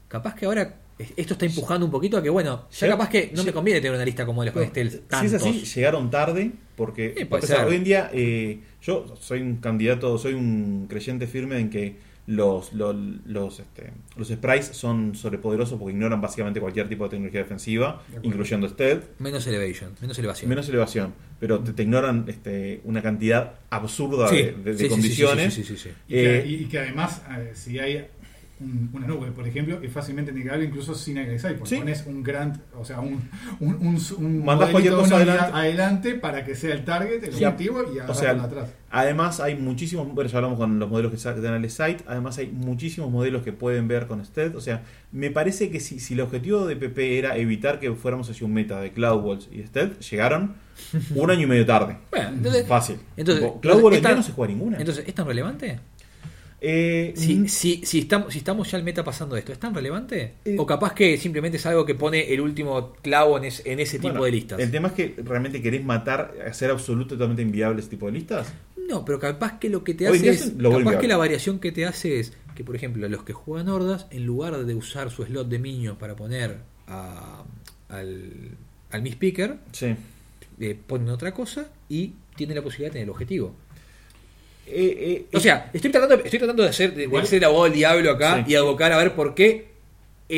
Capaz 0.08 0.34
que 0.34 0.46
ahora 0.46 0.76
es- 0.98 1.12
esto 1.16 1.32
está 1.34 1.46
empujando 1.46 1.84
un 1.86 1.92
poquito 1.92 2.16
a 2.18 2.22
que, 2.22 2.30
bueno, 2.30 2.66
ya 2.70 2.88
capaz 2.88 3.08
que 3.08 3.32
no 3.34 3.42
me 3.44 3.52
conviene 3.52 3.80
tener 3.80 3.94
una 3.96 4.04
lista 4.04 4.24
modelos 4.36 4.52
con 4.52 4.60
Bueno, 4.60 4.70
stealth. 4.70 4.92
si 5.20 5.26
es 5.26 5.34
así, 5.34 5.64
llegaron 5.64 6.10
tarde 6.10 6.52
porque 6.76 7.14
Sí, 7.16 7.24
ser. 7.56 7.66
hoy 7.66 7.76
en 7.76 7.84
día 7.84 8.10
eh, 8.12 8.60
yo 8.82 9.14
soy 9.20 9.40
un 9.42 9.56
candidato, 9.56 10.16
soy 10.18 10.34
un 10.34 10.86
creyente 10.88 11.26
firme 11.26 11.58
en 11.58 11.70
que 11.70 11.96
los 12.26 12.72
los, 12.72 12.96
los, 13.26 13.60
este, 13.60 13.92
los 14.16 14.28
sprites 14.28 14.68
son 14.68 15.14
sobrepoderosos 15.14 15.78
porque 15.78 15.92
ignoran 15.92 16.20
básicamente 16.20 16.58
cualquier 16.60 16.88
tipo 16.88 17.04
de 17.04 17.10
tecnología 17.10 17.40
defensiva, 17.42 18.02
incluyendo 18.22 18.66
stealth, 18.68 19.04
Menos 19.18 19.46
elevation, 19.46 19.92
menos 20.00 20.18
elevación. 20.18 20.48
menos 20.48 20.68
elevación, 20.68 21.14
pero 21.38 21.60
te, 21.60 21.72
te 21.74 21.82
ignoran 21.82 22.24
este, 22.28 22.80
una 22.84 23.02
cantidad 23.02 23.54
absurda 23.70 24.28
Sí, 24.28 24.36
de, 24.36 24.52
de- 24.52 24.54
de 24.54 24.72
sí, 24.72 24.78
sí, 24.78 24.84
sí, 24.84 24.88
condiciones. 24.88 25.54
sí, 25.54 25.64
sí, 25.64 25.76
sí, 25.76 25.82
sí. 25.82 25.90
Y, 26.08 26.12
que, 26.14 26.38
Eh, 26.38 26.46
y 26.46 26.64
que 26.64 26.78
además, 26.78 27.22
eh, 27.36 27.50
si 27.54 27.78
hay 27.78 28.06
un- 28.64 28.90
una 28.92 29.06
nube, 29.06 29.30
por 29.30 29.46
ejemplo, 29.46 29.78
es 29.82 29.92
fácilmente 29.92 30.32
negable 30.32 30.64
incluso 30.64 30.94
sin 30.94 31.18
egresar. 31.18 31.54
Porque 31.56 31.70
Sí. 31.70 31.76
pones 31.76 32.04
un 32.06 32.22
grant, 32.22 32.56
o 32.78 32.84
sea, 32.84 33.00
un, 33.00 33.28
un, 33.60 33.74
un, 33.74 33.98
un 34.18 34.38
modelito 34.44 34.70
cualquier 34.72 34.94
cosa 34.94 35.16
adelante. 35.16 35.50
adelante 35.54 36.14
para 36.14 36.44
que 36.44 36.54
sea 36.54 36.74
el 36.74 36.84
target, 36.84 37.22
el 37.24 37.32
Sí. 37.34 37.44
objetivo 37.44 37.82
y 37.94 37.98
O 38.00 38.14
sea, 38.14 38.30
atrás. 38.32 38.70
Además 38.90 39.40
hay 39.40 39.56
muchísimos, 39.56 40.06
bueno, 40.14 40.30
ya 40.30 40.38
hablamos 40.38 40.56
con 40.58 40.78
los 40.78 40.88
modelos 40.88 41.12
que 41.12 41.40
dan 41.40 41.54
al 41.54 41.68
site, 41.68 42.04
además 42.06 42.38
hay 42.38 42.46
muchísimos 42.46 43.10
modelos 43.10 43.42
que 43.42 43.52
pueden 43.52 43.88
ver 43.88 44.06
con 44.06 44.24
stealth, 44.24 44.54
o 44.54 44.60
sea, 44.60 44.82
me 45.10 45.30
parece 45.32 45.68
que 45.68 45.80
si, 45.80 45.98
si 45.98 46.14
el 46.14 46.20
objetivo 46.20 46.64
de 46.66 46.76
PP 46.76 47.18
era 47.18 47.36
evitar 47.36 47.80
que 47.80 47.92
fuéramos 47.92 48.30
hacia 48.30 48.46
un 48.46 48.52
meta 48.54 48.80
de 48.80 48.92
Cloud 48.92 49.24
Walls 49.24 49.48
y 49.52 49.62
stealth, 49.66 49.98
llegaron 50.00 50.54
un 51.16 51.30
año 51.30 51.42
y 51.42 51.46
medio 51.46 51.66
tarde. 51.66 51.96
Bueno, 52.10 52.28
entonces, 52.36 52.66
Fácil. 52.68 52.96
entonces, 53.16 53.44
Tipo, 53.44 53.60
Cloud 53.60 53.76
Wall 53.82 53.84
hoy 53.84 53.88
en 53.88 53.94
¿es 53.94 54.00
día 54.02 54.08
tan- 54.10 54.16
no 54.18 54.22
se 54.22 54.32
juega 54.32 54.52
ninguna. 54.52 54.78
entonces, 54.78 55.04
¿es 55.08 55.14
tan 55.14 55.26
relevante? 55.26 55.80
Eh, 56.66 57.12
Si, 57.14 57.34
mm, 57.34 57.46
si, 57.48 57.84
si, 57.84 57.98
estamos, 57.98 58.32
si 58.32 58.38
estamos 58.38 58.70
ya 58.70 58.78
al 58.78 58.84
meta 58.84 59.04
pasando 59.04 59.36
esto, 59.36 59.52
¿es 59.52 59.58
tan 59.58 59.74
relevante? 59.74 60.36
Eh, 60.46 60.56
¿O 60.58 60.64
capaz 60.64 60.94
que 60.94 61.18
simplemente 61.18 61.58
es 61.58 61.66
algo 61.66 61.84
que 61.84 61.94
pone 61.94 62.32
el 62.32 62.40
último 62.40 62.94
clavo 63.02 63.36
en, 63.36 63.44
es- 63.44 63.60
en 63.66 63.80
ese 63.80 63.98
tipo 63.98 64.08
bueno, 64.08 64.24
de 64.24 64.30
listas? 64.30 64.58
El 64.60 64.70
tema 64.70 64.88
es 64.88 64.94
que 64.94 65.14
realmente 65.22 65.60
querés 65.60 65.84
matar, 65.84 66.34
hacer 66.48 66.70
absoluto 66.70 67.14
totalmente 67.16 67.42
inviable 67.42 67.80
ese 67.80 67.90
tipo 67.90 68.06
de 68.06 68.12
listas. 68.12 68.50
No, 68.88 69.04
pero 69.04 69.18
capaz 69.20 69.58
que 69.58 69.68
lo 69.68 69.84
que 69.84 69.92
te 69.92 70.08
Hoy 70.08 70.16
hace 70.18 70.28
es. 70.30 70.54
lo 70.56 70.70
Capaz 70.78 70.96
que 70.98 71.08
la 71.08 71.16
variación 71.18 71.58
que 71.58 71.70
te 71.72 71.84
hace 71.84 72.18
es 72.20 72.32
que, 72.54 72.64
por 72.64 72.76
ejemplo, 72.76 73.06
los 73.10 73.24
que 73.24 73.34
juegan 73.34 73.68
hordas, 73.68 74.06
en 74.10 74.24
lugar 74.24 74.56
de 74.64 74.74
usar 74.74 75.10
su 75.10 75.22
slot 75.24 75.48
de 75.48 75.58
niño 75.58 75.98
para 75.98 76.16
poner 76.16 76.58
a- 76.86 77.44
al, 77.90 78.50
al 78.90 79.02
Miss 79.02 79.16
Picker, 79.16 79.56
Sí. 79.72 79.94
eh, 80.60 80.78
ponen 80.86 81.08
otra 81.10 81.32
cosa 81.34 81.68
y 81.90 82.12
tienen 82.36 82.56
la 82.56 82.62
posibilidad 82.62 82.88
de 82.88 82.92
tener 82.94 83.04
el 83.04 83.10
objetivo. 83.10 83.54
Eh, 84.66 85.26
eh, 85.30 85.36
O 85.36 85.40
sea, 85.40 85.70
estoy 85.72 85.90
tratando, 85.90 86.14
estoy 86.24 86.38
tratando 86.38 86.62
de 86.62 86.68
hacer, 86.70 86.94
de, 86.94 87.06
de 87.06 87.36
el 87.36 87.44
abogado 87.44 87.64
del 87.64 87.74
diablo 87.74 88.10
acá 88.12 88.42
Sí. 88.46 88.52
y 88.52 88.54
abocar 88.56 88.92
a 88.92 88.96
ver 88.98 89.12
por 89.12 89.34
qué 89.34 89.73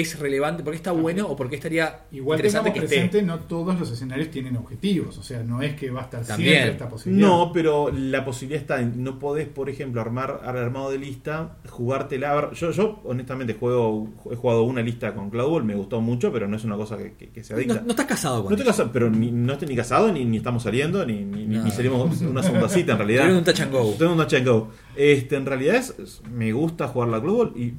es 0.00 0.18
relevante, 0.18 0.62
por 0.62 0.72
qué 0.72 0.76
está 0.76 0.92
bueno 0.92 1.26
o 1.28 1.36
por 1.36 1.48
qué 1.48 1.56
estaría 1.56 2.00
Igual 2.12 2.38
interesante 2.38 2.72
que 2.72 2.80
presente, 2.80 3.18
esté. 3.18 3.22
no 3.22 3.38
todos 3.40 3.78
los 3.78 3.90
escenarios 3.90 4.30
tienen 4.30 4.56
objetivos, 4.56 5.16
o 5.18 5.22
sea, 5.22 5.42
no 5.42 5.62
es 5.62 5.74
que 5.74 5.90
va 5.90 6.00
a 6.00 6.04
estar 6.04 6.24
También. 6.24 6.50
siempre 6.52 6.72
esta 6.72 6.88
posibilidad. 6.88 7.28
No, 7.28 7.50
pero 7.52 7.90
la 7.92 8.24
posibilidad 8.24 8.60
está 8.60 8.80
en 8.80 9.02
no 9.02 9.18
podés, 9.18 9.48
por 9.48 9.70
ejemplo, 9.70 10.00
armar 10.00 10.40
al 10.44 10.56
armado 10.56 10.90
de 10.90 10.98
lista, 10.98 11.56
jugártela. 11.68 12.50
Yo, 12.52 12.70
yo 12.70 13.00
honestamente 13.04 13.54
juego, 13.54 14.08
he 14.30 14.36
jugado 14.36 14.62
una 14.64 14.82
lista 14.82 15.14
con 15.14 15.30
Cloud 15.30 15.50
Ball, 15.50 15.64
me 15.64 15.74
gustó 15.74 16.00
mucho, 16.00 16.32
pero 16.32 16.48
no 16.48 16.56
es 16.56 16.64
una 16.64 16.76
cosa 16.76 16.96
que, 16.96 17.12
que, 17.14 17.28
que 17.30 17.44
sea 17.44 17.56
No, 17.56 17.60
adicta. 17.62 17.82
no 17.84 17.90
estás 17.90 18.06
casado 18.06 18.42
con 18.42 18.50
No 18.50 18.56
estoy 18.56 18.66
casado, 18.66 18.90
pero 18.92 19.10
ni, 19.10 19.30
no 19.30 19.52
estoy 19.52 19.68
ni 19.68 19.76
casado, 19.76 20.12
ni, 20.12 20.24
ni 20.24 20.36
estamos 20.38 20.62
saliendo, 20.62 21.04
ni, 21.06 21.24
ni, 21.24 21.46
No. 21.46 21.64
ni 21.64 21.70
salimos 21.70 22.20
una 22.20 22.42
segunda 22.42 22.68
cita 22.68 22.92
en 22.92 22.98
realidad. 22.98 23.22
Tuvieron 23.22 23.38
un 23.38 23.44
touch 23.44 23.60
and 23.60 23.72
go. 23.72 23.94
Tengo 23.98 24.12
un 24.12 24.18
touch 24.18 24.34
and 24.34 24.46
go. 24.48 24.68
Este, 24.96 25.36
en 25.36 25.46
realidad 25.46 25.76
es, 25.76 25.94
es- 25.98 26.22
me 26.30 26.52
gusta 26.52 26.88
jugar 26.88 27.08
la 27.08 27.20
Cloud 27.20 27.36
Ball 27.36 27.52
y 27.56 27.74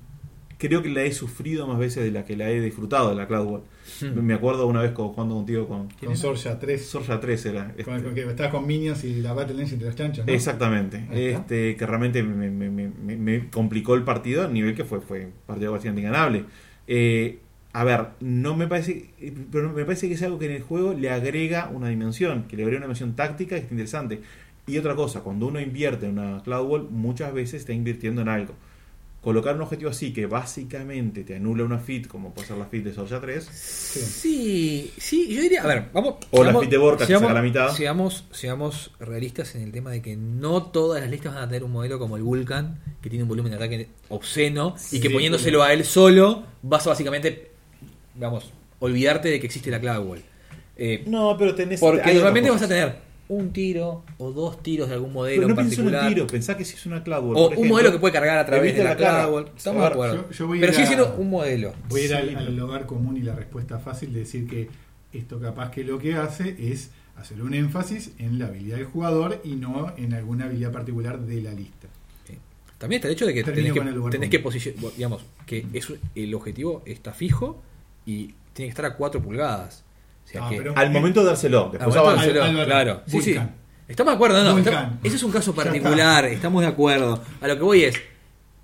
creo 0.58 0.82
que 0.82 0.90
la 0.90 1.04
he 1.04 1.12
sufrido 1.12 1.68
más 1.68 1.78
veces 1.80 2.04
de 2.04 2.12
la 2.12 2.26
que 2.26 2.36
la 2.36 2.50
he 2.50 2.60
disfrutado 2.62 3.10
de 3.10 3.16
la 3.16 3.28
Cloud 3.28 3.46
Wall. 3.48 3.62
Hmm. 4.02 4.20
Me 4.22 4.34
acuerdo 4.34 4.68
una 4.68 4.82
vez 4.82 4.92
con- 4.92 5.10
jugando 5.10 5.36
contigo 5.36 5.68
con. 5.68 5.88
¿quién 5.88 6.12
Con? 6.12 6.18
Sorja 6.18 6.60
3. 6.60 6.86
Sorja 6.86 7.20
3 7.20 7.46
era. 7.46 7.70
este. 7.72 7.84
Con, 7.84 8.02
con 8.04 8.14
que 8.14 8.22
estabas 8.24 8.52
con 8.52 8.66
Minions 8.68 9.04
y 9.04 9.22
la 9.22 9.34
Battle 9.34 9.62
Engine 9.62 9.80
de 9.80 9.86
los 9.86 9.96
chanchos, 9.96 10.26
¿no? 10.26 10.32
Exactamente. 10.34 11.06
Este, 11.12 11.76
que 11.76 11.86
realmente 11.86 12.24
me, 12.24 12.50
me- 12.50 12.70
me- 12.70 12.90
me- 12.90 13.18
me 13.18 13.50
complicó 13.50 13.96
el 13.96 14.04
partido 14.04 14.44
a 14.44 14.48
nivel 14.48 14.76
que 14.76 14.84
fue, 14.86 15.02
fue 15.02 15.26
un 15.26 15.34
partido 15.46 15.72
bastante 15.72 16.02
ganable. 16.02 16.46
Eh, 16.88 17.40
a 17.74 17.84
ver, 17.84 18.08
no 18.22 18.56
me 18.56 18.68
parece, 18.68 19.12
pero 19.52 19.72
me 19.72 19.84
parece 19.86 20.08
que 20.08 20.16
es 20.16 20.24
algo 20.24 20.40
que 20.40 20.46
en 20.48 20.54
el 20.54 20.62
juego 20.64 20.94
le 20.94 21.12
agrega 21.12 21.70
una 21.72 21.90
dimensión, 21.90 22.44
que 22.48 22.58
le 22.58 22.64
agrega 22.64 22.78
una 22.80 22.86
dimensión 22.88 23.16
táctica 23.16 23.56
que 23.56 23.62
está 23.62 23.74
interesante. 23.74 24.22
Y 24.66 24.78
otra 24.80 24.96
cosa, 24.96 25.22
cuando 25.22 25.48
uno 25.48 25.60
invierte 25.62 26.08
en 26.08 26.18
una 26.18 26.42
Cloud 26.44 26.68
Wall, 26.68 26.88
muchas 26.90 27.34
veces 27.34 27.62
está 27.62 27.74
invirtiendo 27.74 28.22
en 28.22 28.30
algo. 28.30 28.54
Colocar 29.28 29.56
un 29.56 29.62
objetivo 29.62 29.90
así 29.90 30.14
que 30.14 30.26
básicamente 30.26 31.26
te 31.26 31.36
anula 31.36 31.66
una 31.66 31.80
fit, 31.80 32.08
como 32.08 32.34
puede 32.34 32.48
ser 32.48 32.56
la 32.56 32.64
fit 32.64 32.82
de 32.82 32.94
Soulja 32.94 33.20
3, 33.20 33.44
Sí, 33.44 34.94
sí, 34.98 35.28
yo 35.28 35.42
diría, 35.42 35.64
a 35.64 35.68
ver, 35.68 35.90
vamos. 35.92 36.16
O 36.32 36.46
la 36.46 36.58
fit 36.58 36.70
de 36.70 36.78
Borca, 36.78 37.00
que 37.00 37.08
seamos- 37.08 37.24
saca 37.28 37.34
la 37.34 37.42
mitad. 37.42 37.76
Seamos, 37.76 38.24
seamos 38.32 38.92
realistas 39.02 39.54
en 39.56 39.64
el 39.64 39.74
tema 39.74 39.92
de 39.92 40.02
que 40.02 40.16
no 40.16 40.64
todas 40.68 41.02
las 41.02 41.12
listas 41.12 41.34
van 41.34 41.44
a 41.44 41.48
tener 41.48 41.66
un 41.66 41.74
modelo 41.74 42.00
como 42.00 42.16
el 42.16 42.24
Vulcan, 42.24 42.80
que 43.02 43.10
tiene 43.10 43.24
un 43.24 43.28
volumen 43.28 43.52
de 43.52 43.58
ataque 43.58 43.90
obsceno, 44.08 44.76
y 44.94 45.02
que 45.02 45.10
poniéndoselo 45.10 45.62
a 45.62 45.74
él 45.74 45.84
solo, 45.84 46.44
vas 46.62 46.88
a 46.88 46.92
básicamente, 46.92 47.52
vamos, 48.16 48.50
olvidarte 48.80 49.28
de 49.28 49.42
que 49.42 49.48
existe 49.48 49.70
la 49.70 49.82
Cloud 49.82 50.06
Wall. 50.08 50.22
Eh, 50.78 51.04
No, 51.06 51.36
pero 51.38 51.54
tenés. 51.54 51.82
porque 51.82 52.14
normalmente 52.14 52.50
vas 52.50 52.62
a 52.62 52.68
tener 52.70 53.07
un 53.30 53.52
tiro 53.52 54.04
o 54.18 54.32
dos 54.32 54.64
tiros 54.64 54.88
de 54.88 54.96
algún 54.96 55.12
modelo 55.14 55.42
Pero 55.42 55.54
no 55.54 55.62
en 55.62 55.68
pienso 55.68 55.82
en 55.82 55.88
particular. 55.92 56.14
tiro, 56.14 56.28
pensá 56.28 56.56
que 56.58 56.64
si 56.64 56.76
es 56.76 56.86
una 56.86 57.04
Cloud 57.04 57.24
Wall. 57.26 57.32
o 57.32 57.34
por 57.34 57.44
un 57.48 57.54
ejemplo, 57.54 57.72
modelo 57.74 57.92
que 57.92 58.00
puede 58.00 58.14
cargar 58.14 58.38
a 58.38 58.46
través 58.46 58.76
de 58.76 58.84
la, 58.84 58.96
la. 58.96 59.22
Estamos 59.56 59.64
de 59.64 59.72
ver, 59.74 59.92
acuerdo. 59.92 60.16
yo- 60.16 60.32
yo 60.32 60.48
voy 60.48 60.58
a 60.58 60.62
Pero 60.62 60.74
sigue 60.74 60.84
a- 60.84 60.88
siendo 60.88 61.16
un 61.16 61.30
modelo. 61.30 61.74
Voy 61.90 62.02
a 62.02 62.04
ir 62.06 62.10
Sí, 62.10 62.16
al, 62.16 62.38
al 62.38 62.60
hogar 62.60 62.86
común 62.86 63.18
y 63.18 63.22
la 63.22 63.36
respuesta 63.36 63.80
fácil 63.80 64.14
de 64.14 64.20
decir 64.20 64.48
que 64.48 64.70
esto 65.14 65.40
capaz 65.40 65.72
que 65.72 65.84
lo 65.84 66.00
que 66.00 66.16
hace 66.16 66.56
es 66.72 66.92
hacer 67.18 67.42
un 67.42 67.54
énfasis 67.54 68.12
en 68.20 68.40
la 68.40 68.46
habilidad 68.48 68.78
del 68.78 68.86
jugador 68.86 69.42
y 69.44 69.56
no 69.56 69.92
en 69.98 70.14
alguna 70.14 70.46
habilidad 70.46 70.72
particular 70.72 71.20
de 71.20 71.42
la 71.42 71.52
lista. 71.54 71.88
También 72.78 73.00
está 73.00 73.08
el 73.08 73.14
hecho 73.16 73.26
de 73.26 73.34
que 73.34 73.44
Termino 73.44 73.74
tenés 73.74 73.96
que, 74.04 74.10
tenés 74.12 74.30
que 74.30 74.40
posicionar, 74.40 74.94
digamos, 74.96 75.26
que 75.48 75.66
es, 75.74 75.92
el 76.14 76.36
objetivo 76.36 76.84
está 76.86 77.12
fijo 77.12 77.60
y 78.06 78.36
tiene 78.54 78.68
que 78.68 78.70
estar 78.70 78.86
a 78.86 78.96
4 78.96 79.20
pulgadas. 79.20 79.84
O 80.28 80.30
sea 80.30 80.46
Ah, 80.46 80.50
que, 80.50 80.58
pero- 80.58 80.74
Al 80.78 80.92
momento 80.92 81.22
de 81.22 81.28
dárselo, 81.28 81.70
después 81.72 81.96
avanza. 81.96 82.28
dárselo, 82.34 82.66
claro. 82.66 83.02
Sí, 83.08 83.22
sí. 83.22 83.40
Estamos 83.88 84.12
de 84.12 84.16
acuerdo, 84.16 84.44
no, 84.44 84.58
está- 84.58 85.00
ese 85.04 85.16
es 85.16 85.24
un 85.24 85.32
caso 85.32 85.56
particular, 85.56 86.26
estamos 86.26 86.62
de 86.62 86.68
acuerdo. 86.68 87.22
A 87.40 87.48
lo 87.48 87.56
que 87.56 87.64
voy 87.64 87.84
es 87.86 87.96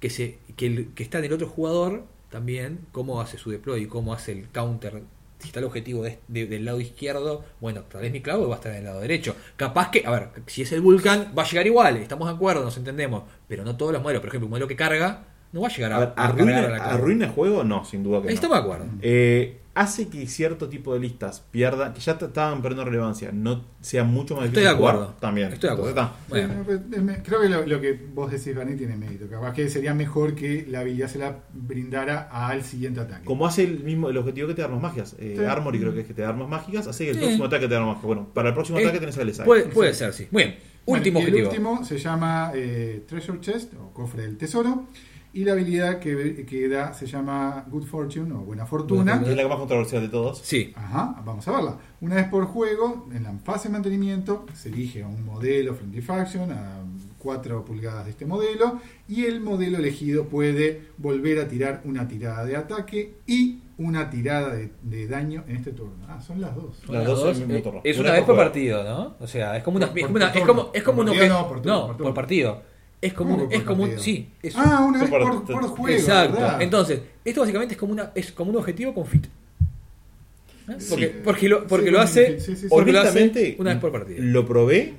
que 0.02 0.10
se 0.10 0.38
que, 0.58 0.66
el, 0.68 0.88
que 0.94 1.02
está 1.04 1.18
en 1.20 1.26
el 1.26 1.34
otro 1.34 1.48
jugador 1.48 2.04
también, 2.30 2.80
cómo 2.92 3.22
hace 3.22 3.38
su 3.38 3.50
deploy 3.50 3.84
y 3.84 3.86
cómo 3.88 4.14
hace 4.14 4.34
el 4.34 4.50
counter. 4.50 5.02
Si 5.40 5.48
está 5.48 5.60
el 5.60 5.66
objetivo 5.66 6.04
de- 6.04 6.20
de- 6.28 6.46
del 6.46 6.64
lado 6.66 6.80
izquierdo, 6.82 7.44
bueno, 7.62 7.82
tal 7.90 8.02
vez 8.02 8.12
mi 8.12 8.22
clavo 8.22 8.48
va 8.50 8.56
a 8.56 8.58
estar 8.58 8.72
en 8.74 8.80
el 8.80 8.84
lado 8.86 9.00
derecho. 9.00 9.36
Capaz 9.56 9.90
que, 9.92 10.04
a 10.06 10.12
ver, 10.12 10.30
si 10.48 10.62
es 10.62 10.72
el 10.74 10.82
Vulcan, 10.82 11.34
va 11.38 11.44
a 11.44 11.46
llegar 11.48 11.66
igual, 11.68 11.98
estamos 11.98 12.28
de 12.28 12.36
acuerdo, 12.36 12.64
nos 12.64 12.78
entendemos. 12.78 13.24
Pero 13.48 13.64
no 13.64 13.76
todos 13.78 13.94
los 13.94 14.02
modelos, 14.02 14.20
por 14.22 14.28
ejemplo, 14.30 14.46
un 14.48 14.52
modelo 14.52 14.68
que 14.68 14.76
carga, 14.76 15.24
no 15.54 15.62
va 15.62 15.68
a 15.70 15.72
llegar 15.72 15.94
a, 15.94 15.96
A 15.96 16.00
ver, 16.00 16.14
a 16.16 16.24
¿arruina, 16.26 16.62
la. 16.62 16.76
¿Arruina 16.78 17.26
el 17.26 17.32
juego? 17.32 17.64
No, 17.64 17.84
sin 17.86 18.04
duda 18.04 18.22
que 18.22 18.28
Ahí 18.30 18.34
no. 18.34 18.36
estamos 18.36 18.58
de 18.58 18.62
acuerdo. 18.64 18.86
Eh, 19.02 19.58
hace 19.76 20.08
que 20.08 20.28
cierto 20.28 20.70
tipo 20.70 20.94
de 20.94 21.00
listas 21.00 21.44
pierdan, 21.52 21.94
que 21.94 22.00
ya 22.00 22.12
estaban 22.14 22.62
perdiendo 22.62 22.86
relevancia, 22.86 23.32
no 23.34 23.66
sea 23.82 24.04
mucho 24.04 24.36
más 24.36 24.46
Estoy 24.46 24.62
de 24.64 24.70
difícil 24.70 24.78
jugar, 24.80 24.96
acuerdo. 24.96 25.16
También. 25.20 25.52
Estoy 25.54 25.70
de 25.70 25.74
acuerdo. 25.74 26.12
Entonces 26.30 26.82
Bueno. 26.90 27.22
Creo 27.24 27.42
que 27.42 27.50
lo, 27.50 27.66
lo 27.66 27.82
que 27.82 28.00
vos 28.14 28.32
decís, 28.32 28.56
Barney, 28.56 28.76
tiene 28.78 28.96
mérito. 28.96 29.28
Capaz 29.28 29.54
que 29.54 29.68
sería 29.70 29.94
mejor 29.94 30.36
que 30.36 30.66
la 30.70 30.82
habilidad 30.82 31.08
se 31.08 31.18
la 31.20 31.40
brindara 31.54 32.30
al 32.32 32.64
siguiente 32.64 33.00
ataque. 33.00 33.26
Como 33.26 33.48
hace 33.48 33.64
el 33.64 33.84
mismo 33.84 34.10
el 34.10 34.18
objetivo 34.18 34.48
que 34.48 34.54
te 34.54 34.62
da 34.62 34.68
armas 34.68 34.82
mágicas. 34.84 35.16
Eh, 35.20 35.36
Sí. 35.38 35.44
Armory 35.44 35.80
creo 35.80 35.94
que 35.94 36.02
es 36.02 36.08
que 36.08 36.14
te 36.14 36.22
da 36.22 36.30
armas 36.30 36.48
mágicas, 36.50 36.86
hace 36.88 37.06
que 37.06 37.10
el 37.12 37.16
Sí. 37.18 37.22
próximo 37.24 37.46
ataque 37.46 37.68
te 37.68 37.74
da 37.74 37.80
armas 37.80 37.96
mágicas. 37.96 38.08
Bueno, 38.08 38.28
para 38.34 38.50
el 38.50 38.54
próximo 38.54 38.78
Eh, 38.80 38.84
ataque 38.84 39.00
tenés 39.00 39.18
el 39.18 39.30
SI. 39.30 39.44
Puede, 39.44 39.64
puede 39.66 39.94
ser, 39.94 40.14
sí. 40.14 40.28
Muy 40.32 40.44
bien. 40.44 40.56
Bueno, 40.86 41.00
Último 41.00 41.20
y 41.20 41.22
objetivo. 41.24 41.50
El 41.50 41.58
último 41.60 41.86
se 41.86 41.98
llama 41.98 42.52
eh, 42.54 43.06
Treasure 43.08 43.40
Chest 43.40 43.74
o 43.76 43.92
cofre 43.94 44.24
del 44.24 44.38
tesoro. 44.38 44.88
Y 45.36 45.44
la 45.46 45.54
habilidad 45.54 45.98
que, 46.00 46.46
que 46.48 46.68
da 46.70 46.94
se 46.94 47.08
llama 47.08 47.66
Good 47.68 47.86
Fortune 47.86 48.32
o 48.34 48.38
Buena 48.42 48.68
Fortuna. 48.68 49.20
Es 49.26 49.36
la 49.36 49.48
más 49.48 49.58
controversial 49.58 50.04
de 50.04 50.10
todos. 50.10 50.38
Sí. 50.40 50.72
Ajá, 50.76 51.22
vamos 51.26 51.48
a 51.48 51.52
verla. 51.52 51.78
Una 52.02 52.16
vez 52.18 52.28
por 52.28 52.46
juego, 52.46 53.08
en 53.12 53.24
la 53.24 53.32
fase 53.44 53.68
de 53.70 53.74
mantenimiento, 53.74 54.46
se 54.54 54.70
elige 54.70 55.04
un 55.04 55.26
modelo 55.26 55.74
Friendly 55.74 56.02
Faction 56.02 56.52
a 56.52 56.82
4 57.18 57.66
pulgadas 57.66 58.06
de 58.06 58.12
este 58.12 58.26
modelo 58.28 58.80
y 59.08 59.26
el 59.26 59.42
modelo 59.42 59.78
elegido 59.80 60.26
puede 60.26 60.84
volver 60.98 61.40
a 61.40 61.48
tirar 61.48 61.82
una 61.86 62.08
tirada 62.08 62.46
de 62.46 62.56
ataque 62.56 63.16
y 63.26 63.60
una 63.80 64.12
tirada 64.12 64.54
de, 64.54 64.72
de 64.84 65.08
daño 65.08 65.44
en 65.48 65.56
este 65.56 65.72
turno. 65.72 66.06
Ah, 66.08 66.22
son 66.22 66.42
las 66.42 66.54
dos. 66.56 66.78
Las 66.84 66.90
Las 66.92 67.06
dos 67.08 67.20
dos, 67.24 67.36
en 67.38 67.42
el 67.44 67.48
mismo 67.48 67.60
eh, 67.60 67.64
turno. 67.64 67.82
es 67.84 67.98
Una 67.98 68.10
una, 68.10 68.18
vez 68.18 68.26
por 68.26 68.36
partido, 68.36 68.84
¿no? 68.84 69.16
O 69.20 69.26
sea, 69.26 69.58
es 69.58 69.64
como 69.64 69.78
una, 69.78 69.88
Por- 69.88 69.98
es 69.98 70.04
por- 70.04 70.08
como 70.12 70.18
una- 70.18 70.28
es 70.32 70.44
como 70.46 70.70
es 70.74 70.84
como 70.84 70.98
Por 70.98 71.10
un 71.10 71.28
no, 71.28 71.48
por 71.48 71.62
turno, 71.62 71.88
no, 71.88 71.98
por 71.98 72.14
partido. 72.14 72.62
Es 73.06 73.14
como 73.14 73.32
¿Cómo 73.36 73.44
un, 73.46 73.52
es 73.54 73.62
como 73.64 73.84
un, 73.84 74.00
sí, 74.00 74.30
es 74.42 74.56
Ah, 74.56 74.86
una 74.88 75.00
vez 75.02 75.10
Por- 75.10 75.22
por, 75.22 75.46
por 75.46 75.64
juego. 75.68 75.98
exacto. 75.98 76.36
¿verdad? 76.40 76.62
Entonces, 76.62 77.02
esto 77.26 77.42
básicamente 77.42 77.74
es 77.74 77.80
como 77.80 77.92
una 77.92 78.12
es 78.16 78.32
como 78.32 78.52
un 78.52 78.58
objetivo 78.58 78.94
con 78.94 79.06
fit. 79.06 79.26
¿Eh? 79.26 80.76
Sí. 80.80 80.88
Porque, 80.90 81.08
porque 81.24 81.50
lo, 81.50 81.68
porque 81.68 81.86
Sí, 81.88 81.92
lo 81.92 82.00
hace 82.00 82.40
sí, 82.40 82.68
porque 82.70 82.92
lo 82.94 83.02
hace 83.02 83.56
una 83.60 83.72
vez 83.72 83.80
por 83.82 83.92
partido. 83.92 84.20
lo 84.24 84.46
probé 84.46 84.94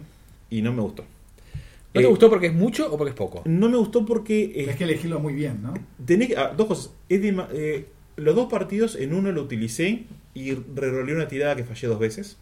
y 0.50 0.60
no 0.60 0.72
me 0.74 0.82
gustó. 0.82 1.02
¿No 1.94 2.00
te 2.00 2.06
Eh, 2.06 2.10
gustó 2.10 2.28
porque 2.28 2.48
es 2.48 2.52
mucho 2.54 2.92
o 2.92 2.98
porque 2.98 3.10
es 3.10 3.16
poco? 3.16 3.40
No 3.46 3.68
me 3.70 3.76
gustó 3.78 4.04
porque 4.04 4.44
eh, 4.54 4.66
Es 4.68 4.76
que 4.76 4.84
elegirlo 4.84 5.20
muy 5.20 5.32
bien, 5.32 5.62
¿no? 5.62 5.72
Tenés 6.04 6.28
que- 6.28 6.36
ah, 6.36 6.52
dos 6.54 6.66
cosas. 6.66 6.90
Es 7.08 7.20
eh, 7.52 7.86
los 8.16 8.34
dos 8.34 8.50
partidos, 8.50 8.96
en 8.96 9.14
uno 9.14 9.32
lo 9.32 9.42
utilicé 9.42 10.04
y 10.34 10.52
reroleé 10.74 11.14
una 11.14 11.28
tirada 11.28 11.56
que 11.56 11.64
fallé 11.64 11.88
dos 11.88 11.98
veces. 11.98 12.36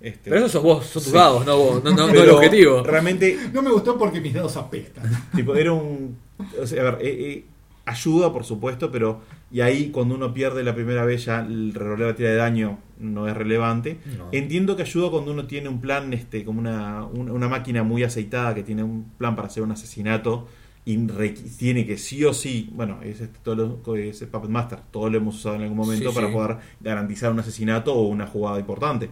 Este, 0.00 0.30
Pero 0.30 0.36
eso 0.46 0.48
sos 0.48 0.62
vos, 0.62 0.86
son 0.86 1.02
tus 1.02 1.12
Sí. 1.12 1.16
dados, 1.18 1.44
no, 1.44 1.58
vos, 1.58 1.84
no, 1.84 1.90
no, 1.92 2.08
el 2.08 2.30
objetivo. 2.30 2.82
Realmente, 2.82 3.36
No 3.52 3.60
me 3.62 3.70
gustó 3.70 3.98
porque 3.98 4.20
mis 4.20 4.32
dedos 4.32 4.56
apestan. 4.56 5.04
tipo, 5.34 5.54
era 5.54 5.72
un. 5.72 6.16
o 6.60 6.66
sea, 6.66 6.80
a 6.80 6.84
ver, 6.92 6.94
eh, 7.06 7.32
eh, 7.32 7.44
ayuda, 7.84 8.32
por 8.32 8.44
supuesto, 8.44 8.90
pero. 8.90 9.20
Y 9.52 9.60
ahí, 9.62 9.90
cuando 9.90 10.14
uno 10.14 10.32
pierde 10.32 10.62
la 10.62 10.74
primera 10.74 11.04
vez, 11.04 11.24
ya 11.24 11.40
el 11.40 11.72
la 11.74 12.14
tirada 12.14 12.34
de 12.34 12.36
daño 12.36 12.78
no 13.00 13.26
es 13.28 13.36
relevante. 13.36 13.98
No. 14.16 14.28
Entiendo 14.32 14.76
que 14.76 14.82
ayuda 14.82 15.10
cuando 15.10 15.32
uno 15.32 15.46
tiene 15.46 15.68
un 15.68 15.80
plan, 15.80 16.12
este 16.12 16.44
como 16.44 16.60
una, 16.60 17.04
una, 17.04 17.32
una 17.32 17.48
máquina 17.48 17.82
muy 17.82 18.04
aceitada 18.04 18.54
que 18.54 18.62
tiene 18.62 18.82
un 18.84 19.10
plan 19.18 19.34
para 19.34 19.48
hacer 19.48 19.62
un 19.64 19.72
asesinato 19.72 20.46
y 20.84 20.96
tiene 21.58 21.84
que 21.84 21.98
sí 21.98 22.24
o 22.24 22.32
sí, 22.32 22.70
bueno, 22.72 23.00
es 23.02 23.20
este, 23.20 23.38
todo 23.42 23.80
lo, 23.84 23.96
es 23.96 24.22
el 24.22 24.28
Puppet 24.28 24.50
Master, 24.50 24.78
todo 24.90 25.10
lo 25.10 25.18
hemos 25.18 25.36
usado 25.36 25.56
en 25.56 25.62
algún 25.62 25.76
momento 25.76 26.08
Sí, 26.10 26.14
para 26.14 26.28
sí. 26.28 26.32
poder 26.32 26.56
garantizar 26.80 27.30
un 27.32 27.38
asesinato 27.40 27.92
o 27.94 28.06
una 28.08 28.26
jugada 28.26 28.58
importante. 28.60 29.10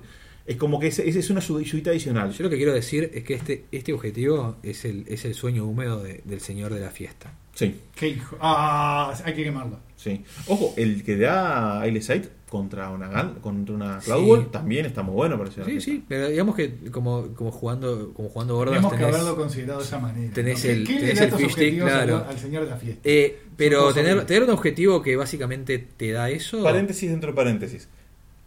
Es 0.49 0.57
como 0.57 0.81
que 0.81 0.87
ese 0.89 1.07
es 1.09 1.31
una 1.31 1.41
ayud- 1.41 1.61
ayudita 1.61 1.91
adicional. 1.91 2.33
Yo 2.33 2.43
lo 2.45 2.51
que 2.51 2.57
quiero 2.57 2.73
decir 2.73 3.11
es 3.15 3.23
que 3.23 3.35
este, 3.35 3.67
este 3.71 3.93
objetivo 3.93 4.57
es 4.63 4.85
el, 4.87 5.05
es 5.07 5.25
el 5.27 5.35
sueño 5.35 5.67
húmedo 5.67 6.03
de- 6.03 6.23
del 6.25 6.41
señor 6.41 6.73
de 6.73 6.81
la 6.81 6.91
fiesta. 6.91 7.33
Sí, 7.55 7.75
Qué 7.95 8.09
hijo. 8.09 8.37
Ah, 8.41 9.13
hay 9.25 9.35
que 9.35 9.45
quemarlo. 9.45 9.79
sí. 9.97 10.25
Ojo, 10.47 10.73
el 10.77 11.05
que 11.05 11.17
da 11.19 11.81
Aile 11.83 12.01
Sight 12.01 12.25
contra 12.49 12.89
una 12.91 13.35
contra 13.43 13.75
una 13.75 13.99
Cloud 13.99 14.23
Sí. 14.25 14.31
Wall 14.31 14.51
también 14.51 14.87
está 14.87 15.03
muy 15.03 15.15
bueno 15.15 15.37
para 15.37 15.51
Sí, 15.51 15.81
sí, 15.83 16.03
pero 16.09 16.29
digamos 16.29 16.57
que 16.57 16.73
como, 16.91 17.35
como 17.35 17.51
jugando 17.51 18.15
como 18.15 18.31
jugando 18.31 18.55
gordas 18.57 18.77
Tenemos 18.77 18.97
que 18.99 19.05
haberlo 19.05 19.37
considerado 19.37 19.81
de 19.81 19.85
esa 19.85 19.99
manera. 19.99 20.33
tenés 20.33 20.65
¿no? 20.65 20.71
el- 20.71 20.87
¿Qué, 20.87 20.95
qué 20.95 21.01
tenés 21.01 21.09
le 21.09 21.15
da 21.15 21.21
el 21.21 21.29
estos 21.29 21.41
fish 21.43 21.51
stick, 21.51 21.63
objetivos 21.65 21.93
al- 21.93 22.07
claro. 22.09 22.27
al, 22.27 22.39
señor 22.39 22.65
de 22.65 22.71
la 22.71 22.77
fiesta? 22.79 23.01
Eh, 23.05 23.39
pero 23.57 23.93
tener, 23.93 24.25
tener 24.25 24.45
un 24.45 24.51
objetivo 24.51 25.03
que 25.03 25.15
básicamente 25.17 25.79
te 25.79 26.11
da 26.13 26.31
eso. 26.31 26.63
Paréntesis 26.63 27.11
dentro 27.11 27.33
de 27.33 27.37
paréntesis. 27.37 27.89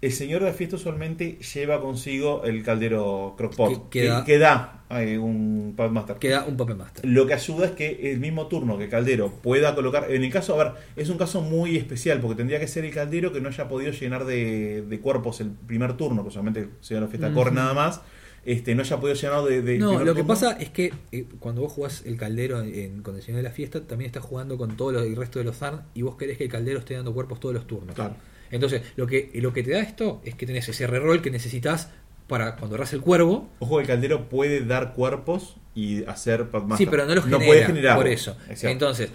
El 0.02 0.12
señor 0.12 0.40
de 0.42 0.48
la 0.48 0.54
fiesta 0.54 0.78
usualmente 0.78 1.38
lleva 1.54 1.80
consigo 1.80 2.44
el 2.44 2.64
caldero 2.64 3.36
crockpot 3.38 3.90
Que- 3.90 4.00
que, 4.00 4.02
que 4.02 4.08
da- 4.08 4.24
que 4.26 4.38
da 4.40 4.78
eh, 5.02 5.18
un 5.20 5.74
Puppet 5.78 5.92
Master. 5.92 6.16
Queda 6.18 6.44
un 6.46 6.58
papel 6.58 6.76
master. 6.76 7.06
Lo 7.06 7.26
que 7.28 7.34
ayuda 7.36 7.68
es 7.68 7.72
que 7.74 8.12
el 8.12 8.20
mismo 8.20 8.48
turno 8.48 8.78
que 8.78 8.90
Caldero 8.90 9.32
pueda 9.32 9.74
colocar. 9.76 10.12
En 10.12 10.24
el 10.24 10.32
caso, 10.32 10.60
a 10.60 10.64
ver, 10.64 10.74
es 10.98 11.08
un 11.10 11.18
caso 11.18 11.42
muy 11.42 11.78
especial 11.78 12.20
porque 12.20 12.36
tendría 12.36 12.60
que 12.60 12.68
ser 12.68 12.84
el 12.84 12.92
Caldero 12.94 13.32
que 13.32 13.40
no 13.42 13.48
haya 13.50 13.70
podido 13.70 13.92
llenar 13.94 14.26
de, 14.26 14.82
de 14.82 15.00
cuerpos 15.00 15.40
el 15.40 15.52
primer 15.52 15.96
turno, 15.96 16.24
que 16.24 16.30
usualmente 16.30 16.60
el 16.62 16.70
señor 16.82 17.02
de 17.04 17.06
la 17.08 17.10
fiesta 17.12 17.28
Ujú. 17.28 17.36
corre 17.38 17.52
nada 17.52 17.74
más. 17.74 18.02
Este, 18.44 18.74
no 18.74 18.82
haya 18.82 19.00
podido 19.00 19.16
llenar 19.16 19.44
de. 19.44 19.62
de 19.62 19.78
No, 19.78 20.04
lo 20.04 20.16
que 20.16 20.24
pasa 20.24 20.54
es 20.54 20.72
que 20.72 20.92
eh, 21.12 21.26
cuando 21.40 21.62
vos 21.62 21.72
jugás 21.74 22.04
el 22.08 22.18
caldero 22.18 22.60
en, 22.62 23.04
con 23.04 23.16
el 23.16 23.22
señor 23.22 23.38
de 23.38 23.44
la 23.44 23.52
fiesta, 23.52 23.82
también 23.86 24.08
estás 24.08 24.24
jugando 24.26 24.58
con 24.58 24.76
todo 24.76 24.92
lo- 24.94 25.04
el 25.04 25.16
resto 25.16 25.38
de 25.40 25.46
los 25.46 25.58
Zarn 25.58 25.84
y 25.94 26.02
vos 26.02 26.16
querés 26.18 26.38
que 26.40 26.46
el 26.46 26.50
caldero 26.50 26.80
esté 26.80 26.96
dando 26.96 27.14
cuerpos 27.14 27.40
todos 27.40 27.54
los 27.56 27.68
turnos. 27.68 27.94
Claro. 27.96 28.16
Entonces, 28.52 28.82
lo 28.96 29.08
que, 29.08 29.32
lo 29.36 29.54
que 29.54 29.64
te 29.64 29.72
da 29.72 29.80
esto 29.80 30.22
es 30.26 30.36
que 30.36 30.46
tenés 30.46 30.68
ese 30.70 30.86
reroll 30.88 31.22
que 31.22 31.32
necesitas 31.32 31.90
para 32.28 32.56
cuando 32.56 32.76
erras 32.76 32.94
el 32.94 33.02
cuervo. 33.02 33.50
Ojo, 33.60 33.80
el 33.80 33.88
Caldero 33.88 34.30
puede 34.30 34.62
dar 34.66 34.94
cuerpos 34.94 35.58
y 35.76 36.04
hacer 36.06 36.46
Master. 36.52 36.78
Sí, 36.78 36.86
pero 36.90 37.06
no 37.06 37.16
los 37.16 37.26
genera. 37.26 37.46
puede 37.46 37.66
generar. 37.66 37.96
Por 37.98 38.08
eso. 38.08 38.38
Entonces, 38.64 39.10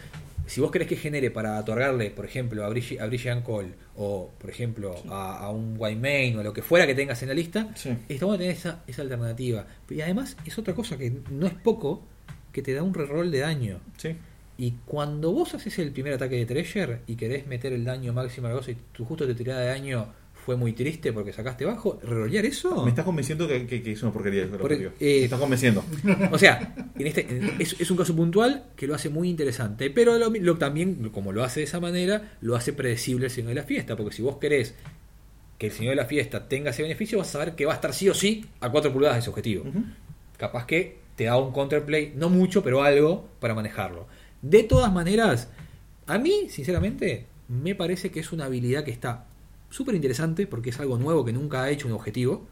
si 0.47 0.61
vos 0.61 0.70
querés 0.70 0.87
que 0.89 0.97
genere 0.97 1.30
para 1.30 1.59
otorgarle, 1.59 2.11
por 2.11 2.24
ejemplo, 2.24 2.64
a, 2.64 2.70
Brilli- 2.70 3.01
a 3.01 3.45
Call 3.45 3.74
o, 3.97 4.30
por 4.39 4.51
ejemplo, 4.51 4.95
a, 5.09 5.39
a 5.39 5.51
un 5.51 5.74
Waymain 5.78 6.39
o 6.39 6.43
lo 6.43 6.53
que 6.53 6.62
fuera 6.62 6.87
que 6.87 6.95
tengas 6.95 7.20
en 7.22 7.28
la 7.28 7.34
lista, 7.34 7.68
Sí. 7.74 7.91
está 8.09 8.26
bueno 8.26 8.39
tener 8.39 8.55
esa, 8.55 8.82
esa 8.87 9.03
alternativa. 9.03 9.66
Y 9.91 10.01
además 10.03 10.37
es 10.45 10.59
otra 10.59 10.74
cosa 10.74 10.97
que 10.99 11.12
no 11.30 11.47
es 11.47 11.55
poco 11.55 12.05
que 12.53 12.62
te 12.62 12.74
da 12.74 12.82
un 12.82 12.95
reroll 12.95 13.30
de 13.30 13.41
daño. 13.41 13.80
Sí. 13.97 14.14
Y 14.59 14.72
cuando 14.86 15.32
vos 15.32 15.54
haces 15.54 15.78
el 15.78 15.90
primer 15.92 16.14
ataque 16.14 16.36
de 16.36 16.46
Treasure 16.46 17.00
y 17.07 17.14
querés 17.16 17.46
meter 17.46 17.72
el 17.72 17.84
daño 17.84 18.12
máximo 18.12 18.46
a 18.46 18.50
la 18.50 18.57
cosa 18.57 18.70
y 18.70 18.76
tu 18.92 19.04
justo 19.04 19.26
tu 19.26 19.34
tirada 19.34 19.61
de 19.61 19.66
daño 19.68 20.07
fue 20.46 20.57
muy 20.57 20.72
triste 20.72 21.12
porque 21.12 21.32
sacaste 21.32 21.64
bajo, 21.64 21.98
¿rerolear 22.02 22.44
eso? 22.46 22.84
Me 22.84 22.90
estás 22.90 23.04
convenciendo 23.04 23.48
que, 23.48 23.66
que- 23.66 23.82
que 23.82 23.92
es 23.92 24.02
una 24.02 24.12
porquería. 24.12 24.46
Por- 24.48 24.72
eh, 24.72 24.86
Me 25.00 25.24
estás 25.24 25.40
convenciendo. 25.40 25.84
O 26.30 26.38
sea, 26.38 26.74
en 26.98 27.07
este, 27.07 27.26
es, 27.59 27.76
es 27.80 27.90
un 27.90 27.96
caso 27.96 28.14
puntual 28.14 28.64
que 28.76 28.86
lo 28.86 28.94
hace 28.94 29.09
muy 29.11 29.28
interesante, 29.28 29.90
pero 29.90 30.16
lo, 30.18 30.30
lo- 30.30 30.57
también, 30.57 31.11
como 31.11 31.32
lo 31.32 31.42
hace 31.42 31.61
de 31.61 31.64
esa 31.64 31.80
manera, 31.80 32.36
lo 32.40 32.54
hace 32.54 32.72
predecible 32.72 33.26
el 33.26 33.30
Señor 33.32 33.48
de 33.50 33.54
la 33.57 33.64
Fiesta, 33.64 33.96
porque 33.96 34.14
si 34.14 34.22
vos 34.22 34.36
querés 34.36 34.74
que 35.59 35.66
el 35.66 35.72
Señor 35.72 35.90
de 35.90 35.96
la 35.96 36.04
Fiesta 36.07 36.48
tenga 36.48 36.70
ese 36.70 36.82
beneficio, 36.82 37.18
vas 37.18 37.28
a 37.28 37.32
saber 37.32 37.54
que 37.57 37.66
va 37.66 37.72
a 37.72 37.76
estar 37.76 37.92
sí 37.92 38.09
o 38.09 38.14
sí 38.14 38.46
a 38.61 38.70
4 38.70 38.92
pulgadas 38.92 39.16
de 39.16 39.20
ese 39.20 39.30
objetivo. 39.30 39.64
Capaz 40.38 40.64
que 40.66 40.98
te 41.16 41.24
da 41.24 41.36
un 41.38 41.50
counterplay, 41.52 42.12
no 42.14 42.28
mucho, 42.28 42.62
pero 42.62 42.82
algo 42.82 43.26
para 43.40 43.54
manejarlo. 43.54 44.07
De 44.49 44.62
todas 44.62 44.92
maneras, 44.92 45.49
a 46.07 46.18
mí, 46.18 46.49
sinceramente, 46.51 47.26
me 47.49 47.74
parece 47.74 48.12
que 48.12 48.20
es 48.20 48.30
una 48.30 48.44
habilidad 48.44 48.84
que 48.84 48.92
está 48.92 49.26
súper 49.70 49.97
interesante 49.97 50.47
porque 50.47 50.70
es 50.70 50.78
algo 50.78 50.99
nuevo 50.99 51.24
que 51.24 51.32
nunca 51.32 51.64
ha 51.64 51.70
hecho 51.70 51.88
un 51.88 51.94
objetivo. 51.94 52.47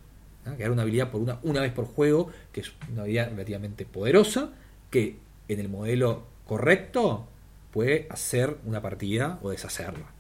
¿no? 0.44 0.54
Era 0.54 0.72
una 0.72 0.82
habilidad 0.82 1.12
por 1.12 1.20
una, 1.20 1.38
una 1.44 1.60
vez 1.60 1.72
por 1.72 1.84
juego, 1.84 2.32
que 2.50 2.62
es 2.62 2.72
una 2.90 3.02
habilidad 3.02 3.30
relativamente 3.30 3.86
poderosa, 3.86 4.50
que 4.90 5.18
en 5.46 5.60
el 5.60 5.68
modelo 5.68 6.24
correcto 6.48 7.28
puede 7.70 8.08
hacer 8.10 8.56
una 8.64 8.82
partida 8.82 9.38
o 9.42 9.50
deshacerla. 9.50 10.10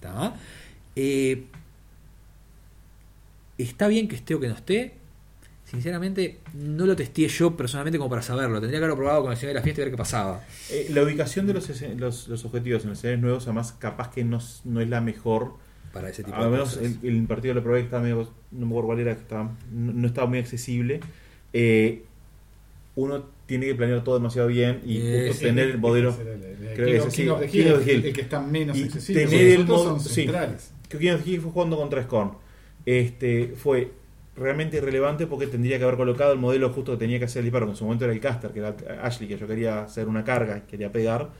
¿tá? 0.00 0.34
Eh, 0.96 1.46
está 3.56 3.86
bien 3.86 4.08
que 4.08 4.16
esté 4.16 4.34
o 4.34 4.40
que 4.40 4.48
no 4.48 4.54
esté. 4.54 4.94
Sinceramente, 5.70 6.38
no 6.54 6.84
lo 6.84 6.96
testé 6.96 7.28
yo 7.28 7.56
personalmente 7.56 7.96
como 7.98 8.10
para 8.10 8.22
saberlo. 8.22 8.60
Tendría 8.60 8.80
que 8.80 8.84
haberlo 8.84 8.96
probado 8.96 9.22
con 9.22 9.30
el 9.32 9.36
señor 9.38 9.50
de 9.50 9.60
la 9.60 9.62
fiesta 9.62 9.80
y 9.80 9.84
ver 9.84 9.92
qué 9.92 9.96
pasaba. 9.98 10.42
Eh, 10.70 10.88
la 10.92 11.02
ubicación 11.02 11.46
de 11.46 11.54
los, 11.54 11.68
los, 11.96 12.28
los 12.28 12.44
objetivos 12.44 12.82
en 12.82 12.90
los 12.90 12.98
escenarios 12.98 13.22
nuevos, 13.22 13.44
además, 13.46 13.72
capaz 13.78 14.10
que 14.10 14.24
no, 14.24 14.40
no 14.64 14.80
es 14.80 14.88
la 14.88 15.00
mejor. 15.00 15.54
Para 15.92 16.08
ese 16.08 16.22
tipo 16.22 16.36
Al 16.36 16.44
de 16.44 16.50
menos 16.50 16.76
cosas. 16.76 16.84
el, 17.02 17.08
el 17.08 17.26
partido 17.26 17.52
que 17.54 17.58
lo 17.60 17.62
probé 17.64 17.78
que 17.80 17.84
estaba 17.86 18.02
medio, 18.02 18.28
no 18.52 18.66
me 18.66 18.72
acuerdo 18.72 18.86
cuál 18.86 19.00
era, 19.00 19.14
que 19.16 19.22
estaba, 19.22 19.56
no, 19.72 19.92
no 19.92 20.06
estaba 20.06 20.26
muy 20.28 20.38
accesible. 20.38 21.00
Eh, 21.52 22.04
uno 22.96 23.24
tiene 23.46 23.66
que 23.66 23.74
planear 23.74 24.02
todo 24.04 24.16
demasiado 24.16 24.48
bien 24.48 24.80
y 24.84 24.98
Eh, 24.98 25.24
justo 25.28 25.40
sí, 25.40 25.46
tener 25.46 25.68
el 25.70 25.78
modelo. 25.78 26.16
Creo 26.76 27.08
que 27.08 27.92
Hill. 27.92 28.04
el 28.06 28.12
que 28.12 28.20
está 28.20 28.40
menos 28.40 28.76
Y 28.76 28.84
accesible. 28.84 29.26
tener 29.26 29.46
el 29.60 29.66
modo- 29.66 29.84
son 29.98 30.00
sí. 30.00 30.14
centrales. 30.24 30.72
que 30.88 30.98
fue 31.40 31.50
jugando 31.50 31.76
contra 31.76 32.02
Scorn. 32.02 32.32
Este, 32.86 33.54
fue 33.56 33.92
realmente 34.36 34.78
irrelevante 34.78 35.26
porque 35.26 35.46
tendría 35.46 35.78
que 35.78 35.84
haber 35.84 35.96
colocado 35.96 36.32
el 36.32 36.38
modelo 36.38 36.70
justo 36.70 36.92
que 36.92 36.98
tenía 36.98 37.18
que 37.18 37.26
hacer 37.26 37.40
el 37.40 37.46
disparo, 37.46 37.66
que 37.66 37.72
en 37.72 37.76
su 37.76 37.84
momento 37.84 38.04
era 38.04 38.14
el 38.14 38.20
caster, 38.20 38.52
que 38.52 38.60
era 38.60 38.74
Ashley, 39.02 39.28
que 39.28 39.36
yo 39.36 39.46
quería 39.46 39.82
hacer 39.82 40.08
una 40.08 40.24
carga 40.24 40.66
quería 40.66 40.92
pegar. 40.92 41.30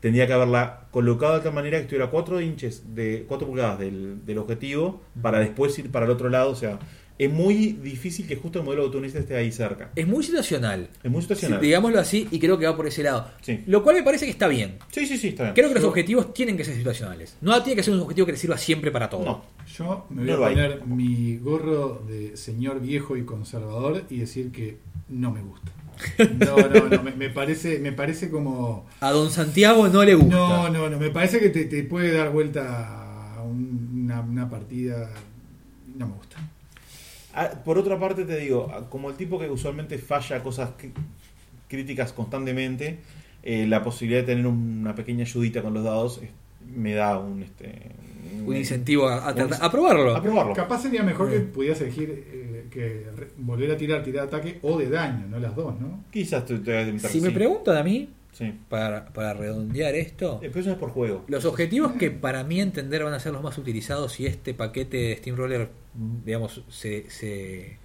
Tendría 0.00 0.28
que 0.28 0.32
haberla 0.32 0.86
colocado 0.92 1.34
de 1.34 1.40
tal 1.40 1.52
manera 1.52 1.78
que 1.78 1.82
estuviera 1.82 2.08
4 2.08 2.40
inches 2.40 2.94
de 2.94 3.24
4 3.26 3.46
pulgadas 3.48 3.80
del, 3.80 4.24
del 4.24 4.38
objetivo 4.38 5.02
para 5.20 5.40
después 5.40 5.76
ir 5.78 5.90
para 5.90 6.06
el 6.06 6.12
otro 6.12 6.28
lado. 6.28 6.50
O 6.50 6.54
sea, 6.54 6.78
es 7.18 7.32
muy 7.32 7.72
difícil 7.72 8.26
que 8.26 8.36
justo 8.36 8.60
el 8.60 8.64
modelo 8.64 8.88
necesitas 8.88 9.22
esté 9.22 9.36
ahí 9.36 9.50
cerca. 9.50 9.90
Es 9.96 10.06
muy 10.06 10.22
situacional. 10.22 10.88
Es 11.02 11.10
muy 11.10 11.20
situacional. 11.22 11.58
Sí, 11.60 11.66
digámoslo 11.66 11.98
así, 12.00 12.28
y 12.30 12.38
creo 12.38 12.58
que 12.58 12.66
va 12.66 12.76
por 12.76 12.86
ese 12.86 13.02
lado. 13.02 13.28
Sí. 13.42 13.62
Lo 13.66 13.82
cual 13.82 13.96
me 13.96 14.02
parece 14.04 14.24
que 14.24 14.30
está 14.30 14.46
bien. 14.48 14.78
Sí, 14.90 15.06
sí, 15.06 15.18
sí, 15.18 15.28
está 15.28 15.42
bien. 15.44 15.54
Creo 15.54 15.68
que 15.68 15.74
los 15.74 15.84
objetivos 15.84 16.32
tienen 16.32 16.56
que 16.56 16.64
ser 16.64 16.76
situacionales. 16.76 17.36
No 17.40 17.60
tiene 17.62 17.76
que 17.76 17.82
ser 17.82 17.94
un 17.94 18.00
objetivo 18.00 18.24
que 18.26 18.32
le 18.32 18.38
sirva 18.38 18.56
siempre 18.56 18.90
para 18.92 19.10
todo. 19.10 19.24
No. 19.24 19.44
Yo 19.76 20.06
me 20.10 20.22
voy 20.22 20.30
No 20.36 20.44
a 20.44 20.48
hay. 20.48 20.54
poner 20.54 20.86
mi 20.86 21.36
gorro 21.38 22.02
de 22.08 22.36
señor 22.36 22.80
viejo 22.80 23.16
y 23.16 23.24
conservador 23.24 24.04
y 24.10 24.18
decir 24.18 24.52
que 24.52 24.78
no 25.08 25.30
me 25.32 25.42
gusta. 25.42 25.72
No, 26.38 26.56
no, 26.68 26.88
no, 26.88 27.02
me, 27.02 27.10
me 27.10 27.28
parece, 27.30 27.80
me 27.80 27.90
parece 27.90 28.30
como... 28.30 28.86
A 29.00 29.10
don 29.10 29.32
Santiago 29.32 29.88
no 29.88 30.04
le 30.04 30.14
gusta. 30.14 30.36
No, 30.36 30.68
no, 30.70 30.88
no, 30.88 30.96
me 30.98 31.10
parece 31.10 31.40
que 31.40 31.48
te, 31.48 31.64
te 31.64 31.82
puede 31.82 32.12
dar 32.16 32.30
vuelta 32.30 33.34
a 33.34 33.42
un- 33.42 34.02
una, 34.04 34.20
una 34.20 34.48
partida... 34.48 35.10
No 35.96 36.06
me 36.06 36.14
gusta. 36.14 36.36
Ah, 37.40 37.50
Por 37.64 37.78
otra 37.78 37.98
parte 37.98 38.24
te 38.24 38.36
digo, 38.38 38.68
ah, 38.72 38.88
como 38.90 39.10
el 39.10 39.16
tipo 39.16 39.38
que 39.38 39.48
usualmente 39.48 39.98
falla 39.98 40.42
cosas 40.42 40.70
críticas 41.68 42.12
constantemente, 42.12 42.98
eh, 43.42 43.66
la 43.66 43.82
posibilidad 43.82 44.20
de 44.22 44.26
tener 44.26 44.46
una 44.46 44.94
pequeña 44.94 45.22
ayudita 45.24 45.62
con 45.62 45.74
los 45.74 45.84
dados 45.84 46.20
me 46.74 46.94
da 46.94 47.18
un 47.18 47.42
este 47.42 47.72
Un 48.44 48.56
incentivo 48.56 49.08
a, 49.08 49.24
a 49.24 49.28
un- 49.30 49.34
tratar- 49.36 49.58
a 49.62 49.70
probarlo. 49.70 50.16
a 50.16 50.22
probarlo. 50.22 50.52
Capaz 50.54 50.82
sería 50.82 51.02
mejor 51.02 51.30
que 51.30 51.38
pudieras 51.40 51.80
elegir 51.80 52.10
eh, 52.30 52.66
que 52.70 53.04
volver 53.38 53.70
a 53.70 53.76
tirar, 53.76 54.02
tirar 54.02 54.26
ataque 54.26 54.58
o 54.62 54.78
de 54.78 54.88
daño, 54.90 55.26
no 55.28 55.38
las 55.38 55.54
dos, 55.54 55.78
¿no? 55.80 56.04
Quizás 56.10 56.44
te, 56.44 56.58
te 56.58 56.84
voy 56.84 56.96
a 56.96 57.08
Si 57.08 57.20
me 57.20 57.30
preguntan 57.30 57.76
a 57.76 57.82
mí, 57.82 58.08
Sí. 58.38 58.54
para, 58.68 59.06
para 59.12 59.34
redondear 59.34 59.94
esto, 59.96 60.38
Eh, 60.42 60.48
pero 60.48 60.60
eso 60.60 60.70
es 60.70 60.78
por 60.78 60.90
juego. 60.90 61.24
los 61.26 61.44
objetivos 61.44 61.92
que 61.92 62.10
para 62.12 62.44
mí 62.44 62.60
entender 62.60 63.02
van 63.02 63.12
a 63.14 63.18
ser 63.20 63.32
los 63.32 63.42
más 63.42 63.58
utilizados 63.58 64.12
si 64.12 64.26
este 64.26 64.54
paquete 64.54 64.96
de 64.96 65.16
Steamroller, 65.16 65.68
digamos, 66.24 66.62
se, 66.70 67.10
se, 67.10 67.78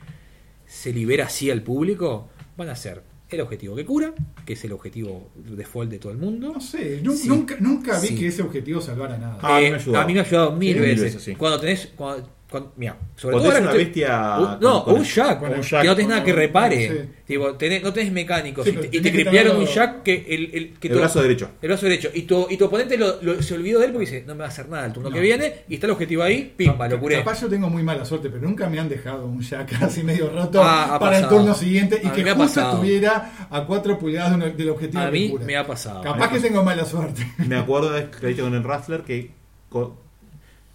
se 0.68 0.94
libera 0.94 1.26
así 1.26 1.50
al 1.50 1.64
público, 1.64 2.30
van 2.56 2.70
a 2.70 2.76
ser 2.76 3.02
el 3.30 3.42
objetivo 3.42 3.76
que 3.76 3.84
cura, 3.84 4.14
que 4.46 4.54
es 4.54 4.64
el 4.64 4.74
objetivo 4.74 5.32
default 5.36 5.90
de 5.90 5.98
todo 5.98 6.12
el 6.12 6.20
mundo. 6.20 6.52
No 6.54 6.62
sé, 6.62 7.00
nu- 7.02 7.14
Sí. 7.18 7.28
nunca, 7.28 7.56
nunca 7.60 8.00
vi 8.00 8.10
Sí. 8.10 8.16
que 8.20 8.28
ese 8.28 8.44
objetivo 8.44 8.80
salvara 8.80 9.18
nada. 9.18 9.40
Ah, 9.42 9.58
a 9.58 9.60
mí 9.60 9.66
Eh, 9.66 9.70
me 9.72 9.76
ha 9.76 9.80
ayudado. 9.80 10.04
a 10.04 10.08
mí 10.08 10.14
me 10.14 10.20
ha 10.20 10.24
ayudado 10.24 10.52
mil 10.52 10.74
Sí, 10.74 10.80
mil 10.80 10.90
veces. 10.90 11.04
veces, 11.04 11.24
sí. 11.24 11.36
Cuando 11.36 11.60
tenés. 11.60 11.88
Cuando, 11.96 12.30
mira, 12.76 12.98
sobre 13.16 13.38
todo 13.38 13.50
una 13.50 13.58
estoy- 13.60 13.78
bestia 13.78 14.38
un- 14.40 14.60
no, 14.60 14.84
con- 14.84 14.96
un 14.96 15.04
jack, 15.04 15.40
con 15.40 15.50
un 15.54 15.62
que 15.62 15.84
no 15.84 15.96
tenés 15.96 16.08
nada 16.10 16.24
que 16.24 16.34
repare. 16.34 16.90
sí. 16.90 17.10
Tipo, 17.26 17.54
tenés- 17.58 17.82
no 17.82 17.94
tenés 17.94 18.12
mecánicos 18.12 18.66
Sí, 18.66 18.72
y 18.72 18.74
te, 18.76 18.88
te 18.90 19.02
que 19.02 19.12
creepiaron 19.12 19.58
un 19.58 19.66
jack 19.66 20.04
que 20.04 20.26
el, 20.30 20.50
el, 20.54 20.74
que 20.78 20.88
El 20.90 20.94
tu- 20.96 21.00
brazo 21.00 21.22
derecho. 21.22 21.50
El 21.62 21.70
brazo 21.70 21.86
derecho. 21.86 22.10
Y 22.14 22.24
tu, 22.24 22.48
y 22.50 22.58
tu 22.58 22.66
oponente 22.66 22.98
lo, 22.98 23.22
lo- 23.22 23.42
se 23.42 23.54
olvidó 23.54 23.80
de 23.80 23.86
él 23.86 23.92
porque 23.94 24.06
dice: 24.06 24.24
No 24.28 24.34
me 24.36 24.40
va 24.42 24.46
a 24.46 24.50
hacer 24.50 24.68
nada 24.68 24.86
el 24.88 24.94
turno 24.94 25.10
No. 25.10 25.16
que 25.16 25.22
viene. 25.22 25.54
Y 25.70 25.76
está 25.76 25.88
el 25.88 25.92
objetivo 25.94 26.22
ahí, 26.24 26.54
pimba, 26.56 26.88
lo 26.90 27.00
curé. 27.00 27.20
Capaz 27.20 27.42
yo 27.42 27.48
tengo 27.50 27.70
muy 27.70 27.82
mala 27.82 28.04
suerte, 28.06 28.30
pero 28.30 28.42
nunca 28.48 28.68
me 28.70 28.80
han 28.80 28.90
dejado 28.90 29.26
un 29.26 29.42
jack 29.42 29.72
así 29.82 30.04
medio 30.04 30.30
roto 30.30 30.62
Ah, 30.64 30.98
para 31.00 31.20
el 31.20 31.28
turno 31.30 31.56
siguiente 31.56 32.00
y 32.04 32.08
A 32.08 32.12
que 32.12 32.24
justo 32.34 32.60
estuviera 32.62 33.48
a 33.50 33.66
4 33.66 33.98
pulgadas 33.98 34.38
de 34.40 34.52
del 34.52 34.70
objetivo 34.70 35.02
A 35.04 35.10
mí 35.10 35.30
cura. 35.30 35.46
me 35.46 35.56
ha 35.56 35.66
pasado. 35.66 36.02
Capaz 36.04 36.30
que 36.32 36.40
tengo 36.42 36.64
mala 36.64 36.84
suerte. 36.86 37.26
Me 37.48 37.56
acuerdo 37.56 37.92
de 37.92 38.10
que 38.20 38.26
he 38.26 38.30
dicho 38.30 38.44
con 38.44 38.54
el 38.54 38.64
Rattler 38.64 39.02
que 39.04 39.32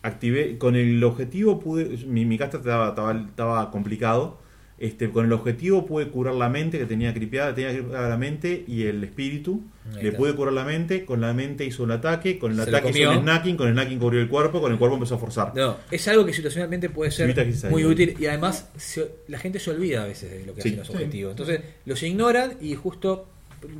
activé 0.02 0.58
con 0.58 0.76
el 0.76 1.02
objetivo 1.02 1.58
pude 1.60 1.84
mi, 2.06 2.24
mi 2.24 2.38
caster 2.38 2.60
estaba, 2.60 2.90
estaba, 2.90 3.12
estaba 3.28 3.70
complicado 3.70 4.38
este 4.78 5.10
con 5.10 5.24
el 5.26 5.32
objetivo 5.32 5.86
pude 5.86 6.06
curar 6.08 6.36
la 6.36 6.48
mente 6.48 6.78
que 6.78 6.86
tenía 6.86 7.12
cripeada 7.12 7.52
tenía 7.52 7.76
curar 7.82 8.08
la 8.08 8.16
mente 8.16 8.62
y 8.68 8.84
el 8.84 9.02
espíritu 9.02 9.60
Ahí 9.96 10.02
le 10.02 10.08
está. 10.10 10.18
pude 10.18 10.34
curar 10.36 10.52
la 10.54 10.62
mente 10.64 11.04
con 11.04 11.20
la 11.20 11.32
mente 11.34 11.64
hizo 11.64 11.82
el 11.82 11.90
ataque 11.90 12.38
con 12.38 12.52
el 12.52 12.58
Se 12.62 12.70
ataque 12.70 12.90
hizo 12.90 13.10
el 13.10 13.18
snacking 13.22 13.56
con 13.56 13.66
el 13.66 13.72
snacking 13.74 13.98
cubrió 13.98 14.20
el 14.20 14.28
cuerpo 14.28 14.60
con 14.60 14.70
el 14.70 14.78
cuerpo 14.78 14.94
empezó 14.94 15.16
a 15.16 15.18
forzar 15.18 15.52
No, 15.56 15.76
es 15.90 16.06
algo 16.06 16.24
que 16.24 16.32
situacionalmente 16.32 16.90
puede 16.90 17.10
ser 17.10 17.34
muy 17.70 17.84
útil 17.84 18.14
y 18.20 18.26
además 18.26 18.68
se- 18.76 19.10
la 19.26 19.38
gente 19.40 19.58
se 19.58 19.70
olvida 19.72 20.04
a 20.04 20.06
veces 20.06 20.30
de 20.30 20.46
lo 20.46 20.54
que 20.54 20.62
Sí. 20.62 20.68
hacen 20.68 20.78
los 20.78 20.86
Sí. 20.86 20.92
objetivos. 20.94 21.30
Entonces 21.32 21.60
los 21.84 22.00
ignoran 22.04 22.52
y 22.60 22.76
justo 22.76 23.26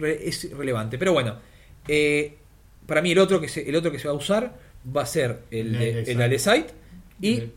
re- 0.01 0.29
es 0.29 0.51
relevante. 0.51 0.99
Pero 0.99 1.13
bueno, 1.13 1.37
eh, 1.87 2.39
para 2.87 3.03
mí 3.03 3.13
el 3.13 3.19
otro, 3.21 3.41
que 3.41 3.47
se, 3.49 3.69
el 3.69 3.77
otro 3.77 3.93
que 3.93 4.01
se 4.01 4.09
va 4.09 4.15
a 4.15 4.17
usar 4.17 4.57
va 4.97 5.03
a 5.03 5.07
ser 5.07 5.41
el, 5.51 5.75
El 5.75 6.05
de- 6.05 6.13
el 6.13 6.23
Alesite 6.23 6.67
y 7.21 7.35
El- 7.39 7.53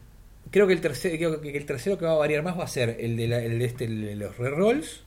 creo 0.52 0.68
que 0.68 0.74
el 0.74 0.82
tercer, 0.82 1.18
creo 1.18 1.40
que 1.42 1.56
el 1.58 1.66
tercero 1.66 1.98
que 1.98 2.06
va 2.06 2.12
a 2.14 2.18
variar 2.18 2.44
más 2.44 2.58
va 2.60 2.64
a 2.66 2.68
ser 2.68 2.98
el 3.00 3.16
de, 3.18 3.28
la- 3.28 3.42
el 3.44 3.60
de 3.60 3.66
este, 3.66 3.86
el 3.86 4.02
de 4.02 4.16
los 4.16 4.38
rerolls 4.38 5.02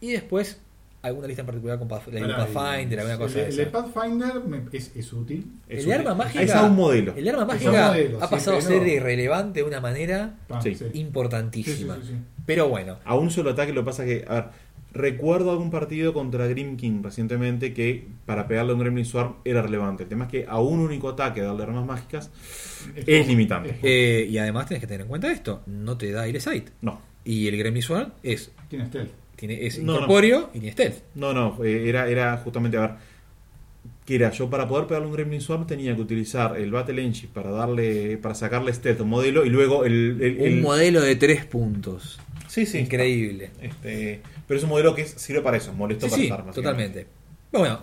y 0.00 0.12
después 0.12 0.58
alguna 1.02 1.26
lista 1.26 1.42
en 1.42 1.46
particular 1.46 1.78
con 1.78 1.86
Path- 1.86 2.08
la 2.12 2.34
Pathfinder, 2.46 2.98
alguna 3.00 3.12
el- 3.14 3.18
cosa 3.20 3.38
de 3.40 3.48
El, 3.48 3.56
de 3.56 3.62
esa. 3.64 3.72
Pathfinder 3.72 4.40
me- 4.46 4.62
es, 4.72 4.90
es 4.96 5.12
útil. 5.12 5.46
Es 5.68 5.80
El 5.84 5.88
un- 5.88 5.92
arma 5.92 6.14
mágica. 6.14 6.42
es 6.42 6.50
a 6.54 6.64
un 6.64 6.74
modelo 6.76 7.12
El 7.14 7.28
arma 7.28 7.44
mágica 7.44 7.88
modelo, 7.88 8.24
ha 8.24 8.30
pasado 8.30 8.56
a 8.56 8.60
ser 8.62 8.86
irrelevante 8.86 9.60
de 9.60 9.64
una 9.68 9.80
manera 9.82 10.34
Sí. 10.62 10.74
sí. 10.74 10.86
importantísima. 10.94 11.96
Sí, 11.96 12.00
sí, 12.02 12.08
sí, 12.08 12.14
sí. 12.14 12.20
Pero 12.46 12.68
bueno, 12.68 12.98
a 13.04 13.16
un 13.16 13.30
solo 13.30 13.50
ataque 13.50 13.72
lo 13.74 13.82
que 13.82 13.86
pasa 13.86 14.04
que 14.06 14.24
a 14.26 14.34
ver 14.34 14.44
recuerdo 14.94 15.50
algún 15.50 15.70
partido 15.70 16.12
contra 16.14 16.46
Grim 16.46 16.76
King 16.76 17.02
recientemente 17.02 17.74
que 17.74 18.06
para 18.26 18.46
pegarle 18.46 18.70
a 18.72 18.74
un 18.74 18.80
Gremlin 18.80 19.04
Swarm 19.04 19.34
era 19.44 19.60
relevante 19.60 20.04
el 20.04 20.08
tema 20.08 20.24
es 20.26 20.30
que 20.30 20.46
a 20.48 20.60
un 20.60 20.78
único 20.80 21.08
ataque 21.08 21.40
darle 21.40 21.64
armas 21.64 21.84
mágicas 21.84 22.30
Es 22.94 23.26
limitante. 23.26 23.70
es- 23.70 23.76
eh, 23.82 24.26
y 24.30 24.38
además 24.38 24.66
tenés 24.68 24.80
que 24.80 24.86
tener 24.86 25.02
en 25.02 25.08
cuenta 25.08 25.30
esto: 25.32 25.62
no 25.66 25.96
te 25.98 26.12
da 26.12 26.24
Sight. 26.40 26.68
no 26.80 27.00
Y 27.24 27.48
el 27.48 27.56
Gremlin 27.56 27.82
Swarm 27.82 28.12
es, 28.22 28.52
Tiene 28.68 28.86
stealth. 28.86 29.10
tiene, 29.36 29.66
es 29.66 29.78
No, 29.78 29.84
no. 29.86 29.92
incorpóreo 29.94 30.50
y 30.54 30.58
tiene 30.60 30.72
stealth. 30.72 30.98
No, 31.16 31.32
no, 31.32 31.58
eh, 31.64 31.88
era, 31.88 32.08
era 32.08 32.36
justamente, 32.36 32.76
a 32.76 32.80
ver, 32.82 32.90
que 34.06 34.14
era 34.16 34.30
yo 34.30 34.48
para 34.50 34.68
poder 34.68 34.86
pegarle 34.86 35.08
un 35.08 35.14
Gremlin 35.14 35.40
Swarm 35.40 35.66
tenía 35.66 35.96
que 35.96 36.02
utilizar 36.02 36.56
el 36.58 36.70
Battle 36.70 37.02
Engine 37.02 37.30
para 37.32 37.50
darle, 37.50 38.16
para 38.18 38.34
sacarle 38.34 38.72
stealth 38.72 39.00
a 39.00 39.02
un 39.02 39.08
modelo 39.08 39.44
y 39.44 39.48
luego 39.50 39.84
el... 39.86 40.18
el- 40.20 40.36
Un 40.40 40.46
el- 40.46 40.60
modelo 40.60 41.00
de 41.00 41.16
tres 41.16 41.44
puntos. 41.46 42.20
Sí, 42.46 42.66
sí. 42.66 42.78
Increíble. 42.78 43.50
Este, 43.60 44.20
pero 44.46 44.58
es 44.58 44.64
un 44.64 44.70
modelo 44.70 44.94
que 44.94 45.06
sirve 45.06 45.40
para 45.42 45.56
eso, 45.56 45.72
molesto 45.72 46.06
Sí, 46.06 46.10
para 46.10 46.22
sí, 46.22 46.28
básicamente. 46.28 46.60
totalmente. 46.62 47.06
Bueno, 47.52 47.80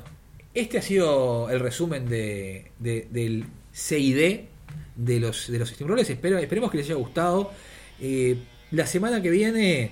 este 0.53 0.77
ha 0.77 0.81
sido 0.81 1.49
el 1.49 1.59
resumen 1.59 2.07
de, 2.09 2.71
de- 2.79 3.07
del 3.09 3.45
CID 3.73 4.39
de 4.95 5.19
los, 5.19 5.49
de 5.51 5.59
los 5.59 5.69
Steamrollers. 5.69 6.09
Espero, 6.09 6.38
esperemos 6.38 6.69
que 6.71 6.77
les 6.77 6.85
haya 6.88 6.95
gustado. 6.95 7.51
Eh, 7.99 8.38
la 8.71 8.85
semana 8.85 9.21
que 9.21 9.29
viene 9.29 9.91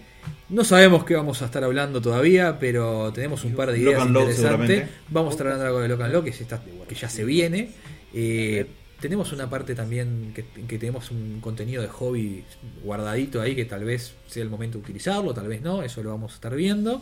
No 0.50 0.64
sabemos 0.64 1.06
qué 1.06 1.16
vamos 1.16 1.42
a 1.42 1.46
estar 1.46 1.64
hablando 1.64 2.02
todavía, 2.02 2.60
pero 2.60 3.12
tenemos 3.14 3.44
un 3.46 3.54
par 3.56 3.72
de 3.72 3.80
ideas 3.80 4.08
Lock, 4.10 4.24
interesantes. 4.30 4.90
Vamos 5.10 5.32
a 5.32 5.34
estar 5.34 5.48
hablando 5.48 5.66
algo 5.68 5.80
de 5.80 5.88
Lock 5.88 6.02
and 6.02 6.14
Lock, 6.14 6.24
que, 6.26 6.30
está- 6.32 6.62
que 6.88 6.96
ya 6.96 7.10
se 7.10 7.24
viene. 7.24 7.72
Eh, 8.14 8.66
tenemos 9.00 9.32
una 9.32 9.50
parte 9.50 9.76
también 9.76 10.32
que, 10.36 10.46
que 10.68 10.78
tenemos 10.78 11.12
un 11.12 11.40
contenido 11.42 11.82
de 11.82 11.88
hobby 11.88 12.44
guardadito 12.84 13.42
ahí 13.42 13.56
que 13.56 13.66
tal 13.66 13.84
vez 13.84 14.14
sea 14.28 14.44
el 14.44 14.50
momento 14.50 14.78
de 14.78 14.84
utilizarlo, 14.84 15.34
tal 15.34 15.48
vez 15.48 15.62
no, 15.62 15.82
eso 15.84 16.04
lo 16.04 16.10
vamos 16.12 16.32
a 16.34 16.36
estar 16.36 16.56
viendo. 16.56 17.02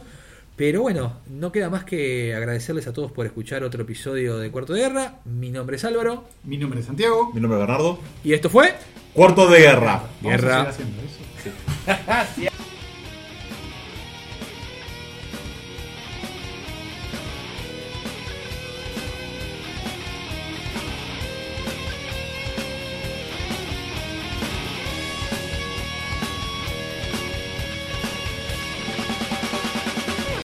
Pero 0.55 0.81
bueno, 0.81 1.17
no 1.29 1.51
queda 1.51 1.69
más 1.69 1.83
que 1.83 2.33
agradecerles 2.33 2.87
a 2.87 2.93
todos 2.93 3.11
por 3.11 3.27
escuchar 3.27 3.63
otro 3.63 3.83
episodio 3.83 4.37
de 4.39 4.49
Cuarto 4.49 4.73
de 4.73 4.81
Guerra. 4.81 5.19
Mi 5.25 5.51
nombre 5.51 5.75
es 5.75 5.85
Álvaro 5.85 6.27
Mi 6.43 6.57
nombre 6.57 6.79
es 6.79 6.87
Santiago. 6.87 7.31
Mi 7.33 7.39
nombre 7.41 7.59
es 7.59 7.67
Bernardo. 7.67 7.99
y 8.23 8.33
esto 8.33 8.49
fue 8.49 8.73
Cuarto 9.13 9.47
de 9.49 9.59
guerra. 9.59 10.03
Vamos 10.21 10.25
a 10.25 10.29
Guerra. 10.29 10.71
seguir 10.73 10.93
haciendo 10.95 11.01
eso. 11.03 12.51